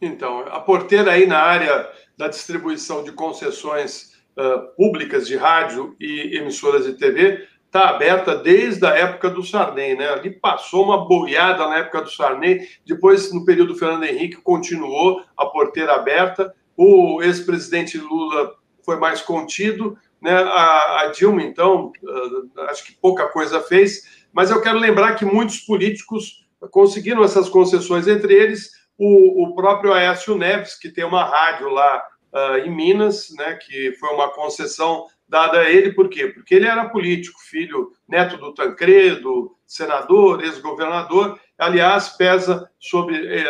Então, 0.00 0.40
a 0.50 0.58
porteira 0.58 1.12
aí 1.12 1.26
na 1.26 1.36
área 1.36 1.86
da 2.16 2.28
distribuição 2.28 3.04
de 3.04 3.12
concessões 3.12 4.14
uh, 4.34 4.74
públicas 4.78 5.26
de 5.26 5.36
rádio 5.36 5.94
e 6.00 6.38
emissoras 6.38 6.86
de 6.86 6.94
TV 6.94 7.46
está 7.66 7.90
aberta 7.90 8.34
desde 8.34 8.86
a 8.86 8.96
época 8.96 9.28
do 9.28 9.44
Sarney, 9.44 9.94
né? 9.94 10.08
Ali 10.08 10.30
passou 10.30 10.86
uma 10.86 11.06
boiada 11.06 11.68
na 11.68 11.80
época 11.80 12.00
do 12.00 12.10
Sarney, 12.10 12.66
depois, 12.86 13.30
no 13.30 13.44
período 13.44 13.74
do 13.74 13.78
Fernando 13.78 14.04
Henrique, 14.04 14.36
continuou 14.36 15.22
a 15.36 15.44
porteira 15.44 15.96
aberta. 15.96 16.54
O 16.78 17.22
ex-presidente 17.22 17.98
Lula 17.98 18.54
foi 18.82 18.96
mais 18.96 19.20
contido, 19.20 19.98
né? 20.22 20.32
A, 20.32 21.00
a 21.00 21.06
Dilma, 21.06 21.42
então, 21.42 21.92
uh, 22.02 22.60
acho 22.68 22.84
que 22.84 22.94
pouca 22.94 23.26
coisa 23.26 23.60
fez, 23.60 24.22
mas 24.32 24.50
eu 24.50 24.62
quero 24.62 24.78
lembrar 24.78 25.16
que 25.16 25.24
muitos 25.24 25.58
políticos 25.58 26.46
conseguiram 26.70 27.24
essas 27.24 27.48
concessões, 27.48 28.06
entre 28.06 28.32
eles 28.32 28.70
o, 28.96 29.44
o 29.44 29.54
próprio 29.54 29.92
Aécio 29.92 30.38
Neves, 30.38 30.78
que 30.78 30.90
tem 30.90 31.04
uma 31.04 31.24
rádio 31.24 31.68
lá 31.68 32.02
uh, 32.32 32.58
em 32.58 32.70
Minas, 32.70 33.34
né? 33.36 33.54
Que 33.54 33.92
foi 33.98 34.10
uma 34.10 34.30
concessão 34.30 35.06
dada 35.28 35.60
a 35.60 35.70
ele, 35.70 35.92
por 35.92 36.08
quê? 36.08 36.28
Porque 36.28 36.54
ele 36.54 36.66
era 36.66 36.88
político, 36.88 37.40
filho, 37.40 37.90
neto 38.06 38.36
do 38.36 38.54
Tancredo, 38.54 39.56
senador, 39.66 40.44
ex-governador, 40.44 41.40
aliás, 41.58 42.10
pesa 42.10 42.70
sob 42.78 43.14
é, 43.14 43.44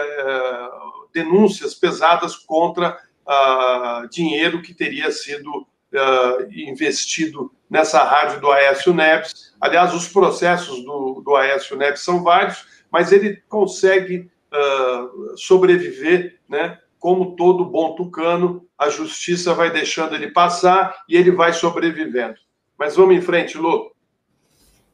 denúncias 1.13 1.75
pesadas 1.75 2.37
contra 2.37 2.97
ah, 3.27 4.07
dinheiro 4.11 4.63
que 4.63 4.73
teria 4.73 5.11
sido 5.11 5.67
ah, 5.95 6.39
investido 6.51 7.53
nessa 7.69 8.03
rádio 8.03 8.41
do 8.41 8.51
Aécio 8.51 8.93
Neves. 8.93 9.55
Aliás, 9.61 9.95
os 9.95 10.09
processos 10.09 10.85
do, 10.85 11.23
do 11.25 11.37
Aécio 11.37 11.77
Neves 11.77 12.01
são 12.01 12.23
vários, 12.23 12.65
mas 12.91 13.13
ele 13.13 13.43
consegue 13.49 14.31
ah, 14.53 15.09
sobreviver, 15.37 16.39
né? 16.49 16.79
como 17.03 17.35
todo 17.35 17.65
bom 17.65 17.97
tucano, 17.97 18.65
a 18.79 18.89
justiça 18.89 19.53
vai 19.53 19.73
deixando 19.73 20.15
ele 20.15 20.31
passar 20.31 21.03
e 21.09 21.17
ele 21.17 21.33
vai 21.33 21.53
sobrevivendo. 21.53 22.37
Mas 22.79 22.95
vamos 22.95 23.17
em 23.17 23.21
frente, 23.21 23.59
Lu. 23.59 23.91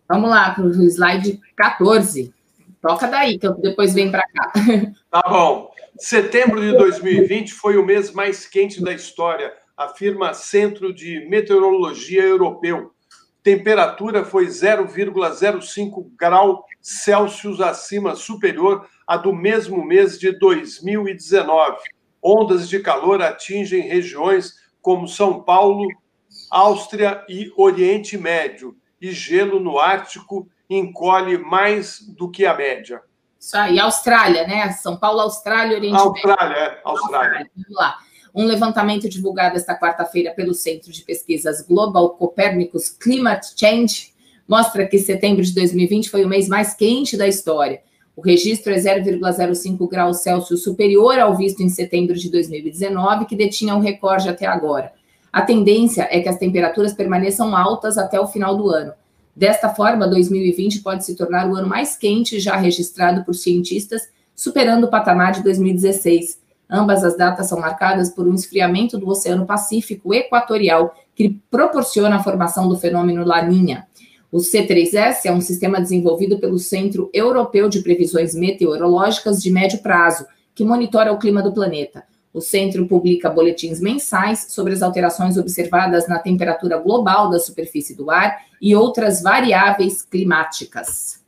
Vamos 0.08 0.30
lá 0.30 0.52
para 0.54 0.64
o 0.64 0.82
slide 0.84 1.38
14. 1.54 2.32
Toca 2.80 3.06
daí, 3.08 3.38
que 3.38 3.46
eu 3.46 3.52
depois 3.60 3.92
vem 3.92 4.10
para 4.10 4.22
cá. 4.22 4.52
Tá 5.10 5.22
bom. 5.28 5.70
Setembro 5.98 6.60
de 6.62 6.74
2020 6.78 7.52
foi 7.52 7.76
o 7.76 7.84
mês 7.84 8.10
mais 8.12 8.46
quente 8.46 8.82
da 8.82 8.92
história, 8.92 9.52
afirma 9.78 10.34
Centro 10.34 10.92
de 10.92 11.26
Meteorologia 11.30 12.22
Europeu. 12.22 12.92
Temperatura 13.42 14.24
foi 14.24 14.46
0,05 14.46 16.10
grau 16.18 16.64
Celsius 16.82 17.60
acima, 17.60 18.14
superior 18.14 18.86
à 19.06 19.16
do 19.16 19.32
mesmo 19.32 19.82
mês 19.84 20.18
de 20.18 20.36
2019 20.38 21.78
ondas 22.22 22.68
de 22.68 22.80
calor 22.80 23.22
atingem 23.22 23.82
regiões 23.82 24.54
como 24.80 25.08
São 25.08 25.42
Paulo, 25.42 25.86
Áustria 26.50 27.24
e 27.28 27.52
Oriente 27.56 28.16
Médio, 28.16 28.76
e 29.00 29.10
gelo 29.12 29.60
no 29.60 29.78
Ártico 29.78 30.48
encolhe 30.68 31.38
mais 31.38 32.00
do 32.00 32.30
que 32.30 32.44
a 32.44 32.54
média. 32.54 33.00
Isso 33.38 33.56
aí, 33.56 33.78
Austrália, 33.78 34.46
né? 34.46 34.72
São 34.72 34.96
Paulo, 34.96 35.20
Austrália, 35.20 35.76
Oriente 35.76 35.96
Austrália, 35.96 36.48
Médio. 36.48 36.62
É, 36.62 36.80
Austrália, 36.84 36.84
Austrália. 36.84 37.50
Vamos 37.54 37.78
lá. 37.78 37.98
Um 38.34 38.44
levantamento 38.44 39.08
divulgado 39.08 39.56
esta 39.56 39.78
quarta-feira 39.78 40.32
pelo 40.32 40.54
Centro 40.54 40.92
de 40.92 41.02
Pesquisas 41.02 41.62
Global 41.62 42.10
Copernicus 42.10 42.88
Climate 42.88 43.52
Change 43.56 44.12
mostra 44.46 44.86
que 44.86 44.98
setembro 44.98 45.42
de 45.42 45.54
2020 45.54 46.10
foi 46.10 46.24
o 46.24 46.28
mês 46.28 46.48
mais 46.48 46.74
quente 46.74 47.16
da 47.16 47.26
história 47.26 47.80
o 48.18 48.20
registro 48.20 48.72
é 48.72 48.76
0,05 48.76 49.88
graus 49.88 50.22
Celsius 50.22 50.64
superior 50.64 51.20
ao 51.20 51.36
visto 51.36 51.62
em 51.62 51.68
setembro 51.68 52.16
de 52.16 52.28
2019, 52.28 53.26
que 53.26 53.36
detinha 53.36 53.76
o 53.76 53.80
recorde 53.80 54.28
até 54.28 54.44
agora. 54.44 54.92
A 55.32 55.40
tendência 55.40 56.08
é 56.10 56.18
que 56.18 56.28
as 56.28 56.36
temperaturas 56.36 56.92
permaneçam 56.92 57.54
altas 57.54 57.96
até 57.96 58.18
o 58.18 58.26
final 58.26 58.56
do 58.56 58.70
ano. 58.70 58.92
Desta 59.36 59.68
forma, 59.68 60.08
2020 60.08 60.80
pode 60.80 61.04
se 61.04 61.14
tornar 61.14 61.48
o 61.48 61.54
ano 61.54 61.68
mais 61.68 61.96
quente 61.96 62.40
já 62.40 62.56
registrado 62.56 63.24
por 63.24 63.36
cientistas, 63.36 64.08
superando 64.34 64.82
o 64.88 64.90
patamar 64.90 65.30
de 65.30 65.44
2016. 65.44 66.37
Ambas 66.70 67.02
as 67.02 67.16
datas 67.16 67.48
são 67.48 67.58
marcadas 67.58 68.10
por 68.10 68.26
um 68.26 68.34
esfriamento 68.34 68.98
do 68.98 69.08
Oceano 69.08 69.46
Pacífico 69.46 70.12
Equatorial, 70.12 70.94
que 71.14 71.40
proporciona 71.50 72.16
a 72.16 72.22
formação 72.22 72.68
do 72.68 72.78
fenômeno 72.78 73.24
Laninha. 73.24 73.86
O 74.30 74.38
C3S 74.38 75.24
é 75.24 75.32
um 75.32 75.40
sistema 75.40 75.80
desenvolvido 75.80 76.38
pelo 76.38 76.58
Centro 76.58 77.08
Europeu 77.14 77.68
de 77.68 77.80
Previsões 77.80 78.34
Meteorológicas 78.34 79.42
de 79.42 79.50
Médio 79.50 79.78
Prazo, 79.78 80.26
que 80.54 80.64
monitora 80.64 81.12
o 81.12 81.18
clima 81.18 81.42
do 81.42 81.52
planeta. 81.52 82.04
O 82.32 82.40
centro 82.40 82.86
publica 82.86 83.30
boletins 83.30 83.80
mensais 83.80 84.48
sobre 84.50 84.74
as 84.74 84.82
alterações 84.82 85.38
observadas 85.38 86.06
na 86.06 86.18
temperatura 86.18 86.76
global 86.76 87.30
da 87.30 87.38
superfície 87.38 87.96
do 87.96 88.10
ar 88.10 88.42
e 88.60 88.76
outras 88.76 89.22
variáveis 89.22 90.02
climáticas. 90.02 91.22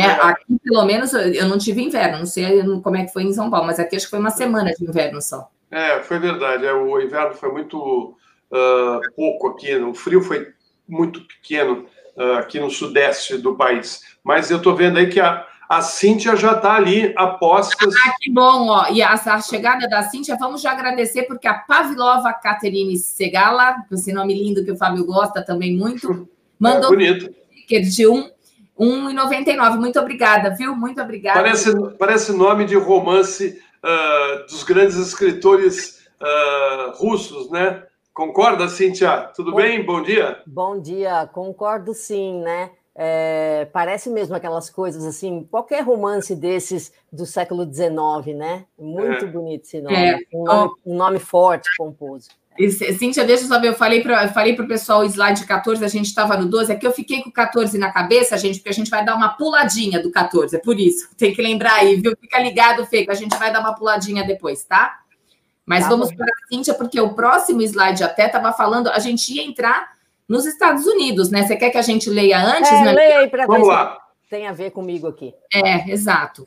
É, 0.00 0.06
aqui, 0.06 0.58
pelo 0.62 0.84
menos, 0.84 1.12
eu 1.12 1.48
não 1.48 1.56
tive 1.56 1.82
inverno, 1.82 2.18
não 2.18 2.26
sei 2.26 2.62
como 2.82 2.96
é 2.96 3.04
que 3.04 3.12
foi 3.12 3.22
em 3.22 3.32
São 3.32 3.50
Paulo, 3.50 3.66
mas 3.66 3.78
aqui 3.78 3.96
acho 3.96 4.06
que 4.06 4.10
foi 4.10 4.18
uma 4.18 4.30
semana 4.30 4.72
de 4.72 4.84
inverno 4.84 5.22
só. 5.22 5.48
É, 5.70 6.00
foi 6.00 6.18
verdade. 6.18 6.66
É, 6.66 6.72
o 6.72 7.00
inverno 7.00 7.34
foi 7.34 7.52
muito 7.52 8.16
uh, 8.50 9.00
pouco 9.16 9.48
aqui, 9.48 9.74
o 9.76 9.94
frio 9.94 10.22
foi 10.22 10.48
muito 10.88 11.20
pequeno. 11.22 11.86
Ah, 12.16 12.38
aqui 12.38 12.60
no 12.60 12.70
sudeste 12.70 13.36
do 13.38 13.56
país. 13.56 14.00
Mas 14.22 14.50
eu 14.50 14.58
estou 14.58 14.76
vendo 14.76 14.98
aí 14.98 15.08
que 15.08 15.20
a, 15.20 15.44
a 15.68 15.82
Cíntia 15.82 16.36
já 16.36 16.52
está 16.52 16.74
ali 16.74 17.12
a 17.16 17.26
postas. 17.26 17.92
Ah, 17.92 18.12
que 18.20 18.30
bom, 18.30 18.68
ó. 18.68 18.88
E 18.88 19.02
a, 19.02 19.12
a, 19.12 19.40
chegada 19.40 19.88
da 19.88 20.02
Cíntia, 20.02 20.36
vamos 20.38 20.62
já 20.62 20.70
agradecer, 20.72 21.24
porque 21.24 21.48
a 21.48 21.54
Pavlova 21.54 22.32
Caterine 22.32 22.96
Segala, 22.96 23.76
esse 23.90 24.12
nome 24.12 24.34
lindo 24.34 24.64
que 24.64 24.70
o 24.70 24.76
Fábio 24.76 25.04
gosta 25.04 25.44
também 25.44 25.76
muito, 25.76 26.28
mandou 26.58 26.94
é 26.94 26.96
bonito. 26.96 27.26
um 27.26 27.52
sticker 27.52 27.82
de 27.82 28.06
1. 28.06 28.33
1,99. 28.78 29.78
Muito 29.78 30.00
obrigada, 30.00 30.50
viu? 30.50 30.74
Muito 30.74 31.00
obrigada. 31.00 31.40
Parece, 31.40 31.96
parece 31.98 32.32
nome 32.32 32.64
de 32.64 32.76
romance 32.76 33.60
uh, 33.82 34.46
dos 34.46 34.62
grandes 34.64 34.96
escritores 34.96 36.06
uh, 36.20 36.90
russos, 36.96 37.50
né? 37.50 37.82
Concorda, 38.12 38.68
Cíntia? 38.68 39.30
Tudo 39.34 39.50
bom, 39.50 39.56
bem? 39.56 39.84
Bom 39.84 40.02
dia. 40.02 40.40
Bom 40.46 40.80
dia, 40.80 41.28
concordo 41.32 41.92
sim, 41.92 42.40
né? 42.40 42.70
É, 42.96 43.66
parece 43.72 44.08
mesmo 44.08 44.36
aquelas 44.36 44.70
coisas 44.70 45.04
assim, 45.04 45.48
qualquer 45.50 45.82
romance 45.82 46.36
desses 46.36 46.92
do 47.12 47.26
século 47.26 47.64
XIX, 47.64 48.36
né? 48.36 48.66
Muito 48.78 49.24
é. 49.24 49.26
bonito 49.26 49.64
esse 49.64 49.80
nome. 49.80 49.96
É. 49.96 50.18
Um, 50.32 50.44
nome 50.44 50.72
um, 50.86 50.96
nome 50.96 51.18
forte, 51.18 51.68
composto. 51.76 52.36
Cíntia, 52.98 53.24
deixa 53.24 53.44
eu 53.44 53.48
saber, 53.48 53.68
eu 53.68 53.74
falei 53.74 54.00
para 54.00 54.28
falei 54.28 54.54
o 54.54 54.68
pessoal 54.68 55.00
o 55.00 55.04
slide 55.04 55.44
14, 55.44 55.84
a 55.84 55.88
gente 55.88 56.06
estava 56.06 56.36
no 56.36 56.46
12, 56.46 56.72
é 56.72 56.76
que 56.76 56.86
eu 56.86 56.92
fiquei 56.92 57.20
com 57.20 57.28
o 57.28 57.32
14 57.32 57.76
na 57.78 57.90
cabeça, 57.90 58.38
gente, 58.38 58.58
porque 58.58 58.68
a 58.68 58.74
gente 58.74 58.90
vai 58.90 59.04
dar 59.04 59.16
uma 59.16 59.30
puladinha 59.30 60.00
do 60.00 60.10
14, 60.10 60.56
é 60.56 60.60
por 60.60 60.78
isso. 60.78 61.08
Tem 61.16 61.34
que 61.34 61.42
lembrar 61.42 61.74
aí, 61.74 61.96
viu? 61.96 62.16
Fica 62.20 62.38
ligado, 62.38 62.86
Fê, 62.86 63.04
que 63.04 63.10
a 63.10 63.14
gente 63.14 63.36
vai 63.36 63.52
dar 63.52 63.58
uma 63.58 63.74
puladinha 63.74 64.24
depois, 64.24 64.64
tá? 64.64 65.00
Mas 65.66 65.84
tá 65.84 65.90
vamos 65.90 66.10
bom. 66.10 66.16
para 66.16 66.26
a 66.26 66.48
Cíntia, 66.48 66.74
porque 66.74 67.00
o 67.00 67.14
próximo 67.14 67.60
slide 67.62 68.04
até 68.04 68.26
estava 68.26 68.52
falando, 68.52 68.88
a 68.88 69.00
gente 69.00 69.32
ia 69.32 69.42
entrar 69.42 69.92
nos 70.28 70.46
Estados 70.46 70.86
Unidos, 70.86 71.30
né? 71.30 71.42
Você 71.42 71.56
quer 71.56 71.70
que 71.70 71.78
a 71.78 71.82
gente 71.82 72.08
leia 72.08 72.38
antes? 72.38 72.70
É, 72.70 72.82
né? 72.82 72.92
Leia 72.92 73.18
aí 73.18 73.28
para 73.28 73.46
ver 73.46 73.58
lá. 73.58 73.98
tem 74.30 74.46
a 74.46 74.52
ver 74.52 74.70
comigo 74.70 75.08
aqui. 75.08 75.34
É, 75.52 75.90
exato. 75.90 76.46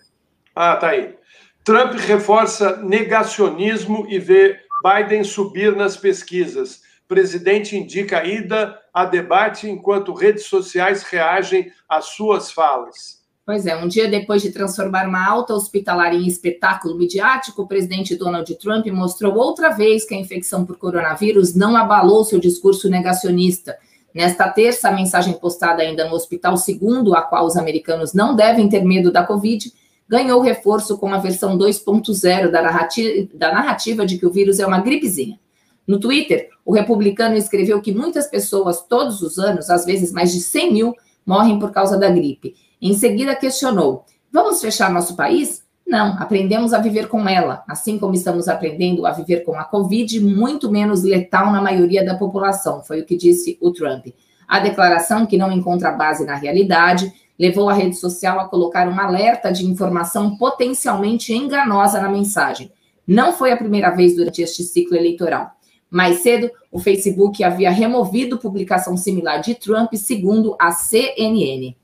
Ah, 0.56 0.76
tá 0.78 0.90
aí. 0.90 1.16
Trump 1.64 1.94
reforça 1.96 2.78
negacionismo 2.78 4.06
e 4.08 4.18
vê 4.20 4.58
Biden 4.84 5.24
subir 5.24 5.76
nas 5.76 5.98
pesquisas. 5.98 6.82
Presidente 7.08 7.78
indica 7.78 8.26
ida 8.26 8.78
a 8.94 9.06
debate 9.06 9.70
enquanto 9.70 10.14
redes 10.14 10.46
sociais 10.46 11.04
reagem 11.04 11.72
às 11.88 12.06
suas 12.06 12.52
falas. 12.52 13.18
Pois 13.46 13.66
é, 13.66 13.78
um 13.78 13.88
dia 13.88 14.10
depois 14.10 14.42
de 14.42 14.52
transformar 14.52 15.08
uma 15.08 15.26
alta 15.26 15.54
hospitalar 15.54 16.14
em 16.14 16.28
espetáculo 16.28 16.98
midiático, 16.98 17.62
o 17.62 17.68
presidente 17.68 18.14
Donald 18.14 18.54
Trump 18.56 18.86
mostrou 18.88 19.36
outra 19.36 19.70
vez 19.70 20.04
que 20.04 20.14
a 20.14 20.18
infecção 20.18 20.66
por 20.66 20.78
coronavírus 20.78 21.56
não 21.56 21.78
abalou 21.78 22.26
seu 22.26 22.40
discurso 22.40 22.90
negacionista. 22.90 23.78
Nesta 24.14 24.50
terça, 24.50 24.90
a 24.90 24.92
mensagem 24.92 25.34
postada 25.34 25.82
ainda 25.82 26.10
no 26.10 26.16
hospital, 26.16 26.58
segundo 26.58 27.16
a 27.16 27.22
qual 27.22 27.46
os 27.46 27.56
americanos 27.56 28.14
não 28.14 28.36
devem 28.36 28.68
ter 28.68 28.84
medo 28.84 29.14
da 29.14 29.24
Covid, 29.24 29.72
ganhou 30.08 30.42
reforço 30.42 30.98
com 30.98 31.14
a 31.14 31.18
versão 31.18 31.58
2.0 31.58 32.50
da 32.50 32.62
narrativa, 32.62 33.28
da 33.34 33.52
narrativa 33.52 34.06
de 34.06 34.18
que 34.18 34.26
o 34.26 34.32
vírus 34.32 34.60
é 34.60 34.66
uma 34.66 34.80
gripezinha. 34.80 35.40
No 35.86 36.00
Twitter, 36.00 36.50
o 36.66 36.74
republicano 36.74 37.36
escreveu 37.36 37.82
que 37.82 37.94
muitas 37.94 38.28
pessoas, 38.28 38.82
todos 38.82 39.22
os 39.22 39.40
anos, 39.40 39.70
às 39.70 39.86
vezes 39.86 40.12
mais 40.12 40.32
de 40.32 40.42
100 40.42 40.74
mil, 40.74 40.94
morrem 41.26 41.60
por 41.60 41.72
causa 41.72 41.98
da 41.98 42.10
gripe 42.10 42.56
em 42.82 42.94
seguida, 42.94 43.36
questionou: 43.36 44.06
Vamos 44.32 44.62
fechar 44.62 44.92
nosso 44.92 45.16
país? 45.16 45.66
Não, 45.86 46.18
aprendemos 46.20 46.74
a 46.74 46.80
viver 46.80 47.08
com 47.08 47.28
ela, 47.30 47.64
assim 47.68 47.98
como 47.98 48.14
estamos 48.14 48.50
aprendendo 48.50 49.06
a 49.06 49.12
viver 49.12 49.46
com 49.46 49.58
a 49.58 49.64
Covid, 49.64 50.20
muito 50.20 50.70
menos 50.70 51.04
letal 51.04 51.50
na 51.52 51.62
maioria 51.62 52.04
da 52.04 52.16
população, 52.16 52.84
foi 52.84 53.00
o 53.00 53.06
que 53.06 53.16
disse 53.16 53.58
o 53.62 53.72
Trump. 53.72 54.08
A 54.46 54.60
declaração, 54.60 55.26
que 55.26 55.38
não 55.38 55.50
encontra 55.50 55.92
base 55.92 56.26
na 56.26 56.36
realidade, 56.36 57.12
levou 57.38 57.70
a 57.70 57.74
rede 57.74 57.96
social 57.96 58.40
a 58.40 58.48
colocar 58.48 58.88
um 58.88 59.00
alerta 59.00 59.52
de 59.52 59.66
informação 59.66 60.38
potencialmente 60.38 61.34
enganosa 61.34 62.02
na 62.02 62.10
mensagem. 62.10 62.72
Não 63.08 63.32
foi 63.32 63.52
a 63.52 63.58
primeira 63.58 63.92
vez 63.92 64.16
durante 64.16 64.42
este 64.42 64.64
ciclo 64.64 64.98
eleitoral. 64.98 65.52
Mais 65.90 66.18
cedo, 66.18 66.52
o 66.72 66.80
Facebook 66.80 67.44
havia 67.44 67.72
removido 67.72 68.38
publicação 68.38 68.98
similar 68.98 69.40
de 69.40 69.56
Trump, 69.56 69.94
segundo 69.94 70.56
a 70.60 70.72
CNN. 70.72 71.76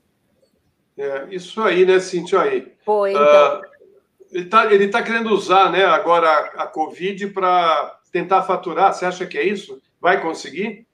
É, 0.96 1.26
isso 1.30 1.62
aí, 1.62 1.86
né, 1.86 1.98
Cintia? 1.98 2.42
Aí. 2.42 2.72
Foi, 2.84 3.12
então. 3.12 3.60
Uh, 3.60 3.74
ele 4.30 4.44
está 4.44 4.74
ele 4.74 4.88
tá 4.88 5.02
querendo 5.02 5.30
usar 5.30 5.70
né, 5.70 5.84
agora 5.84 6.28
a, 6.28 6.64
a 6.64 6.66
Covid 6.66 7.28
para 7.28 7.98
tentar 8.12 8.42
faturar. 8.42 8.92
Você 8.92 9.06
acha 9.06 9.24
que 9.26 9.38
é 9.38 9.46
isso? 9.46 9.80
Vai 10.00 10.20
conseguir? 10.20 10.86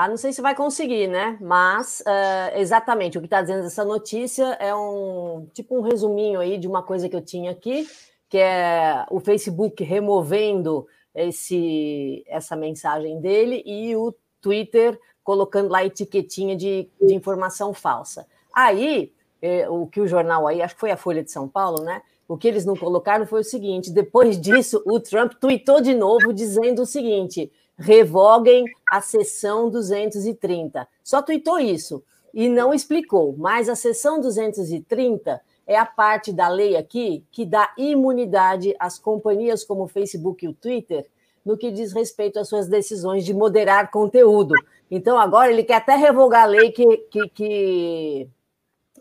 Ah, 0.00 0.06
não 0.06 0.16
sei 0.16 0.32
se 0.32 0.40
vai 0.40 0.54
conseguir, 0.54 1.08
né? 1.08 1.36
Mas 1.40 2.04
uh, 2.06 2.56
exatamente 2.56 3.18
o 3.18 3.20
que 3.20 3.26
está 3.26 3.42
dizendo 3.42 3.66
essa 3.66 3.84
notícia 3.84 4.44
é 4.60 4.72
um 4.72 5.48
tipo 5.52 5.76
um 5.76 5.80
resuminho 5.80 6.38
aí 6.38 6.56
de 6.56 6.68
uma 6.68 6.84
coisa 6.84 7.08
que 7.08 7.16
eu 7.16 7.20
tinha 7.20 7.50
aqui, 7.50 7.84
que 8.28 8.38
é 8.38 9.04
o 9.10 9.18
Facebook 9.18 9.82
removendo 9.82 10.86
esse, 11.12 12.24
essa 12.28 12.54
mensagem 12.54 13.20
dele 13.20 13.60
e 13.66 13.96
o 13.96 14.14
Twitter 14.40 14.96
colocando 15.24 15.68
lá 15.68 15.84
etiquetinha 15.84 16.54
de, 16.54 16.88
de 17.02 17.12
informação 17.12 17.74
falsa. 17.74 18.24
Aí, 18.54 19.12
é, 19.42 19.68
o 19.68 19.88
que 19.88 20.00
o 20.00 20.06
jornal 20.06 20.46
aí, 20.46 20.62
acho 20.62 20.74
que 20.74 20.80
foi 20.80 20.92
a 20.92 20.96
Folha 20.96 21.24
de 21.24 21.32
São 21.32 21.48
Paulo, 21.48 21.82
né? 21.82 22.02
O 22.28 22.38
que 22.38 22.46
eles 22.46 22.64
não 22.64 22.76
colocaram 22.76 23.26
foi 23.26 23.40
o 23.40 23.44
seguinte: 23.44 23.90
depois 23.90 24.40
disso, 24.40 24.80
o 24.86 25.00
Trump 25.00 25.32
tweetou 25.40 25.80
de 25.80 25.92
novo 25.92 26.32
dizendo 26.32 26.82
o 26.82 26.86
seguinte: 26.86 27.50
revoguem 27.78 28.64
a 28.90 29.00
sessão 29.00 29.70
230. 29.70 30.86
Só 31.02 31.22
tweetou 31.22 31.58
isso 31.58 32.02
e 32.34 32.48
não 32.48 32.74
explicou. 32.74 33.34
Mas 33.38 33.68
a 33.68 33.76
sessão 33.76 34.20
230 34.20 35.40
é 35.66 35.76
a 35.76 35.86
parte 35.86 36.32
da 36.32 36.48
lei 36.48 36.76
aqui 36.76 37.24
que 37.30 37.46
dá 37.46 37.72
imunidade 37.78 38.74
às 38.78 38.98
companhias 38.98 39.64
como 39.64 39.84
o 39.84 39.88
Facebook 39.88 40.44
e 40.44 40.48
o 40.48 40.54
Twitter 40.54 41.06
no 41.44 41.56
que 41.56 41.70
diz 41.70 41.92
respeito 41.92 42.38
às 42.38 42.48
suas 42.48 42.68
decisões 42.68 43.24
de 43.24 43.32
moderar 43.32 43.90
conteúdo. 43.90 44.54
Então, 44.90 45.18
agora 45.18 45.50
ele 45.50 45.64
quer 45.64 45.76
até 45.76 45.94
revogar 45.94 46.42
a 46.42 46.46
lei 46.46 46.72
que, 46.72 46.96
que, 47.10 47.28
que, 47.28 48.28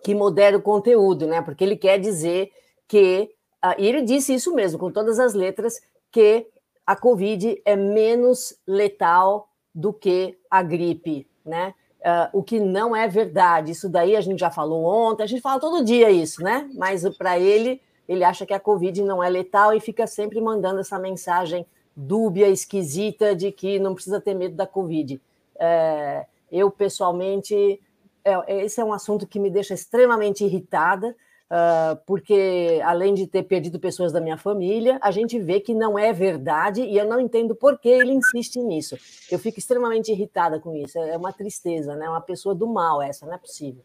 que 0.04 0.16
modera 0.16 0.56
o 0.56 0.62
conteúdo, 0.62 1.28
né? 1.28 1.42
Porque 1.42 1.64
ele 1.64 1.76
quer 1.76 2.00
dizer 2.00 2.52
que, 2.88 3.30
uh, 3.66 3.76
e 3.78 3.86
ele 3.86 4.02
disse 4.02 4.34
isso 4.34 4.54
mesmo, 4.54 4.80
com 4.80 4.90
todas 4.92 5.20
as 5.20 5.34
letras, 5.34 5.82
que 6.10 6.48
a 6.88 6.96
Covid 6.96 7.62
é 7.66 7.76
menos 7.76 8.58
letal 8.66 9.50
do 9.76 9.92
que 9.92 10.40
a 10.50 10.64
gripe, 10.64 11.28
né? 11.46 11.76
Uh, 12.00 12.40
o 12.40 12.44
que 12.44 12.62
não 12.62 12.96
é 12.96 13.08
verdade. 13.10 13.74
Isso 13.74 13.90
daí 13.90 14.16
a 14.16 14.22
gente 14.22 14.40
já 14.40 14.50
falou 14.50 14.86
ontem, 14.86 15.24
a 15.24 15.28
gente 15.28 15.42
fala 15.42 15.60
todo 15.60 15.84
dia 15.84 16.10
isso, 16.10 16.42
né? 16.42 16.70
Mas 16.76 17.04
para 17.18 17.38
ele, 17.38 17.82
ele 18.08 18.24
acha 18.24 18.46
que 18.46 18.54
a 18.54 18.60
Covid 18.60 19.04
não 19.04 19.22
é 19.22 19.30
letal 19.30 19.74
e 19.74 19.82
fica 19.82 20.08
sempre 20.08 20.40
mandando 20.40 20.80
essa 20.80 20.98
mensagem 20.98 21.66
dúbia, 21.94 22.48
esquisita, 22.48 23.36
de 23.36 23.52
que 23.52 23.80
não 23.80 23.94
precisa 23.94 24.22
ter 24.22 24.34
medo 24.34 24.56
da 24.56 24.66
Covid. 24.66 25.20
É, 25.60 26.26
eu, 26.50 26.72
pessoalmente, 26.72 27.82
é, 28.24 28.64
esse 28.64 28.80
é 28.80 28.86
um 28.86 28.94
assunto 28.94 29.28
que 29.28 29.40
me 29.40 29.50
deixa 29.50 29.74
extremamente 29.74 30.46
irritada, 30.46 31.14
Uh, 31.50 31.96
porque 32.06 32.82
além 32.84 33.14
de 33.14 33.26
ter 33.26 33.44
perdido 33.44 33.80
pessoas 33.80 34.12
da 34.12 34.20
minha 34.20 34.38
família, 34.38 35.00
a 35.02 35.12
gente 35.12 35.40
vê 35.40 35.62
que 35.62 35.74
não 35.74 35.98
é 35.98 36.12
verdade 36.12 36.82
e 36.82 36.98
eu 36.98 37.06
não 37.06 37.22
entendo 37.22 37.56
por 37.56 37.80
que 37.80 37.88
ele 37.88 38.12
insiste 38.12 38.60
nisso. 38.60 38.98
Eu 39.32 39.40
fico 39.40 39.58
extremamente 39.58 40.12
irritada 40.12 40.60
com 40.60 40.76
isso. 40.76 41.00
É 41.00 41.16
uma 41.16 41.32
tristeza, 41.32 41.96
né? 41.96 42.10
Uma 42.10 42.20
pessoa 42.20 42.54
do 42.54 42.68
mal 42.68 43.02
essa, 43.02 43.26
não 43.26 43.34
é 43.34 43.38
possível. 43.38 43.82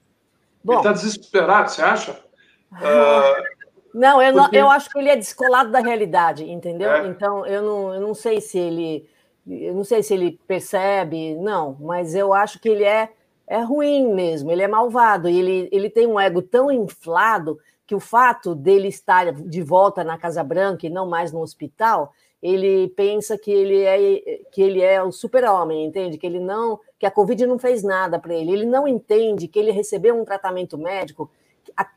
Bom, 0.64 0.72
ele 0.72 0.80
está 0.80 0.92
desesperado, 0.92 1.70
você 1.70 1.82
acha? 1.82 2.12
Uh, 2.72 3.94
não, 3.94 4.20
eu, 4.20 4.32
porque... 4.32 4.58
não, 4.58 4.64
eu 4.66 4.70
acho 4.70 4.90
que 4.90 4.98
ele 4.98 5.10
é 5.10 5.16
descolado 5.16 5.70
da 5.70 5.78
realidade, 5.78 6.50
entendeu? 6.50 6.90
É. 6.90 7.06
Então 7.06 7.46
eu 7.46 7.62
não, 7.62 7.94
eu 7.94 8.00
não 8.00 8.14
sei 8.14 8.40
se 8.40 8.58
ele, 8.58 9.08
eu 9.46 9.74
não 9.74 9.84
sei 9.84 10.02
se 10.02 10.12
ele 10.14 10.40
percebe, 10.48 11.36
não, 11.36 11.76
mas 11.80 12.16
eu 12.16 12.34
acho 12.34 12.58
que 12.58 12.68
ele 12.68 12.84
é 12.84 13.12
é 13.52 13.60
ruim 13.60 14.14
mesmo, 14.14 14.50
ele 14.50 14.62
é 14.62 14.68
malvado 14.68 15.28
e 15.28 15.38
ele, 15.38 15.68
ele 15.70 15.90
tem 15.90 16.06
um 16.06 16.18
ego 16.18 16.40
tão 16.40 16.72
inflado 16.72 17.58
que 17.86 17.94
o 17.94 18.00
fato 18.00 18.54
dele 18.54 18.88
estar 18.88 19.30
de 19.30 19.62
volta 19.62 20.02
na 20.02 20.16
Casa 20.16 20.42
Branca 20.42 20.86
e 20.86 20.90
não 20.90 21.06
mais 21.06 21.32
no 21.32 21.42
hospital, 21.42 22.14
ele 22.42 22.88
pensa 22.96 23.36
que 23.36 23.50
ele 23.50 23.82
é 23.82 24.40
que 24.50 24.62
ele 24.62 24.80
é 24.80 25.02
o 25.02 25.12
super-homem, 25.12 25.84
entende? 25.84 26.16
Que 26.16 26.26
ele 26.26 26.40
não, 26.40 26.80
que 26.98 27.04
a 27.04 27.10
Covid 27.10 27.44
não 27.46 27.58
fez 27.58 27.82
nada 27.82 28.18
para 28.18 28.34
ele. 28.34 28.52
Ele 28.52 28.64
não 28.64 28.88
entende 28.88 29.46
que 29.46 29.58
ele 29.58 29.70
recebeu 29.70 30.18
um 30.18 30.24
tratamento 30.24 30.78
médico 30.78 31.30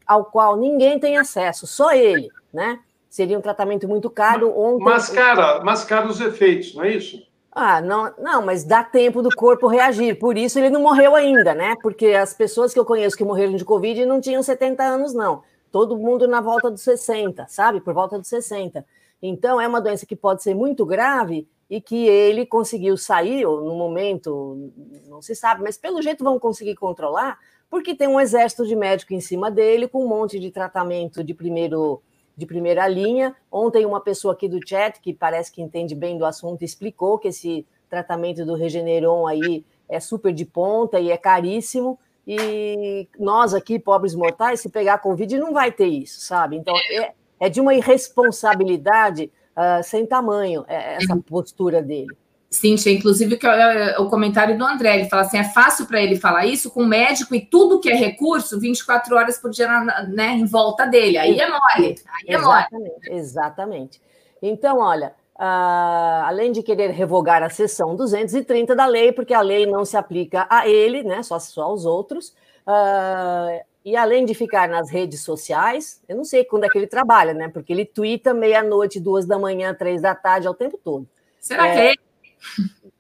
ao 0.06 0.26
qual 0.26 0.58
ninguém 0.58 1.00
tem 1.00 1.18
acesso, 1.18 1.66
só 1.66 1.94
ele, 1.94 2.28
né? 2.54 2.82
Seria 3.10 3.38
um 3.38 3.42
tratamento 3.42 3.88
muito 3.88 4.10
caro. 4.10 4.52
Ontem... 4.60 4.84
Mascara, 4.84 5.64
mascara 5.64 6.06
os 6.06 6.20
efeitos, 6.20 6.76
não 6.76 6.84
é 6.84 6.92
isso? 6.92 7.26
Ah, 7.58 7.80
não, 7.80 8.14
não, 8.18 8.46
mas 8.46 8.66
dá 8.66 8.84
tempo 8.84 9.22
do 9.22 9.30
corpo 9.34 9.68
reagir. 9.68 10.20
Por 10.20 10.38
isso 10.38 10.60
ele 10.60 10.70
não 10.70 10.82
morreu 10.82 11.16
ainda, 11.16 11.56
né? 11.56 11.74
Porque 11.82 12.08
as 12.08 12.34
pessoas 12.34 12.74
que 12.74 12.80
eu 12.80 12.84
conheço 12.84 13.16
que 13.16 13.24
morreram 13.24 13.56
de 13.56 13.64
Covid 13.64 14.06
não 14.06 14.20
tinham 14.20 14.44
70 14.44 14.84
anos, 14.84 15.14
não. 15.14 15.42
Todo 15.72 15.98
mundo 15.98 16.28
na 16.28 16.42
volta 16.42 16.70
dos 16.70 16.82
60, 16.82 17.48
sabe? 17.48 17.80
Por 17.80 17.94
volta 17.94 18.20
dos 18.20 18.28
60. 18.28 18.86
Então 19.22 19.60
é 19.62 19.66
uma 19.66 19.80
doença 19.80 20.06
que 20.06 20.18
pode 20.18 20.44
ser 20.44 20.54
muito 20.54 20.86
grave 20.86 21.48
e 21.70 21.80
que 21.80 22.06
ele 22.06 22.46
conseguiu 22.46 22.98
sair, 22.98 23.46
ou 23.46 23.64
no 23.64 23.74
momento, 23.74 24.72
não 25.08 25.22
se 25.22 25.34
sabe, 25.34 25.64
mas 25.64 25.78
pelo 25.78 26.02
jeito 26.02 26.26
vão 26.26 26.38
conseguir 26.38 26.76
controlar, 26.76 27.40
porque 27.70 27.96
tem 27.96 28.08
um 28.08 28.20
exército 28.20 28.68
de 28.68 28.76
médico 28.76 29.14
em 29.14 29.22
cima 29.22 29.50
dele 29.50 29.88
com 29.88 30.04
um 30.04 30.08
monte 30.10 30.40
de 30.42 30.52
tratamento 30.52 31.24
de 31.24 31.34
primeiro 31.34 32.02
de 32.36 32.46
primeira 32.46 32.88
linha. 32.88 33.36
Ontem, 33.52 33.86
uma 33.86 34.02
pessoa 34.02 34.34
aqui 34.34 34.48
do 34.48 34.60
chat, 34.66 35.00
que 35.00 35.14
parece 35.14 35.52
que 35.52 35.62
entende 35.62 35.96
bem 35.96 36.18
do 36.18 36.26
assunto, 36.26 36.64
explicou 36.64 37.18
que 37.18 37.30
esse 37.30 37.66
tratamento 37.90 38.46
do 38.46 38.56
Regeneron 38.56 39.26
aí 39.28 39.64
é 39.88 40.00
super 40.00 40.34
de 40.34 40.46
ponta 40.46 41.00
e 41.00 41.12
é 41.12 41.18
caríssimo. 41.18 42.00
E 42.28 43.08
nós 43.20 43.54
aqui, 43.54 43.78
pobres 43.78 44.16
mortais, 44.16 44.60
se 44.60 44.70
pegar 44.70 44.98
Covid, 44.98 45.38
não 45.38 45.54
vai 45.54 45.72
ter 45.72 45.88
isso, 45.88 46.22
sabe? 46.22 46.56
Então, 46.58 46.76
é, 46.92 47.14
é 47.40 47.50
de 47.50 47.62
uma 47.62 47.76
irresponsabilidade 47.76 49.32
uh, 49.56 49.84
sem 49.84 50.06
tamanho 50.06 50.66
é, 50.68 50.96
essa 50.96 51.16
postura 51.18 51.82
dele. 51.82 52.18
Cíntia, 52.50 52.92
inclusive 52.92 53.38
que 53.38 53.46
é 53.46 53.98
o 54.00 54.10
comentário 54.10 54.58
do 54.58 54.66
André, 54.66 55.00
ele 55.00 55.10
fala 55.10 55.24
assim, 55.24 55.38
é 55.38 55.44
fácil 55.44 55.86
para 55.86 56.02
ele 56.02 56.16
falar 56.16 56.46
isso 56.46 56.72
com 56.72 56.86
médico 56.86 57.36
e 57.36 57.42
tudo 57.42 57.80
que 57.80 57.90
é 57.90 57.96
recurso, 57.96 58.60
24 58.60 59.16
horas 59.16 59.38
por 59.38 59.52
dia 59.52 59.68
né, 60.08 60.34
em 60.34 60.46
volta 60.46 60.86
dele, 60.86 61.18
aí 61.18 61.40
é 61.40 61.48
mole, 61.48 61.96
aí 62.08 62.28
é 62.28 62.34
exatamente, 62.36 62.72
mole. 62.74 63.20
Exatamente. 63.20 64.02
Então, 64.42 64.80
olha, 64.80 65.14
uh, 65.36 66.24
além 66.26 66.52
de 66.52 66.64
querer 66.64 66.92
revogar 66.92 67.44
a 67.44 67.50
seção 67.50 67.96
230 67.96 68.76
da 68.76 68.86
lei, 68.86 69.12
porque 69.12 69.34
a 69.34 69.42
lei 69.42 69.66
não 69.66 69.84
se 69.84 69.98
aplica 69.98 70.48
a 70.50 70.68
ele, 70.68 71.04
né, 71.04 71.24
só, 71.24 71.40
só 71.40 71.64
aos 71.64 71.86
outros, 71.86 72.30
uh, 72.68 73.64
e 73.84 73.96
além 73.96 74.26
de 74.26 74.34
ficar 74.34 74.70
nas 74.70 74.90
redes 74.90 75.22
sociais, 75.24 76.02
eu 76.08 76.16
não 76.16 76.24
sei 76.24 76.44
quando 76.44 76.64
é 76.64 76.70
que 76.70 76.78
ele 76.78 76.88
trabalha, 76.88 77.34
né, 77.34 77.50
porque 77.50 77.74
ele 77.74 77.86
twitta 77.86 78.34
meia-noite, 78.34 79.00
duas 79.00 79.26
da 79.26 79.38
manhã, 79.38 79.74
três 79.74 80.02
da 80.02 80.16
tarde, 80.16 80.48
ao 80.48 80.54
tempo 80.54 80.80
todo. 80.82 81.08
Será 81.40 81.68
é, 81.68 81.74
que 81.74 81.80
é 81.80 81.88
ele? 81.90 82.05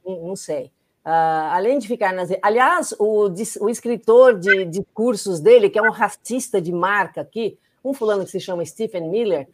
Não 0.05 0.35
sei. 0.35 0.71
Uh, 1.05 1.51
além 1.51 1.77
de 1.77 1.87
ficar 1.87 2.13
nas. 2.13 2.29
Aliás, 2.41 2.93
o, 2.99 3.29
o 3.61 3.69
escritor 3.69 4.39
de, 4.39 4.65
de 4.65 4.83
cursos 4.93 5.39
dele, 5.39 5.69
que 5.69 5.77
é 5.77 5.81
um 5.81 5.91
racista 5.91 6.59
de 6.59 6.71
marca 6.71 7.21
aqui, 7.21 7.59
um 7.83 7.93
fulano 7.93 8.25
que 8.25 8.31
se 8.31 8.39
chama 8.39 8.65
Stephen 8.65 9.09
Miller, 9.09 9.47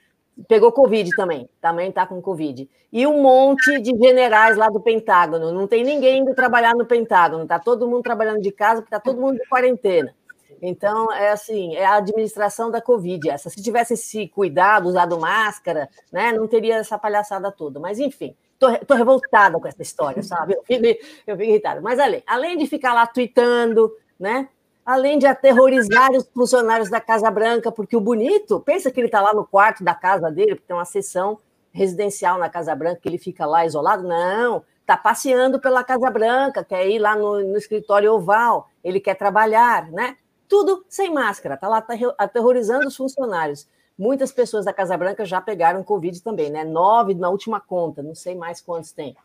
pegou 0.47 0.71
Covid 0.71 1.09
também, 1.15 1.49
também 1.59 1.89
está 1.89 2.07
com 2.07 2.21
Covid. 2.21 2.69
E 2.91 3.05
um 3.05 3.21
monte 3.21 3.79
de 3.79 3.91
generais 3.97 4.57
lá 4.57 4.69
do 4.69 4.79
Pentágono. 4.79 5.51
Não 5.51 5.67
tem 5.67 5.83
ninguém 5.83 6.21
indo 6.21 6.33
trabalhar 6.33 6.73
no 6.73 6.85
Pentágono, 6.85 7.43
está 7.43 7.59
todo 7.59 7.87
mundo 7.87 8.03
trabalhando 8.03 8.41
de 8.41 8.51
casa, 8.51 8.81
porque 8.81 8.95
está 8.95 8.99
todo 8.99 9.19
mundo 9.19 9.37
de 9.37 9.47
quarentena. 9.47 10.13
Então, 10.61 11.11
é 11.11 11.31
assim, 11.31 11.75
é 11.75 11.85
a 11.85 11.95
administração 11.95 12.69
da 12.69 12.81
Covid 12.81 13.29
essa. 13.29 13.49
Se 13.49 13.61
tivesse 13.61 13.97
se 13.97 14.27
cuidado, 14.27 14.87
usado 14.87 15.19
máscara, 15.19 15.89
né, 16.11 16.31
não 16.31 16.47
teria 16.47 16.75
essa 16.75 16.97
palhaçada 16.97 17.51
toda. 17.51 17.79
Mas, 17.79 17.99
enfim, 17.99 18.35
tô, 18.61 18.85
tô 18.85 18.93
revoltada 18.93 19.59
com 19.59 19.67
essa 19.67 19.81
história, 19.81 20.21
sabe? 20.21 20.53
Eu 20.53 20.63
fico, 20.63 20.85
eu 21.25 21.35
fico 21.35 21.49
irritada. 21.49 21.81
Mas 21.81 21.97
além, 21.97 22.21
além 22.27 22.55
de 22.55 22.67
ficar 22.67 22.93
lá 22.93 23.07
tweetando, 23.07 23.91
né? 24.19 24.47
Além 24.85 25.17
de 25.17 25.25
aterrorizar 25.25 26.11
os 26.11 26.27
funcionários 26.27 26.89
da 26.89 27.01
Casa 27.01 27.29
Branca, 27.31 27.71
porque 27.71 27.95
o 27.95 28.01
bonito, 28.01 28.59
pensa 28.59 28.91
que 28.91 28.99
ele 28.99 29.07
está 29.07 29.19
lá 29.19 29.33
no 29.33 29.45
quarto 29.45 29.83
da 29.83 29.95
casa 29.95 30.29
dele, 30.29 30.55
porque 30.55 30.67
tem 30.67 30.75
uma 30.75 30.85
sessão 30.85 31.39
residencial 31.71 32.37
na 32.37 32.49
Casa 32.49 32.75
Branca, 32.75 32.99
que 33.01 33.09
ele 33.09 33.17
fica 33.17 33.45
lá 33.45 33.65
isolado. 33.65 34.07
Não, 34.07 34.63
está 34.81 34.95
passeando 34.95 35.59
pela 35.59 35.83
Casa 35.83 36.09
Branca, 36.09 36.63
quer 36.63 36.87
ir 36.87 36.99
lá 36.99 37.15
no, 37.15 37.39
no 37.39 37.57
escritório 37.57 38.13
oval, 38.13 38.69
ele 38.83 38.99
quer 38.99 39.15
trabalhar, 39.15 39.89
né? 39.91 40.17
Tudo 40.47 40.85
sem 40.89 41.11
máscara, 41.11 41.55
está 41.55 41.67
lá 41.67 41.83
aterrorizando 42.17 42.87
os 42.87 42.95
funcionários. 42.95 43.67
Muitas 43.97 44.31
pessoas 44.31 44.65
da 44.65 44.73
Casa 44.73 44.97
Branca 44.97 45.25
já 45.25 45.39
pegaram 45.39 45.83
Covid 45.83 46.21
também, 46.21 46.49
né? 46.49 46.63
Nove 46.63 47.13
na 47.13 47.29
última 47.29 47.59
conta, 47.59 48.01
não 48.01 48.15
sei 48.15 48.35
mais 48.35 48.61
quantos 48.61 48.91
tem. 48.91 49.15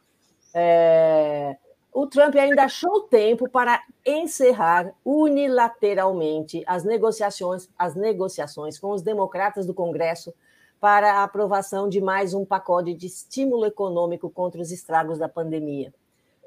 É... 0.53 1.57
O 1.93 2.07
Trump 2.07 2.35
ainda 2.37 2.65
achou 2.65 3.03
tempo 3.03 3.49
para 3.49 3.83
encerrar 4.05 4.93
unilateralmente 5.03 6.63
as 6.67 6.85
negociações, 6.85 7.71
as 7.79 7.95
negociações 7.95 8.79
com 8.79 8.91
os 8.91 9.01
democratas 9.01 9.65
do 9.65 9.73
Congresso 9.73 10.35
para 10.79 11.15
a 11.15 11.25
aprovação 11.25 11.89
de 11.89 12.01
mais 12.01 12.35
um 12.35 12.45
pacote 12.45 12.93
de 12.93 13.07
estímulo 13.07 13.65
econômico 13.65 14.29
contra 14.29 14.61
os 14.61 14.71
estragos 14.71 15.19
da 15.19 15.27
pandemia. 15.27 15.93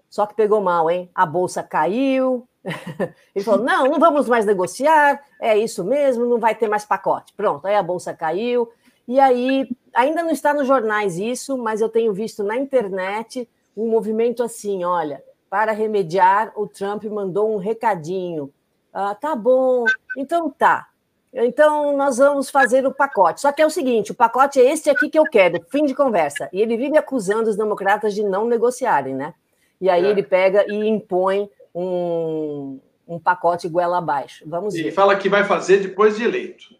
Só 0.10 0.26
que 0.26 0.36
pegou 0.36 0.62
mal, 0.62 0.89
hein? 0.89 1.10
A 1.14 1.26
bolsa 1.26 1.62
caiu. 1.62 2.47
Ele 3.36 3.45
falou: 3.45 3.64
não, 3.64 3.86
não 3.86 3.99
vamos 3.99 4.28
mais 4.28 4.45
negociar, 4.45 5.22
é 5.39 5.57
isso 5.57 5.84
mesmo, 5.84 6.26
não 6.26 6.39
vai 6.39 6.55
ter 6.55 6.68
mais 6.68 6.86
pacote. 6.86 7.34
Pronto, 7.36 7.66
aí 7.66 7.76
a 7.76 7.84
bolsa 7.84 8.14
caiu. 8.14 8.70
E 9.07 9.20
aí, 9.20 9.68
ainda 9.93 10.22
não 10.22 10.30
está 10.30 10.53
nos 10.53 10.68
jornais 10.68 11.18
isso, 11.18 11.57
mas 11.57 11.82
eu 11.82 11.89
tenho 11.89 12.14
visto 12.14 12.43
na 12.43 12.55
internet 12.55 13.49
um 13.76 13.89
movimento 13.89 14.43
assim: 14.43 14.84
olha, 14.84 15.24
para 15.49 15.72
remediar, 15.72 16.51
o 16.55 16.68
Trump 16.68 17.03
mandou 17.05 17.53
um 17.53 17.57
recadinho. 17.57 18.53
Ah, 18.93 19.16
tá 19.16 19.36
bom, 19.36 19.86
então 20.18 20.49
tá. 20.49 20.88
Então 21.32 21.95
nós 21.95 22.18
vamos 22.18 22.49
fazer 22.49 22.86
o 22.86 22.93
pacote. 22.93 23.41
Só 23.41 23.51
que 23.51 23.62
é 23.62 23.66
o 23.66 23.70
seguinte: 23.70 24.12
o 24.12 24.16
pacote 24.16 24.60
é 24.60 24.72
esse 24.72 24.89
aqui 24.89 25.10
que 25.10 25.18
eu 25.18 25.24
quero, 25.26 25.64
fim 25.70 25.86
de 25.86 25.95
conversa. 25.95 26.49
E 26.51 26.62
ele 26.62 26.76
vive 26.76 26.97
acusando 26.97 27.49
os 27.49 27.55
democratas 27.55 28.14
de 28.14 28.24
não 28.24 28.47
negociarem, 28.47 29.16
né? 29.16 29.34
E 29.80 29.90
aí 29.90 30.06
é. 30.06 30.10
ele 30.10 30.24
pega 30.24 30.66
e 30.68 30.88
impõe 30.88 31.50
um, 31.74 32.80
um 33.08 33.20
pacote 33.20 33.68
goela 33.68 33.98
abaixo. 33.98 34.44
Vamos 34.48 34.76
e 34.76 34.84
ver. 34.84 34.92
fala 34.92 35.16
que 35.16 35.30
vai 35.30 35.44
fazer 35.44 35.78
depois 35.78 36.18
de 36.18 36.24
eleito. 36.24 36.76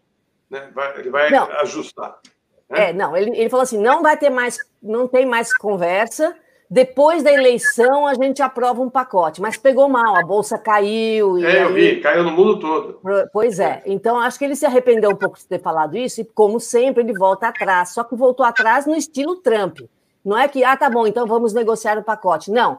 Né? 0.50 0.70
Vai, 0.74 1.00
ele 1.00 1.10
vai 1.10 1.30
não. 1.30 1.50
ajustar. 1.62 2.20
Né? 2.70 2.89
É, 2.89 2.93
não, 2.93 3.16
ele, 3.16 3.32
ele 3.38 3.50
falou 3.50 3.64
assim: 3.64 3.80
não 3.80 4.02
vai 4.02 4.18
ter 4.18 4.30
mais, 4.30 4.58
não 4.82 5.08
tem 5.08 5.26
mais 5.26 5.56
conversa. 5.56 6.36
Depois 6.72 7.24
da 7.24 7.34
eleição, 7.34 8.06
a 8.06 8.14
gente 8.14 8.43
aprova 8.43 8.80
um 8.80 8.91
pacote, 8.91 9.41
mas 9.41 9.58
pegou 9.58 9.89
mal, 9.89 10.16
a 10.16 10.22
bolsa 10.24 10.56
caiu. 10.56 11.43
é, 11.43 11.64
eu 11.64 11.74
vi, 11.74 12.00
caiu 12.00 12.24
no 12.24 12.30
mundo 12.30 12.60
todo. 12.60 13.02
Pois 13.34 13.60
é, 13.60 13.82
então 13.88 14.20
acho 14.20 14.38
que 14.38 14.45
ele 14.45 14.56
se 14.56 14.68
arrependeu 14.68 15.10
um 15.10 15.16
pouco 15.16 15.36
de 15.36 15.47
ter 15.47 15.60
falado 15.60 15.97
isso, 15.97 16.22
e 16.22 16.26
como 16.26 16.60
sempre, 16.60 17.02
ele 17.02 17.18
volta 17.18 17.47
atrás, 17.47 17.89
só 17.89 18.04
que 18.04 18.16
voltou 18.16 18.45
atrás 18.45 18.86
no 18.86 18.95
estilo 18.95 19.38
Trump. 19.38 19.80
Não 20.24 20.38
é 20.38 20.47
que, 20.47 20.64
ah, 20.64 20.78
tá 20.78 20.91
bom, 20.91 21.08
então 21.08 21.26
vamos 21.26 21.54
negociar 21.54 21.97
o 21.97 22.04
pacote. 22.04 22.52
Não. 22.52 22.78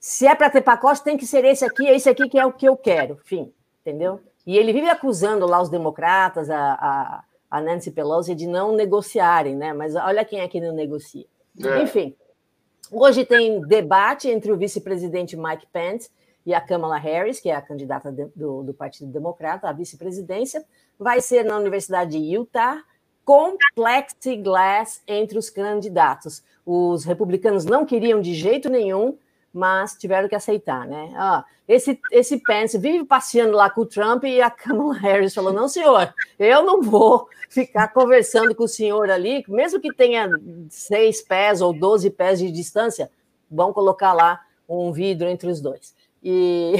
Se 0.00 0.26
é 0.26 0.34
para 0.34 0.50
ter 0.50 0.62
pacote, 0.62 1.02
tem 1.02 1.16
que 1.16 1.26
ser 1.26 1.44
esse 1.44 1.64
aqui, 1.64 1.86
esse 1.88 2.08
aqui 2.08 2.28
que 2.28 2.38
é 2.38 2.46
o 2.46 2.52
que 2.52 2.66
eu 2.66 2.76
quero. 2.76 3.18
Fim, 3.24 3.52
entendeu? 3.80 4.20
E 4.46 4.56
ele 4.56 4.72
vive 4.72 4.88
acusando 4.88 5.46
lá 5.46 5.60
os 5.60 5.68
democratas, 5.68 6.48
a, 6.48 7.24
a, 7.50 7.60
Nancy 7.60 7.90
Pelosi, 7.90 8.34
de 8.34 8.46
não 8.46 8.72
negociarem, 8.72 9.54
né? 9.54 9.72
Mas 9.72 9.94
olha 9.94 10.24
quem 10.24 10.40
é 10.40 10.48
que 10.48 10.60
não 10.60 10.72
negocia. 10.72 11.26
É. 11.62 11.82
Enfim, 11.82 12.14
hoje 12.90 13.24
tem 13.24 13.60
debate 13.60 14.28
entre 14.28 14.52
o 14.52 14.56
vice-presidente 14.56 15.36
Mike 15.36 15.66
Pence 15.72 16.10
e 16.46 16.54
a 16.54 16.60
Kamala 16.60 16.96
Harris, 16.96 17.40
que 17.40 17.50
é 17.50 17.54
a 17.54 17.60
candidata 17.60 18.10
do, 18.10 18.62
do 18.62 18.72
Partido 18.72 19.12
Democrata 19.12 19.68
à 19.68 19.72
vice-presidência. 19.72 20.64
Vai 20.98 21.20
ser 21.20 21.44
na 21.44 21.58
Universidade 21.58 22.12
de 22.12 22.34
Utah, 22.34 22.82
com 23.22 23.54
plexiglass 23.74 25.02
entre 25.06 25.36
os 25.36 25.50
candidatos. 25.50 26.42
Os 26.64 27.04
republicanos 27.04 27.66
não 27.66 27.84
queriam 27.84 28.22
de 28.22 28.32
jeito 28.32 28.70
nenhum, 28.70 29.18
mas 29.52 29.94
tiveram 29.94 30.28
que 30.28 30.34
aceitar, 30.34 30.86
né? 30.86 31.12
Ah, 31.16 31.44
esse, 31.66 32.00
esse 32.10 32.38
Pence 32.42 32.78
vive 32.78 33.04
passeando 33.04 33.52
lá 33.52 33.68
com 33.68 33.82
o 33.82 33.86
Trump 33.86 34.24
e 34.24 34.40
a 34.40 34.50
Kamala 34.50 34.94
Harris 34.94 35.34
falou: 35.34 35.52
não, 35.52 35.68
senhor, 35.68 36.14
eu 36.38 36.62
não 36.64 36.82
vou 36.82 37.28
ficar 37.48 37.88
conversando 37.88 38.54
com 38.54 38.64
o 38.64 38.68
senhor 38.68 39.10
ali, 39.10 39.44
mesmo 39.48 39.80
que 39.80 39.92
tenha 39.92 40.30
seis 40.70 41.20
pés 41.22 41.60
ou 41.60 41.72
doze 41.72 42.10
pés 42.10 42.38
de 42.38 42.50
distância, 42.50 43.10
vão 43.50 43.72
colocar 43.72 44.12
lá 44.12 44.40
um 44.68 44.92
vidro 44.92 45.28
entre 45.28 45.50
os 45.50 45.60
dois. 45.60 45.94
E, 46.22 46.74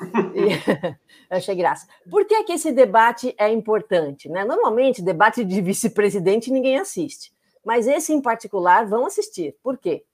e 0.34 0.96
achei 1.30 1.54
graça. 1.54 1.86
Por 2.10 2.26
que, 2.26 2.44
que 2.44 2.52
esse 2.52 2.72
debate 2.72 3.34
é 3.38 3.50
importante? 3.50 4.28
Né? 4.28 4.44
Normalmente, 4.44 5.02
debate 5.02 5.44
de 5.44 5.60
vice-presidente 5.60 6.50
ninguém 6.50 6.78
assiste, 6.78 7.32
mas 7.64 7.86
esse 7.86 8.12
em 8.12 8.20
particular 8.20 8.86
vão 8.86 9.06
assistir. 9.06 9.56
Por 9.62 9.78
quê? 9.78 10.04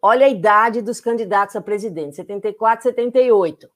Olha 0.00 0.26
a 0.26 0.28
idade 0.28 0.80
dos 0.80 1.00
candidatos 1.00 1.56
a 1.56 1.60
presidente, 1.60 2.16
74, 2.16 2.84
78. 2.84 3.68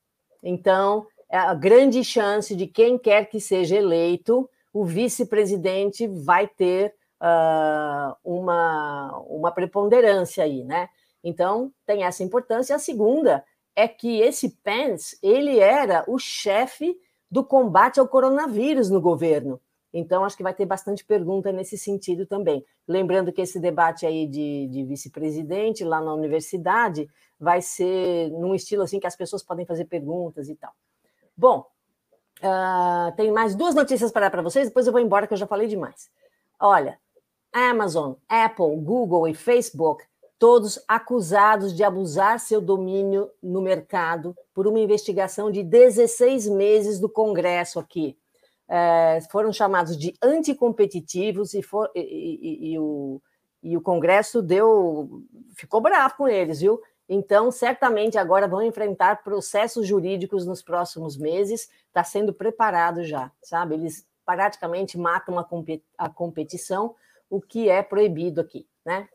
Então, 0.43 1.07
é 1.29 1.39
a 1.39 1.55
grande 1.55 2.05
chance 2.05 2.55
de 2.55 2.67
quem 2.67 2.99
quer 2.99 3.27
que 3.27 3.41
seja 3.41 3.77
eleito, 3.77 4.49
o 4.73 4.85
vice-presidente 4.85 6.07
vai 6.07 6.47
ter 6.47 6.95
uh, 7.21 8.15
uma, 8.25 9.19
uma 9.27 9.51
preponderância 9.51 10.45
aí, 10.45 10.65
né? 10.65 10.89
Então, 11.23 11.73
tem 11.87 12.05
essa 12.05 12.23
importância. 12.23 12.75
A 12.75 12.79
segunda 12.79 13.45
é 13.75 13.87
que 13.87 14.21
esse 14.21 14.51
Pence, 14.63 15.17
ele 15.23 15.59
era 15.59 16.05
o 16.09 16.19
chefe 16.19 16.97
do 17.31 17.45
combate 17.45 17.99
ao 17.99 18.09
coronavírus 18.09 18.91
no 18.91 19.01
governo. 19.01 19.61
Então, 19.93 20.25
acho 20.25 20.37
que 20.37 20.43
vai 20.43 20.55
ter 20.55 20.65
bastante 20.65 21.05
pergunta 21.05 21.53
nesse 21.53 21.77
sentido 21.77 22.25
também. 22.25 22.65
Lembrando 22.89 23.33
que 23.33 23.43
esse 23.43 23.61
debate 23.61 24.07
aí 24.07 24.27
de, 24.27 24.67
de 24.69 24.85
vice-presidente 24.85 25.85
lá 25.85 26.01
na 26.01 26.15
universidade 26.15 27.09
vai 27.39 27.61
ser 27.61 28.31
num 28.31 28.55
estilo 28.55 28.83
assim 28.83 28.99
que 28.99 29.07
as 29.07 29.17
pessoas 29.17 29.43
podem 29.43 29.67
fazer 29.67 29.85
perguntas 29.85 30.49
e 30.49 30.55
tal. 30.55 30.73
Bom, 31.37 31.67
uh, 32.41 33.15
tem 33.17 33.31
mais 33.31 33.55
duas 33.55 33.75
notícias 33.75 34.11
para 34.11 34.23
dar 34.23 34.31
para 34.31 34.43
vocês, 34.43 34.69
depois 34.69 34.87
eu 34.87 34.93
vou 34.93 35.01
embora 35.01 35.27
que 35.27 35.35
eu 35.35 35.39
já 35.39 35.47
falei 35.47 35.67
demais. 35.67 36.11
Olha, 36.59 36.99
Amazon, 37.53 38.15
Apple, 38.29 38.77
Google 38.77 39.29
e 39.29 39.35
Facebook, 39.35 40.05
todos 40.39 40.83
acusados 40.89 41.75
de 41.75 41.85
abusar 41.85 42.41
seu 42.41 42.61
domínio 42.61 43.31
no 43.43 43.61
mercado 43.61 44.35
por 44.55 44.67
uma 44.67 44.81
investigação 44.81 45.51
de 45.51 45.63
16 45.63 46.49
meses 46.49 46.99
do 46.99 47.09
Congresso 47.09 47.79
aqui 47.79 48.17
foram 49.31 49.53
chamados 49.53 49.97
de 49.97 50.15
anticompetitivos 50.23 51.55
e, 51.55 51.63
for, 51.63 51.91
e, 51.95 52.01
e, 52.01 52.73
e, 52.73 52.79
o, 52.79 53.21
e 53.63 53.77
o 53.77 53.81
Congresso 53.81 54.41
deu 54.41 55.23
ficou 55.55 55.81
bravo 55.81 56.17
com 56.17 56.29
eles, 56.29 56.61
viu? 56.61 56.81
Então, 57.09 57.51
certamente 57.51 58.17
agora 58.17 58.49
vão 58.49 58.63
enfrentar 58.63 59.23
processos 59.23 59.87
jurídicos 59.87 60.47
nos 60.47 60.63
próximos 60.63 61.17
meses, 61.17 61.69
está 61.87 62.03
sendo 62.03 62.33
preparado 62.33 63.05
já, 63.05 63.31
sabe? 63.43 63.75
Eles 63.75 64.07
praticamente 64.25 64.97
matam 64.97 65.39
a, 65.39 65.47
a 65.99 66.09
competição, 66.09 66.95
o 67.29 67.41
que 67.41 67.69
é 67.69 67.83
proibido 67.83 68.41
aqui, 68.41 68.67
né? 68.85 69.09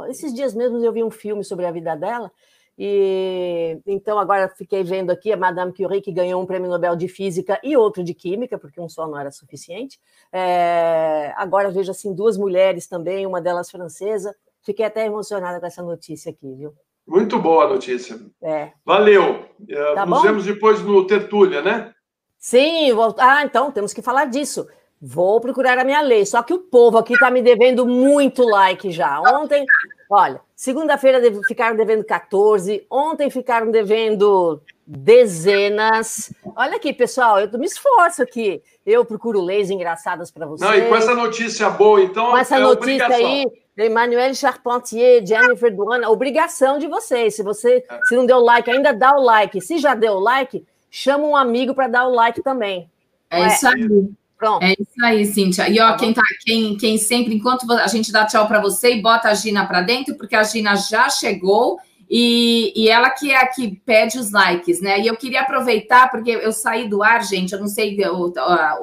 Esses 0.10 0.34
dias 0.34 0.56
mesmo 0.56 0.84
eu 0.84 0.92
vi 0.92 1.04
um 1.04 1.12
filme 1.12 1.44
sobre 1.44 1.66
a 1.68 1.72
vida 1.72 1.96
dela, 1.96 2.32
e 2.76 3.80
então 3.86 4.18
agora 4.18 4.50
fiquei 4.50 4.84
vendo 4.84 5.12
aqui 5.12 5.32
a 5.32 5.38
Madame 5.38 5.72
Curie, 5.72 6.02
que 6.02 6.12
ganhou 6.12 6.42
um 6.42 6.46
prêmio 6.48 6.68
Nobel 6.68 6.96
de 6.96 7.08
Física 7.08 7.60
e 7.64 7.78
outro 7.78 8.04
de 8.04 8.16
Química, 8.16 8.58
porque 8.58 8.82
um 8.82 8.89
só 8.89 9.08
não 9.08 9.20
era 9.20 9.30
suficiente. 9.30 10.00
É, 10.34 11.32
agora 11.36 11.70
vejo 11.70 11.92
assim 11.92 12.16
duas 12.16 12.36
mulheres 12.36 12.88
também, 12.88 13.28
uma 13.28 13.39
delas 13.39 13.70
francesa. 13.70 14.36
Fiquei 14.64 14.86
até 14.86 15.06
emocionada 15.06 15.60
com 15.60 15.66
essa 15.68 15.84
notícia 15.84 16.32
aqui, 16.32 16.52
viu? 16.56 16.74
Muito 17.06 17.38
boa 17.38 17.66
a 17.66 17.70
notícia. 17.70 18.20
É. 18.42 18.72
Valeu. 18.84 19.46
É, 19.70 19.94
tá 19.94 20.06
Nos 20.06 20.18
bom? 20.18 20.24
vemos 20.24 20.46
depois 20.46 20.82
no 20.82 21.06
Tertúlia, 21.06 21.62
né? 21.62 21.94
Sim, 22.39 22.92
vou... 22.94 23.16
ah, 23.20 23.44
então 23.44 23.72
temos 23.72 23.94
que 23.94 24.02
falar 24.02 24.26
disso. 24.26 24.68
Vou 25.02 25.41
procurar 25.41 25.80
a 25.80 25.84
minha 25.84 26.02
lei. 26.02 26.26
Só 26.26 26.43
que 26.43 26.54
o 26.54 26.60
povo 26.60 26.97
aqui 26.99 27.14
está 27.14 27.32
me 27.32 27.41
devendo 27.41 27.88
muito 27.88 28.43
like 28.43 28.91
já. 28.91 29.20
Ontem, 29.20 29.66
olha, 30.08 30.39
segunda-feira 30.56 31.20
ficaram 31.47 31.76
devendo 31.76 32.04
14, 32.04 32.86
ontem 32.88 33.30
ficaram 33.32 33.72
devendo 33.72 34.62
dezenas. 34.86 36.32
Olha 36.56 36.76
aqui, 36.76 36.93
pessoal, 36.93 37.39
eu 37.39 37.58
me 37.58 37.66
esforço 37.66 38.22
aqui. 38.22 38.62
Eu 38.86 39.04
procuro 39.04 39.41
leis 39.41 39.72
engraçadas 39.72 40.30
para 40.30 40.45
vocês. 40.45 40.70
Não, 40.70 40.78
e 40.78 40.88
com 40.88 40.95
essa 40.95 41.16
notícia 41.16 41.70
boa, 41.70 42.02
então. 42.02 42.30
Com 42.32 42.38
essa 42.38 42.58
é 42.58 42.60
notícia 42.60 43.06
obrigação. 43.06 43.26
aí, 43.26 43.45
Emmanuel 43.80 44.34
Charpentier, 44.36 45.26
Jennifer 45.26 45.76
Duana, 45.76 46.10
obrigação 46.10 46.78
de 46.78 46.88
vocês. 46.88 47.36
Se 47.36 47.41
você 47.41 47.84
se 48.04 48.16
não 48.16 48.26
deu 48.26 48.39
like, 48.39 48.70
ainda 48.70 48.93
dá 48.93 49.16
o 49.16 49.22
like. 49.22 49.62
Se 49.62 49.80
já 49.80 49.95
deu 49.95 50.14
o 50.14 50.20
like, 50.20 50.64
chama 50.91 51.26
um 51.26 51.36
amigo 51.36 51.74
para 51.74 51.88
dar 51.88 52.08
o 52.08 52.14
like 52.14 52.43
também. 52.43 52.88
É, 53.30 53.41
é 53.41 53.47
isso 53.47 53.68
aí. 53.68 54.12
Pronto. 54.42 54.64
É 54.64 54.72
isso 54.72 55.06
aí, 55.06 55.24
Cíntia. 55.28 55.70
E 55.70 55.80
ó, 55.80 55.92
tá 55.92 55.98
quem, 55.98 56.14
tá, 56.14 56.24
quem, 56.44 56.76
quem 56.76 56.98
sempre, 56.98 57.36
enquanto 57.36 57.72
a 57.72 57.86
gente 57.86 58.12
dá 58.12 58.26
tchau 58.26 58.48
para 58.48 58.60
você 58.60 58.96
e 58.96 59.00
bota 59.00 59.30
a 59.30 59.36
Gina 59.36 59.68
para 59.68 59.82
dentro, 59.82 60.16
porque 60.16 60.36
a 60.36 60.42
Gina 60.42 60.76
já 60.76 61.08
chegou 61.12 61.78
e, 62.10 62.74
e 62.76 62.89
ela 62.89 63.12
que 63.12 63.30
é 63.30 63.38
a 63.38 63.46
que 63.46 63.80
pede 63.86 64.18
os 64.18 64.32
likes, 64.32 64.82
né? 64.82 65.00
E 65.00 65.06
eu 65.06 65.16
queria 65.16 65.42
aproveitar, 65.42 66.10
porque 66.10 66.32
eu 66.32 66.52
saí 66.52 66.89
do 66.89 67.04
ar, 67.04 67.24
gente, 67.24 67.54
eu 67.54 67.60
não 67.60 67.68
sei, 67.68 67.96
o, 68.08 68.34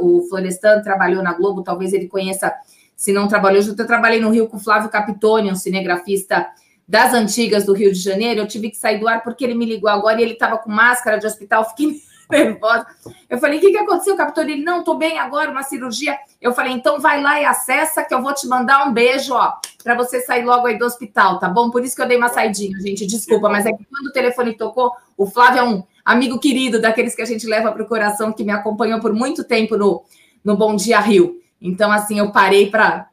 o 0.01 0.29
Florestan 0.29 0.81
trabalhou 0.81 1.25
na 1.25 1.33
Globo, 1.33 1.65
talvez 1.65 1.93
ele 1.93 2.07
conheça, 2.07 2.55
se 2.95 3.13
não 3.13 3.27
trabalhou 3.27 3.61
junto, 3.61 3.83
eu 3.83 3.87
trabalhei 3.87 4.21
no 4.21 4.31
Rio 4.31 4.47
com 4.47 4.59
o 4.59 4.61
Flávio 4.61 4.89
Capitone, 4.89 5.51
um 5.51 5.57
cinegrafista 5.57 6.47
das 6.87 7.13
antigas 7.13 7.67
do 7.67 7.73
Rio 7.73 7.93
de 7.93 7.99
Janeiro, 7.99 8.43
eu 8.43 8.47
tive 8.47 8.71
que 8.71 8.77
sair 8.77 9.01
do 9.01 9.09
ar 9.09 9.25
porque 9.25 9.43
ele 9.43 9.55
me 9.57 9.67
ligou 9.67 9.91
agora 9.91 10.21
e 10.21 10.23
ele 10.23 10.35
estava 10.35 10.57
com 10.57 10.71
máscara 10.71 11.19
de 11.19 11.27
hospital, 11.27 11.69
fiquei 11.69 12.01
nervosa. 12.31 12.87
Eu 13.29 13.39
falei, 13.39 13.59
o 13.59 13.61
que, 13.61 13.71
que 13.71 13.79
aconteceu, 13.79 14.17
capitão? 14.17 14.45
Ele, 14.45 14.63
não, 14.63 14.85
tô 14.85 14.95
bem 14.95 15.19
agora, 15.19 15.51
uma 15.51 15.63
cirurgia. 15.63 16.19
Eu 16.41 16.53
falei, 16.53 16.73
então 16.73 17.01
vai 17.01 17.23
lá 17.23 17.41
e 17.41 17.45
acessa 17.45 18.05
que 18.05 18.13
eu 18.15 18.23
vou 18.23 18.35
te 18.35 18.47
mandar 18.47 18.87
um 18.87 18.93
beijo, 18.93 19.35
ó, 19.35 19.55
para 19.83 19.95
você 19.95 20.21
sair 20.21 20.45
logo 20.45 20.67
aí 20.67 20.79
do 20.79 20.85
hospital, 20.85 21.39
tá 21.39 21.49
bom? 21.49 21.71
Por 21.71 21.85
isso 21.85 21.97
que 21.97 22.03
eu 22.03 22.09
dei 22.09 22.17
uma 22.17 22.29
saidinha, 22.29 22.79
gente, 22.81 23.07
desculpa, 23.07 23.49
mas 23.49 23.65
é 23.65 23.73
que 23.73 23.85
quando 23.85 24.07
o 24.07 24.13
telefone 24.13 24.55
tocou, 24.55 24.93
o 25.17 25.27
Flávio 25.27 25.59
é 25.59 25.63
um 25.63 25.83
amigo 26.05 26.39
querido, 26.39 26.81
daqueles 26.81 27.15
que 27.15 27.23
a 27.23 27.27
gente 27.27 27.47
leva 27.47 27.73
para 27.73 27.83
o 27.83 27.87
coração, 27.87 28.33
que 28.33 28.45
me 28.45 28.53
acompanhou 28.53 29.01
por 29.01 29.13
muito 29.13 29.45
tempo 29.45 29.77
no, 29.77 30.03
no 30.45 30.57
Bom 30.57 30.77
Dia 30.77 31.01
Rio. 31.01 31.41
Então, 31.61 31.91
assim, 31.91 32.19
eu 32.19 32.31
parei 32.31 32.71
para 32.71 33.09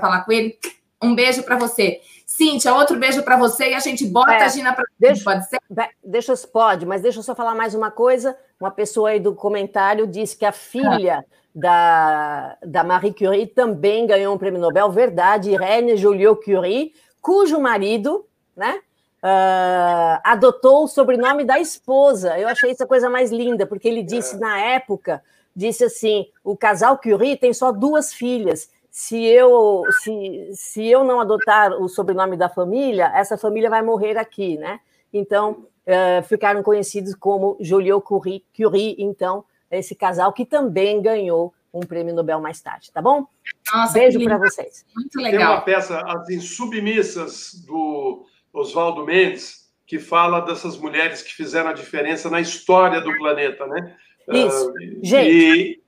falar 0.00 0.24
com 0.24 0.32
ele. 0.32 0.56
Um 1.02 1.14
beijo 1.14 1.42
para 1.42 1.56
você. 1.56 2.00
Cíntia, 2.36 2.74
outro 2.74 2.98
beijo 2.98 3.22
para 3.22 3.36
você 3.36 3.70
e 3.70 3.74
a 3.74 3.78
gente 3.78 4.04
bota 4.04 4.32
é, 4.32 4.42
a 4.42 4.48
Gina 4.48 4.72
para 4.72 4.84
deixa, 4.98 5.22
pode 5.22 5.48
ser? 5.48 5.60
Deixa, 6.02 6.36
pode, 6.52 6.84
mas 6.84 7.00
deixa 7.00 7.20
eu 7.20 7.22
só 7.22 7.32
falar 7.32 7.54
mais 7.54 7.76
uma 7.76 7.92
coisa. 7.92 8.36
Uma 8.58 8.72
pessoa 8.72 9.10
aí 9.10 9.20
do 9.20 9.36
comentário 9.36 10.04
disse 10.04 10.36
que 10.36 10.44
a 10.44 10.50
filha 10.50 11.20
ah. 11.20 11.24
da, 11.54 12.56
da 12.60 12.82
Marie 12.82 13.14
Curie 13.14 13.46
também 13.46 14.04
ganhou 14.04 14.34
um 14.34 14.38
prêmio 14.38 14.60
Nobel, 14.60 14.90
verdade, 14.90 15.52
Irene 15.52 15.96
Joliot 15.96 16.44
Curie, 16.44 16.92
cujo 17.22 17.60
marido, 17.60 18.26
né, 18.56 18.80
uh, 19.22 20.20
adotou 20.24 20.82
o 20.82 20.88
sobrenome 20.88 21.44
da 21.44 21.60
esposa. 21.60 22.36
Eu 22.36 22.48
achei 22.48 22.72
essa 22.72 22.84
coisa 22.84 23.08
mais 23.08 23.30
linda, 23.30 23.64
porque 23.64 23.86
ele 23.86 24.02
disse 24.02 24.34
é. 24.34 24.38
na 24.40 24.58
época, 24.58 25.22
disse 25.54 25.84
assim, 25.84 26.26
o 26.42 26.56
casal 26.56 26.98
Curie 26.98 27.36
tem 27.36 27.52
só 27.54 27.70
duas 27.70 28.12
filhas 28.12 28.68
se 28.96 29.24
eu, 29.24 29.82
se, 30.04 30.50
se 30.52 30.86
eu 30.86 31.02
não 31.02 31.20
adotar 31.20 31.72
o 31.72 31.88
sobrenome 31.88 32.36
da 32.36 32.48
família, 32.48 33.10
essa 33.12 33.36
família 33.36 33.68
vai 33.68 33.82
morrer 33.82 34.16
aqui, 34.16 34.56
né? 34.56 34.78
Então, 35.12 35.66
uh, 35.84 36.22
ficaram 36.22 36.62
conhecidos 36.62 37.12
como 37.12 37.56
Joliot 37.58 38.04
Curie, 38.04 38.44
Curie, 38.56 38.94
então, 38.96 39.44
esse 39.68 39.96
casal 39.96 40.32
que 40.32 40.46
também 40.46 41.02
ganhou 41.02 41.52
um 41.72 41.80
prêmio 41.80 42.14
Nobel 42.14 42.40
mais 42.40 42.60
tarde, 42.60 42.92
tá 42.92 43.02
bom? 43.02 43.26
Nossa, 43.74 43.94
Beijo 43.94 44.22
para 44.22 44.38
vocês. 44.38 44.86
Muito 44.94 45.20
legal. 45.20 45.40
Tem 45.40 45.56
uma 45.56 45.60
peça, 45.62 46.00
As 46.00 46.30
Insubmissas, 46.30 47.64
do 47.66 48.24
Oswaldo 48.52 49.04
Mendes, 49.04 49.72
que 49.88 49.98
fala 49.98 50.38
dessas 50.38 50.78
mulheres 50.78 51.20
que 51.20 51.34
fizeram 51.34 51.70
a 51.70 51.72
diferença 51.72 52.30
na 52.30 52.40
história 52.40 53.00
do 53.00 53.12
planeta, 53.16 53.66
né? 53.66 53.96
Isso. 54.28 54.70
Uh, 54.70 54.74
Gente. 55.02 55.30
E 55.32 55.83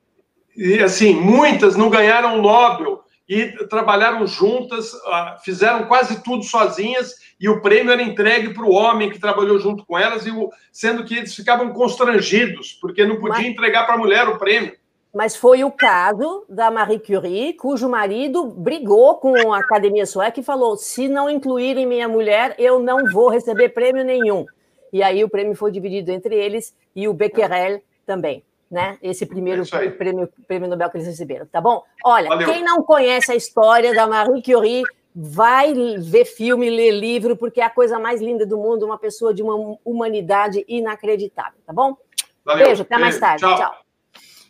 e 0.57 0.83
assim, 0.83 1.15
muitas 1.15 1.77
não 1.77 1.91
ganharam 1.91 2.39
o 2.39 2.43
Nobel 2.43 3.05
e 3.29 3.49
trabalharam 3.69 4.27
juntas, 4.27 4.93
ah, 5.07 5.37
fizeram 5.45 5.87
quase 5.87 6.23
tudo 6.23 6.45
sozinhas, 6.45 7.15
e 7.41 7.49
o 7.49 7.61
prêmio 7.61 7.93
era 7.93 8.03
entregue 8.03 8.55
para 8.55 8.65
o 8.65 8.73
homem 8.73 9.11
que 9.11 9.19
trabalhou 9.19 9.59
junto 9.59 9.85
com 9.85 9.99
elas, 9.99 10.25
e 10.27 10.31
o, 10.31 10.49
sendo 10.73 11.05
que 11.05 11.17
eles 11.17 11.35
ficavam 11.35 11.73
constrangidos, 11.73 12.73
porque 12.81 13.05
não 13.05 13.17
podia 13.17 13.39
Mas... 13.39 13.47
entregar 13.47 13.85
para 13.85 13.97
a 13.97 13.99
mulher 13.99 14.29
o 14.29 14.39
prêmio. 14.39 14.75
Mas 15.13 15.35
foi 15.35 15.65
o 15.65 15.71
caso 15.71 16.45
da 16.49 16.71
Marie 16.71 17.01
Curie, 17.01 17.55
cujo 17.55 17.89
marido 17.89 18.47
brigou 18.47 19.17
com 19.17 19.53
a 19.53 19.59
Academia 19.59 20.05
Sueca 20.05 20.39
e 20.39 20.45
falou: 20.45 20.77
se 20.77 21.09
não 21.09 21.31
incluírem 21.31 21.87
minha 21.87 22.07
mulher, 22.07 22.55
eu 22.59 22.79
não 22.79 23.11
vou 23.11 23.31
receber 23.31 23.71
prêmio 23.71 24.05
nenhum. 24.05 24.45
E 24.93 25.03
aí 25.03 25.25
o 25.25 25.29
prêmio 25.31 25.55
foi 25.55 25.73
dividido 25.73 26.13
entre 26.13 26.35
eles 26.35 26.75
e 26.95 27.09
o 27.09 27.15
Becquerel 27.15 27.81
também 28.05 28.45
né? 28.71 28.99
Esse 29.03 29.25
primeiro 29.27 29.63
é 29.63 29.91
prêmio, 29.91 30.29
prêmio 30.47 30.69
Nobel 30.69 30.91
que 30.91 30.97
eles 30.97 31.07
receberam, 31.07 31.47
tá 31.47 31.61
bom? 31.61 31.83
Olha, 32.05 32.29
Valeu. 32.29 32.49
quem 32.49 32.63
não 32.65 32.83
conhece 32.83 33.33
a 33.33 33.37
história 33.37 33.95
da 33.95 34.07
Marie 34.07 34.43
Curie, 34.43 34.83
vai 35.15 35.73
ver 35.99 36.27
filme, 36.27 36.69
ler 36.69 36.91
livro, 36.91 37.37
porque 37.37 37.61
é 37.61 37.65
a 37.65 37.71
coisa 37.71 37.99
mais 37.99 38.21
linda 38.21 38.45
do 38.45 38.59
mundo, 38.59 38.85
uma 38.85 38.99
pessoa 38.99 39.33
de 39.33 39.43
uma 39.43 39.79
humanidade 39.85 40.65
inacreditável, 40.69 41.59
tá 41.67 41.73
bom? 41.73 41.97
Valeu. 42.45 42.67
Beijo, 42.67 42.83
até 42.83 42.99
mais 42.99 43.19
tarde. 43.19 43.43
Tchau. 43.43 43.57
Tchau. 43.57 43.75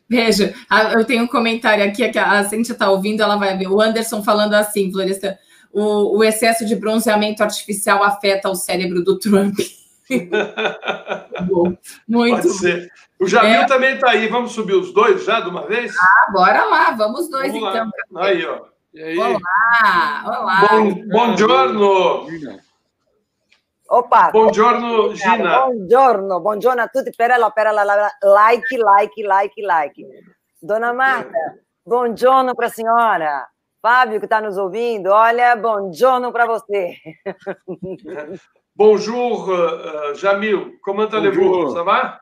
Beijo. 0.08 0.52
Eu 0.92 1.04
tenho 1.04 1.24
um 1.24 1.26
comentário 1.26 1.84
aqui 1.84 2.08
que 2.08 2.18
a 2.18 2.44
Cíntia 2.44 2.72
está 2.72 2.90
ouvindo, 2.90 3.22
ela 3.22 3.36
vai 3.36 3.56
ver. 3.56 3.68
O 3.68 3.80
Anderson 3.80 4.22
falando 4.22 4.54
assim, 4.54 4.90
Floresta, 4.90 5.38
o, 5.72 6.18
o 6.18 6.24
excesso 6.24 6.64
de 6.64 6.74
bronzeamento 6.74 7.42
artificial 7.42 8.02
afeta 8.02 8.48
o 8.48 8.54
cérebro 8.54 9.02
do 9.02 9.18
Trump. 9.18 9.56
bom, 11.48 11.76
muito 12.08 12.42
Pode 12.42 12.48
ser. 12.50 12.88
O 13.20 13.26
Jamil 13.26 13.62
é. 13.62 13.66
também 13.66 13.94
está 13.94 14.10
aí. 14.10 14.28
Vamos 14.28 14.52
subir 14.52 14.74
os 14.74 14.92
dois 14.92 15.24
já 15.24 15.40
de 15.40 15.48
uma 15.48 15.66
vez? 15.66 15.94
Ah, 15.98 16.32
bora 16.32 16.64
lá. 16.64 16.90
Vamos 16.92 17.28
dois, 17.28 17.52
Vamos 17.52 17.68
então. 17.68 17.90
Lá. 18.12 18.26
Aí, 18.26 18.44
ó. 18.44 18.66
E 18.94 19.02
aí? 19.02 19.18
Olá, 19.18 20.22
olá. 20.24 20.68
Bom, 20.70 20.94
buongiorno. 21.08 22.26
Opa. 23.88 24.30
Buongiorno, 24.30 25.14
Gina. 25.14 25.66
Buongiorno, 25.66 26.40
buongiorno 26.40 26.82
a 26.82 26.88
tutti. 26.88 27.12
Per 27.14 27.38
la, 27.38 27.50
per 27.50 27.72
la, 27.72 27.84
la, 27.84 28.10
like, 28.22 28.76
like, 28.76 29.22
like, 29.22 29.62
like. 29.62 30.06
Dona 30.60 30.92
Marta, 30.92 31.58
buongiorno 31.84 32.54
para 32.54 32.66
a 32.66 32.70
senhora. 32.70 33.48
Fábio, 33.80 34.18
que 34.18 34.26
está 34.26 34.40
nos 34.40 34.56
ouvindo, 34.56 35.10
olha, 35.12 35.54
buongiorno 35.54 36.32
para 36.32 36.46
você. 36.46 36.96
Bonjour, 38.76 39.48
uh, 39.48 40.14
Jamil. 40.14 40.78
Comment 40.82 41.06
allez-vous? 41.06 41.74
Ça 41.74 41.82
va? 41.82 42.20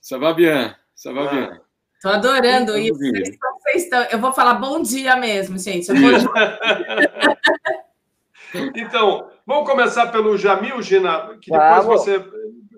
Ça 0.00 0.16
va 0.16 0.32
bien, 0.32 0.74
ça 0.94 1.12
va 1.12 1.28
ah. 1.28 1.30
bien. 1.30 1.60
Tô 2.00 2.08
adorando 2.08 2.78
isso. 2.78 2.96
Vocês 2.96 3.84
estão, 3.84 4.02
eu 4.10 4.18
vou 4.18 4.32
falar 4.32 4.54
bom 4.54 4.80
dia 4.80 5.14
mesmo, 5.16 5.58
gente. 5.58 5.92
Vou... 5.92 6.10
então, 8.74 9.28
vamos 9.46 9.68
começar 9.68 10.06
pelo 10.06 10.38
Jamil, 10.38 10.80
Gina, 10.80 11.36
que 11.38 11.50
depois 11.50 11.84
você 11.84 12.24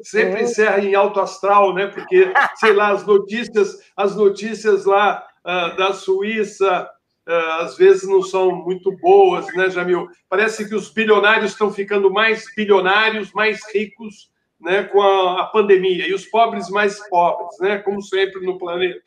sempre 0.02 0.42
encerra 0.42 0.80
em 0.80 0.96
alto 0.96 1.20
astral, 1.20 1.72
né? 1.74 1.86
Porque, 1.86 2.32
sei 2.56 2.72
lá, 2.72 2.88
as 2.88 3.06
notícias, 3.06 3.78
as 3.96 4.16
notícias 4.16 4.84
lá 4.84 5.24
uh, 5.44 5.76
da 5.76 5.92
Suíça, 5.92 6.90
às 7.26 7.76
vezes 7.76 8.08
não 8.08 8.22
são 8.22 8.54
muito 8.64 8.90
boas, 8.98 9.46
né, 9.54 9.70
Jamil? 9.70 10.08
Parece 10.28 10.68
que 10.68 10.74
os 10.74 10.90
bilionários 10.90 11.52
estão 11.52 11.72
ficando 11.72 12.10
mais 12.10 12.44
bilionários, 12.56 13.32
mais 13.32 13.60
ricos, 13.72 14.30
né, 14.60 14.84
com 14.84 15.00
a, 15.00 15.42
a 15.42 15.46
pandemia, 15.46 16.08
e 16.08 16.14
os 16.14 16.26
pobres 16.26 16.68
mais 16.68 16.98
pobres, 17.08 17.58
né, 17.60 17.78
como 17.78 18.02
sempre 18.02 18.44
no 18.44 18.58
planeta. 18.58 19.02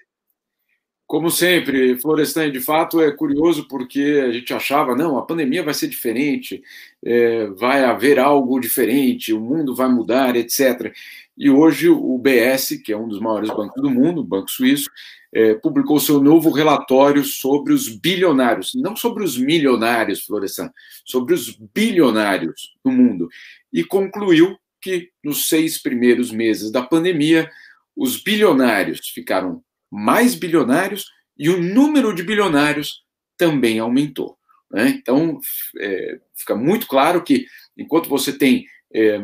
Como 1.08 1.30
sempre, 1.30 1.96
Florestan, 2.00 2.52
de 2.52 2.60
fato 2.60 3.00
é 3.00 3.12
curioso 3.12 3.68
porque 3.68 4.24
a 4.26 4.32
gente 4.32 4.52
achava, 4.56 4.96
não, 4.96 5.20
a 5.20 5.22
pandemia 5.22 5.62
vai 5.62 5.74
ser 5.74 5.88
diferente, 5.88 6.64
é, 7.04 7.46
vai 7.52 7.86
haver 7.86 8.18
algo 8.18 8.60
diferente, 8.60 9.32
o 9.32 9.40
mundo 9.40 9.76
vai 9.76 9.88
mudar, 9.88 10.36
etc. 10.36 10.92
E 11.38 11.48
hoje 11.48 11.90
o 11.90 12.18
BS, 12.18 12.82
que 12.84 12.92
é 12.92 12.98
um 12.98 13.08
dos 13.08 13.20
maiores 13.20 13.50
bancos 13.52 13.80
do 13.84 13.90
mundo, 13.90 14.22
o 14.22 14.24
Banco 14.24 14.50
Suíço, 14.50 14.90
é, 15.36 15.54
publicou 15.54 16.00
seu 16.00 16.22
novo 16.22 16.50
relatório 16.50 17.22
sobre 17.26 17.74
os 17.74 17.90
bilionários, 17.90 18.72
não 18.74 18.96
sobre 18.96 19.22
os 19.22 19.38
milionários, 19.38 20.24
Florestan, 20.24 20.72
sobre 21.04 21.34
os 21.34 21.60
bilionários 21.74 22.74
do 22.82 22.90
mundo, 22.90 23.28
e 23.72 23.84
concluiu 23.84 24.58
que 24.82 25.10
nos 25.22 25.50
seis 25.50 25.78
primeiros 25.78 26.32
meses 26.32 26.72
da 26.72 26.82
pandemia, 26.82 27.52
os 27.94 28.24
bilionários 28.24 29.10
ficaram 29.10 29.62
mais 29.92 30.36
bilionários 30.36 31.12
e 31.38 31.50
o 31.50 31.62
número 31.62 32.16
de 32.16 32.24
bilionários 32.24 33.04
também 33.38 33.78
aumentou. 33.78 34.38
Né? 34.72 34.90
Então, 35.02 35.38
é, 35.82 36.20
fica 36.34 36.56
muito 36.56 36.88
claro 36.88 37.22
que, 37.22 37.46
enquanto 37.78 38.08
você 38.08 38.32
tem, 38.32 38.66
é, 38.94 39.20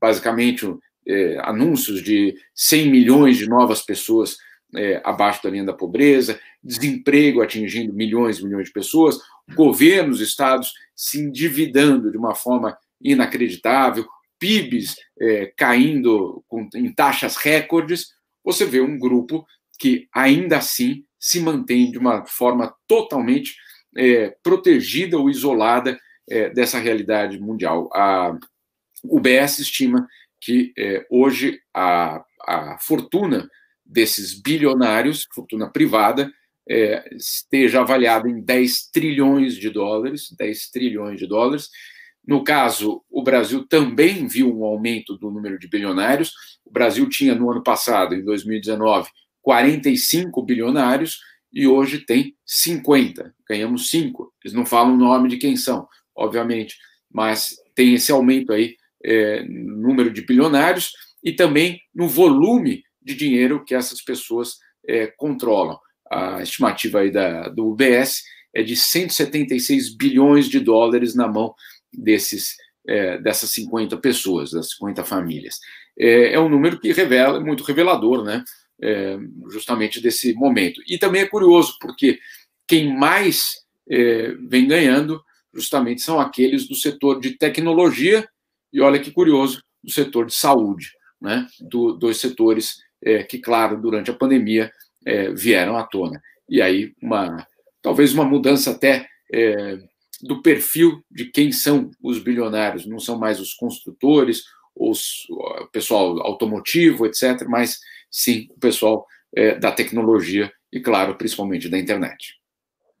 basicamente, 0.00 0.66
é, 1.06 1.38
anúncios 1.42 2.02
de 2.02 2.34
100 2.54 2.90
milhões 2.90 3.36
de 3.36 3.46
novas 3.46 3.82
pessoas 3.82 4.38
é, 4.74 5.00
abaixo 5.04 5.42
da 5.42 5.50
linha 5.50 5.64
da 5.64 5.72
pobreza, 5.72 6.38
desemprego 6.62 7.42
atingindo 7.42 7.92
milhões 7.92 8.38
e 8.38 8.44
milhões 8.44 8.66
de 8.66 8.72
pessoas, 8.72 9.18
governos, 9.54 10.20
estados 10.20 10.72
se 10.94 11.20
endividando 11.20 12.10
de 12.10 12.16
uma 12.16 12.34
forma 12.34 12.76
inacreditável, 13.00 14.06
PIBs 14.38 14.96
é, 15.20 15.52
caindo 15.56 16.44
com, 16.48 16.68
em 16.74 16.92
taxas 16.92 17.36
recordes, 17.36 18.12
você 18.44 18.64
vê 18.64 18.80
um 18.80 18.98
grupo 18.98 19.46
que 19.78 20.08
ainda 20.14 20.58
assim 20.58 21.04
se 21.18 21.40
mantém 21.40 21.90
de 21.90 21.98
uma 21.98 22.24
forma 22.26 22.74
totalmente 22.86 23.54
é, 23.96 24.34
protegida 24.42 25.18
ou 25.18 25.28
isolada 25.28 25.98
é, 26.28 26.48
dessa 26.50 26.78
realidade 26.78 27.38
mundial. 27.38 27.90
A 27.92 28.36
UBS 29.04 29.58
estima 29.58 30.06
que 30.40 30.72
é, 30.78 31.04
hoje 31.10 31.60
a, 31.74 32.24
a 32.46 32.78
fortuna 32.80 33.48
desses 33.90 34.40
bilionários, 34.40 35.26
fortuna 35.34 35.68
privada, 35.68 36.32
é, 36.68 37.16
esteja 37.16 37.80
avaliada 37.80 38.28
em 38.28 38.40
10 38.40 38.90
trilhões 38.92 39.56
de 39.56 39.68
dólares, 39.70 40.32
10 40.38 40.70
trilhões 40.70 41.18
de 41.18 41.26
dólares. 41.26 41.68
No 42.24 42.44
caso, 42.44 43.02
o 43.10 43.22
Brasil 43.22 43.66
também 43.66 44.28
viu 44.28 44.56
um 44.56 44.64
aumento 44.64 45.16
do 45.16 45.30
número 45.30 45.58
de 45.58 45.68
bilionários. 45.68 46.32
O 46.64 46.70
Brasil 46.70 47.08
tinha 47.08 47.34
no 47.34 47.50
ano 47.50 47.62
passado, 47.62 48.14
em 48.14 48.24
2019, 48.24 49.08
45 49.42 50.40
bilionários 50.42 51.18
e 51.52 51.66
hoje 51.66 52.04
tem 52.06 52.36
50. 52.46 53.34
Ganhamos 53.48 53.90
5. 53.90 54.32
Eles 54.44 54.54
não 54.54 54.64
falam 54.64 54.94
o 54.94 54.98
nome 54.98 55.28
de 55.28 55.38
quem 55.38 55.56
são, 55.56 55.88
obviamente, 56.14 56.76
mas 57.10 57.56
tem 57.74 57.94
esse 57.94 58.12
aumento 58.12 58.52
aí 58.52 58.76
é, 59.04 59.42
no 59.42 59.78
número 59.78 60.12
de 60.12 60.22
bilionários 60.22 60.92
e 61.24 61.32
também 61.32 61.80
no 61.92 62.06
volume 62.06 62.84
de 63.10 63.16
dinheiro 63.16 63.64
que 63.64 63.74
essas 63.74 64.00
pessoas 64.00 64.58
é, 64.86 65.06
controlam. 65.06 65.78
A 66.10 66.42
estimativa 66.42 67.00
aí 67.00 67.10
da, 67.10 67.48
do 67.48 67.68
UBS 67.68 68.22
é 68.54 68.62
de 68.62 68.76
176 68.76 69.96
bilhões 69.96 70.48
de 70.48 70.58
dólares 70.58 71.14
na 71.14 71.28
mão 71.28 71.54
desses 71.92 72.56
é, 72.88 73.18
dessas 73.18 73.50
50 73.50 73.96
pessoas, 73.98 74.50
das 74.50 74.70
50 74.70 75.04
famílias. 75.04 75.58
É, 75.98 76.32
é 76.34 76.40
um 76.40 76.48
número 76.48 76.80
que 76.80 76.92
revela, 76.92 77.38
é 77.38 77.40
muito 77.40 77.62
revelador, 77.62 78.24
né? 78.24 78.44
É, 78.82 79.18
justamente 79.50 80.00
desse 80.00 80.32
momento. 80.32 80.80
E 80.88 80.98
também 80.98 81.22
é 81.22 81.28
curioso, 81.28 81.76
porque 81.80 82.18
quem 82.66 82.96
mais 82.96 83.60
é, 83.88 84.34
vem 84.48 84.66
ganhando 84.66 85.22
justamente 85.52 86.00
são 86.00 86.18
aqueles 86.18 86.66
do 86.66 86.74
setor 86.74 87.20
de 87.20 87.36
tecnologia 87.36 88.26
e 88.72 88.80
olha 88.80 88.98
que 88.98 89.10
curioso, 89.10 89.62
do 89.82 89.90
setor 89.90 90.26
de 90.26 90.34
saúde, 90.34 90.90
né? 91.20 91.46
Do, 91.60 91.92
dos 91.92 92.18
setores 92.18 92.76
é, 93.02 93.22
que, 93.22 93.38
claro, 93.38 93.80
durante 93.80 94.10
a 94.10 94.14
pandemia 94.14 94.72
é, 95.04 95.30
vieram 95.30 95.76
à 95.76 95.84
tona. 95.84 96.20
E 96.48 96.60
aí, 96.60 96.92
uma, 97.00 97.46
talvez 97.82 98.12
uma 98.12 98.24
mudança 98.24 98.72
até 98.72 99.06
é, 99.32 99.78
do 100.22 100.42
perfil 100.42 101.02
de 101.10 101.26
quem 101.26 101.52
são 101.52 101.90
os 102.02 102.18
bilionários, 102.18 102.86
não 102.86 102.98
são 102.98 103.18
mais 103.18 103.40
os 103.40 103.54
construtores, 103.54 104.44
os, 104.74 105.26
o 105.30 105.66
pessoal 105.72 106.20
automotivo, 106.20 107.06
etc., 107.06 107.44
mas 107.48 107.80
sim 108.10 108.48
o 108.50 108.58
pessoal 108.58 109.06
é, 109.34 109.54
da 109.54 109.72
tecnologia 109.72 110.52
e, 110.72 110.80
claro, 110.80 111.16
principalmente 111.16 111.68
da 111.68 111.78
internet. 111.78 112.34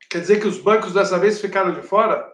Quer 0.08 0.20
dizer 0.20 0.40
que 0.40 0.46
os 0.46 0.58
bancos 0.58 0.92
dessa 0.92 1.18
vez 1.18 1.40
ficaram 1.40 1.72
de 1.72 1.82
fora? 1.82 2.26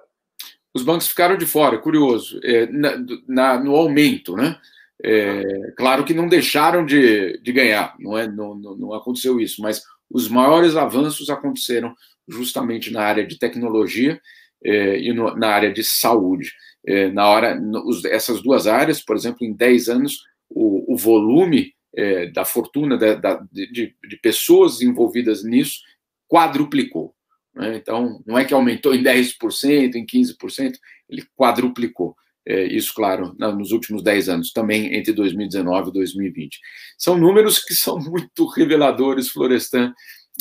Os 0.74 0.82
bancos 0.82 1.08
ficaram 1.08 1.36
de 1.36 1.46
fora, 1.46 1.78
curioso, 1.78 2.38
é, 2.42 2.66
na, 2.66 2.92
na, 3.26 3.58
no 3.58 3.74
aumento, 3.74 4.36
né? 4.36 4.58
É, 5.02 5.72
claro 5.76 6.04
que 6.04 6.14
não 6.14 6.28
deixaram 6.28 6.84
de, 6.84 7.38
de 7.38 7.52
ganhar, 7.52 7.94
não, 7.98 8.16
é, 8.16 8.26
não, 8.26 8.54
não, 8.54 8.76
não 8.76 8.94
aconteceu 8.94 9.38
isso, 9.38 9.60
mas 9.60 9.82
os 10.10 10.28
maiores 10.28 10.74
avanços 10.76 11.28
aconteceram 11.28 11.94
justamente 12.26 12.92
na 12.92 13.02
área 13.02 13.26
de 13.26 13.38
tecnologia 13.38 14.20
é, 14.64 14.98
e 14.98 15.12
no, 15.12 15.34
na 15.36 15.48
área 15.48 15.72
de 15.72 15.84
saúde. 15.84 16.52
É, 16.86 17.10
na 17.10 17.28
hora, 17.28 17.54
no, 17.54 17.84
essas 18.06 18.40
duas 18.42 18.66
áreas, 18.66 19.02
por 19.02 19.16
exemplo, 19.16 19.44
em 19.44 19.52
10 19.52 19.88
anos, 19.88 20.24
o, 20.48 20.94
o 20.94 20.96
volume 20.96 21.74
é, 21.94 22.26
da 22.26 22.44
fortuna 22.44 22.96
da, 22.96 23.14
da, 23.14 23.46
de, 23.50 23.94
de, 24.06 24.16
pessoas 24.22 24.82
envolvidas 24.82 25.42
nisso 25.42 25.80
quadruplicou. 26.28 27.14
Né? 27.54 27.76
Então, 27.76 28.22
não 28.26 28.38
é 28.38 28.44
que 28.44 28.54
aumentou 28.54 28.94
em 28.94 29.02
10%, 29.02 29.94
em 29.94 30.04
15%, 30.06 30.74
ele 31.08 31.24
quadruplicou. 31.36 32.14
É, 32.48 32.64
isso, 32.64 32.94
claro, 32.94 33.34
nos 33.38 33.72
últimos 33.72 34.04
10 34.04 34.28
anos, 34.28 34.52
também 34.52 34.94
entre 34.94 35.12
2019 35.12 35.90
e 35.90 35.92
2020. 35.92 36.60
São 36.96 37.18
números 37.18 37.58
que 37.58 37.74
são 37.74 37.98
muito 37.98 38.46
reveladores, 38.46 39.28
Florestan, 39.28 39.92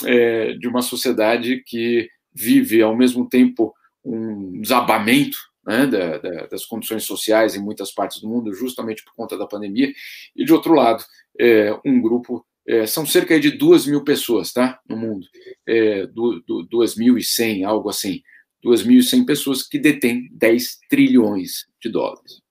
é, 0.04 0.54
de 0.54 0.68
uma 0.68 0.84
sociedade 0.84 1.64
que 1.66 2.08
vive, 2.32 2.82
ao 2.82 2.96
mesmo 2.96 3.28
tempo, 3.28 3.74
um 4.04 4.62
desabamento 4.62 5.38
né, 5.66 5.88
da, 5.88 6.18
da, 6.20 6.46
das 6.46 6.64
condições 6.66 7.06
sociais 7.06 7.56
em 7.56 7.64
muitas 7.64 7.92
partes 7.92 8.22
do 8.22 8.30
mundo, 8.30 8.54
justamente 8.54 9.04
por 9.04 9.16
conta 9.16 9.36
da 9.36 9.48
pandemia, 9.48 9.92
e, 10.36 10.46
de 10.46 10.54
outro 10.54 10.74
lado, 10.74 11.04
é, 11.40 11.76
um 11.84 12.00
grupo. 12.02 12.46
É, 12.68 12.88
são 12.88 13.06
cerca 13.06 13.40
de 13.40 13.52
duas 13.52 13.86
mil 13.86 14.04
pessoas 14.04 14.52
tá, 14.52 14.80
no 14.90 14.98
mundo, 14.98 15.28
é, 15.68 16.08
2.100, 16.08 17.64
algo 17.64 17.90
assim, 17.90 18.24
2.100 18.66 19.26
pessoas 19.26 19.64
que 19.64 19.78
detêm 19.78 20.28
10 20.32 20.80
trilhões 20.90 21.66
de 21.82 21.90
dólares. 21.90 22.42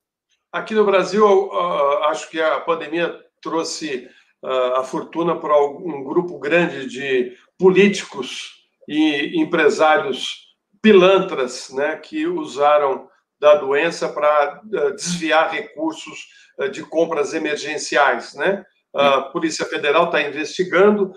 Aqui 0.53 0.73
no 0.73 0.85
Brasil, 0.85 1.53
acho 2.05 2.31
que 2.31 2.41
a 2.41 2.61
pandemia 2.61 3.19
trouxe 3.43 4.09
a 4.77 4.85
fortuna 4.85 5.35
para 5.37 5.59
um 5.61 6.05
grupo 6.05 6.39
grande 6.39 6.87
de 6.87 7.37
políticos 7.59 8.53
e 8.87 9.41
empresários 9.41 10.55
pilantras 10.81 11.71
né, 11.71 11.97
que 11.97 12.27
usaram 12.27 13.09
da 13.41 13.57
doença 13.57 14.09
para 14.09 14.61
desviar 14.95 15.51
recursos 15.51 16.29
de 16.71 16.85
compras 16.85 17.35
emergenciais. 17.35 18.35
Né? 18.35 18.65
A 18.95 19.23
Polícia 19.23 19.65
Federal 19.65 20.05
está 20.05 20.23
investigando, 20.23 21.13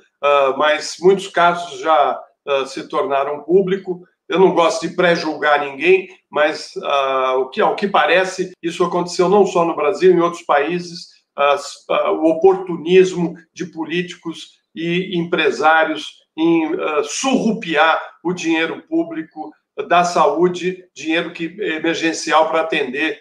mas 0.58 0.96
muitos 1.00 1.28
casos 1.28 1.80
já 1.80 2.20
se 2.66 2.88
tornaram 2.88 3.44
público 3.44 4.04
eu 4.30 4.40
não 4.40 4.54
gosto 4.54 4.88
de 4.88 4.96
pré-julgar 4.96 5.62
ninguém, 5.62 6.10
mas 6.30 6.76
uh, 6.76 7.40
o 7.40 7.50
que, 7.50 7.62
ao 7.62 7.76
que 7.76 7.88
parece, 7.88 8.52
isso 8.62 8.84
aconteceu 8.84 9.30
não 9.30 9.46
só 9.46 9.64
no 9.64 9.76
Brasil, 9.76 10.12
em 10.12 10.20
outros 10.20 10.44
países, 10.44 11.08
uh, 11.38 11.94
uh, 11.94 12.12
o 12.20 12.32
oportunismo 12.32 13.36
de 13.54 13.66
políticos 13.66 14.58
e 14.76 15.18
empresários 15.18 16.18
em 16.38 16.72
surrupiar 17.04 18.00
o 18.24 18.32
dinheiro 18.32 18.84
público 18.88 19.52
da 19.88 20.04
saúde, 20.04 20.86
dinheiro 20.96 21.34
que 21.34 21.46
emergencial 21.46 22.48
para 22.48 22.62
atender 22.62 23.20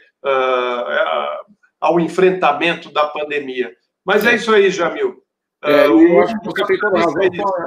ao 1.80 1.98
enfrentamento 1.98 2.92
da 2.92 3.06
pandemia. 3.06 3.74
Mas 4.04 4.26
é 4.26 4.34
isso 4.34 4.52
aí, 4.52 4.70
Jamil. 4.70 5.25
É, 5.64 5.86
eu 5.86 6.20
acho 6.20 6.38
que 6.38 6.44
você 6.44 6.66
tem 6.66 6.78
toda 6.78 6.98
razão 6.98 7.22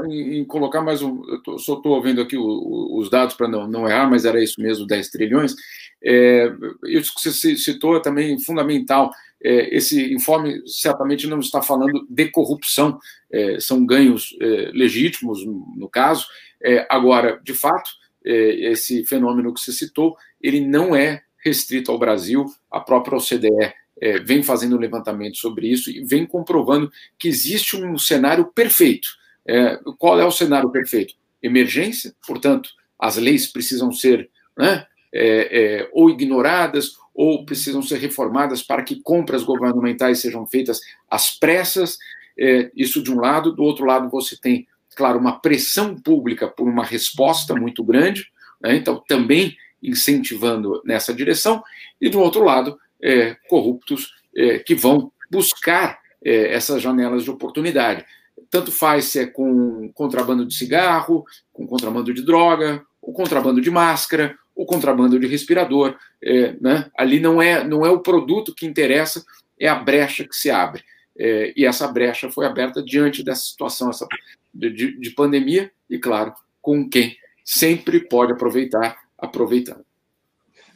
em, 0.06 0.40
em, 0.40 0.46
colocar 0.46 0.82
mais 0.82 1.02
um. 1.02 1.24
Eu 1.28 1.42
tô, 1.42 1.58
só 1.58 1.74
estou 1.74 2.02
vendo 2.02 2.22
aqui 2.22 2.38
o, 2.38 2.44
o, 2.44 3.00
os 3.00 3.10
dados 3.10 3.36
para 3.36 3.48
não, 3.48 3.68
não 3.68 3.88
errar, 3.88 4.10
mas 4.10 4.26
era 4.26 4.42
isso 4.42 4.62
mesmo, 4.62 4.86
10 4.86 5.10
trilhões. 5.10 5.56
É, 6.04 6.52
isso 6.86 7.14
que 7.14 7.30
você 7.30 7.58
citou 7.58 7.98
é 7.98 8.00
também 8.00 8.40
fundamental. 8.40 9.12
É, 9.44 9.76
esse 9.76 10.14
informe 10.14 10.62
certamente 10.68 11.26
não 11.26 11.40
está 11.40 11.62
falando 11.62 12.06
de 12.10 12.30
corrupção, 12.30 13.00
é, 13.32 13.60
são 13.60 13.86
ganhos 13.86 14.36
é, 14.40 14.72
legítimos, 14.74 15.46
no, 15.46 15.74
no 15.76 15.90
caso. 15.90 16.26
É, 16.64 16.86
agora, 16.90 17.40
de 17.44 17.54
fato, 17.54 17.90
esse 18.24 19.06
fenômeno 19.06 19.54
que 19.54 19.62
você 19.62 19.72
citou, 19.72 20.16
ele 20.42 20.60
não 20.60 20.94
é 20.94 21.24
restrito 21.44 21.90
ao 21.90 21.98
Brasil, 21.98 22.46
a 22.70 22.82
própria 22.82 23.18
OCDE 23.18 23.74
é, 24.02 24.20
vem 24.20 24.42
fazendo 24.42 24.76
um 24.76 24.80
levantamento 24.80 25.38
sobre 25.38 25.68
isso 25.68 25.90
e 25.90 26.04
vem 26.04 26.26
comprovando 26.26 26.92
que 27.18 27.28
existe 27.28 27.76
um 27.76 27.98
cenário 27.98 28.46
perfeito. 28.46 29.08
É, 29.48 29.80
qual 29.98 30.20
é 30.20 30.26
o 30.26 30.32
cenário 30.32 30.70
perfeito? 30.70 31.16
Emergência, 31.42 32.14
portanto, 32.26 32.70
as 32.98 33.18
leis 33.18 33.48
precisam 33.48 33.92
ser 33.92 34.30
né, 34.58 34.86
é, 35.14 35.80
é 35.82 35.90
ou 35.94 36.10
ignoradas 36.10 36.98
ou 37.14 37.46
precisam 37.46 37.82
ser 37.82 37.98
reformadas 37.98 38.62
para 38.62 38.84
que 38.84 39.02
compras 39.02 39.44
governamentais 39.44 40.20
sejam 40.20 40.46
feitas 40.46 40.80
às 41.10 41.38
pressas. 41.38 41.98
É, 42.40 42.72
isso 42.74 43.04
de 43.04 43.12
um 43.12 43.20
lado, 43.20 43.52
do 43.54 43.64
outro 43.64 43.86
lado, 43.86 44.10
você 44.10 44.38
tem, 44.38 44.66
claro, 44.96 45.20
uma 45.20 45.40
pressão 45.40 46.00
pública 46.00 46.48
por 46.48 46.68
uma 46.68 46.86
resposta 46.86 47.54
muito 47.54 47.84
grande, 47.84 48.32
né, 48.62 48.76
então 48.76 49.04
também 49.08 49.58
incentivando 49.82 50.82
nessa 50.86 51.14
direção, 51.14 51.64
e 52.00 52.10
do 52.10 52.20
outro 52.20 52.44
lado, 52.44 52.80
é, 53.02 53.36
corruptos 53.48 54.14
é, 54.36 54.60
que 54.60 54.76
vão 54.76 55.12
buscar 55.30 56.00
é, 56.24 56.54
essas 56.54 56.82
janelas 56.82 57.24
de 57.24 57.32
oportunidade. 57.32 58.06
Tanto 58.50 58.72
faz 58.72 59.06
se 59.06 59.20
é 59.20 59.26
com 59.26 59.92
contrabando 59.94 60.46
de 60.46 60.56
cigarro, 60.56 61.26
com 61.54 61.68
contrabando 61.68 62.14
de 62.14 62.24
droga, 62.24 62.84
o 63.02 63.14
contrabando 63.14 63.62
de 63.62 63.70
máscara, 63.70 64.38
o 64.56 64.66
contrabando 64.66 65.20
de 65.20 65.28
respirador. 65.28 65.96
É, 66.22 66.56
né? 66.60 66.90
Ali 66.98 67.20
não 67.20 67.42
é, 67.42 67.64
não 67.64 67.86
é 67.86 67.90
o 67.90 68.02
produto 68.02 68.54
que 68.54 68.66
interessa, 68.66 69.24
é 69.60 69.68
a 69.68 69.76
brecha 69.76 70.24
que 70.24 70.36
se 70.36 70.50
abre. 70.50 70.84
É, 71.18 71.54
e 71.56 71.66
essa 71.66 71.88
brecha 71.88 72.32
foi 72.32 72.46
aberta 72.46 72.82
diante 72.82 73.24
dessa 73.24 73.44
situação 73.44 73.90
essa, 73.90 74.08
de, 74.54 74.98
de 74.98 75.10
pandemia, 75.12 75.72
e 75.90 75.98
claro, 75.98 76.34
com 76.62 76.90
quem 76.90 77.18
sempre 77.44 78.00
pode 78.00 78.32
aproveitar, 78.32 78.98
aproveitando. 79.18 79.84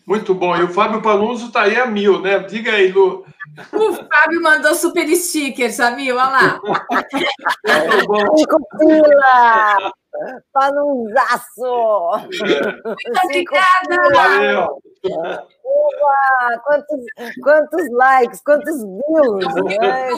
Muito 0.06 0.34
bom. 0.34 0.56
E 0.56 0.64
o 0.64 0.70
Fábio 0.70 1.02
Panunzo 1.02 1.48
está 1.48 1.64
aí 1.64 1.78
a 1.78 1.86
mil, 1.86 2.22
né? 2.22 2.40
Diga 2.40 2.74
aí, 2.74 2.92
Lu. 2.92 3.26
O 3.72 3.94
Fábio 3.94 4.42
mandou 4.42 4.76
super 4.76 5.08
stickers, 5.16 5.80
a 5.80 5.92
mil, 5.92 6.16
olha 6.16 6.26
lá. 6.26 6.62
Muito 6.64 8.08
bom. 8.08 8.38
Cinco 8.38 8.58
pila! 8.78 9.94
Panunzaço! 10.52 12.28
Muito 12.30 13.26
obrigada! 13.26 14.10
Valeu! 14.14 14.82
Opa, 15.64 16.62
quantos, 16.64 17.06
quantos 17.42 17.92
likes, 17.92 18.42
quantos 18.42 18.78
views, 18.84 19.56
né? 19.66 20.10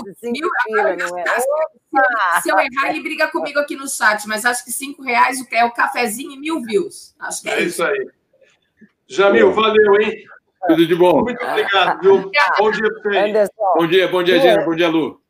Não 0.98 1.18
é? 1.20 1.26
Opa. 1.26 2.42
Se 2.42 2.50
eu 2.50 2.60
errar, 2.60 2.90
ele 2.90 3.02
briga 3.02 3.28
comigo 3.28 3.60
aqui 3.60 3.76
no 3.76 3.88
chat, 3.88 4.28
mas 4.28 4.46
acho 4.46 4.66
que 4.66 4.72
cinco 4.72 5.02
reais 5.02 5.44
é 5.52 5.64
o 5.64 5.72
cafezinho 5.72 6.32
e 6.32 6.40
mil 6.40 6.62
views. 6.62 7.16
Acho 7.20 7.44
que 7.44 7.50
é, 7.50 7.60
é 7.60 7.64
isso 7.64 7.84
aí. 7.84 8.10
Jamil, 9.08 9.52
valeu, 9.52 10.02
hein? 10.02 10.26
Tudo 10.68 10.88
de 10.88 10.96
bom. 10.96 11.22
Muito 11.22 11.46
obrigado, 11.46 12.02
viu? 12.02 12.32
Bom 12.58 12.72
dia 12.72 12.90
para 13.02 13.12
você. 13.12 13.50
Bom 13.78 13.88
dia, 13.88 14.08
bom 14.08 14.24
dia, 14.24 14.40
Gina. 14.40 14.66
Bom 14.66 14.76
dia, 14.76 14.90
Lu. 14.90 15.22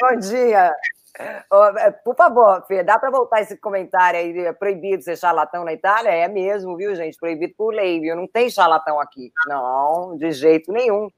Bom 0.00 0.16
dia. 0.20 0.72
É, 1.18 1.90
por 2.04 2.14
favor, 2.14 2.64
Fê, 2.68 2.84
dá 2.84 2.96
para 2.96 3.10
voltar 3.10 3.40
esse 3.40 3.56
comentário 3.56 4.20
aí? 4.20 4.38
É 4.38 4.52
proibido 4.52 5.02
ser 5.02 5.16
charlatão 5.16 5.64
na 5.64 5.72
Itália? 5.72 6.10
É 6.10 6.28
mesmo, 6.28 6.76
viu, 6.76 6.94
gente? 6.94 7.18
Proibido 7.18 7.54
por 7.56 7.74
lei, 7.74 7.98
viu? 7.98 8.14
Não 8.14 8.28
tem 8.28 8.48
charlatão 8.48 9.00
aqui. 9.00 9.32
Não, 9.48 10.16
de 10.16 10.30
jeito 10.30 10.70
nenhum. 10.72 11.10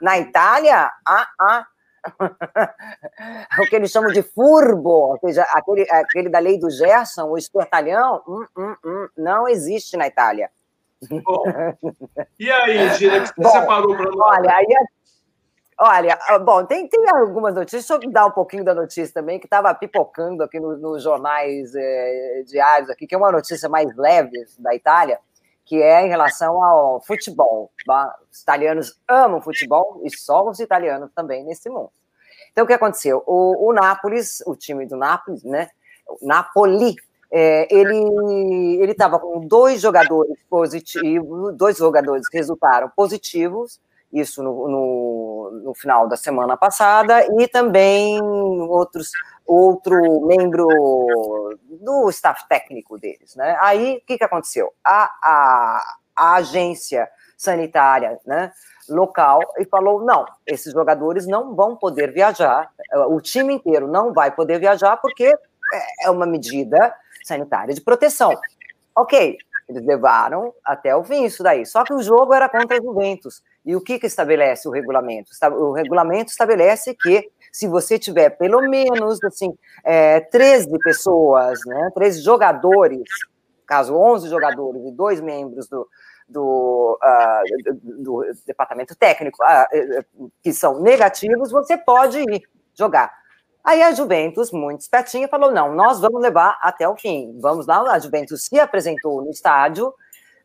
Na 0.00 0.18
Itália? 0.18 0.90
Ah, 1.06 1.28
ah. 1.40 1.66
o 3.58 3.66
que 3.68 3.76
eles 3.76 3.90
chamam 3.90 4.12
de 4.12 4.22
furbo, 4.22 5.12
ou 5.12 5.18
seja, 5.18 5.42
aquele, 5.52 5.90
aquele 5.90 6.28
da 6.28 6.38
lei 6.38 6.58
do 6.58 6.70
Gerson, 6.70 7.24
o 7.24 7.38
espertalhão, 7.38 8.22
hum, 8.26 8.46
hum, 8.56 8.76
hum, 8.84 9.08
não 9.16 9.48
existe 9.48 9.96
na 9.96 10.06
Itália. 10.06 10.50
Bom, 11.22 11.44
e 12.38 12.50
aí, 12.50 12.88
Gina, 12.94 13.20
que 13.20 13.26
você 13.28 13.42
bom, 13.42 13.50
separou 13.50 13.96
para 13.96 14.10
nós? 14.10 14.38
Olha, 14.38 14.54
aí, 14.54 14.66
olha, 15.78 16.18
ah, 16.28 16.38
bom, 16.38 16.64
tem, 16.64 16.88
tem 16.88 17.08
algumas 17.10 17.54
notícias, 17.54 17.86
deixa 17.86 18.06
eu 18.06 18.12
dar 18.12 18.26
um 18.26 18.30
pouquinho 18.30 18.64
da 18.64 18.74
notícia 18.74 19.12
também, 19.12 19.38
que 19.38 19.46
estava 19.46 19.74
pipocando 19.74 20.42
aqui 20.42 20.60
nos 20.60 20.80
no 20.80 20.98
jornais 20.98 21.74
eh, 21.74 22.42
diários, 22.46 22.90
aqui, 22.90 23.06
que 23.06 23.14
é 23.14 23.18
uma 23.18 23.32
notícia 23.32 23.68
mais 23.68 23.94
leve 23.96 24.44
da 24.58 24.74
Itália, 24.74 25.18
que 25.64 25.82
é 25.82 26.04
em 26.04 26.08
relação 26.08 26.62
ao 26.62 27.00
futebol. 27.00 27.70
Os 28.30 28.40
italianos 28.40 28.98
amam 29.08 29.40
futebol 29.40 30.00
e 30.04 30.16
só 30.16 30.48
os 30.48 30.60
italianos 30.60 31.10
também 31.14 31.44
nesse 31.44 31.68
mundo. 31.68 31.90
Então, 32.52 32.64
o 32.64 32.66
que 32.66 32.72
aconteceu? 32.72 33.22
O, 33.26 33.68
o 33.68 33.72
Nápoles, 33.72 34.42
o 34.46 34.54
time 34.54 34.86
do 34.86 34.96
Nápoles, 34.96 35.42
né? 35.42 35.70
Napoli, 36.22 36.94
é, 37.30 37.66
ele 37.74 38.92
estava 38.92 39.18
com 39.18 39.40
dois 39.46 39.80
jogadores 39.80 40.38
positivos, 40.48 41.56
dois 41.56 41.78
jogadores 41.78 42.28
que 42.28 42.36
resultaram 42.36 42.88
positivos, 42.94 43.80
isso 44.14 44.42
no, 44.42 44.68
no, 44.68 45.60
no, 45.64 45.74
final 45.74 46.08
da 46.08 46.16
semana 46.16 46.56
passada, 46.56 47.26
e 47.40 47.48
também 47.48 48.20
outros 48.22 49.10
outro 49.46 50.26
membro 50.26 50.66
do 51.68 52.08
staff 52.08 52.48
técnico 52.48 52.98
deles, 52.98 53.34
né? 53.36 53.58
Aí, 53.60 53.98
o 53.98 54.06
que, 54.06 54.16
que 54.16 54.24
aconteceu? 54.24 54.72
A, 54.82 55.10
a, 55.22 55.96
a 56.16 56.34
agência 56.36 57.10
sanitária, 57.36 58.18
né, 58.24 58.52
local, 58.88 59.40
e 59.58 59.66
falou, 59.66 60.02
não, 60.02 60.24
esses 60.46 60.72
jogadores 60.72 61.26
não 61.26 61.54
vão 61.54 61.76
poder 61.76 62.10
viajar, 62.12 62.70
o 63.08 63.20
time 63.20 63.54
inteiro 63.54 63.86
não 63.86 64.14
vai 64.14 64.30
poder 64.30 64.58
viajar 64.58 64.96
porque 64.96 65.36
é 66.00 66.10
uma 66.10 66.24
medida 66.24 66.94
sanitária 67.22 67.74
de 67.74 67.80
proteção. 67.80 68.32
Ok, 68.96 69.36
eles 69.68 69.84
levaram 69.84 70.52
até 70.64 70.94
o 70.94 71.04
fim 71.04 71.24
isso 71.24 71.42
daí. 71.42 71.64
Só 71.64 71.84
que 71.84 71.94
o 71.94 72.02
jogo 72.02 72.34
era 72.34 72.48
contra 72.48 72.78
os 72.78 72.84
Juventus. 72.84 73.42
E 73.64 73.74
o 73.74 73.80
que, 73.80 73.98
que 73.98 74.06
estabelece 74.06 74.68
o 74.68 74.70
regulamento? 74.70 75.30
O 75.52 75.72
regulamento 75.72 76.30
estabelece 76.30 76.94
que 76.94 77.30
se 77.50 77.66
você 77.66 77.98
tiver 77.98 78.30
pelo 78.30 78.60
menos 78.68 79.22
assim, 79.24 79.56
é, 79.84 80.20
13 80.20 80.68
pessoas, 80.80 81.60
né, 81.66 81.90
13 81.94 82.20
jogadores, 82.20 83.08
caso 83.66 83.96
11 83.96 84.28
jogadores 84.28 84.84
e 84.84 84.92
dois 84.92 85.20
membros 85.20 85.68
do, 85.68 85.88
do, 86.28 86.98
uh, 87.02 87.74
do, 88.02 88.24
departamento 88.46 88.94
técnico 88.96 89.38
uh, 89.42 90.30
que 90.42 90.52
são 90.52 90.80
negativos, 90.80 91.50
você 91.50 91.76
pode 91.76 92.18
ir 92.18 92.42
jogar. 92.74 93.12
Aí 93.64 93.82
a 93.82 93.92
Juventus, 93.92 94.52
muito 94.52 94.82
espertinha, 94.82 95.26
falou: 95.26 95.50
não, 95.50 95.74
nós 95.74 95.98
vamos 95.98 96.20
levar 96.20 96.58
até 96.60 96.86
o 96.86 96.96
fim. 96.96 97.38
Vamos 97.40 97.66
lá, 97.66 97.80
a 97.90 97.98
Juventus 97.98 98.44
se 98.44 98.60
apresentou 98.60 99.22
no 99.22 99.30
estádio, 99.30 99.92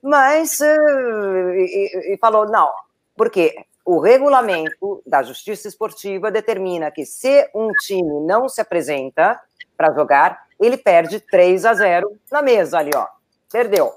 mas 0.01 0.59
uh, 0.61 1.53
e, 1.55 2.13
e 2.13 2.17
falou: 2.17 2.45
não, 2.45 2.71
porque 3.17 3.53
o 3.83 3.99
regulamento 3.99 5.01
da 5.05 5.21
justiça 5.21 5.67
esportiva 5.67 6.31
determina 6.31 6.91
que 6.91 7.05
se 7.05 7.49
um 7.53 7.71
time 7.73 8.21
não 8.21 8.47
se 8.47 8.61
apresenta 8.61 9.39
para 9.75 9.93
jogar, 9.93 10.45
ele 10.59 10.77
perde 10.77 11.19
3 11.19 11.65
a 11.65 11.73
0 11.73 12.17
na 12.31 12.41
mesa 12.41 12.79
ali, 12.79 12.91
ó. 12.95 13.07
Perdeu. 13.51 13.91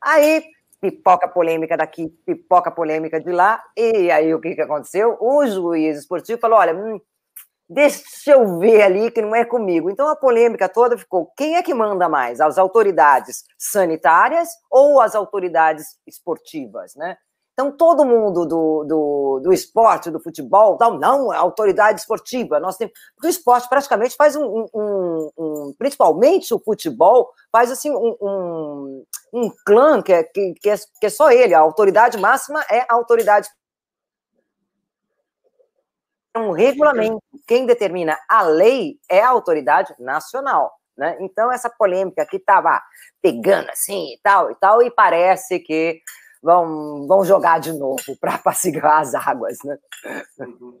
Aí, 0.00 0.44
pipoca 0.80 1.26
polêmica 1.28 1.76
daqui, 1.76 2.08
pipoca 2.24 2.70
polêmica 2.70 3.20
de 3.20 3.32
lá, 3.32 3.62
e 3.76 4.10
aí 4.10 4.34
o 4.34 4.40
que, 4.40 4.54
que 4.54 4.60
aconteceu? 4.62 5.18
O 5.20 5.44
juiz 5.46 5.98
esportivo 5.98 6.40
falou: 6.40 6.58
olha, 6.58 6.74
hum, 6.74 7.00
deixa 7.68 8.32
eu 8.32 8.58
ver 8.58 8.82
ali 8.82 9.10
que 9.10 9.22
não 9.22 9.34
é 9.34 9.44
comigo. 9.44 9.90
Então 9.90 10.08
a 10.08 10.16
polêmica 10.16 10.68
toda 10.68 10.98
ficou: 10.98 11.32
quem 11.36 11.56
é 11.56 11.62
que 11.62 11.74
manda 11.74 12.08
mais? 12.08 12.40
As 12.40 12.58
autoridades 12.58 13.44
sanitárias 13.58 14.48
ou 14.70 15.00
as 15.00 15.14
autoridades 15.14 15.96
esportivas, 16.06 16.94
né? 16.94 17.16
Então, 17.54 17.70
todo 17.70 18.04
mundo 18.04 18.44
do, 18.44 18.84
do, 18.84 19.40
do 19.44 19.52
esporte, 19.52 20.10
do 20.10 20.18
futebol, 20.18 20.76
tal, 20.76 20.98
não, 20.98 21.32
é 21.32 21.36
autoridade 21.36 22.00
esportiva. 22.00 22.58
Nós 22.58 22.76
temos, 22.76 22.92
o 23.22 23.28
esporte 23.28 23.68
praticamente 23.68 24.16
faz 24.16 24.34
um, 24.34 24.66
um, 24.74 25.30
um 25.38 25.74
principalmente 25.78 26.52
o 26.52 26.58
futebol, 26.58 27.30
faz 27.52 27.70
assim 27.70 27.92
um, 27.92 28.16
um, 28.20 29.04
um 29.32 29.52
clã 29.64 30.02
que 30.02 30.12
é, 30.12 30.24
que, 30.24 30.54
que, 30.54 30.68
é, 30.68 30.76
que 31.00 31.06
é 31.06 31.08
só 31.08 31.30
ele. 31.30 31.54
A 31.54 31.60
autoridade 31.60 32.18
máxima 32.18 32.60
é 32.68 32.80
a 32.80 32.94
autoridade 32.94 33.48
um 36.36 36.52
regulamento. 36.52 37.22
Quem 37.46 37.66
determina 37.66 38.18
a 38.28 38.42
lei 38.42 38.98
é 39.10 39.20
a 39.20 39.30
autoridade 39.30 39.94
nacional. 39.98 40.72
Né? 40.96 41.16
Então, 41.20 41.50
essa 41.52 41.70
polêmica 41.70 42.26
que 42.26 42.36
estava 42.36 42.80
pegando 43.20 43.68
assim 43.70 44.12
e 44.12 44.20
tal 44.22 44.50
e 44.50 44.54
tal, 44.56 44.82
e 44.82 44.90
parece 44.90 45.58
que 45.60 46.00
vão, 46.42 47.06
vão 47.06 47.24
jogar 47.24 47.58
de 47.58 47.72
novo 47.72 48.16
para 48.20 48.34
apaciguar 48.34 49.00
as 49.00 49.14
águas. 49.14 49.58
Né? 49.64 49.78
Uhum. 50.38 50.80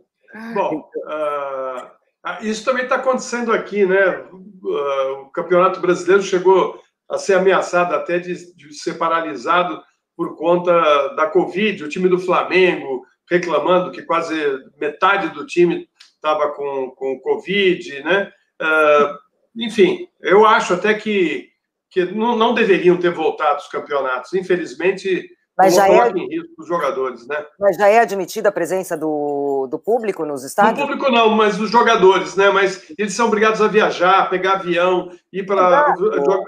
Bom, 0.54 0.90
uh, 1.06 2.44
isso 2.44 2.64
também 2.64 2.84
está 2.84 2.96
acontecendo 2.96 3.52
aqui, 3.52 3.86
né? 3.86 4.18
Uh, 4.32 5.22
o 5.22 5.30
Campeonato 5.30 5.80
Brasileiro 5.80 6.22
chegou 6.22 6.80
a 7.08 7.18
ser 7.18 7.34
ameaçado 7.34 7.94
até 7.94 8.18
de, 8.18 8.54
de, 8.54 8.74
ser 8.74 8.94
paralisado 8.94 9.80
por 10.16 10.36
conta 10.36 10.72
da 11.14 11.28
Covid. 11.28 11.84
O 11.84 11.88
time 11.88 12.08
do 12.08 12.18
Flamengo 12.18 13.04
reclamando 13.30 13.90
que 13.90 14.02
quase 14.02 14.34
metade 14.80 15.28
do 15.30 15.46
time 15.46 15.88
estava 16.14 16.50
com, 16.50 16.90
com 16.90 17.20
Covid, 17.20 18.02
né? 18.02 18.32
Uh, 18.60 19.62
enfim, 19.64 20.08
eu 20.20 20.46
acho 20.46 20.74
até 20.74 20.94
que, 20.94 21.48
que 21.90 22.04
não, 22.06 22.36
não 22.36 22.54
deveriam 22.54 22.96
ter 22.96 23.10
voltado 23.10 23.58
os 23.58 23.68
campeonatos. 23.68 24.32
Infelizmente, 24.34 25.28
mas 25.56 25.76
já 25.76 25.88
é 25.88 26.10
em 26.10 26.28
risco 26.28 26.52
os 26.58 26.66
jogadores, 26.66 27.26
né? 27.28 27.44
Mas 27.60 27.76
já 27.76 27.88
é 27.88 28.00
admitida 28.00 28.48
a 28.48 28.52
presença 28.52 28.96
do, 28.96 29.68
do 29.70 29.78
público 29.78 30.24
nos 30.24 30.42
estádios? 30.42 30.74
Do 30.74 30.80
público 30.80 31.12
não, 31.12 31.30
mas 31.30 31.56
dos 31.56 31.70
jogadores, 31.70 32.34
né? 32.34 32.50
Mas 32.50 32.92
eles 32.98 33.14
são 33.14 33.28
obrigados 33.28 33.60
a 33.62 33.68
viajar, 33.68 34.28
pegar 34.28 34.54
avião, 34.54 35.10
ir 35.32 35.46
para 35.46 35.94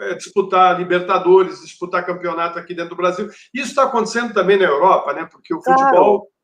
é, 0.01 0.15
disputar 0.15 0.77
Libertadores, 0.77 1.61
disputar 1.61 2.05
campeonato 2.05 2.59
aqui 2.59 2.75
dentro 2.75 2.91
do 2.91 2.97
Brasil. 2.97 3.29
Isso 3.55 3.69
está 3.69 3.85
acontecendo 3.85 4.35
também 4.35 4.59
na 4.59 4.65
Europa, 4.65 5.13
né? 5.13 5.29
Porque 5.31 5.55
o 5.55 5.63
futebol 5.63 6.19
claro. 6.19 6.36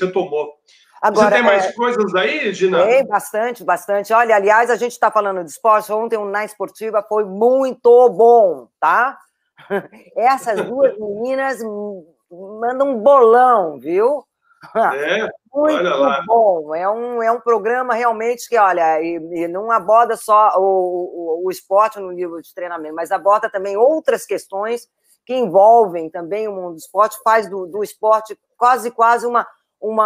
Retomou. 0.00 0.54
Agora, 1.00 1.28
Você 1.28 1.34
tem 1.34 1.42
mais 1.44 1.66
é... 1.66 1.72
coisas 1.72 2.14
aí, 2.14 2.52
Gina? 2.52 2.84
Tem 2.84 3.06
bastante, 3.06 3.64
bastante. 3.64 4.12
Olha, 4.12 4.34
aliás, 4.34 4.70
a 4.70 4.76
gente 4.76 4.92
está 4.92 5.10
falando 5.10 5.44
de 5.44 5.50
esporte. 5.50 5.92
Ontem 5.92 6.16
o 6.16 6.24
Na 6.24 6.44
Esportiva 6.44 7.04
foi 7.06 7.24
muito 7.24 8.08
bom, 8.10 8.68
tá? 8.80 9.18
Essas 10.16 10.64
duas 10.64 10.96
meninas 10.98 11.60
mandam 12.30 12.90
um 12.90 13.00
bolão, 13.00 13.78
viu? 13.78 14.24
É, 14.74 15.28
Muito 15.54 16.26
bom. 16.26 16.74
É 16.74 16.88
um, 16.88 17.22
é 17.22 17.32
um 17.32 17.40
programa 17.40 17.94
realmente 17.94 18.48
que, 18.48 18.58
olha, 18.58 19.00
e, 19.00 19.16
e 19.16 19.48
não 19.48 19.70
aborda 19.70 20.16
só 20.16 20.52
o, 20.56 21.40
o, 21.42 21.46
o 21.46 21.50
esporte 21.50 21.98
no 21.98 22.12
nível 22.12 22.40
de 22.42 22.52
treinamento, 22.52 22.94
mas 22.94 23.10
aborda 23.10 23.48
também 23.48 23.76
outras 23.76 24.26
questões 24.26 24.86
que 25.26 25.34
envolvem 25.34 26.08
também 26.08 26.48
o 26.48 26.52
mundo 26.52 26.72
do 26.72 26.78
esporte, 26.78 27.18
faz 27.22 27.50
do, 27.50 27.66
do 27.66 27.82
esporte 27.82 28.38
quase, 28.56 28.90
quase 28.90 29.26
uma, 29.26 29.46
uma, 29.80 30.04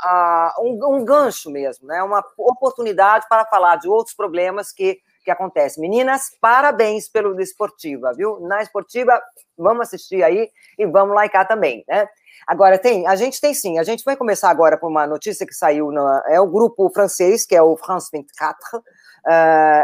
a, 0.00 0.54
um, 0.60 0.96
um 0.96 1.04
gancho 1.04 1.50
mesmo, 1.50 1.88
né? 1.88 2.02
uma 2.02 2.22
oportunidade 2.36 3.26
para 3.28 3.46
falar 3.46 3.76
de 3.76 3.88
outros 3.88 4.14
problemas 4.14 4.70
que 4.70 5.00
que 5.28 5.32
acontece. 5.32 5.78
Meninas, 5.78 6.30
parabéns 6.40 7.06
pelo 7.06 7.38
esportiva, 7.38 8.14
viu? 8.14 8.40
Na 8.40 8.62
esportiva, 8.62 9.20
vamos 9.58 9.82
assistir 9.82 10.22
aí 10.22 10.48
e 10.78 10.86
vamos 10.86 11.14
likear 11.14 11.46
também, 11.46 11.84
né? 11.86 12.08
Agora, 12.46 12.78
tem, 12.78 13.06
a 13.06 13.14
gente 13.14 13.38
tem 13.38 13.52
sim, 13.52 13.78
a 13.78 13.82
gente 13.82 14.02
vai 14.04 14.16
começar 14.16 14.48
agora 14.48 14.78
com 14.78 14.86
uma 14.86 15.06
notícia 15.06 15.46
que 15.46 15.52
saiu, 15.52 15.92
na, 15.92 16.22
é 16.28 16.40
o 16.40 16.46
grupo 16.46 16.90
francês, 16.94 17.44
que 17.44 17.54
é 17.54 17.62
o 17.62 17.76
France 17.76 18.08
24, 18.10 18.78
uh, 18.78 18.82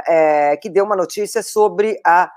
é, 0.08 0.56
que 0.56 0.70
deu 0.70 0.86
uma 0.86 0.96
notícia 0.96 1.42
sobre 1.42 2.00
a 2.06 2.30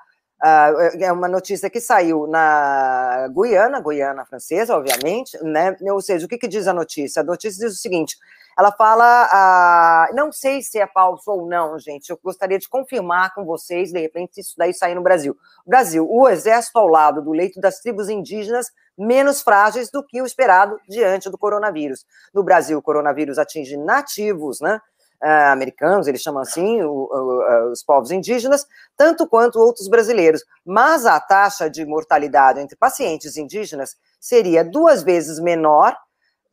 Uh, 0.43 1.03
é 1.03 1.11
uma 1.11 1.27
notícia 1.27 1.69
que 1.69 1.81
saiu 1.81 2.27
na 2.27 3.27
Guiana, 3.29 3.81
Guiana 3.81 4.23
francesa, 4.23 4.75
obviamente, 4.75 5.35
né? 5.43 5.75
Ou 5.91 5.99
seja, 5.99 6.25
o 6.25 6.29
que, 6.29 6.37
que 6.37 6.47
diz 6.47 6.67
a 6.67 6.73
notícia? 6.73 7.21
A 7.21 7.25
notícia 7.25 7.65
diz 7.65 7.75
o 7.75 7.81
seguinte: 7.81 8.15
ela 8.57 8.71
fala, 8.71 10.09
uh, 10.11 10.15
não 10.15 10.31
sei 10.31 10.63
se 10.63 10.79
é 10.79 10.87
falso 10.87 11.29
ou 11.29 11.47
não, 11.47 11.77
gente. 11.77 12.09
Eu 12.09 12.19
gostaria 12.23 12.57
de 12.57 12.67
confirmar 12.67 13.33
com 13.35 13.45
vocês, 13.45 13.91
de 13.91 13.99
repente, 13.99 14.41
isso 14.41 14.55
daí 14.57 14.73
sair 14.73 14.95
no 14.95 15.03
Brasil. 15.03 15.37
Brasil, 15.65 16.07
o 16.09 16.27
exército 16.27 16.79
ao 16.79 16.87
lado 16.87 17.21
do 17.21 17.31
leito 17.31 17.59
das 17.59 17.79
tribos 17.79 18.09
indígenas 18.09 18.71
menos 18.97 19.43
frágeis 19.43 19.91
do 19.91 20.03
que 20.03 20.19
o 20.21 20.25
esperado 20.25 20.79
diante 20.89 21.29
do 21.29 21.37
coronavírus. 21.37 22.03
No 22.33 22.43
Brasil, 22.43 22.79
o 22.79 22.81
coronavírus 22.81 23.37
atinge 23.37 23.77
nativos, 23.77 24.59
né? 24.59 24.81
Uh, 25.23 25.51
americanos, 25.51 26.07
eles 26.07 26.21
chamam 26.21 26.41
assim, 26.41 26.81
o, 26.81 26.91
o, 26.91 27.71
os 27.71 27.83
povos 27.83 28.11
indígenas, 28.11 28.65
tanto 28.95 29.27
quanto 29.27 29.59
outros 29.59 29.87
brasileiros. 29.87 30.43
Mas 30.65 31.05
a 31.05 31.19
taxa 31.19 31.69
de 31.69 31.85
mortalidade 31.85 32.59
entre 32.59 32.75
pacientes 32.75 33.37
indígenas 33.37 33.95
seria 34.19 34.63
duas 34.63 35.03
vezes 35.03 35.39
menor 35.39 35.95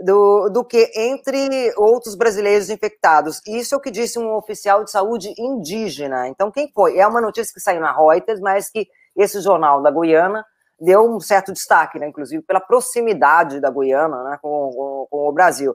do, 0.00 0.48
do 0.48 0.64
que 0.64 0.90
entre 0.94 1.72
outros 1.76 2.14
brasileiros 2.14 2.68
infectados. 2.70 3.40
Isso 3.46 3.74
é 3.74 3.78
o 3.78 3.80
que 3.80 3.90
disse 3.90 4.18
um 4.18 4.34
oficial 4.34 4.84
de 4.84 4.90
saúde 4.90 5.34
indígena. 5.38 6.28
Então, 6.28 6.50
quem 6.50 6.70
foi? 6.72 6.98
É 6.98 7.06
uma 7.06 7.20
notícia 7.20 7.52
que 7.52 7.60
saiu 7.60 7.80
na 7.80 7.92
Reuters, 7.92 8.40
mas 8.40 8.68
que 8.70 8.86
esse 9.16 9.40
jornal 9.40 9.82
da 9.82 9.90
Guiana 9.90 10.44
deu 10.80 11.08
um 11.08 11.20
certo 11.20 11.52
destaque, 11.52 11.98
né, 11.98 12.08
inclusive 12.08 12.42
pela 12.42 12.60
proximidade 12.60 13.60
da 13.60 13.70
Guiana 13.70 14.22
né, 14.24 14.38
com, 14.42 14.70
com, 14.74 15.06
com 15.08 15.28
o 15.28 15.32
Brasil 15.32 15.74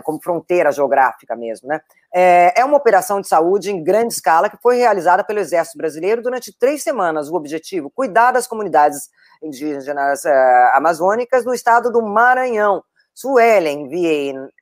como 0.00 0.22
fronteira 0.22 0.72
geográfica 0.72 1.36
mesmo, 1.36 1.68
né? 1.68 1.80
É, 2.14 2.60
é 2.60 2.64
uma 2.64 2.76
operação 2.76 3.20
de 3.20 3.28
saúde 3.28 3.70
em 3.70 3.82
grande 3.82 4.14
escala 4.14 4.48
que 4.48 4.56
foi 4.62 4.76
realizada 4.76 5.24
pelo 5.24 5.40
Exército 5.40 5.76
Brasileiro 5.76 6.22
durante 6.22 6.56
três 6.56 6.82
semanas. 6.82 7.28
O 7.28 7.34
objetivo, 7.34 7.90
cuidar 7.90 8.32
das 8.32 8.46
comunidades 8.46 9.10
indígenas 9.42 10.24
é, 10.24 10.70
amazônicas 10.74 11.44
no 11.44 11.52
estado 11.52 11.90
do 11.90 12.00
Maranhão. 12.00 12.82
Suelen 13.14 13.88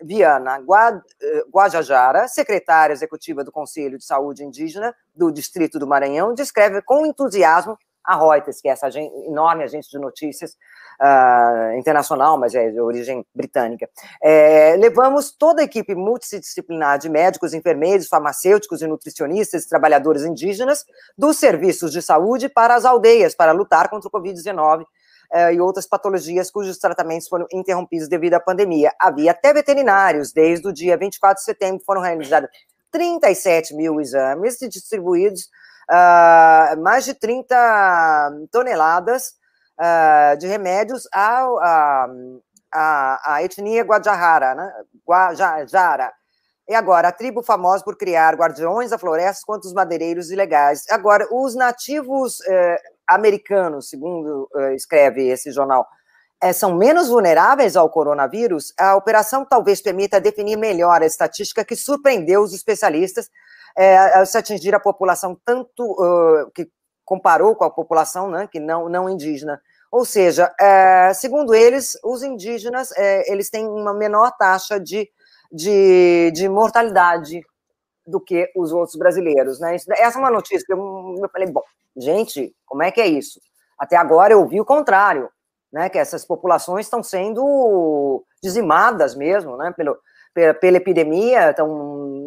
Viana 0.02 0.58
é, 0.58 1.44
Guajajara, 1.52 2.26
secretária 2.26 2.92
executiva 2.92 3.44
do 3.44 3.52
Conselho 3.52 3.96
de 3.96 4.04
Saúde 4.04 4.42
Indígena 4.42 4.92
do 5.14 5.30
Distrito 5.30 5.78
do 5.78 5.86
Maranhão, 5.86 6.34
descreve 6.34 6.82
com 6.82 7.06
entusiasmo 7.06 7.78
a 8.04 8.16
Reuters, 8.16 8.60
que 8.60 8.68
é 8.68 8.72
essa 8.72 8.88
enorme 8.98 9.64
agência 9.64 9.90
de 9.90 10.04
notícias 10.04 10.56
uh, 11.00 11.78
internacional, 11.78 12.38
mas 12.38 12.54
é 12.54 12.70
de 12.70 12.80
origem 12.80 13.24
britânica. 13.34 13.88
É, 14.22 14.76
levamos 14.76 15.32
toda 15.32 15.62
a 15.62 15.64
equipe 15.64 15.94
multidisciplinar 15.94 16.98
de 16.98 17.08
médicos, 17.08 17.54
enfermeiros, 17.54 18.06
farmacêuticos 18.06 18.82
e 18.82 18.86
nutricionistas 18.86 19.66
trabalhadores 19.66 20.22
indígenas 20.24 20.84
dos 21.16 21.38
serviços 21.38 21.90
de 21.90 22.02
saúde 22.02 22.48
para 22.48 22.74
as 22.74 22.84
aldeias, 22.84 23.34
para 23.34 23.52
lutar 23.52 23.88
contra 23.88 24.08
o 24.08 24.12
Covid-19 24.12 24.82
uh, 24.82 25.52
e 25.52 25.60
outras 25.60 25.86
patologias 25.86 26.50
cujos 26.50 26.78
tratamentos 26.78 27.28
foram 27.28 27.46
interrompidos 27.52 28.08
devido 28.08 28.34
à 28.34 28.40
pandemia. 28.40 28.92
Havia 28.98 29.30
até 29.30 29.52
veterinários, 29.52 30.32
desde 30.32 30.68
o 30.68 30.72
dia 30.72 30.96
24 30.96 31.40
de 31.40 31.44
setembro 31.44 31.82
foram 31.84 32.02
realizados 32.02 32.50
37 32.92 33.74
mil 33.74 34.00
exames 34.00 34.60
e 34.60 34.68
distribuídos 34.68 35.48
uh, 35.88 36.80
mais 36.82 37.04
de 37.04 37.14
30 37.14 38.48
toneladas 38.50 39.39
uh, 39.80 40.36
de 40.36 40.46
remédios 40.46 41.08
ao, 41.12 41.58
a 42.72 43.38
etnia 43.42 43.82
Guajajara, 43.82 44.54
né? 44.54 44.72
Guajajara. 45.06 46.12
E 46.70 46.74
agora, 46.74 47.08
a 47.08 47.12
tribo 47.12 47.42
famosa 47.42 47.82
por 47.82 47.96
criar 47.96 48.36
guardiões 48.36 48.90
da 48.90 48.98
floresta 48.98 49.42
contra 49.44 49.66
os 49.66 49.74
madeireiros 49.74 50.30
ilegais. 50.30 50.84
Agora, 50.88 51.26
os 51.32 51.56
nativos 51.56 52.40
eh, 52.46 52.80
americanos, 53.08 53.88
segundo 53.88 54.48
eh, 54.54 54.76
escreve 54.76 55.26
esse 55.26 55.50
jornal, 55.50 55.84
eh, 56.40 56.52
são 56.52 56.76
menos 56.76 57.08
vulneráveis 57.08 57.76
ao 57.76 57.90
coronavírus? 57.90 58.72
A 58.78 58.94
operação 58.94 59.44
talvez 59.44 59.82
permita 59.82 60.20
definir 60.20 60.56
melhor 60.56 61.02
a 61.02 61.06
estatística 61.06 61.64
que 61.64 61.74
surpreendeu 61.74 62.40
os 62.40 62.54
especialistas 62.54 63.28
é, 63.76 64.24
se 64.24 64.38
atingir 64.38 64.72
a 64.72 64.80
população 64.80 65.36
tanto 65.44 66.52
que 66.54 66.70
comparou 67.04 67.56
com 67.56 67.64
a 67.64 67.70
população 67.70 68.30
né, 68.30 68.48
que 68.50 68.60
não, 68.60 68.88
não 68.88 69.10
indígena. 69.10 69.60
Ou 69.90 70.04
seja, 70.04 70.54
é, 70.60 71.12
segundo 71.14 71.52
eles, 71.52 71.98
os 72.04 72.22
indígenas 72.22 72.92
é, 72.96 73.30
eles 73.30 73.50
têm 73.50 73.66
uma 73.66 73.92
menor 73.92 74.30
taxa 74.36 74.78
de, 74.78 75.10
de, 75.50 76.30
de, 76.32 76.48
mortalidade 76.48 77.40
do 78.06 78.20
que 78.20 78.50
os 78.56 78.72
outros 78.72 78.96
brasileiros. 78.96 79.58
Né? 79.58 79.74
Essa 79.74 80.18
é 80.18 80.20
uma 80.20 80.30
notícia 80.30 80.64
que 80.64 80.72
eu, 80.72 81.16
eu 81.20 81.28
falei, 81.28 81.50
bom, 81.50 81.62
gente, 81.96 82.54
como 82.64 82.84
é 82.84 82.90
que 82.92 83.00
é 83.00 83.06
isso? 83.06 83.40
Até 83.76 83.96
agora 83.96 84.32
eu 84.32 84.46
vi 84.46 84.60
o 84.60 84.64
contrário, 84.64 85.28
né, 85.72 85.88
que 85.88 85.98
essas 85.98 86.24
populações 86.24 86.86
estão 86.86 87.02
sendo 87.02 88.24
dizimadas 88.42 89.14
mesmo, 89.14 89.56
né, 89.56 89.72
pelo, 89.76 89.98
pela, 90.34 90.54
pela 90.54 90.76
epidemia, 90.76 91.50
então 91.50 91.68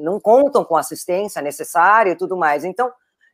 não 0.02 0.20
contam 0.20 0.66
com 0.66 0.76
assistência 0.76 1.42
necessária 1.42 2.12
e 2.12 2.16
tudo 2.16 2.36
mais. 2.36 2.64
Então, 2.66 2.92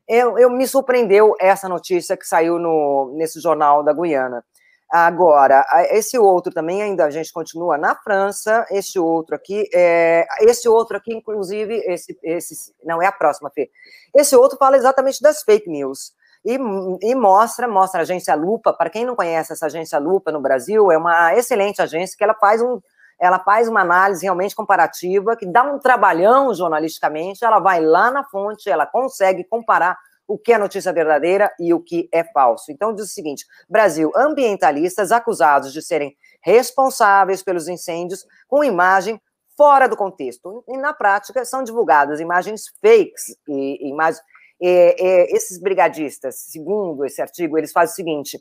eu, 0.09 0.39
eu 0.39 0.49
me 0.49 0.67
surpreendeu 0.67 1.35
essa 1.39 1.69
notícia 1.69 2.17
que 2.17 2.25
saiu 2.25 2.57
no, 2.57 3.13
nesse 3.15 3.39
jornal 3.39 3.83
da 3.83 3.93
Guiana. 3.93 4.43
Agora, 4.91 5.63
esse 5.91 6.17
outro 6.17 6.51
também 6.51 6.81
ainda 6.81 7.05
a 7.05 7.11
gente 7.11 7.31
continua 7.31 7.77
na 7.77 7.95
França, 7.95 8.65
esse 8.71 8.97
outro 8.97 9.35
aqui, 9.35 9.69
é, 9.71 10.25
esse 10.41 10.67
outro 10.67 10.97
aqui, 10.97 11.13
inclusive, 11.13 11.75
esse, 11.85 12.17
esse 12.23 12.73
não 12.83 12.99
é 12.99 13.05
a 13.05 13.11
próxima, 13.11 13.51
Fê. 13.53 13.69
Esse 14.15 14.35
outro 14.35 14.57
fala 14.57 14.77
exatamente 14.77 15.21
das 15.21 15.43
fake 15.43 15.69
news. 15.69 16.11
E, 16.43 16.55
e, 17.03 17.13
mostra, 17.13 17.67
mostra 17.67 17.99
a 17.99 18.01
agência 18.01 18.33
Lupa. 18.33 18.73
Para 18.73 18.89
quem 18.89 19.05
não 19.05 19.15
conhece 19.15 19.53
essa 19.53 19.67
agência 19.67 19.99
Lupa 19.99 20.31
no 20.31 20.41
Brasil, 20.41 20.91
é 20.91 20.97
uma 20.97 21.35
excelente 21.35 21.81
agência 21.83 22.15
que 22.17 22.23
ela 22.23 22.33
faz 22.33 22.59
um, 22.59 22.81
ela 23.19 23.39
faz 23.39 23.67
uma 23.67 23.81
análise 23.81 24.23
realmente 24.23 24.55
comparativa, 24.55 25.35
que 25.35 25.45
dá 25.45 25.63
um 25.63 25.77
trabalhão 25.77 26.53
jornalisticamente, 26.53 27.43
ela 27.43 27.59
vai 27.59 27.81
lá 27.81 28.09
na 28.09 28.23
fonte, 28.23 28.69
ela 28.69 28.85
consegue 28.85 29.43
comparar 29.43 29.97
o 30.29 30.37
que 30.37 30.53
é 30.53 30.57
notícia 30.59 30.93
verdadeira 30.93 31.51
e 31.59 31.73
o 31.73 31.81
que 31.81 32.07
é 32.13 32.23
falso. 32.23 32.71
Então, 32.71 32.93
diz 32.93 33.05
o 33.05 33.13
seguinte: 33.13 33.45
Brasil, 33.67 34.11
ambientalistas 34.15 35.11
acusados 35.11 35.73
de 35.73 35.81
serem 35.81 36.15
responsáveis 36.41 37.43
pelos 37.43 37.67
incêndios 37.67 38.25
com 38.47 38.63
imagem 38.63 39.19
fora 39.57 39.89
do 39.89 39.97
contexto. 39.97 40.63
E, 40.67 40.77
na 40.77 40.93
prática, 40.93 41.43
são 41.43 41.63
divulgadas 41.63 42.19
imagens 42.19 42.65
fakes 42.79 43.35
e, 43.47 43.89
imagens. 43.89 44.23
E, 44.61 44.95
e, 44.97 45.35
esses 45.35 45.59
brigadistas, 45.59 46.35
segundo 46.51 47.03
esse 47.05 47.21
artigo, 47.21 47.57
eles 47.57 47.71
fazem 47.71 47.91
o 47.91 47.95
seguinte: 47.95 48.39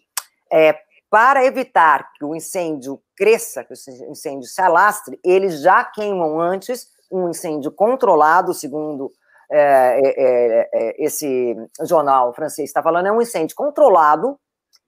é, 0.53 0.79
para 1.11 1.45
evitar 1.45 2.13
que 2.15 2.25
o 2.25 2.35
incêndio 2.35 3.01
cresça, 3.17 3.65
que 3.65 3.73
o 3.73 4.11
incêndio 4.11 4.49
se 4.49 4.61
alastre, 4.61 5.19
eles 5.25 5.63
já 5.63 5.85
queimam 5.85 6.41
antes 6.41 6.89
um 7.11 7.29
incêndio 7.31 7.73
controlado, 7.73 8.53
segundo 8.53 9.11
é, 9.51 10.01
é, 10.05 10.69
é, 10.75 11.05
esse 11.05 11.57
jornal 11.83 12.35
francês 12.35 12.69
está 12.69 12.83
falando, 12.83 13.07
é 13.07 13.13
um 13.13 13.23
incêndio 13.23 13.57
controlado, 13.57 14.39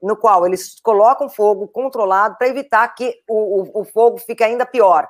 no 0.03 0.17
qual 0.17 0.47
eles 0.47 0.79
colocam 0.83 1.29
fogo 1.29 1.67
controlado 1.69 2.37
para 2.37 2.49
evitar 2.49 2.87
que 2.95 3.23
o, 3.29 3.63
o, 3.63 3.81
o, 3.81 3.85
fogo 3.85 4.19
fique 4.19 4.45
ainda 4.45 4.67
pior, 4.67 5.09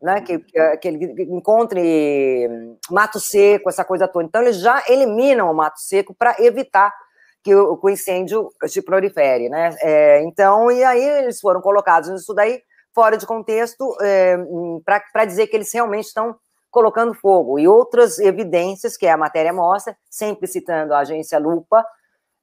né? 0.00 0.20
Que, 0.20 0.38
que 0.38 0.88
ele 0.88 1.22
encontre 1.32 2.48
mato 2.90 3.20
seco, 3.20 3.68
essa 3.68 3.84
coisa 3.84 4.08
toda. 4.08 4.24
Então, 4.24 4.42
eles 4.42 4.60
já 4.60 4.82
eliminam 4.88 5.50
o 5.50 5.54
mato 5.54 5.80
seco 5.80 6.14
para 6.14 6.36
evitar 6.40 6.92
que 7.42 7.54
o, 7.54 7.78
o 7.82 7.90
incêndio 7.90 8.50
se 8.66 8.82
prolifere, 8.82 9.48
né? 9.48 9.74
É, 9.80 10.22
então, 10.22 10.70
e 10.70 10.84
aí 10.84 11.02
eles 11.02 11.40
foram 11.40 11.60
colocados 11.60 12.10
nisso 12.10 12.34
daí, 12.34 12.62
fora 12.94 13.16
de 13.16 13.26
contexto, 13.26 13.96
é, 14.00 14.36
para 14.84 15.24
dizer 15.24 15.46
que 15.46 15.56
eles 15.56 15.72
realmente 15.72 16.06
estão 16.06 16.36
colocando 16.70 17.14
fogo. 17.14 17.58
E 17.58 17.66
outras 17.66 18.18
evidências 18.18 18.96
que 18.96 19.06
a 19.06 19.16
matéria 19.16 19.52
mostra, 19.52 19.96
sempre 20.08 20.46
citando 20.46 20.94
a 20.94 21.00
agência 21.00 21.38
Lupa, 21.38 21.84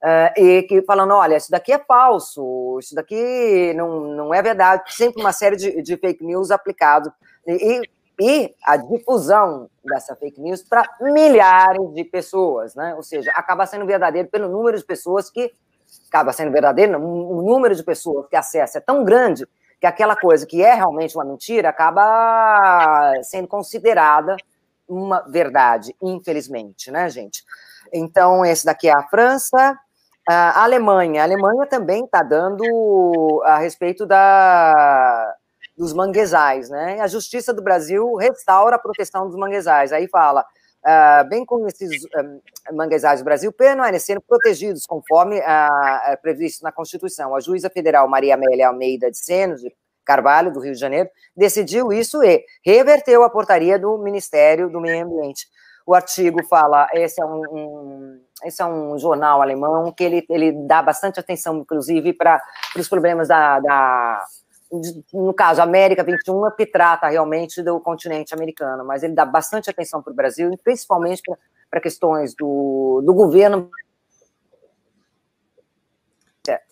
uh, 0.02 0.40
e 0.40 0.62
que 0.64 0.82
falando, 0.82 1.14
olha, 1.14 1.36
isso 1.36 1.50
daqui 1.50 1.72
é 1.72 1.78
falso, 1.78 2.78
isso 2.80 2.94
daqui 2.94 3.72
não, 3.74 4.00
não 4.00 4.34
é 4.34 4.42
verdade, 4.42 4.82
sempre 4.94 5.20
uma 5.20 5.32
série 5.32 5.56
de, 5.56 5.82
de 5.82 5.96
fake 5.96 6.24
news 6.24 6.50
aplicado. 6.50 7.12
E, 7.46 7.78
e 7.78 7.97
a 8.64 8.76
difusão 8.76 9.70
dessa 9.84 10.16
fake 10.16 10.40
news 10.40 10.62
para 10.62 10.88
milhares 11.00 11.92
de 11.94 12.04
pessoas, 12.04 12.74
né? 12.74 12.94
Ou 12.96 13.02
seja, 13.02 13.30
acaba 13.32 13.66
sendo 13.66 13.86
verdadeiro 13.86 14.28
pelo 14.28 14.48
número 14.48 14.76
de 14.76 14.84
pessoas 14.84 15.30
que 15.30 15.52
acaba 16.08 16.32
sendo 16.32 16.50
verdadeiro, 16.52 16.98
o 16.98 17.42
número 17.42 17.74
de 17.74 17.82
pessoas 17.82 18.26
que 18.28 18.36
acessa 18.36 18.78
é 18.78 18.80
tão 18.80 19.04
grande 19.04 19.46
que 19.80 19.86
aquela 19.86 20.16
coisa 20.16 20.46
que 20.46 20.62
é 20.62 20.74
realmente 20.74 21.16
uma 21.16 21.24
mentira 21.24 21.68
acaba 21.68 23.12
sendo 23.22 23.46
considerada 23.46 24.36
uma 24.88 25.20
verdade, 25.20 25.94
infelizmente, 26.02 26.90
né, 26.90 27.08
gente? 27.08 27.44
Então, 27.92 28.44
esse 28.44 28.64
daqui 28.64 28.88
é 28.88 28.92
a 28.92 29.06
França, 29.08 29.78
a 30.26 30.62
Alemanha. 30.62 31.22
A 31.22 31.24
Alemanha 31.24 31.66
também 31.66 32.04
está 32.04 32.22
dando 32.22 33.42
a 33.44 33.58
respeito 33.58 34.04
da, 34.04 35.34
dos 35.78 35.92
manguezais, 35.92 36.68
né? 36.68 37.00
A 37.00 37.06
Justiça 37.06 37.54
do 37.54 37.62
Brasil 37.62 38.12
restaura 38.16 38.74
a 38.74 38.78
proteção 38.80 39.28
dos 39.28 39.36
manguezais. 39.36 39.92
Aí 39.92 40.08
fala, 40.08 40.44
uh, 40.84 41.28
bem 41.28 41.46
como 41.46 41.68
esses 41.68 42.04
um, 42.04 42.76
manguezais 42.76 43.20
do 43.20 43.24
Brasil 43.24 43.52
permanecendo 43.52 44.20
protegidos 44.20 44.84
conforme 44.84 45.38
uh, 45.38 46.20
previsto 46.20 46.64
na 46.64 46.72
Constituição. 46.72 47.32
A 47.32 47.38
juíza 47.38 47.70
federal 47.70 48.08
Maria 48.08 48.34
Amélia 48.34 48.66
Almeida 48.66 49.08
de 49.08 49.18
Senos, 49.18 49.60
de 49.60 49.72
Carvalho, 50.04 50.52
do 50.52 50.58
Rio 50.58 50.72
de 50.72 50.80
Janeiro, 50.80 51.08
decidiu 51.36 51.92
isso 51.92 52.24
e 52.24 52.44
reverteu 52.64 53.22
a 53.22 53.30
portaria 53.30 53.78
do 53.78 53.98
Ministério 53.98 54.68
do 54.68 54.80
Meio 54.80 55.04
Ambiente. 55.04 55.46
O 55.86 55.94
artigo 55.94 56.44
fala, 56.44 56.88
esse 56.92 57.22
é 57.22 57.24
um, 57.24 57.42
um 57.52 58.20
esse 58.44 58.60
é 58.62 58.66
um 58.66 58.98
jornal 58.98 59.40
alemão 59.42 59.92
que 59.92 60.04
ele, 60.04 60.24
ele 60.28 60.52
dá 60.66 60.82
bastante 60.82 61.18
atenção, 61.18 61.56
inclusive, 61.58 62.12
para 62.12 62.40
os 62.76 62.88
problemas 62.88 63.28
da, 63.28 63.58
da 63.58 64.24
no 65.12 65.32
caso, 65.32 65.62
América 65.62 66.04
21, 66.04 66.50
que 66.56 66.66
trata 66.66 67.08
realmente 67.08 67.62
do 67.62 67.80
continente 67.80 68.34
americano, 68.34 68.84
mas 68.84 69.02
ele 69.02 69.14
dá 69.14 69.24
bastante 69.24 69.70
atenção 69.70 70.02
para 70.02 70.12
o 70.12 70.16
Brasil, 70.16 70.50
principalmente 70.62 71.22
para 71.70 71.80
questões 71.80 72.34
do, 72.34 73.02
do 73.04 73.14
governo 73.14 73.70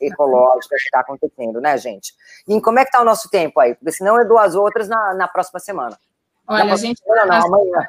ecológica 0.01 0.75
que 0.77 0.85
está 0.85 1.01
acontecendo, 1.01 1.61
né, 1.61 1.77
gente? 1.77 2.15
E 2.49 2.61
como 2.61 2.79
é 2.79 2.83
que 2.83 2.89
está 2.89 3.01
o 3.01 3.05
nosso 3.05 3.29
tempo 3.29 3.61
aí? 3.61 3.75
Porque 3.75 3.93
senão 3.93 4.19
é 4.19 4.25
duas 4.25 4.55
outras 4.55 4.89
na, 4.89 5.15
na 5.15 5.29
próxima 5.29 5.61
semana. 5.61 5.99
Olha, 6.49 6.73
a 6.73 6.77
gente, 6.77 7.01
não, 7.05 7.27
não, 7.27 7.81
é, 7.81 7.89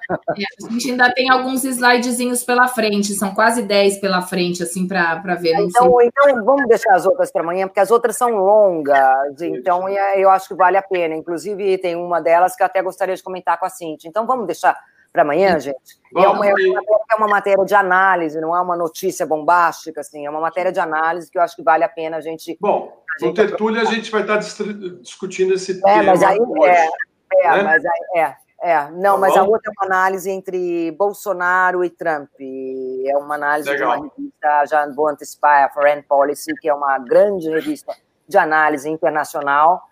a 0.66 0.72
gente 0.72 0.90
ainda 0.90 1.14
tem 1.14 1.30
alguns 1.30 1.64
slidezinhos 1.64 2.44
pela 2.44 2.68
frente, 2.68 3.14
são 3.14 3.34
quase 3.36 3.62
10 3.62 4.00
pela 4.00 4.22
frente, 4.22 4.64
assim, 4.64 4.88
para 4.88 5.36
ver. 5.36 5.56
Então, 5.60 6.02
então, 6.02 6.44
vamos 6.44 6.68
deixar 6.68 6.96
as 6.96 7.06
outras 7.06 7.32
para 7.32 7.44
amanhã, 7.44 7.68
porque 7.68 7.80
as 7.80 7.92
outras 7.92 8.18
são 8.18 8.32
longas, 8.32 9.42
então 9.42 9.88
é, 9.88 10.20
eu 10.20 10.30
acho 10.30 10.48
que 10.48 10.56
vale 10.56 10.76
a 10.76 10.82
pena. 10.82 11.16
Inclusive, 11.16 11.78
tem 11.78 11.96
uma 11.96 12.20
delas 12.20 12.56
que 12.56 12.64
eu 12.64 12.66
até 12.66 12.82
gostaria 12.82 13.16
de 13.16 13.22
comentar 13.22 13.60
com 13.60 13.66
a 13.66 13.70
Cintia. 13.70 14.10
Então, 14.10 14.26
vamos 14.26 14.48
deixar 14.48 14.76
para 15.14 15.22
amanhã, 15.22 15.60
gente? 15.60 15.78
E 16.16 16.24
é 16.24 16.28
uma, 16.28 16.48
é 16.48 17.16
uma 17.16 17.28
matéria 17.28 17.64
de 17.64 17.76
análise, 17.76 18.40
não 18.42 18.56
é 18.56 18.62
uma 18.62 18.76
notícia 18.76 19.26
bombástica, 19.26 20.02
assim, 20.02 20.26
é 20.26 20.30
uma 20.30 20.42
matéria 20.42 20.72
de 20.72 20.80
análise 20.80 21.30
que 21.30 21.38
eu 21.38 21.42
acho 21.42 21.56
que 21.56 21.64
vale 21.64 21.84
a 21.84 21.90
pena 21.90 22.18
a 22.18 22.22
gente. 22.22 22.58
Bom, 22.60 23.04
no 23.22 23.34
Tertúlia 23.34 23.82
a 23.82 23.86
gente 23.86 24.10
vai 24.12 24.22
estar 24.22 24.38
discutindo 24.38 25.54
esse 25.54 25.74
é, 25.74 25.82
tema. 25.82 26.04
Mas 26.04 26.24
aí, 26.24 26.38
é, 26.64 26.88
é, 27.34 27.52
né? 27.52 27.64
mas 27.64 27.86
aí, 27.86 28.22
é. 28.22 28.47
É, 28.62 28.90
não, 28.92 29.14
tá 29.14 29.18
mas 29.20 29.34
bom? 29.34 29.40
a 29.40 29.44
outra 29.44 29.72
é 29.72 29.74
uma 29.78 29.86
análise 29.86 30.30
entre 30.30 30.92
Bolsonaro 30.92 31.84
e 31.84 31.90
Trump. 31.90 32.30
É 32.40 33.18
uma 33.18 33.36
análise 33.36 33.70
Legal. 33.70 33.92
de 33.92 33.98
uma 34.00 34.12
revista, 34.16 34.66
já 34.66 34.88
vou 34.94 35.08
antecipar, 35.08 35.66
a 35.66 35.70
Foreign 35.70 36.02
Policy, 36.02 36.54
que 36.60 36.68
é 36.68 36.74
uma 36.74 36.98
grande 37.00 37.50
revista 37.50 37.96
de 38.28 38.38
análise 38.38 38.90
internacional 38.90 39.84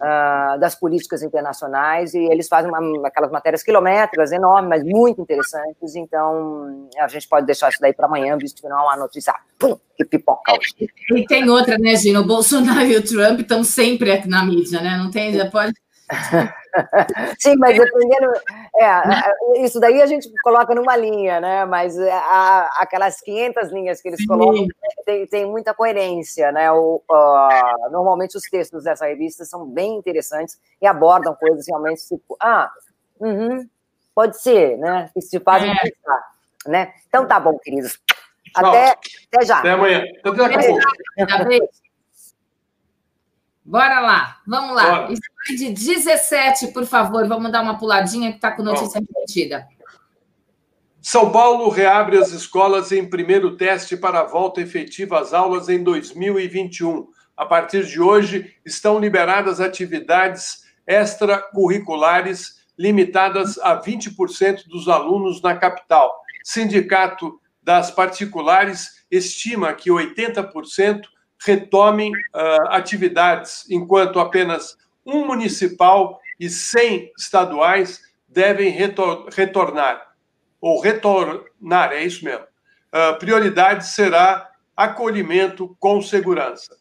uh, 0.00 0.58
das 0.58 0.74
políticas 0.74 1.22
internacionais, 1.22 2.14
e 2.14 2.18
eles 2.18 2.48
fazem 2.48 2.70
uma, 2.70 3.06
aquelas 3.06 3.30
matérias 3.30 3.62
quilométricas 3.62 4.32
enormes, 4.32 4.68
mas 4.68 4.82
muito 4.84 5.20
interessantes, 5.20 5.94
então 5.94 6.88
a 6.98 7.08
gente 7.08 7.28
pode 7.28 7.46
deixar 7.46 7.68
isso 7.68 7.78
daí 7.80 7.92
para 7.92 8.06
amanhã, 8.06 8.36
visto 8.36 8.60
que 8.60 8.68
não 8.68 8.78
é 8.78 8.82
uma 8.82 8.96
notícia 8.96 9.34
pum, 9.58 9.78
que 9.96 10.04
pipoca 10.04 10.52
hoje. 10.52 10.90
E 11.14 11.24
tem 11.26 11.48
outra, 11.48 11.78
né, 11.78 11.94
Gino? 11.96 12.20
O 12.20 12.26
Bolsonaro 12.26 12.86
e 12.86 12.96
o 12.96 13.04
Trump 13.04 13.40
estão 13.40 13.62
sempre 13.62 14.12
aqui 14.12 14.28
na 14.28 14.44
mídia, 14.44 14.80
né? 14.80 14.96
Não 14.96 15.10
tem, 15.10 15.32
já 15.32 15.48
pode... 15.50 15.72
Sim, 17.38 17.56
mas 17.56 17.78
dependendo. 17.78 18.32
É, 18.76 19.64
isso 19.64 19.80
daí 19.80 20.02
a 20.02 20.06
gente 20.06 20.28
coloca 20.42 20.74
numa 20.74 20.96
linha, 20.96 21.40
né? 21.40 21.64
Mas 21.64 21.98
a, 21.98 22.70
aquelas 22.78 23.20
500 23.20 23.70
linhas 23.70 24.00
que 24.00 24.08
eles 24.08 24.20
Sim. 24.20 24.26
colocam 24.26 24.66
tem, 25.06 25.26
tem, 25.26 25.46
muita 25.46 25.72
coerência, 25.72 26.52
né? 26.52 26.70
O, 26.72 27.02
uh, 27.10 27.90
normalmente 27.90 28.36
os 28.36 28.44
textos 28.44 28.84
dessa 28.84 29.06
revista 29.06 29.44
são 29.44 29.66
bem 29.66 29.96
interessantes 29.96 30.58
e 30.80 30.86
abordam 30.86 31.34
coisas 31.34 31.66
realmente 31.66 32.06
tipo, 32.06 32.36
ah, 32.40 32.70
uhum, 33.20 33.66
pode 34.14 34.40
ser, 34.40 34.76
né? 34.78 35.10
Que 35.14 35.20
se 35.20 35.40
fazem 35.40 35.70
é. 35.70 35.74
pensar, 35.74 36.20
né? 36.66 36.92
Então 37.08 37.26
tá 37.26 37.40
bom, 37.40 37.58
queridos. 37.58 37.98
Até, 38.54 38.96
até 39.32 39.44
já. 39.44 39.58
Até 39.58 39.70
amanhã. 39.70 40.04
Até 40.24 40.32
daqui 40.32 40.54
a 40.54 41.44
pouco. 41.44 41.83
Bora 43.64 44.00
lá, 44.00 44.38
vamos 44.46 44.74
lá. 44.74 45.06
Bora. 45.06 45.14
Slide 45.46 45.72
17, 45.72 46.68
por 46.68 46.84
favor, 46.84 47.26
vamos 47.26 47.50
dar 47.50 47.62
uma 47.62 47.78
puladinha 47.78 48.30
que 48.30 48.36
está 48.36 48.52
com 48.52 48.62
notícia 48.62 49.00
repetida. 49.00 49.66
São 51.00 51.30
Paulo 51.30 51.68
reabre 51.68 52.16
as 52.18 52.30
escolas 52.32 52.90
em 52.90 53.08
primeiro 53.08 53.56
teste 53.56 53.96
para 53.96 54.20
a 54.20 54.24
volta 54.24 54.60
efetiva 54.60 55.20
às 55.20 55.32
aulas 55.32 55.68
em 55.68 55.82
2021. 55.82 57.06
A 57.36 57.44
partir 57.44 57.84
de 57.84 58.00
hoje, 58.00 58.54
estão 58.64 58.98
liberadas 58.98 59.60
atividades 59.60 60.62
extracurriculares 60.86 62.64
limitadas 62.78 63.58
a 63.58 63.80
20% 63.80 64.66
dos 64.66 64.88
alunos 64.88 65.40
na 65.42 65.56
capital. 65.56 66.10
Sindicato 66.42 67.38
das 67.62 67.90
Particulares 67.90 69.04
estima 69.10 69.72
que 69.72 69.90
80% 69.90 71.02
retomem 71.44 72.10
uh, 72.12 72.68
atividades, 72.70 73.68
enquanto 73.70 74.18
apenas 74.18 74.76
um 75.04 75.26
municipal 75.26 76.20
e 76.40 76.48
100 76.48 77.12
estaduais 77.18 78.00
devem 78.28 78.70
retor 78.70 79.28
retornar, 79.32 80.14
ou 80.60 80.80
retornar, 80.80 81.92
é 81.92 82.02
isso 82.02 82.24
mesmo. 82.24 82.44
Uh, 82.92 83.18
prioridade 83.18 83.86
será 83.86 84.50
acolhimento 84.76 85.76
com 85.78 86.00
segurança. 86.00 86.76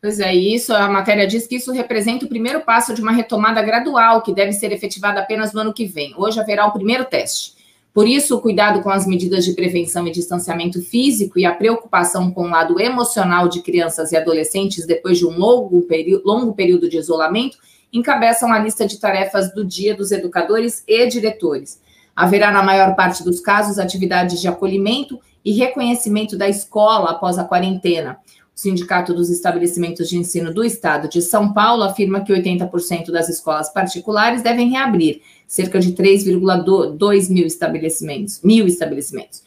Pois 0.00 0.18
é, 0.18 0.34
isso, 0.34 0.74
a 0.74 0.88
matéria 0.88 1.26
diz 1.26 1.46
que 1.46 1.56
isso 1.56 1.70
representa 1.70 2.24
o 2.24 2.28
primeiro 2.28 2.62
passo 2.62 2.92
de 2.92 3.00
uma 3.00 3.12
retomada 3.12 3.62
gradual 3.62 4.20
que 4.20 4.34
deve 4.34 4.52
ser 4.52 4.72
efetivada 4.72 5.20
apenas 5.20 5.52
no 5.52 5.60
ano 5.60 5.72
que 5.72 5.86
vem. 5.86 6.12
Hoje 6.16 6.40
haverá 6.40 6.66
o 6.66 6.72
primeiro 6.72 7.04
teste. 7.04 7.61
Por 7.92 8.08
isso, 8.08 8.36
o 8.36 8.40
cuidado 8.40 8.80
com 8.82 8.88
as 8.88 9.06
medidas 9.06 9.44
de 9.44 9.52
prevenção 9.52 10.06
e 10.06 10.10
distanciamento 10.10 10.80
físico 10.80 11.38
e 11.38 11.44
a 11.44 11.54
preocupação 11.54 12.30
com 12.30 12.44
o 12.44 12.50
lado 12.50 12.80
emocional 12.80 13.48
de 13.48 13.60
crianças 13.60 14.12
e 14.12 14.16
adolescentes 14.16 14.86
depois 14.86 15.18
de 15.18 15.26
um 15.26 15.38
longo, 15.38 15.86
longo 16.24 16.54
período 16.54 16.88
de 16.88 16.96
isolamento 16.96 17.58
encabeçam 17.92 18.50
a 18.50 18.58
lista 18.58 18.86
de 18.86 18.98
tarefas 18.98 19.52
do 19.52 19.62
dia 19.62 19.94
dos 19.94 20.10
educadores 20.10 20.82
e 20.88 21.06
diretores. 21.06 21.80
Haverá, 22.16 22.50
na 22.50 22.62
maior 22.62 22.96
parte 22.96 23.22
dos 23.22 23.40
casos, 23.40 23.78
atividades 23.78 24.40
de 24.40 24.48
acolhimento 24.48 25.20
e 25.44 25.52
reconhecimento 25.52 26.36
da 26.36 26.48
escola 26.48 27.10
após 27.10 27.38
a 27.38 27.44
quarentena. 27.44 28.18
O 28.54 28.60
Sindicato 28.60 29.12
dos 29.12 29.28
Estabelecimentos 29.30 30.08
de 30.08 30.16
Ensino 30.16 30.52
do 30.52 30.64
Estado 30.64 31.08
de 31.08 31.20
São 31.20 31.52
Paulo 31.52 31.82
afirma 31.82 32.22
que 32.22 32.32
80% 32.32 33.10
das 33.10 33.28
escolas 33.28 33.72
particulares 33.72 34.42
devem 34.42 34.70
reabrir, 34.70 35.20
cerca 35.46 35.78
de 35.78 35.92
3,2 35.92 37.30
mil 37.30 37.46
estabelecimentos, 37.46 38.40
mil 38.42 38.66
estabelecimentos. 38.66 39.42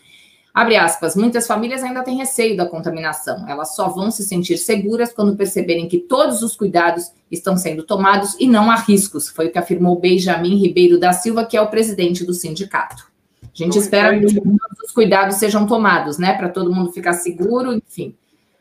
Abre 0.56 0.78
aspas, 0.78 1.18
muitas 1.18 1.46
famílias 1.46 1.84
ainda 1.84 2.02
têm 2.02 2.16
receio 2.16 2.56
da 2.56 2.66
contaminação. 2.66 3.46
Elas 3.46 3.76
só 3.76 3.90
vão 3.90 4.10
se 4.10 4.24
sentir 4.24 4.58
seguras 4.58 5.12
quando 5.12 5.36
perceberem 5.36 5.86
que 5.90 6.00
todos 6.00 6.42
os 6.42 6.56
cuidados 6.56 7.12
estão 7.30 7.58
sendo 7.58 7.84
tomados 7.84 8.38
e 8.40 8.48
não 8.48 8.72
há 8.72 8.78
riscos, 8.78 9.28
foi 9.28 9.48
o 9.48 9.52
que 9.52 9.60
afirmou 9.60 10.00
Benjamin 10.00 10.56
Ribeiro 10.56 10.98
da 10.98 11.12
Silva, 11.12 11.46
que 11.46 11.58
é 11.58 11.62
o 11.62 11.68
presidente 11.68 12.24
do 12.24 12.34
sindicato. 12.34 13.04
A 13.44 13.48
gente 13.54 13.78
espera 13.78 14.18
que 14.18 14.26
os 14.26 14.92
cuidados 14.94 15.36
sejam 15.36 15.68
tomados, 15.68 16.18
né, 16.18 16.34
para 16.38 16.48
todo 16.48 16.74
mundo 16.74 16.94
ficar 16.94 17.14
seguro, 17.14 17.74
enfim. 17.74 18.16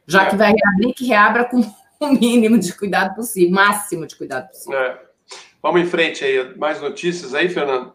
Já 0.04 0.26
que 0.26 0.34
vai 0.34 0.52
reabrir, 0.52 0.94
que 0.94 1.06
reabra 1.06 1.44
com 1.44 1.60
o 2.00 2.12
mínimo 2.12 2.58
de 2.58 2.72
cuidado 2.76 3.14
possível, 3.14 3.54
máximo 3.54 4.04
de 4.04 4.16
cuidado 4.16 4.48
possível. 4.48 4.78
É. 4.78 5.13
Vamos 5.64 5.80
em 5.80 5.86
frente 5.86 6.22
aí. 6.22 6.58
Mais 6.58 6.78
notícias 6.78 7.32
aí, 7.32 7.48
Fernando? 7.48 7.94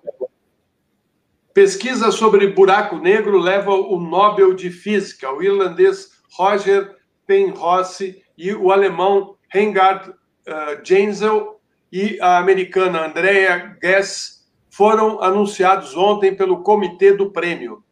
Pesquisa 1.54 2.12
sobre 2.12 2.48
buraco 2.48 2.98
negro 2.98 3.38
leva 3.38 3.70
o 3.70 4.00
Nobel 4.00 4.56
de 4.56 4.72
Física. 4.72 5.32
O 5.32 5.44
irlandês 5.44 6.20
Roger 6.32 6.96
Penrose 7.28 8.24
e 8.36 8.52
o 8.56 8.72
alemão 8.72 9.36
Reinhard 9.50 10.10
uh, 10.10 10.84
Genzel 10.84 11.62
e 11.91 12.20
a 12.20 12.40
americana 12.40 13.06
Andrea 13.06 13.78
Ghez 13.80 14.50
foram 14.72 15.22
anunciados 15.22 15.96
ontem 15.96 16.34
pelo 16.34 16.64
comitê 16.64 17.14
do 17.14 17.32
prêmio. 17.32 17.84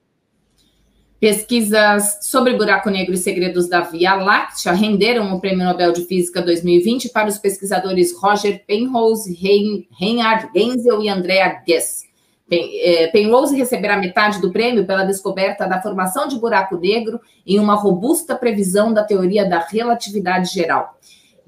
Pesquisas 1.19 2.19
sobre 2.21 2.53
buraco 2.53 2.91
negro 2.91 3.15
e 3.15 3.17
segredos 3.17 3.67
da 3.67 3.81
Via 3.81 4.13
Láctea 4.13 4.71
renderam 4.71 5.33
o 5.33 5.39
Prêmio 5.39 5.65
Nobel 5.65 5.91
de 5.91 6.05
Física 6.05 6.43
2020 6.43 7.09
para 7.09 7.27
os 7.27 7.39
pesquisadores 7.39 8.15
Roger 8.15 8.63
Penrose, 8.67 9.33
Reinhard 9.99 10.49
Genzel 10.55 11.01
e 11.01 11.09
Andrea 11.09 11.59
Ghez. 11.67 12.05
É, 12.51 13.07
Penrose 13.07 13.57
receberá 13.57 13.97
metade 13.97 14.39
do 14.39 14.51
prêmio 14.51 14.85
pela 14.85 15.03
descoberta 15.03 15.65
da 15.65 15.81
formação 15.81 16.27
de 16.27 16.39
buraco 16.39 16.77
negro 16.77 17.19
em 17.45 17.59
uma 17.59 17.73
robusta 17.73 18.35
previsão 18.35 18.93
da 18.93 19.03
teoria 19.03 19.43
da 19.43 19.59
relatividade 19.59 20.53
geral. 20.53 20.99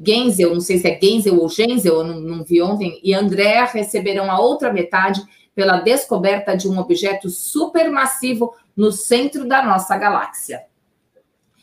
Genzel, 0.04 0.52
não 0.52 0.62
sei 0.62 0.80
se 0.80 0.88
é 0.88 1.00
Genzel 1.00 1.40
ou 1.40 1.48
Genzel, 1.48 1.96
eu 2.00 2.04
não, 2.04 2.20
não 2.20 2.44
vi 2.44 2.60
ontem, 2.60 3.00
e 3.04 3.14
Andrea 3.14 3.66
receberão 3.66 4.32
a 4.32 4.40
outra 4.40 4.74
metade 4.74 5.22
pela 5.54 5.78
descoberta 5.78 6.56
de 6.56 6.68
um 6.70 6.80
objeto 6.80 7.30
supermassivo 7.30 8.54
no 8.80 8.94
centro 8.94 9.46
da 9.46 9.62
nossa 9.62 9.98
galáxia. 9.98 10.64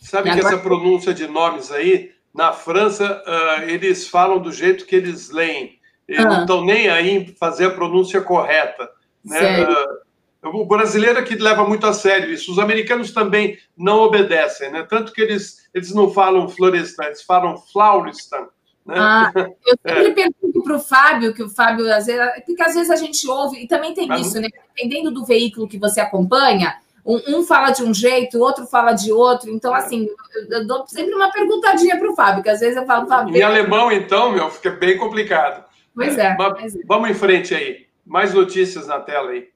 Sabe 0.03 0.29
e 0.29 0.33
que 0.33 0.39
agora... 0.41 0.55
essa 0.55 0.63
pronúncia 0.63 1.15
de 1.15 1.27
nomes 1.27 1.73
aí, 1.73 2.13
na 2.35 2.53
França, 2.53 3.23
uh, 3.27 3.63
eles 3.63 4.07
falam 4.07 4.39
do 4.39 4.53
jeito 4.53 4.85
que 4.85 4.95
eles 4.95 5.31
leem. 5.31 5.81
Eles 6.07 6.27
ah. 6.27 6.29
não 6.29 6.41
estão 6.43 6.63
nem 6.63 6.91
aí 6.91 7.11
em 7.11 7.35
fazer 7.35 7.65
a 7.65 7.71
pronúncia 7.71 8.21
correta. 8.21 8.91
Né? 9.25 9.65
Uh, 9.65 10.59
o 10.61 10.67
brasileiro 10.67 11.19
é 11.19 11.23
que 11.23 11.37
leva 11.37 11.67
muito 11.67 11.87
a 11.87 11.95
sério 11.95 12.31
isso. 12.31 12.53
Os 12.53 12.59
americanos 12.59 13.11
também 13.13 13.59
não 13.75 14.01
obedecem, 14.01 14.71
né? 14.71 14.87
Tanto 14.89 15.11
que 15.11 15.23
eles, 15.23 15.71
eles 15.73 15.95
não 15.95 16.11
falam 16.11 16.51
Florestan, 16.51 17.05
eles 17.05 17.23
falam 17.23 17.57
Florestan. 17.57 18.47
Né? 18.85 18.95
Ah, 18.97 19.33
eu 19.35 19.79
sempre 19.89 20.11
é. 20.11 20.15
pergunto 20.15 20.63
para 20.63 20.77
o 20.77 20.81
Fábio, 20.81 21.33
que 21.33 21.43
o 21.43 21.49
Fábio, 21.49 21.91
às 21.91 22.05
vezes, 22.05 22.45
porque 22.45 22.63
às 22.63 22.75
vezes 22.75 22.91
a 22.91 22.97
gente 22.97 23.27
ouve, 23.27 23.65
e 23.65 23.67
também 23.67 23.95
tem 23.95 24.07
Mas... 24.07 24.27
isso, 24.27 24.39
né? 24.39 24.49
Dependendo 24.77 25.11
do 25.11 25.25
veículo 25.25 25.67
que 25.67 25.79
você 25.79 25.99
acompanha, 25.99 26.77
um, 27.07 27.39
um, 27.39 27.45
fala 27.45 27.71
de 27.71 27.85
um 27.85 27.95
jeito, 27.95 28.37
o 28.37 28.41
outro 28.41 28.67
fala 28.67 28.93
de 28.93 29.13
outro. 29.13 29.49
Então, 29.51 29.75
é. 29.75 29.79
assim, 29.79 30.09
eu, 30.35 30.59
eu 30.59 30.67
dou 30.67 30.87
sempre 30.89 31.15
uma 31.15 31.31
perguntadinha 31.31 31.97
para 31.99 32.11
o 32.11 32.17
Fábio, 32.17 32.43
que 32.43 32.49
às 32.49 32.61
vezes 32.61 32.77
eu 32.77 32.85
falo, 32.85 33.07
Fábio. 33.07 33.37
Em 33.37 33.43
alemão, 33.43 33.93
então, 33.93 34.33
meu, 34.33 34.51
fica 34.51 34.71
bem 34.71 34.99
complicado. 34.99 35.65
Pois 35.95 36.19
é. 36.19 36.37
Mas, 36.37 36.75
é. 36.75 36.81
Vamos 36.85 37.09
em 37.09 37.15
frente 37.15 37.55
aí. 37.55 37.87
Mais 38.05 38.35
notícias 38.35 38.87
na 38.87 39.01
tela 39.01 39.31
aí. 39.31 39.49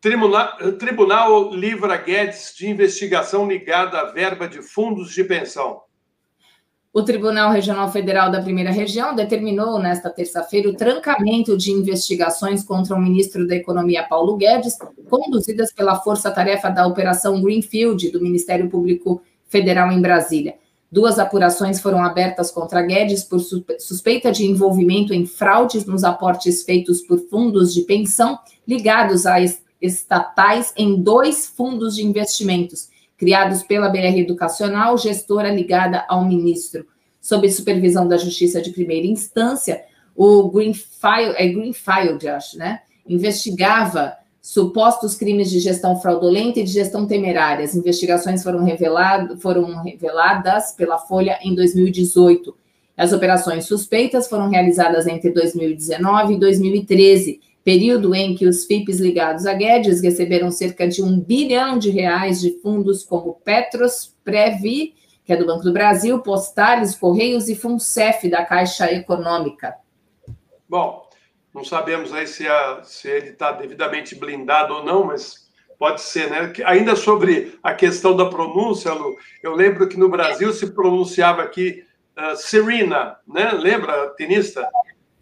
Tribunal, 0.00 0.56
Tribunal 0.78 1.54
livra 1.54 1.96
Guedes 1.98 2.54
de 2.56 2.66
investigação 2.68 3.46
ligada 3.46 4.00
à 4.00 4.04
verba 4.06 4.48
de 4.48 4.62
fundos 4.62 5.12
de 5.12 5.22
pensão. 5.24 5.82
O 6.92 7.04
Tribunal 7.04 7.52
Regional 7.52 7.92
Federal 7.92 8.32
da 8.32 8.42
Primeira 8.42 8.72
Região 8.72 9.14
determinou 9.14 9.78
nesta 9.78 10.10
terça-feira 10.10 10.68
o 10.68 10.74
trancamento 10.74 11.56
de 11.56 11.70
investigações 11.70 12.64
contra 12.64 12.96
o 12.96 13.00
ministro 13.00 13.46
da 13.46 13.54
Economia 13.54 14.02
Paulo 14.02 14.36
Guedes, 14.36 14.76
conduzidas 15.08 15.72
pela 15.72 16.00
Força-Tarefa 16.00 16.68
da 16.68 16.84
Operação 16.84 17.40
Greenfield 17.40 18.10
do 18.10 18.20
Ministério 18.20 18.68
Público 18.68 19.22
Federal 19.46 19.92
em 19.92 20.00
Brasília. 20.00 20.56
Duas 20.90 21.20
apurações 21.20 21.80
foram 21.80 22.02
abertas 22.02 22.50
contra 22.50 22.82
Guedes 22.82 23.22
por 23.22 23.38
suspeita 23.38 24.32
de 24.32 24.44
envolvimento 24.44 25.14
em 25.14 25.24
fraudes 25.24 25.86
nos 25.86 26.02
aportes 26.02 26.64
feitos 26.64 27.02
por 27.02 27.20
fundos 27.20 27.72
de 27.72 27.82
pensão 27.82 28.36
ligados 28.66 29.26
a 29.26 29.36
estatais 29.80 30.74
em 30.76 31.00
dois 31.00 31.46
fundos 31.46 31.94
de 31.94 32.04
investimentos 32.04 32.89
criados 33.20 33.62
pela 33.62 33.90
BR 33.90 34.18
Educacional, 34.18 34.96
gestora 34.96 35.52
ligada 35.52 36.06
ao 36.08 36.24
ministro. 36.24 36.86
Sob 37.20 37.48
supervisão 37.50 38.08
da 38.08 38.16
Justiça 38.16 38.62
de 38.62 38.70
Primeira 38.70 39.06
Instância, 39.06 39.84
o 40.16 40.48
Greenfield, 40.48 41.34
é 41.36 41.46
Greenfield, 41.46 42.26
acho, 42.26 42.56
né? 42.56 42.80
Investigava 43.06 44.14
supostos 44.40 45.14
crimes 45.14 45.50
de 45.50 45.60
gestão 45.60 46.00
fraudulenta 46.00 46.60
e 46.60 46.64
de 46.64 46.72
gestão 46.72 47.06
temerária. 47.06 47.62
As 47.62 47.74
investigações 47.74 48.42
foram, 48.42 48.64
revelado, 48.64 49.36
foram 49.36 49.82
reveladas 49.82 50.72
pela 50.72 50.96
Folha 50.96 51.38
em 51.42 51.54
2018. 51.54 52.56
As 52.96 53.12
operações 53.12 53.66
suspeitas 53.66 54.28
foram 54.28 54.48
realizadas 54.48 55.06
entre 55.06 55.30
2019 55.30 56.34
e 56.34 56.38
2013 56.38 57.40
período 57.70 58.16
em 58.16 58.34
que 58.34 58.48
os 58.48 58.64
FIPs 58.64 58.98
ligados 58.98 59.46
a 59.46 59.54
Guedes 59.54 60.02
receberam 60.02 60.50
cerca 60.50 60.88
de 60.88 61.00
um 61.04 61.20
bilhão 61.20 61.78
de 61.78 61.88
reais 61.88 62.40
de 62.40 62.60
fundos 62.60 63.04
como 63.04 63.40
Petros, 63.44 64.12
Previ, 64.24 64.96
que 65.24 65.32
é 65.32 65.36
do 65.36 65.46
Banco 65.46 65.62
do 65.62 65.72
Brasil, 65.72 66.18
Postales, 66.18 66.96
Correios 66.96 67.48
e 67.48 67.54
Funcef, 67.54 68.28
da 68.28 68.44
Caixa 68.44 68.92
Econômica. 68.92 69.76
Bom, 70.68 71.08
não 71.54 71.62
sabemos 71.62 72.12
aí 72.12 72.26
se, 72.26 72.48
a, 72.48 72.80
se 72.82 73.08
ele 73.08 73.28
está 73.28 73.52
devidamente 73.52 74.16
blindado 74.16 74.74
ou 74.74 74.82
não, 74.84 75.04
mas 75.04 75.48
pode 75.78 76.00
ser, 76.00 76.28
né? 76.28 76.52
Ainda 76.64 76.96
sobre 76.96 77.56
a 77.62 77.72
questão 77.72 78.16
da 78.16 78.26
pronúncia, 78.26 78.92
Lu, 78.92 79.16
eu 79.44 79.54
lembro 79.54 79.88
que 79.88 79.96
no 79.96 80.08
Brasil 80.08 80.52
se 80.52 80.72
pronunciava 80.72 81.42
aqui 81.42 81.84
uh, 82.18 82.34
Serena, 82.34 83.16
né? 83.28 83.52
Lembra, 83.52 84.08
tenista? 84.16 84.68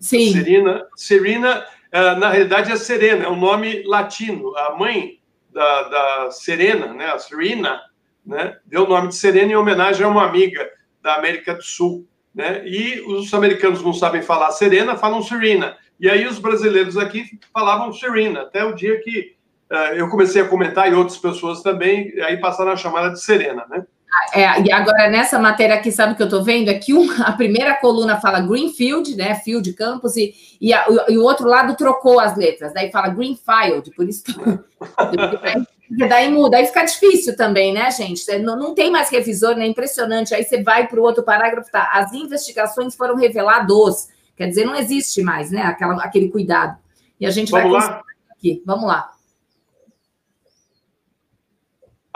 Sim. 0.01 0.33
Serena, 0.33 0.87
Serena 0.97 1.63
na 1.93 2.29
realidade 2.31 2.71
é 2.71 2.77
Serena, 2.77 3.25
é 3.25 3.29
um 3.29 3.39
nome 3.39 3.83
latino. 3.85 4.57
A 4.57 4.77
mãe 4.77 5.19
da, 5.51 5.83
da 5.89 6.31
Serena, 6.31 6.93
né, 6.93 7.07
a 7.07 7.19
Serena, 7.19 7.81
né, 8.25 8.59
deu 8.67 8.85
o 8.85 8.89
nome 8.89 9.09
de 9.09 9.17
Serena 9.17 9.53
em 9.53 9.57
homenagem 9.57 10.05
a 10.05 10.09
uma 10.09 10.25
amiga 10.25 10.69
da 11.03 11.15
América 11.15 11.55
do 11.55 11.63
Sul. 11.63 12.07
Né? 12.35 12.63
E 12.67 13.01
os 13.01 13.33
americanos 13.33 13.83
não 13.83 13.93
sabem 13.93 14.23
falar 14.23 14.53
Serena, 14.53 14.97
falam 14.97 15.23
Serena. 15.23 15.77
E 15.99 16.09
aí 16.09 16.27
os 16.27 16.39
brasileiros 16.39 16.97
aqui 16.97 17.25
falavam 17.53 17.93
Serena, 17.93 18.43
até 18.43 18.65
o 18.65 18.75
dia 18.75 19.01
que 19.01 19.35
uh, 19.73 19.95
eu 19.95 20.09
comecei 20.09 20.43
a 20.43 20.49
comentar 20.49 20.91
e 20.91 20.95
outras 20.95 21.19
pessoas 21.19 21.63
também, 21.63 22.13
aí 22.23 22.37
passaram 22.37 22.73
a 22.73 22.77
chamar 22.77 23.09
de 23.09 23.21
Serena, 23.21 23.67
né? 23.69 23.85
É, 24.33 24.61
e 24.63 24.73
agora, 24.73 25.09
nessa 25.09 25.39
matéria 25.39 25.77
aqui, 25.77 25.91
sabe 25.91 26.13
o 26.13 26.17
que 26.17 26.23
eu 26.23 26.27
estou 26.27 26.43
vendo? 26.43 26.69
Aqui 26.69 26.93
é 26.93 27.23
a 27.23 27.33
primeira 27.33 27.75
coluna 27.75 28.21
fala 28.21 28.41
Greenfield, 28.41 29.17
né? 29.17 29.35
Field 29.37 29.73
Campus, 29.73 30.17
e, 30.17 30.35
e, 30.61 30.73
a, 30.73 30.87
e, 31.09 31.17
o 31.17 31.23
outro 31.23 31.47
lado 31.47 31.77
trocou 31.77 32.21
as 32.21 32.37
letras, 32.37 32.73
daí 32.73 32.91
fala 32.91 33.09
Greenfield, 33.09 33.91
por 33.93 34.09
isso. 34.09 34.23
daí 36.09 36.31
muda, 36.31 36.59
aí 36.59 36.67
fica 36.67 36.85
difícil 36.85 37.37
também, 37.37 37.73
né, 37.73 37.91
gente? 37.91 38.39
Não, 38.39 38.57
não 38.57 38.75
tem 38.75 38.91
mais 38.91 39.09
revisor, 39.09 39.57
né? 39.57 39.67
Impressionante. 39.67 40.35
Aí 40.35 40.45
você 40.45 40.63
vai 40.63 40.87
para 40.87 41.01
o 41.01 41.03
outro 41.03 41.23
parágrafo, 41.23 41.71
tá? 41.71 41.91
As 41.93 42.13
investigações 42.13 42.95
foram 42.95 43.17
reveladas. 43.17 44.09
Quer 44.37 44.49
dizer, 44.49 44.65
não 44.65 44.75
existe 44.75 45.23
mais, 45.23 45.51
né? 45.51 45.63
Aquela, 45.63 45.95
aquele 46.03 46.29
cuidado. 46.29 46.79
E 47.21 47.27
a 47.27 47.31
gente 47.31 47.51
Vamos 47.51 47.73
vai 47.73 47.81
lá? 47.81 48.03
aqui. 48.31 48.63
Vamos 48.65 48.87
lá. 48.87 49.11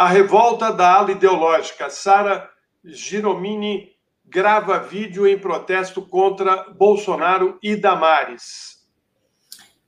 A 0.02 0.08
revolta 0.08 0.72
da 0.72 0.96
ala 0.96 1.12
ideológica. 1.12 1.88
Sara 1.88 2.50
Giromini 2.84 3.90
grava 4.26 4.80
vídeo 4.80 5.28
em 5.28 5.38
protesto 5.38 6.02
contra 6.02 6.64
Bolsonaro 6.76 7.56
e 7.62 7.76
Damares. 7.76 8.80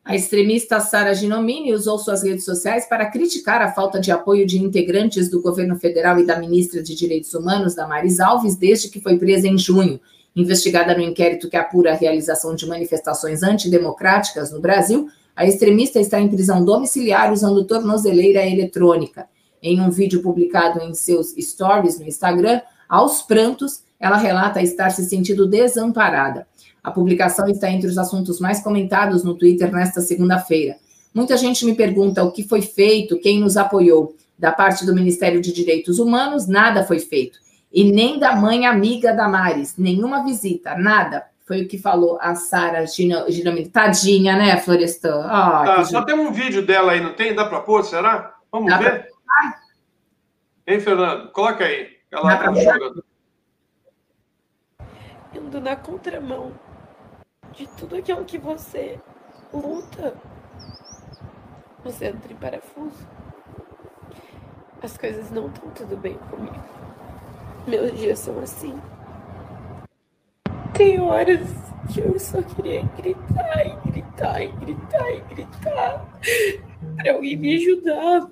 A 0.05 0.15
extremista 0.15 0.79
Sara 0.79 1.13
Ginomini 1.15 1.75
usou 1.75 1.99
suas 1.99 2.23
redes 2.23 2.45
sociais 2.45 2.89
para 2.89 3.11
criticar 3.11 3.61
a 3.61 3.73
falta 3.73 3.99
de 3.99 4.13
apoio 4.13 4.47
de 4.47 4.57
integrantes 4.57 5.29
do 5.29 5.43
governo 5.43 5.75
federal 5.81 6.17
e 6.21 6.25
da 6.25 6.39
ministra 6.39 6.81
de 6.81 6.95
Direitos 6.95 7.35
Humanos, 7.35 7.75
Damares 7.75 8.21
Alves, 8.21 8.55
desde 8.55 8.91
que 8.91 9.01
foi 9.01 9.19
presa 9.19 9.49
em 9.49 9.59
junho. 9.59 10.01
Investigada 10.37 10.95
no 10.95 11.03
inquérito 11.03 11.51
que 11.51 11.57
apura 11.57 11.91
a 11.91 11.97
realização 11.97 12.55
de 12.55 12.69
manifestações 12.69 13.43
antidemocráticas 13.43 14.53
no 14.53 14.61
Brasil, 14.61 15.09
a 15.35 15.45
extremista 15.45 15.99
está 15.99 16.21
em 16.21 16.29
prisão 16.29 16.65
domiciliar 16.65 17.33
usando 17.33 17.67
tornozeleira 17.67 18.47
eletrônica. 18.47 19.29
Em 19.67 19.81
um 19.81 19.91
vídeo 19.91 20.21
publicado 20.21 20.79
em 20.83 20.93
seus 20.93 21.35
stories 21.41 21.99
no 21.99 22.07
Instagram, 22.07 22.61
aos 22.87 23.23
prantos, 23.23 23.83
ela 23.99 24.19
relata 24.19 24.61
estar 24.61 24.91
se 24.91 25.03
sentindo 25.07 25.49
desamparada. 25.49 26.47
A 26.83 26.91
publicação 26.91 27.49
está 27.49 27.71
entre 27.71 27.89
os 27.89 27.97
assuntos 27.97 28.39
mais 28.39 28.63
comentados 28.63 29.25
no 29.25 29.35
Twitter 29.35 29.73
nesta 29.73 30.03
segunda-feira. 30.03 30.77
Muita 31.15 31.39
gente 31.39 31.65
me 31.65 31.75
pergunta 31.75 32.23
o 32.23 32.31
que 32.31 32.47
foi 32.47 32.61
feito, 32.61 33.19
quem 33.19 33.41
nos 33.41 33.57
apoiou. 33.57 34.15
Da 34.39 34.53
parte 34.53 34.85
do 34.85 34.95
Ministério 34.95 35.41
de 35.41 35.51
Direitos 35.51 35.99
Humanos, 35.99 36.47
nada 36.47 36.85
foi 36.85 36.99
feito. 36.99 37.39
E 37.73 37.91
nem 37.91 38.19
da 38.19 38.37
mãe 38.37 38.67
amiga 38.67 39.15
da 39.15 39.27
Maris, 39.27 39.79
nenhuma 39.79 40.23
visita, 40.23 40.77
nada. 40.77 41.25
Foi 41.47 41.63
o 41.63 41.69
que 41.69 41.79
falou 41.79 42.19
a 42.21 42.35
Sara 42.35 42.85
Ginamini. 42.87 43.71
Tadinha, 43.71 44.37
né, 44.37 44.59
Florestan? 44.59 45.21
Oh, 45.21 45.65
tá, 45.65 45.85
só 45.85 46.03
tem 46.03 46.15
um 46.15 46.33
vídeo 46.33 46.67
dela 46.67 46.93
aí, 46.93 47.01
não 47.01 47.15
tem? 47.15 47.35
Dá 47.35 47.47
para 47.47 47.61
pôr, 47.61 47.83
será? 47.83 48.35
Vamos 48.53 48.69
Dá 48.69 48.77
ver? 48.77 49.05
Pra... 49.05 49.14
Hein, 50.67 50.81
Fernando? 50.81 51.31
Coloca 51.33 51.65
aí. 51.65 51.99
Ela 52.11 52.37
tá 52.37 52.53
jogando. 52.53 53.05
Indo 55.35 55.61
na 55.61 55.77
contramão 55.77 56.53
de 57.53 57.67
tudo 57.77 57.97
aquilo 57.97 58.25
que 58.25 58.39
você 58.39 58.99
luta. 59.53 60.15
Você 61.85 62.07
entra 62.07 62.33
em 62.33 62.37
parafuso. 62.37 63.07
As 64.83 64.97
coisas 64.97 65.31
não 65.31 65.49
estão 65.49 65.71
tudo 65.71 65.97
bem 65.97 66.15
comigo. 66.31 66.63
Meus 67.67 67.99
dias 67.99 68.19
são 68.19 68.39
assim. 68.41 68.81
Tem 70.75 71.01
horas 71.01 71.41
que 71.93 72.01
eu 72.01 72.19
só 72.19 72.43
queria 72.43 72.83
gritar 72.97 73.67
e 73.67 73.91
gritar 73.91 74.43
e 74.43 74.49
gritar 74.49 75.11
e 75.11 75.21
gritar 75.21 76.07
pra 76.97 77.13
alguém 77.13 77.37
me 77.37 77.57
ajudar 77.57 78.29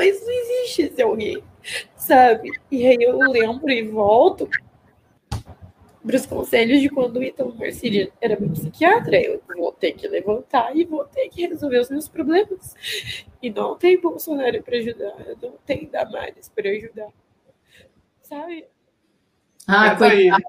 mas 0.00 0.18
não 0.24 0.30
existe 0.30 0.82
esse 0.82 1.02
alguém, 1.02 1.44
sabe? 1.94 2.50
E 2.70 2.86
aí 2.86 2.96
eu 2.98 3.18
lembro 3.18 3.70
e 3.70 3.82
volto 3.82 4.48
para 6.02 6.16
os 6.16 6.24
conselhos 6.24 6.80
de 6.80 6.88
quando 6.88 7.18
o 7.18 7.22
Ítalo 7.22 7.54
Marcílio 7.54 8.10
era 8.18 8.40
meu 8.40 8.48
psiquiatra. 8.48 9.20
Eu 9.20 9.42
vou 9.46 9.72
ter 9.72 9.92
que 9.92 10.08
levantar 10.08 10.74
e 10.74 10.86
vou 10.86 11.04
ter 11.04 11.28
que 11.28 11.46
resolver 11.46 11.80
os 11.80 11.90
meus 11.90 12.08
problemas. 12.08 12.74
E 13.42 13.50
não 13.50 13.76
tem 13.76 14.00
Bolsonaro 14.00 14.62
para 14.62 14.78
ajudar, 14.78 15.12
não 15.42 15.58
tem 15.66 15.84
Damares 15.84 16.48
para 16.48 16.70
ajudar, 16.70 17.08
sabe? 18.22 18.64
Ah, 19.68 19.94
coitado. 19.96 20.42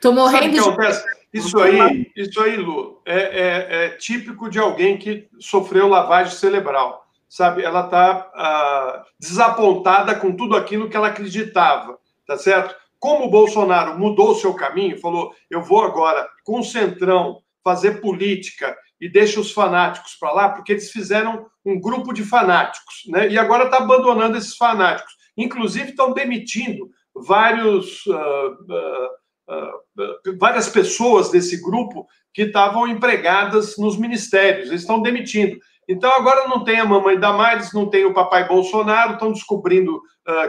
Tô 0.00 0.10
morrendo 0.10 0.50
de... 0.50 1.06
Isso 1.32 1.60
aí, 1.60 2.10
isso 2.16 2.40
aí, 2.40 2.56
Lu, 2.56 3.00
é, 3.04 3.18
é, 3.18 3.84
é 3.84 3.88
típico 3.90 4.48
de 4.48 4.58
alguém 4.58 4.96
que 4.96 5.28
sofreu 5.38 5.86
lavagem 5.86 6.32
cerebral 6.32 7.05
sabe? 7.28 7.62
Ela 7.62 7.84
está 7.84 8.30
ah, 8.34 9.04
desapontada 9.18 10.14
com 10.14 10.34
tudo 10.34 10.56
aquilo 10.56 10.88
que 10.88 10.96
ela 10.96 11.08
acreditava, 11.08 11.98
tá 12.26 12.36
certo? 12.36 12.74
Como 12.98 13.26
o 13.26 13.30
Bolsonaro 13.30 13.98
mudou 13.98 14.30
o 14.30 14.34
seu 14.34 14.54
caminho, 14.54 15.00
falou: 15.00 15.32
eu 15.50 15.62
vou 15.62 15.84
agora 15.84 16.28
com 16.44 16.60
o 16.60 16.64
Centrão 16.64 17.40
fazer 17.62 18.00
política 18.00 18.76
e 19.00 19.08
deixa 19.08 19.40
os 19.40 19.52
fanáticos 19.52 20.14
para 20.14 20.32
lá, 20.32 20.48
porque 20.48 20.72
eles 20.72 20.90
fizeram 20.90 21.46
um 21.64 21.78
grupo 21.80 22.12
de 22.12 22.24
fanáticos, 22.24 23.02
né? 23.08 23.28
E 23.28 23.38
agora 23.38 23.64
está 23.64 23.78
abandonando 23.78 24.38
esses 24.38 24.56
fanáticos. 24.56 25.12
Inclusive, 25.36 25.90
estão 25.90 26.12
demitindo 26.12 26.88
vários, 27.14 28.06
uh, 28.06 28.12
uh, 28.14 29.52
uh, 29.52 30.38
várias 30.38 30.68
pessoas 30.68 31.30
desse 31.30 31.60
grupo 31.62 32.06
que 32.32 32.42
estavam 32.42 32.86
empregadas 32.86 33.76
nos 33.76 33.98
ministérios. 33.98 34.68
Eles 34.68 34.82
estão 34.82 35.02
demitindo. 35.02 35.58
Então, 35.88 36.10
agora 36.12 36.48
não 36.48 36.64
tem 36.64 36.80
a 36.80 36.84
mamãe 36.84 37.18
Damares, 37.18 37.72
não 37.72 37.88
tem 37.88 38.04
o 38.04 38.14
papai 38.14 38.46
Bolsonaro, 38.48 39.14
estão 39.14 39.32
descobrindo 39.32 40.02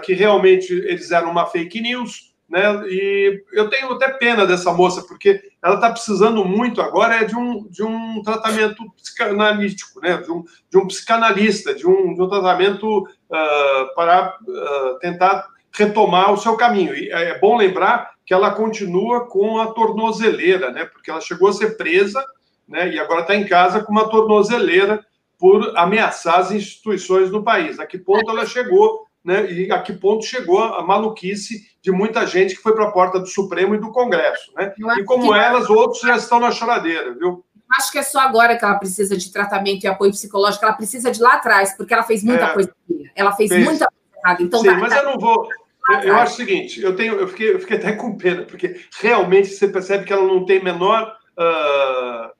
que 0.03 0.13
realmente 0.13 0.73
eles 0.73 1.11
eram 1.11 1.29
uma 1.29 1.45
fake 1.45 1.79
news 1.79 2.27
né? 2.49 2.61
E 2.87 3.43
eu 3.51 3.69
tenho 3.69 3.91
até 3.91 4.09
pena 4.09 4.45
dessa 4.45 4.71
moça, 4.71 5.01
porque 5.03 5.41
ela 5.61 5.75
está 5.75 5.91
precisando 5.91 6.45
muito 6.45 6.81
agora 6.81 7.15
é 7.15 7.25
de 7.25 7.35
um, 7.35 7.67
de 7.67 7.83
um 7.83 8.21
tratamento 8.21 8.83
psicanalítico, 8.95 9.99
né? 9.99 10.17
De 10.17 10.31
um, 10.31 10.43
de 10.69 10.77
um 10.77 10.87
psicanalista, 10.87 11.75
de 11.75 11.85
um, 11.85 12.13
de 12.13 12.21
um 12.21 12.29
tratamento 12.29 12.99
uh, 12.99 13.95
para 13.95 14.37
uh, 14.41 14.99
tentar 14.99 15.47
retomar 15.73 16.31
o 16.31 16.37
seu 16.37 16.55
caminho. 16.55 16.95
E 16.95 17.09
é 17.11 17.37
bom 17.39 17.57
lembrar 17.57 18.11
que 18.25 18.33
ela 18.33 18.51
continua 18.51 19.27
com 19.27 19.59
a 19.59 19.67
tornozeleira, 19.67 20.71
né? 20.71 20.85
Porque 20.85 21.11
ela 21.11 21.21
chegou 21.21 21.49
a 21.49 21.53
ser 21.53 21.75
presa, 21.75 22.25
né? 22.67 22.89
E 22.89 22.99
agora 22.99 23.21
está 23.21 23.35
em 23.35 23.45
casa 23.45 23.83
com 23.83 23.91
uma 23.91 24.09
tornozeleira 24.09 25.05
por 25.37 25.77
ameaçar 25.77 26.39
as 26.39 26.51
instituições 26.51 27.29
do 27.29 27.43
país. 27.43 27.79
A 27.79 27.85
que 27.85 27.97
ponto 27.97 28.29
ela 28.29 28.45
chegou? 28.45 29.05
Né, 29.23 29.51
e 29.51 29.71
a 29.71 29.81
que 29.81 29.91
ponto 29.91 30.23
chegou 30.23 30.63
a 30.63 30.81
maluquice 30.83 31.61
de 31.81 31.91
muita 31.91 32.25
gente 32.25 32.55
que 32.55 32.61
foi 32.61 32.73
para 32.73 32.85
a 32.85 32.91
porta 32.91 33.19
do 33.19 33.27
Supremo 33.27 33.75
e 33.75 33.79
do 33.79 33.91
Congresso. 33.91 34.53
Né? 34.55 34.73
E 34.97 35.03
como 35.03 35.35
elas, 35.35 35.69
outros 35.69 36.01
já 36.01 36.15
estão 36.15 36.39
na 36.39 36.49
choradeira, 36.49 37.13
viu? 37.13 37.43
Acho 37.77 37.91
que 37.91 37.97
é 37.97 38.03
só 38.03 38.19
agora 38.19 38.57
que 38.57 38.63
ela 38.63 38.75
precisa 38.75 39.17
de 39.17 39.31
tratamento 39.31 39.83
e 39.83 39.87
apoio 39.87 40.11
psicológico, 40.11 40.63
ela 40.63 40.73
precisa 40.73 41.11
de 41.11 41.21
lá 41.21 41.33
atrás, 41.33 41.75
porque 41.75 41.93
ela 41.93 42.03
fez 42.03 42.23
muita 42.23 42.45
é, 42.45 42.53
coisa 42.53 42.73
Ela 43.13 43.33
fez, 43.33 43.49
fez, 43.49 43.65
muita 43.65 43.87
coisa 43.87 44.19
errada. 44.23 44.43
Então, 44.43 44.61
Sim, 44.61 44.67
tá, 44.67 44.77
mas 44.77 44.93
tá, 44.93 44.99
eu 44.99 45.05
não 45.05 45.19
vou. 45.19 45.49
Eu, 45.89 45.99
eu, 45.99 46.15
acho 46.17 46.33
o 46.33 46.35
seguinte, 46.37 46.81
eu, 46.81 46.95
tenho, 46.95 47.15
eu, 47.15 47.27
fiquei, 47.27 47.53
eu 47.53 47.59
fiquei 47.59 47.77
até 47.77 47.93
com 47.93 48.17
pena, 48.17 48.43
porque 48.43 48.79
realmente 48.99 49.49
você 49.49 49.67
percebe 49.67 50.05
que 50.05 50.13
ela 50.13 50.25
não 50.25 50.45
tem 50.45 50.63
menor 50.63 51.15
uh, 51.37 52.27
uh, 52.27 52.31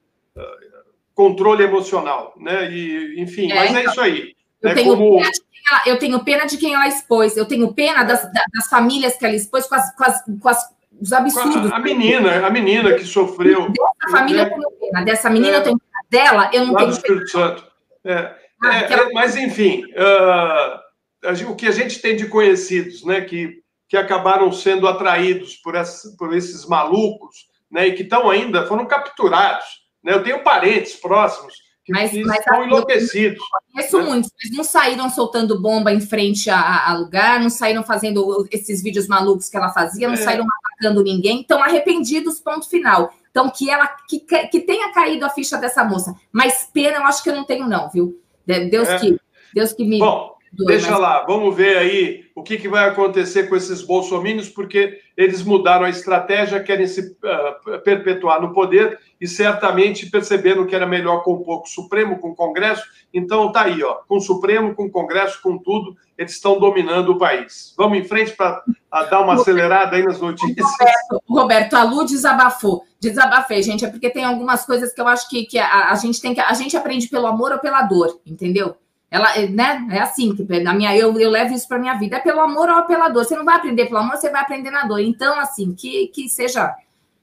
controle 1.18 1.64
emocional, 1.64 2.32
né? 2.36 2.70
E, 2.70 3.20
enfim, 3.20 3.50
é, 3.50 3.54
mas 3.56 3.64
é 3.64 3.68
então, 3.70 3.80
é 3.80 3.84
isso 3.86 4.00
aí. 4.00 4.36
Eu, 4.62 4.68
né? 4.68 4.74
tenho 4.76 4.96
Como... 4.96 5.16
pena 5.16 5.30
ela, 5.68 5.82
eu 5.84 5.98
tenho 5.98 6.24
pena 6.24 6.46
de 6.46 6.56
quem 6.56 6.74
ela 6.74 6.86
expôs, 6.86 7.36
eu 7.36 7.44
tenho 7.44 7.74
pena 7.74 8.04
das, 8.04 8.22
das 8.22 8.68
famílias 8.70 9.16
que 9.16 9.26
ela 9.26 9.34
expôs 9.34 9.66
com, 9.66 9.74
as, 9.74 9.96
com, 9.96 10.04
as, 10.04 10.24
com 10.40 10.48
as, 10.48 10.74
os 11.00 11.12
absurdos. 11.12 11.72
A, 11.72 11.76
a, 11.76 11.78
menina, 11.80 12.46
a 12.46 12.50
menina 12.50 12.94
que 12.94 13.04
sofreu. 13.04 13.68
Dessa 13.68 14.16
família 14.16 14.42
eu 14.42 14.48
tenho 14.48 14.70
pena, 14.70 15.04
dessa 15.04 15.28
menina 15.28 15.56
é, 15.56 15.58
eu 15.58 15.62
tenho 15.64 15.78
pena, 15.78 16.04
dela 16.08 16.50
eu 16.52 16.66
não 16.66 16.76
tenho 16.76 16.86
do 16.86 16.94
Espírito. 16.94 17.30
Santo. 17.32 17.66
É, 18.04 18.34
ah, 18.62 18.78
é, 18.78 18.92
ela... 18.92 19.10
mas, 19.12 19.34
enfim, 19.34 19.82
uh, 19.86 21.50
o 21.50 21.56
que 21.56 21.66
a 21.66 21.72
gente 21.72 22.00
tem 22.00 22.14
de 22.14 22.28
conhecidos, 22.28 23.04
né, 23.04 23.22
que, 23.22 23.60
que 23.88 23.96
acabaram 23.96 24.52
sendo 24.52 24.86
atraídos 24.86 25.56
por, 25.56 25.74
essa, 25.74 26.14
por 26.16 26.32
esses 26.32 26.64
malucos, 26.64 27.48
né, 27.68 27.88
e 27.88 27.92
que 27.94 28.04
estão 28.04 28.30
ainda, 28.30 28.64
foram 28.66 28.86
capturados. 28.86 29.87
Né, 30.02 30.12
eu 30.12 30.22
tenho 30.22 30.42
parentes 30.42 30.94
próximos 30.94 31.68
mas, 31.88 32.12
mas 32.12 32.38
estão 32.38 32.64
enlouquecidos. 32.64 33.38
Conheço 33.72 33.98
né? 33.98 34.04
muitos, 34.04 34.30
mas 34.42 34.56
não 34.56 34.64
saíram 34.64 35.10
soltando 35.10 35.60
bomba 35.60 35.92
em 35.92 36.00
frente 36.00 36.50
a, 36.50 36.88
a, 36.88 36.96
lugar, 36.96 37.40
não 37.40 37.50
saíram 37.50 37.82
fazendo 37.82 38.46
esses 38.50 38.82
vídeos 38.82 39.08
malucos 39.08 39.48
que 39.48 39.56
ela 39.56 39.70
fazia, 39.70 40.06
não 40.06 40.14
é. 40.14 40.18
saíram 40.18 40.44
atacando 40.44 41.02
ninguém, 41.02 41.40
estão 41.40 41.62
arrependidos, 41.62 42.40
ponto 42.40 42.68
final. 42.68 43.12
Então, 43.30 43.50
que 43.50 43.70
ela 43.70 43.86
que, 44.08 44.20
que 44.20 44.60
tenha 44.60 44.92
caído 44.92 45.24
a 45.24 45.30
ficha 45.30 45.56
dessa 45.56 45.84
moça. 45.84 46.14
Mas 46.32 46.68
pena, 46.72 46.98
eu 46.98 47.04
acho 47.04 47.22
que 47.22 47.30
eu 47.30 47.34
não 47.34 47.44
tenho, 47.44 47.66
não, 47.66 47.88
viu? 47.88 48.20
Deus 48.46 48.88
é. 48.88 48.98
que 48.98 49.20
Deus 49.54 49.72
que 49.72 49.84
me. 49.84 49.98
Bom, 49.98 50.34
Deixa 50.52 50.92
mas... 50.92 51.00
lá, 51.00 51.24
vamos 51.26 51.54
ver 51.54 51.76
aí 51.76 52.24
o 52.34 52.42
que, 52.42 52.56
que 52.56 52.68
vai 52.68 52.88
acontecer 52.88 53.48
com 53.48 53.56
esses 53.56 53.82
bolsomínios, 53.82 54.48
porque 54.48 55.00
eles 55.16 55.42
mudaram 55.42 55.84
a 55.84 55.90
estratégia, 55.90 56.62
querem 56.62 56.86
se 56.86 57.00
uh, 57.00 57.80
perpetuar 57.82 58.40
no 58.40 58.52
poder 58.52 58.98
e 59.20 59.26
certamente 59.26 60.08
perceberam 60.08 60.64
que 60.64 60.74
era 60.74 60.86
melhor 60.86 61.24
com 61.24 61.34
um 61.34 61.42
pouco 61.42 61.68
Supremo, 61.68 62.18
com 62.18 62.30
o 62.30 62.34
Congresso. 62.34 62.84
Então 63.12 63.50
tá 63.50 63.62
aí, 63.62 63.82
ó, 63.82 63.96
com 64.06 64.16
o 64.16 64.20
Supremo, 64.20 64.74
com 64.74 64.84
o 64.84 64.90
Congresso, 64.90 65.42
com 65.42 65.58
tudo, 65.58 65.96
eles 66.16 66.32
estão 66.32 66.58
dominando 66.58 67.10
o 67.10 67.18
país. 67.18 67.74
Vamos 67.76 67.98
em 67.98 68.04
frente 68.04 68.32
para 68.36 68.62
dar 69.10 69.20
uma 69.20 69.34
acelerada 69.34 69.96
aí 69.96 70.04
nas 70.04 70.20
notícias. 70.20 70.66
Roberto, 70.66 71.24
Roberto, 71.28 71.74
a 71.74 71.82
Lu 71.82 72.04
desabafou. 72.04 72.84
Desabafei, 73.00 73.62
gente, 73.62 73.84
é 73.84 73.90
porque 73.90 74.10
tem 74.10 74.24
algumas 74.24 74.64
coisas 74.64 74.92
que 74.92 75.00
eu 75.00 75.06
acho 75.06 75.28
que, 75.28 75.44
que 75.44 75.58
a, 75.58 75.90
a 75.90 75.94
gente 75.94 76.20
tem 76.20 76.34
que. 76.34 76.40
A 76.40 76.54
gente 76.54 76.76
aprende 76.76 77.08
pelo 77.08 77.26
amor 77.26 77.52
ou 77.52 77.58
pela 77.58 77.82
dor, 77.82 78.20
entendeu? 78.26 78.76
Ela, 79.10 79.34
né? 79.48 79.86
É 79.90 80.00
assim 80.00 80.34
que 80.34 80.42
na 80.60 80.74
minha 80.74 80.94
eu, 80.96 81.18
eu 81.18 81.30
levo 81.30 81.54
isso 81.54 81.66
para 81.66 81.78
minha 81.78 81.94
vida. 81.94 82.16
É 82.16 82.20
pelo 82.20 82.40
amor 82.40 82.68
ou 82.68 82.82
pela 82.82 83.08
dor. 83.08 83.24
Você 83.24 83.36
não 83.36 83.44
vai 83.44 83.56
aprender 83.56 83.86
pelo 83.86 84.00
amor, 84.00 84.16
você 84.16 84.30
vai 84.30 84.42
aprender 84.42 84.70
na 84.70 84.84
dor. 84.84 85.00
Então, 85.00 85.38
assim, 85.40 85.74
que, 85.74 86.08
que 86.08 86.28
seja 86.28 86.74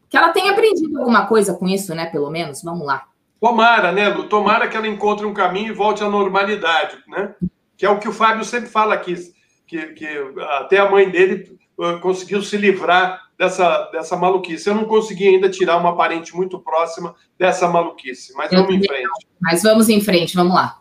que 0.10 0.18
ela 0.18 0.30
tenha 0.30 0.52
aprendido 0.52 0.98
alguma 0.98 1.28
coisa 1.28 1.54
com 1.54 1.68
isso, 1.68 1.94
né? 1.94 2.08
Pelo 2.08 2.30
menos, 2.30 2.64
vamos 2.64 2.86
lá. 2.86 3.06
Tomara, 3.40 3.92
né, 3.92 4.10
Lu? 4.10 4.24
Tomara 4.24 4.68
que 4.68 4.76
ela 4.76 4.88
encontre 4.88 5.26
um 5.26 5.34
caminho 5.34 5.68
e 5.68 5.76
volte 5.76 6.04
à 6.04 6.10
normalidade, 6.10 6.98
né? 7.08 7.36
Que 7.78 7.86
é 7.86 7.90
o 7.90 8.00
que 8.00 8.08
o 8.08 8.14
Fábio 8.14 8.44
sempre 8.44 8.70
fala 8.70 8.96
aqui, 8.96 9.16
que, 9.68 9.88
que 9.88 10.08
até 10.58 10.80
a 10.80 10.90
mãe 10.90 11.10
dele 11.10 11.56
uh, 11.78 12.00
conseguiu 12.00 12.42
se 12.42 12.58
livrar 12.58 13.22
dessa, 13.38 13.90
dessa 13.92 14.16
maluquice. 14.16 14.68
Eu 14.68 14.76
não 14.76 14.86
consegui 14.86 15.28
ainda 15.28 15.50
tirar 15.50 15.78
uma 15.78 15.96
parente 15.96 16.36
muito 16.36 16.58
próxima 16.60 17.14
dessa 17.38 17.68
maluquice, 17.68 18.34
mas 18.36 18.52
Eu 18.52 18.62
vamos 18.62 18.76
em 18.76 18.88
frente. 18.88 19.28
Mas 19.40 19.62
vamos 19.62 19.90
em 19.90 20.02
frente, 20.02 20.36
vamos 20.36 20.56
lá. 20.56 20.80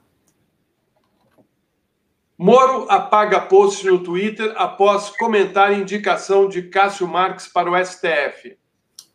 Moro 2.36 2.86
apaga 2.90 3.40
post 3.40 3.86
no 3.86 4.00
Twitter 4.00 4.52
após 4.56 5.08
comentar 5.10 5.72
indicação 5.72 6.48
de 6.48 6.62
Cássio 6.62 7.06
Marques 7.06 7.46
para 7.46 7.70
o 7.70 7.84
STF. 7.84 8.56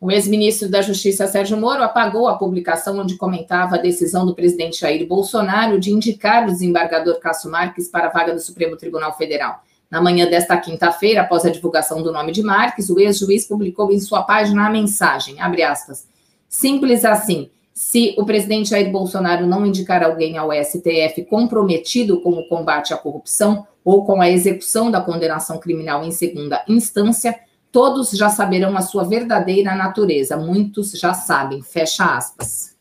O 0.00 0.10
ex-ministro 0.10 0.70
da 0.70 0.80
Justiça 0.80 1.26
Sérgio 1.26 1.58
Moro 1.58 1.82
apagou 1.82 2.26
a 2.26 2.38
publicação 2.38 2.98
onde 2.98 3.18
comentava 3.18 3.76
a 3.76 3.78
decisão 3.78 4.24
do 4.24 4.34
presidente 4.34 4.80
Jair 4.80 5.06
Bolsonaro 5.06 5.78
de 5.78 5.90
indicar 5.90 6.44
o 6.44 6.50
desembargador 6.50 7.20
Cássio 7.20 7.50
Marques 7.50 7.88
para 7.88 8.06
a 8.06 8.10
vaga 8.10 8.32
do 8.32 8.40
Supremo 8.40 8.78
Tribunal 8.78 9.14
Federal. 9.14 9.62
Na 9.90 10.00
manhã 10.00 10.26
desta 10.26 10.56
quinta-feira, 10.56 11.20
após 11.20 11.44
a 11.44 11.50
divulgação 11.50 12.02
do 12.02 12.10
nome 12.10 12.32
de 12.32 12.42
Marques, 12.42 12.88
o 12.88 12.98
ex-juiz 12.98 13.46
publicou 13.46 13.92
em 13.92 14.00
sua 14.00 14.22
página 14.22 14.66
a 14.66 14.70
mensagem, 14.70 15.38
abre 15.42 15.62
aspas, 15.62 16.08
simples 16.48 17.04
assim, 17.04 17.50
se 17.80 18.14
o 18.18 18.26
presidente 18.26 18.68
Jair 18.68 18.92
Bolsonaro 18.92 19.46
não 19.46 19.64
indicar 19.64 20.02
alguém 20.02 20.36
ao 20.36 20.52
STF 20.52 21.24
comprometido 21.24 22.20
com 22.20 22.28
o 22.32 22.46
combate 22.46 22.92
à 22.92 22.96
corrupção 22.98 23.66
ou 23.82 24.04
com 24.04 24.20
a 24.20 24.28
execução 24.28 24.90
da 24.90 25.00
condenação 25.00 25.58
criminal 25.58 26.04
em 26.04 26.10
segunda 26.10 26.62
instância, 26.68 27.40
todos 27.72 28.10
já 28.10 28.28
saberão 28.28 28.76
a 28.76 28.82
sua 28.82 29.04
verdadeira 29.04 29.74
natureza. 29.74 30.36
Muitos 30.36 30.90
já 30.90 31.14
sabem. 31.14 31.62
Fecha 31.62 32.04
aspas. 32.04 32.76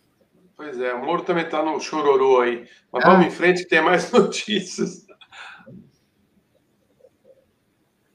Pois 0.58 0.78
é, 0.78 0.94
o 0.94 1.06
Moro 1.06 1.24
também 1.24 1.46
está 1.46 1.64
no 1.64 1.80
chororô 1.80 2.42
aí. 2.42 2.66
Mas 2.92 3.06
ah. 3.06 3.12
vamos 3.12 3.28
em 3.28 3.32
frente 3.32 3.64
que 3.64 3.70
tem 3.70 3.82
mais 3.82 4.12
notícias. 4.12 5.08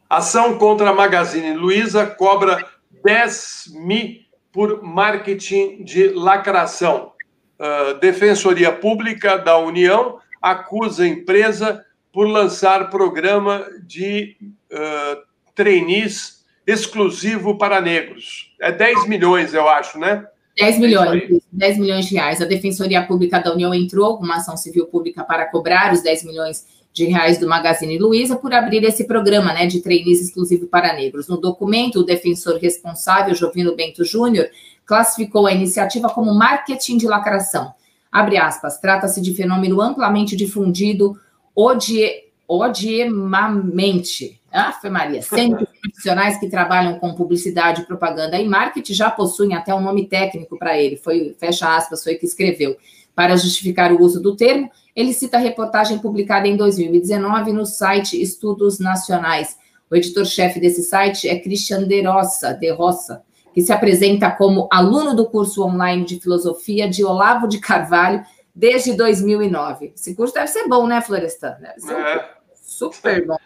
Ação 0.07 0.59
contra 0.59 0.91
a 0.91 0.95
Magazine 0.95 1.55
Luiza 1.55 2.05
cobra 2.07 2.63
10 3.03 3.73
mil 3.73 4.24
por 4.55 4.85
marketing 4.85 5.83
de 5.83 6.11
lacração. 6.11 7.11
Uh, 7.59 7.99
Defensoria 7.99 8.71
Pública 8.71 9.37
da 9.37 9.59
União 9.59 10.19
acusa 10.41 11.03
a 11.03 11.09
empresa 11.09 11.85
por 12.13 12.29
lançar 12.29 12.89
programa 12.89 13.67
de 13.85 14.37
uh, 14.73 15.21
trainees 15.57 16.45
exclusivo 16.65 17.59
para 17.59 17.81
negros. 17.81 18.55
É 18.61 18.71
10 18.71 19.09
milhões, 19.09 19.53
eu 19.53 19.69
acho, 19.69 19.99
né? 19.99 20.25
10 20.57 20.79
milhões, 20.79 21.23
é 21.25 21.39
10 21.51 21.79
milhões 21.79 22.07
de 22.07 22.15
reais. 22.15 22.41
A 22.41 22.45
Defensoria 22.45 23.05
Pública 23.05 23.41
da 23.41 23.53
União 23.53 23.75
entrou 23.75 24.19
com 24.19 24.25
uma 24.25 24.37
ação 24.37 24.57
civil 24.57 24.87
pública 24.87 25.25
para 25.25 25.47
cobrar 25.47 25.93
os 25.93 26.01
10 26.01 26.25
milhões 26.25 26.65
de 26.95 27.07
reais 27.07 27.39
do 27.39 27.49
Magazine 27.49 27.99
Luiza 27.99 28.37
por 28.37 28.55
abrir 28.55 28.85
esse 28.85 29.05
programa 29.05 29.53
né, 29.53 29.67
de 29.67 29.81
trainees 29.81 30.23
exclusivo 30.23 30.69
para 30.69 30.95
negros. 30.95 31.27
No 31.27 31.37
documento, 31.37 31.99
o 31.99 32.05
defensor 32.05 32.57
responsável, 32.57 33.35
Jovino 33.35 33.75
Bento 33.75 34.05
Júnior, 34.05 34.49
classificou 34.87 35.49
a 35.49 35.53
iniciativa 35.53 36.09
como 36.09 36.33
marketing 36.33 36.97
de 36.99 37.09
lacração. 37.09 37.75
Abre 38.13 38.37
aspas, 38.37 38.79
trata-se 38.79 39.21
de 39.21 39.35
fenômeno 39.35 39.81
amplamente 39.81 40.37
difundido 40.37 41.19
odie, 41.53 42.27
odiemamente. 42.47 44.41
Afe 44.53 44.89
Maria, 44.89 45.21
sempre 45.21 45.67
profissionais 45.83 46.39
que 46.39 46.49
trabalham 46.49 47.01
com 47.01 47.13
publicidade, 47.13 47.85
propaganda 47.87 48.39
e 48.39 48.47
marketing 48.49 48.95
já 48.95 49.11
possuem 49.11 49.57
até 49.57 49.75
um 49.75 49.81
nome 49.81 50.07
técnico 50.07 50.57
para 50.57 50.79
ele. 50.79 50.97
Foi, 50.97 51.35
fecha 51.41 51.77
aspas, 51.77 52.05
foi 52.05 52.15
que 52.15 52.25
escreveu. 52.25 52.77
Para 53.15 53.37
justificar 53.37 53.93
o 53.93 54.03
uso 54.03 54.21
do 54.21 54.35
termo, 54.35 54.71
ele 54.95 55.13
cita 55.13 55.37
a 55.37 55.41
reportagem 55.41 55.99
publicada 55.99 56.49
em 56.49 56.57
2019 56.57 57.53
no 57.53 57.65
site 57.65 58.21
Estudos 58.21 58.79
Nacionais. 58.79 59.57
O 59.91 59.97
editor-chefe 59.97 60.59
desse 60.59 60.83
site 60.83 61.29
é 61.29 61.39
Christian 61.39 61.87
de 61.87 62.03
Rossa, 62.03 62.53
de 62.53 62.71
Rossa, 62.73 63.23
que 63.53 63.63
se 63.63 63.73
apresenta 63.73 64.31
como 64.31 64.69
aluno 64.71 65.15
do 65.15 65.27
curso 65.27 65.63
online 65.65 66.05
de 66.05 66.19
filosofia 66.19 66.89
de 66.89 67.05
Olavo 67.05 67.47
de 67.47 67.61
Carvalho 67.61 68.25
desde 68.55 68.95
2009. 68.95 69.93
Esse 69.95 70.15
curso 70.15 70.35
deve 70.35 70.49
ser 70.49 70.67
bom, 70.69 70.87
né, 70.87 71.01
Florestan? 71.01 71.57
Deve 71.61 71.81
ser 71.81 71.95
é. 71.95 72.31
super 72.63 73.27
bom. 73.27 73.37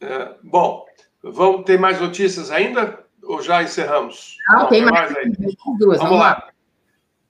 É. 0.00 0.34
Bom, 0.42 0.84
vamos 1.22 1.64
ter 1.64 1.78
mais 1.78 2.00
notícias 2.00 2.50
ainda? 2.50 2.98
Ou 3.22 3.40
já 3.40 3.62
encerramos? 3.62 4.36
Não, 4.48 4.60
Não 4.60 4.68
tem 4.68 4.84
mais, 4.84 5.12
mais 5.12 5.36
duas. 5.78 5.98
Vamos, 5.98 5.98
vamos 5.98 6.18
lá. 6.18 6.28
lá. 6.28 6.51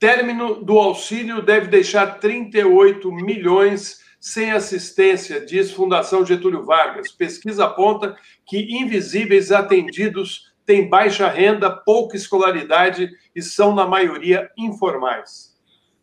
Término 0.02 0.64
do 0.64 0.80
auxílio 0.80 1.40
deve 1.40 1.68
deixar 1.68 2.18
38 2.18 3.12
milhões 3.12 4.00
sem 4.20 4.50
assistência, 4.50 5.46
diz 5.46 5.70
Fundação 5.70 6.26
Getúlio 6.26 6.64
Vargas. 6.64 7.12
Pesquisa 7.12 7.66
aponta 7.66 8.16
que 8.44 8.58
invisíveis 8.80 9.52
atendidos 9.52 10.52
têm 10.66 10.88
baixa 10.88 11.28
renda, 11.28 11.70
pouca 11.70 12.16
escolaridade 12.16 13.10
e 13.32 13.40
são, 13.40 13.72
na 13.76 13.86
maioria, 13.86 14.50
informais. 14.58 15.54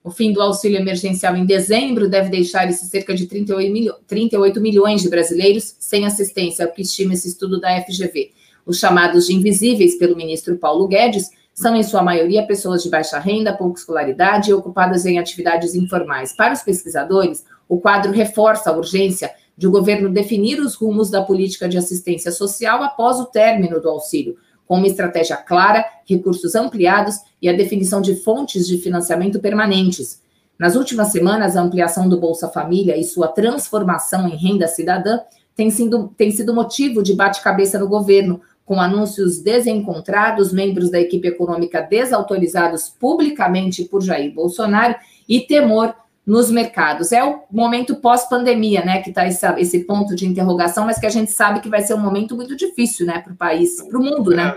O 0.02 0.12
fim 0.12 0.32
do 0.32 0.42
auxílio 0.42 0.80
emergencial 0.80 1.36
em 1.36 1.46
dezembro 1.46 2.10
deve 2.10 2.30
deixar 2.30 2.70
esses 2.70 2.90
cerca 2.90 3.14
de 3.14 3.28
38 3.28 4.62
milhões 4.62 5.02
de 5.02 5.10
brasileiros 5.10 5.76
sem 5.78 6.06
assistência, 6.06 6.64
é 6.64 6.68
o 6.68 6.72
que 6.72 6.84
estima 6.84 7.16
esse 7.16 7.28
estudo 7.28 7.60
da 7.60 7.82
FGV. 7.82 8.32
Os 8.66 8.80
chamados 8.80 9.28
de 9.28 9.34
invisíveis 9.34 9.98
pelo 9.98 10.16
ministro 10.16 10.58
Paulo 10.58 10.88
Guedes 10.88 11.38
são, 11.60 11.76
em 11.76 11.84
sua 11.84 12.02
maioria, 12.02 12.48
pessoas 12.48 12.82
de 12.82 12.90
baixa 12.90 13.20
renda, 13.20 13.52
pouca 13.52 13.78
escolaridade 13.78 14.50
e 14.50 14.54
ocupadas 14.54 15.06
em 15.06 15.20
atividades 15.20 15.76
informais. 15.76 16.32
Para 16.32 16.54
os 16.54 16.62
pesquisadores, 16.62 17.44
o 17.68 17.78
quadro 17.82 18.14
reforça 18.14 18.70
a 18.70 18.78
urgência 18.78 19.30
de 19.58 19.68
o 19.68 19.72
governo 19.72 20.10
definir 20.10 20.62
os 20.62 20.76
rumos 20.76 21.10
da 21.10 21.22
política 21.22 21.68
de 21.68 21.78
assistência 21.78 22.32
social 22.32 22.82
após 22.82 23.20
o 23.20 23.26
término 23.26 23.82
do 23.82 23.90
auxílio, 23.90 24.38
com 24.66 24.78
uma 24.78 24.88
estratégia 24.88 25.36
clara, 25.36 25.84
recursos 26.08 26.56
ampliados 26.56 27.18
e 27.42 27.50
a 27.50 27.54
definição 27.54 28.00
de 28.00 28.16
fontes 28.16 28.66
de 28.66 28.78
financiamento 28.78 29.38
permanentes. 29.42 30.22
Nas 30.58 30.78
últimas 30.78 31.10
semanas, 31.10 31.58
a 31.58 31.62
ampliação 31.62 32.08
do 32.08 32.18
Bolsa 32.18 32.48
Família 32.48 32.96
e 32.96 33.04
sua 33.04 33.28
transformação 33.28 34.30
em 34.30 34.38
renda 34.38 34.66
cidadã 34.66 35.20
tem 35.58 35.70
sido, 35.70 36.08
tem 36.16 36.32
sido 36.32 36.56
motivo 36.56 37.04
de 37.04 37.14
bate-cabeça 37.14 37.78
no 37.78 37.90
governo, 37.90 38.40
com 38.70 38.80
anúncios 38.80 39.40
desencontrados, 39.42 40.54
membros 40.54 40.92
da 40.92 41.02
equipe 41.02 41.28
econômica 41.28 41.82
desautorizados 41.82 42.88
publicamente 42.88 43.84
por 43.84 44.04
Jair 44.04 44.32
Bolsonaro 44.32 44.94
e 45.28 45.42
temor 45.42 45.96
nos 46.24 46.52
mercados. 46.52 47.12
É 47.12 47.24
o 47.24 47.46
momento 47.52 47.96
pós-pandemia, 47.96 48.86
né, 48.86 49.02
que 49.02 49.10
está 49.10 49.28
esse, 49.28 49.80
ponto 49.86 50.16
de 50.16 50.28
interrogação, 50.28 50.86
mas 50.86 51.00
que 51.00 51.08
a 51.08 51.10
gente 51.10 51.32
sabe 51.32 51.62
que 51.62 51.68
vai 51.68 51.82
ser 51.82 51.96
um 51.96 52.00
momento 52.00 52.36
muito 52.36 52.56
difícil, 52.56 53.08
né, 53.08 53.18
para 53.18 53.34
o 53.34 53.36
país, 53.36 53.82
para 53.82 53.98
o 53.98 54.04
mundo, 54.04 54.36
né? 54.36 54.56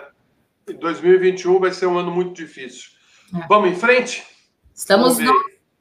É, 0.68 0.74
2021 0.74 1.58
vai 1.58 1.72
ser 1.72 1.86
um 1.86 1.96
ano 1.96 2.10
muito 2.10 2.34
difícil. 2.34 2.90
É. 3.34 3.46
Vamos 3.48 3.70
em 3.70 3.74
frente? 3.74 4.24
Estamos 4.74 5.16
no, 5.16 5.32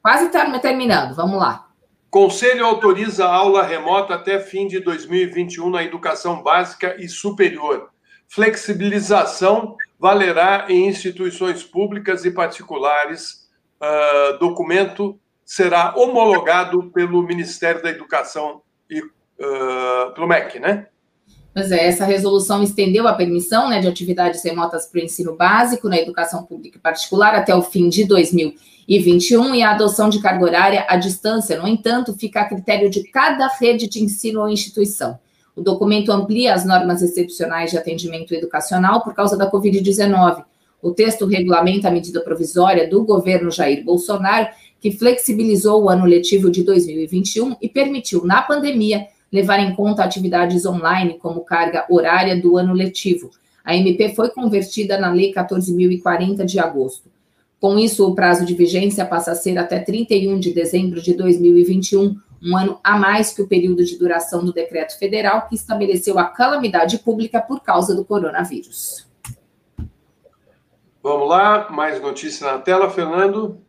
quase 0.02 0.30
terminando, 0.62 1.14
vamos 1.14 1.38
lá. 1.38 1.66
Conselho 2.08 2.64
autoriza 2.64 3.26
aula 3.26 3.62
remota 3.62 4.14
até 4.14 4.40
fim 4.40 4.66
de 4.66 4.80
2021 4.80 5.68
na 5.68 5.84
educação 5.84 6.42
básica 6.42 6.96
e 6.98 7.06
superior 7.10 7.91
flexibilização 8.32 9.76
valerá 10.00 10.64
em 10.70 10.88
instituições 10.88 11.62
públicas 11.62 12.24
e 12.24 12.30
particulares. 12.30 13.46
Uh, 13.78 14.38
documento 14.38 15.18
será 15.44 15.94
homologado 15.94 16.90
pelo 16.94 17.22
Ministério 17.22 17.82
da 17.82 17.90
Educação 17.90 18.62
e 18.88 19.00
uh, 19.00 20.14
pelo 20.14 20.26
MEC, 20.26 20.58
né? 20.58 20.86
Pois 21.52 21.70
é, 21.70 21.86
essa 21.86 22.06
resolução 22.06 22.62
estendeu 22.62 23.06
a 23.06 23.12
permissão 23.12 23.68
né, 23.68 23.80
de 23.80 23.86
atividades 23.86 24.42
remotas 24.42 24.86
para 24.86 25.02
o 25.02 25.04
ensino 25.04 25.36
básico 25.36 25.86
na 25.86 25.98
educação 25.98 26.42
pública 26.44 26.78
e 26.78 26.80
particular 26.80 27.34
até 27.34 27.54
o 27.54 27.60
fim 27.60 27.90
de 27.90 28.06
2021 28.06 29.54
e 29.56 29.62
a 29.62 29.72
adoção 29.72 30.08
de 30.08 30.22
carga 30.22 30.42
horária 30.42 30.86
à 30.88 30.96
distância, 30.96 31.60
no 31.60 31.68
entanto, 31.68 32.14
fica 32.14 32.40
a 32.40 32.48
critério 32.48 32.88
de 32.88 33.02
cada 33.10 33.46
rede 33.48 33.86
de 33.86 34.02
ensino 34.02 34.40
ou 34.40 34.48
instituição. 34.48 35.18
O 35.54 35.60
documento 35.60 36.10
amplia 36.10 36.54
as 36.54 36.64
normas 36.64 37.02
excepcionais 37.02 37.70
de 37.70 37.78
atendimento 37.78 38.34
educacional 38.34 39.02
por 39.02 39.14
causa 39.14 39.36
da 39.36 39.50
Covid-19. 39.50 40.44
O 40.80 40.90
texto 40.90 41.26
regulamenta 41.26 41.88
a 41.88 41.90
medida 41.90 42.20
provisória 42.20 42.88
do 42.88 43.04
governo 43.04 43.50
Jair 43.50 43.84
Bolsonaro, 43.84 44.48
que 44.80 44.90
flexibilizou 44.90 45.84
o 45.84 45.88
ano 45.88 46.04
letivo 46.04 46.50
de 46.50 46.64
2021 46.64 47.56
e 47.60 47.68
permitiu, 47.68 48.24
na 48.24 48.42
pandemia, 48.42 49.06
levar 49.30 49.60
em 49.60 49.74
conta 49.74 50.02
atividades 50.02 50.66
online 50.66 51.18
como 51.18 51.44
carga 51.44 51.86
horária 51.88 52.40
do 52.40 52.56
ano 52.56 52.74
letivo. 52.74 53.30
A 53.64 53.76
MP 53.76 54.08
foi 54.14 54.30
convertida 54.30 54.98
na 54.98 55.12
Lei 55.12 55.32
14.040 55.32 56.44
de 56.44 56.58
agosto. 56.58 57.08
Com 57.60 57.78
isso, 57.78 58.08
o 58.08 58.14
prazo 58.14 58.44
de 58.44 58.54
vigência 58.54 59.04
passa 59.04 59.30
a 59.30 59.36
ser 59.36 59.56
até 59.56 59.78
31 59.78 60.40
de 60.40 60.52
dezembro 60.52 61.00
de 61.00 61.14
2021, 61.14 62.16
um 62.42 62.56
ano 62.56 62.80
a 62.82 62.98
mais 62.98 63.32
que 63.32 63.40
o 63.40 63.46
período 63.46 63.84
de 63.84 63.96
duração 63.96 64.44
do 64.44 64.52
decreto 64.52 64.98
federal 64.98 65.46
que 65.48 65.54
estabeleceu 65.54 66.18
a 66.18 66.24
calamidade 66.24 66.98
pública 66.98 67.40
por 67.40 67.60
causa 67.60 67.94
do 67.94 68.04
coronavírus. 68.04 69.06
Vamos 71.02 71.28
lá, 71.28 71.70
mais 71.70 72.00
notícia 72.00 72.50
na 72.50 72.58
tela, 72.58 72.90
Fernando. 72.90 73.60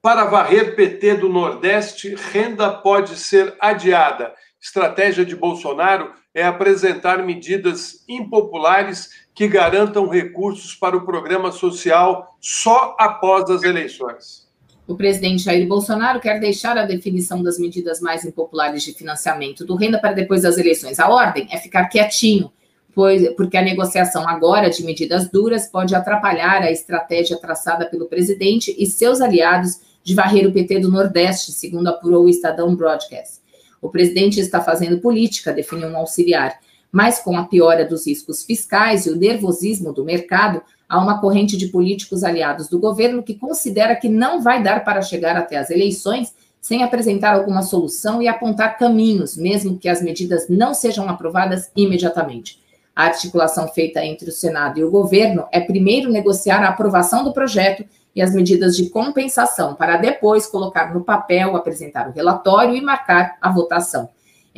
Para 0.00 0.24
varrer 0.24 0.76
PT 0.76 1.16
do 1.16 1.28
Nordeste, 1.28 2.14
renda 2.14 2.70
pode 2.70 3.16
ser 3.16 3.56
adiada. 3.60 4.34
Estratégia 4.60 5.24
de 5.24 5.36
Bolsonaro 5.36 6.12
é 6.34 6.44
apresentar 6.44 7.24
medidas 7.24 8.04
impopulares 8.08 9.10
que 9.34 9.46
garantam 9.46 10.08
recursos 10.08 10.74
para 10.74 10.96
o 10.96 11.04
programa 11.04 11.52
social 11.52 12.36
só 12.40 12.96
após 12.98 13.50
as 13.50 13.62
eleições. 13.62 14.47
O 14.88 14.96
presidente 14.96 15.42
Jair 15.42 15.68
Bolsonaro 15.68 16.18
quer 16.18 16.40
deixar 16.40 16.78
a 16.78 16.86
definição 16.86 17.42
das 17.42 17.58
medidas 17.58 18.00
mais 18.00 18.24
impopulares 18.24 18.82
de 18.82 18.94
financiamento 18.94 19.62
do 19.62 19.76
renda 19.76 19.98
para 19.98 20.14
depois 20.14 20.42
das 20.42 20.56
eleições. 20.56 20.98
A 20.98 21.10
ordem 21.10 21.46
é 21.50 21.58
ficar 21.58 21.90
quietinho, 21.90 22.50
pois, 22.94 23.28
porque 23.34 23.58
a 23.58 23.62
negociação 23.62 24.26
agora 24.26 24.70
de 24.70 24.82
medidas 24.82 25.28
duras 25.28 25.66
pode 25.66 25.94
atrapalhar 25.94 26.62
a 26.62 26.72
estratégia 26.72 27.36
traçada 27.36 27.84
pelo 27.84 28.06
presidente 28.06 28.74
e 28.78 28.86
seus 28.86 29.20
aliados 29.20 29.78
de 30.02 30.14
varrer 30.14 30.48
o 30.48 30.52
PT 30.52 30.80
do 30.80 30.90
Nordeste, 30.90 31.52
segundo 31.52 31.88
apurou 31.88 32.24
o 32.24 32.28
Estadão 32.30 32.74
Broadcast. 32.74 33.40
O 33.82 33.90
presidente 33.90 34.40
está 34.40 34.62
fazendo 34.62 35.00
política, 35.00 35.52
definiu 35.52 35.88
um 35.88 35.98
auxiliar, 35.98 36.58
mas 36.98 37.20
com 37.20 37.36
a 37.38 37.44
piora 37.44 37.84
dos 37.84 38.08
riscos 38.08 38.42
fiscais 38.42 39.06
e 39.06 39.10
o 39.10 39.14
nervosismo 39.14 39.92
do 39.92 40.04
mercado, 40.04 40.60
há 40.88 40.98
uma 41.00 41.20
corrente 41.20 41.56
de 41.56 41.68
políticos 41.68 42.24
aliados 42.24 42.68
do 42.68 42.76
governo 42.76 43.22
que 43.22 43.36
considera 43.36 43.94
que 43.94 44.08
não 44.08 44.42
vai 44.42 44.60
dar 44.60 44.82
para 44.84 45.00
chegar 45.00 45.36
até 45.36 45.58
as 45.58 45.70
eleições 45.70 46.34
sem 46.60 46.82
apresentar 46.82 47.36
alguma 47.36 47.62
solução 47.62 48.20
e 48.20 48.26
apontar 48.26 48.76
caminhos, 48.76 49.36
mesmo 49.36 49.78
que 49.78 49.88
as 49.88 50.02
medidas 50.02 50.48
não 50.48 50.74
sejam 50.74 51.08
aprovadas 51.08 51.70
imediatamente. 51.76 52.58
A 52.96 53.04
articulação 53.04 53.68
feita 53.68 54.04
entre 54.04 54.30
o 54.30 54.32
Senado 54.32 54.80
e 54.80 54.82
o 54.82 54.90
governo 54.90 55.46
é 55.52 55.60
primeiro 55.60 56.10
negociar 56.10 56.64
a 56.64 56.70
aprovação 56.70 57.22
do 57.22 57.32
projeto 57.32 57.84
e 58.12 58.20
as 58.20 58.34
medidas 58.34 58.76
de 58.76 58.90
compensação, 58.90 59.76
para 59.76 59.98
depois 59.98 60.48
colocar 60.48 60.92
no 60.92 61.04
papel, 61.04 61.54
apresentar 61.54 62.08
o 62.08 62.12
relatório 62.12 62.74
e 62.74 62.80
marcar 62.80 63.36
a 63.40 63.52
votação. 63.52 64.08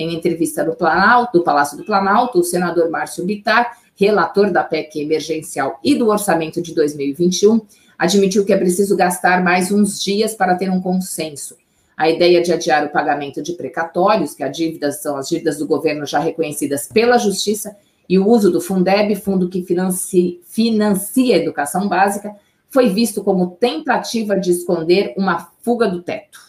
Em 0.00 0.14
entrevista 0.14 0.64
no 0.64 0.74
Planalto, 0.74 1.38
do 1.38 1.44
Palácio 1.44 1.76
do 1.76 1.84
Planalto, 1.84 2.40
o 2.40 2.44
senador 2.44 2.90
Márcio 2.90 3.24
Bittar 3.24 3.78
relator 4.00 4.50
da 4.50 4.64
PEC 4.64 5.02
emergencial 5.02 5.78
e 5.84 5.94
do 5.94 6.08
orçamento 6.08 6.62
de 6.62 6.74
2021, 6.74 7.60
admitiu 7.98 8.46
que 8.46 8.52
é 8.52 8.56
preciso 8.56 8.96
gastar 8.96 9.44
mais 9.44 9.70
uns 9.70 10.02
dias 10.02 10.34
para 10.34 10.54
ter 10.54 10.70
um 10.70 10.80
consenso. 10.80 11.54
A 11.94 12.08
ideia 12.08 12.40
de 12.40 12.50
adiar 12.50 12.82
o 12.86 12.88
pagamento 12.88 13.42
de 13.42 13.52
precatórios, 13.52 14.32
que 14.32 14.42
a 14.42 14.48
dívida 14.48 14.90
são 14.90 15.18
as 15.18 15.28
dívidas 15.28 15.58
do 15.58 15.66
governo 15.66 16.06
já 16.06 16.18
reconhecidas 16.18 16.88
pela 16.88 17.18
Justiça, 17.18 17.76
e 18.08 18.18
o 18.18 18.26
uso 18.26 18.50
do 18.50 18.58
Fundeb, 18.58 19.14
fundo 19.16 19.50
que 19.50 19.62
financia, 19.62 20.38
financia 20.44 21.36
a 21.36 21.38
educação 21.38 21.86
básica, 21.86 22.34
foi 22.70 22.88
visto 22.88 23.22
como 23.22 23.50
tentativa 23.60 24.34
de 24.34 24.50
esconder 24.50 25.12
uma 25.14 25.50
fuga 25.62 25.86
do 25.86 26.02
teto. 26.02 26.40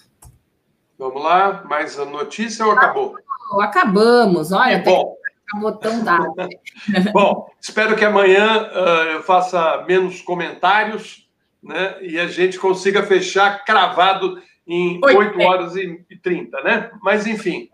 Vamos 0.97 1.21
lá, 1.21 1.65
mais 1.67 1.99
a 1.99 2.05
notícia 2.05 2.65
ou 2.65 2.71
acabou? 2.71 3.17
Acabamos, 3.59 4.51
olha. 4.51 4.79
Bom 4.79 5.19
acabou 5.51 5.73
tão 5.73 6.03
tarde. 6.03 6.57
Bom, 7.11 7.49
espero 7.59 7.95
que 7.95 8.05
amanhã 8.05 8.69
uh, 8.71 9.11
eu 9.13 9.23
faça 9.23 9.83
menos 9.87 10.21
comentários 10.21 11.27
né, 11.61 11.97
e 12.01 12.17
a 12.17 12.27
gente 12.27 12.57
consiga 12.57 13.03
fechar 13.03 13.63
cravado 13.65 14.41
em 14.65 14.99
8, 15.03 15.17
8 15.17 15.41
horas 15.41 15.75
e 15.75 16.03
30, 16.21 16.61
né? 16.61 16.91
Mas, 17.01 17.27
enfim. 17.27 17.69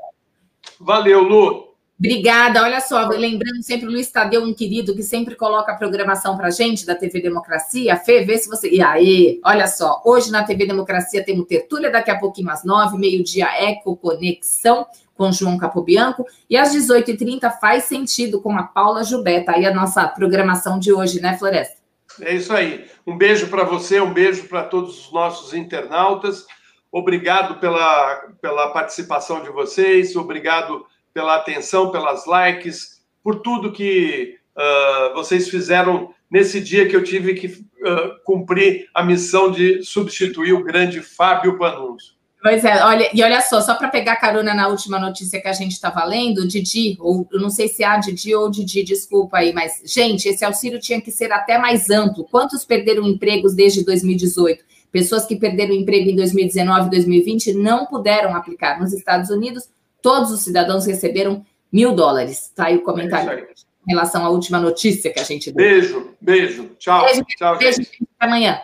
Valeu, 0.79 1.21
Lu. 1.21 1.67
Obrigada. 1.99 2.61
Olha 2.61 2.79
só, 2.79 3.07
lembrando 3.07 3.63
sempre 3.63 3.87
o 3.87 3.91
Luiz 3.91 4.11
Tadeu, 4.11 4.43
um 4.43 4.53
querido 4.53 4.95
que 4.95 5.01
sempre 5.01 5.35
coloca 5.35 5.71
a 5.71 5.75
programação 5.75 6.37
para 6.37 6.51
gente 6.51 6.85
da 6.85 6.95
TV 6.95 7.21
Democracia. 7.21 7.95
Fê, 7.97 8.23
vê 8.23 8.37
se 8.37 8.47
você. 8.47 8.69
E 8.69 8.81
aí, 8.81 9.39
olha 9.43 9.67
só, 9.67 10.01
hoje 10.05 10.31
na 10.31 10.43
TV 10.43 10.65
Democracia 10.65 11.23
temos 11.25 11.47
tertúlia, 11.47 11.91
daqui 11.91 12.11
a 12.11 12.19
pouquinho 12.19 12.51
às 12.51 12.63
nove, 12.63 12.97
meio-dia, 12.97 13.47
Eco 13.47 13.97
Conexão 13.97 14.85
com 15.17 15.31
João 15.31 15.57
Capobianco. 15.57 16.25
E 16.49 16.55
às 16.55 16.73
18h30 16.73 17.51
faz 17.59 17.85
sentido 17.85 18.39
com 18.39 18.57
a 18.57 18.63
Paula 18.63 19.03
Gilberta. 19.03 19.53
Aí 19.53 19.65
a 19.65 19.73
nossa 19.73 20.07
programação 20.07 20.79
de 20.79 20.93
hoje, 20.93 21.19
né, 21.19 21.37
Floresta? 21.37 21.77
É 22.21 22.33
isso 22.33 22.53
aí. 22.53 22.85
Um 23.05 23.17
beijo 23.17 23.47
para 23.47 23.63
você, 23.63 23.99
um 23.99 24.13
beijo 24.13 24.47
para 24.47 24.63
todos 24.63 25.05
os 25.05 25.11
nossos 25.11 25.53
internautas. 25.53 26.45
Obrigado 26.91 27.59
pela, 27.59 28.15
pela 28.41 28.71
participação 28.71 29.43
de 29.43 29.49
vocês, 29.49 30.15
obrigado 30.15 30.85
pela 31.13 31.35
atenção, 31.35 31.91
pelas 31.91 32.25
likes, 32.25 33.01
por 33.23 33.41
tudo 33.41 33.71
que 33.71 34.37
uh, 34.55 35.13
vocês 35.13 35.49
fizeram 35.49 36.13
nesse 36.29 36.61
dia 36.61 36.87
que 36.87 36.95
eu 36.95 37.03
tive 37.03 37.33
que 37.33 37.47
uh, 37.47 38.23
cumprir 38.23 38.87
a 38.93 39.03
missão 39.03 39.51
de 39.51 39.83
substituir 39.83 40.53
o 40.53 40.63
grande 40.63 41.01
Fábio 41.01 41.57
Panunzio. 41.57 42.16
Pois 42.47 42.63
é, 42.63 42.81
olha, 42.81 43.09
e 43.13 43.21
olha 43.21 43.41
só, 43.41 43.59
só 43.59 43.75
para 43.75 43.89
pegar 43.89 44.15
carona 44.15 44.53
na 44.53 44.69
última 44.69 44.97
notícia 44.97 45.41
que 45.41 45.49
a 45.49 45.51
gente 45.51 45.73
estava 45.73 46.05
lendo, 46.05 46.47
Didi, 46.47 46.95
ou 46.97 47.27
eu 47.29 47.41
não 47.41 47.49
sei 47.49 47.67
se 47.67 47.83
há 47.83 47.97
Didi 47.97 48.33
ou 48.33 48.49
Didi, 48.49 48.83
desculpa 48.83 49.39
aí, 49.39 49.51
mas, 49.51 49.81
gente, 49.83 50.29
esse 50.29 50.45
auxílio 50.45 50.79
tinha 50.79 51.01
que 51.01 51.11
ser 51.11 51.29
até 51.29 51.57
mais 51.57 51.89
amplo. 51.89 52.23
Quantos 52.23 52.63
perderam 52.63 53.05
empregos 53.05 53.53
desde 53.53 53.83
2018? 53.83 54.63
Pessoas 54.89 55.25
que 55.25 55.35
perderam 55.35 55.73
emprego 55.73 56.09
em 56.09 56.15
2019 56.15 56.87
e 56.87 56.89
2020 56.91 57.53
não 57.53 57.85
puderam 57.85 58.33
aplicar. 58.33 58.79
Nos 58.79 58.93
Estados 58.93 59.29
Unidos, 59.29 59.67
todos 60.01 60.31
os 60.31 60.39
cidadãos 60.39 60.85
receberam 60.85 61.45
mil 61.69 61.93
dólares. 61.93 62.49
Tá 62.55 62.67
aí 62.67 62.77
o 62.77 62.81
comentário 62.81 63.29
é 63.29 63.41
em 63.41 63.91
relação 63.91 64.25
à 64.25 64.29
última 64.29 64.57
notícia 64.57 65.11
que 65.11 65.19
a 65.19 65.23
gente 65.23 65.51
deu. 65.51 65.65
Beijo, 65.65 66.15
beijo. 66.21 66.69
Tchau. 66.79 67.03
Beijo, 67.03 67.25
tchau, 67.37 67.57
beijo, 67.57 67.81
até 67.81 68.25
amanhã. 68.25 68.57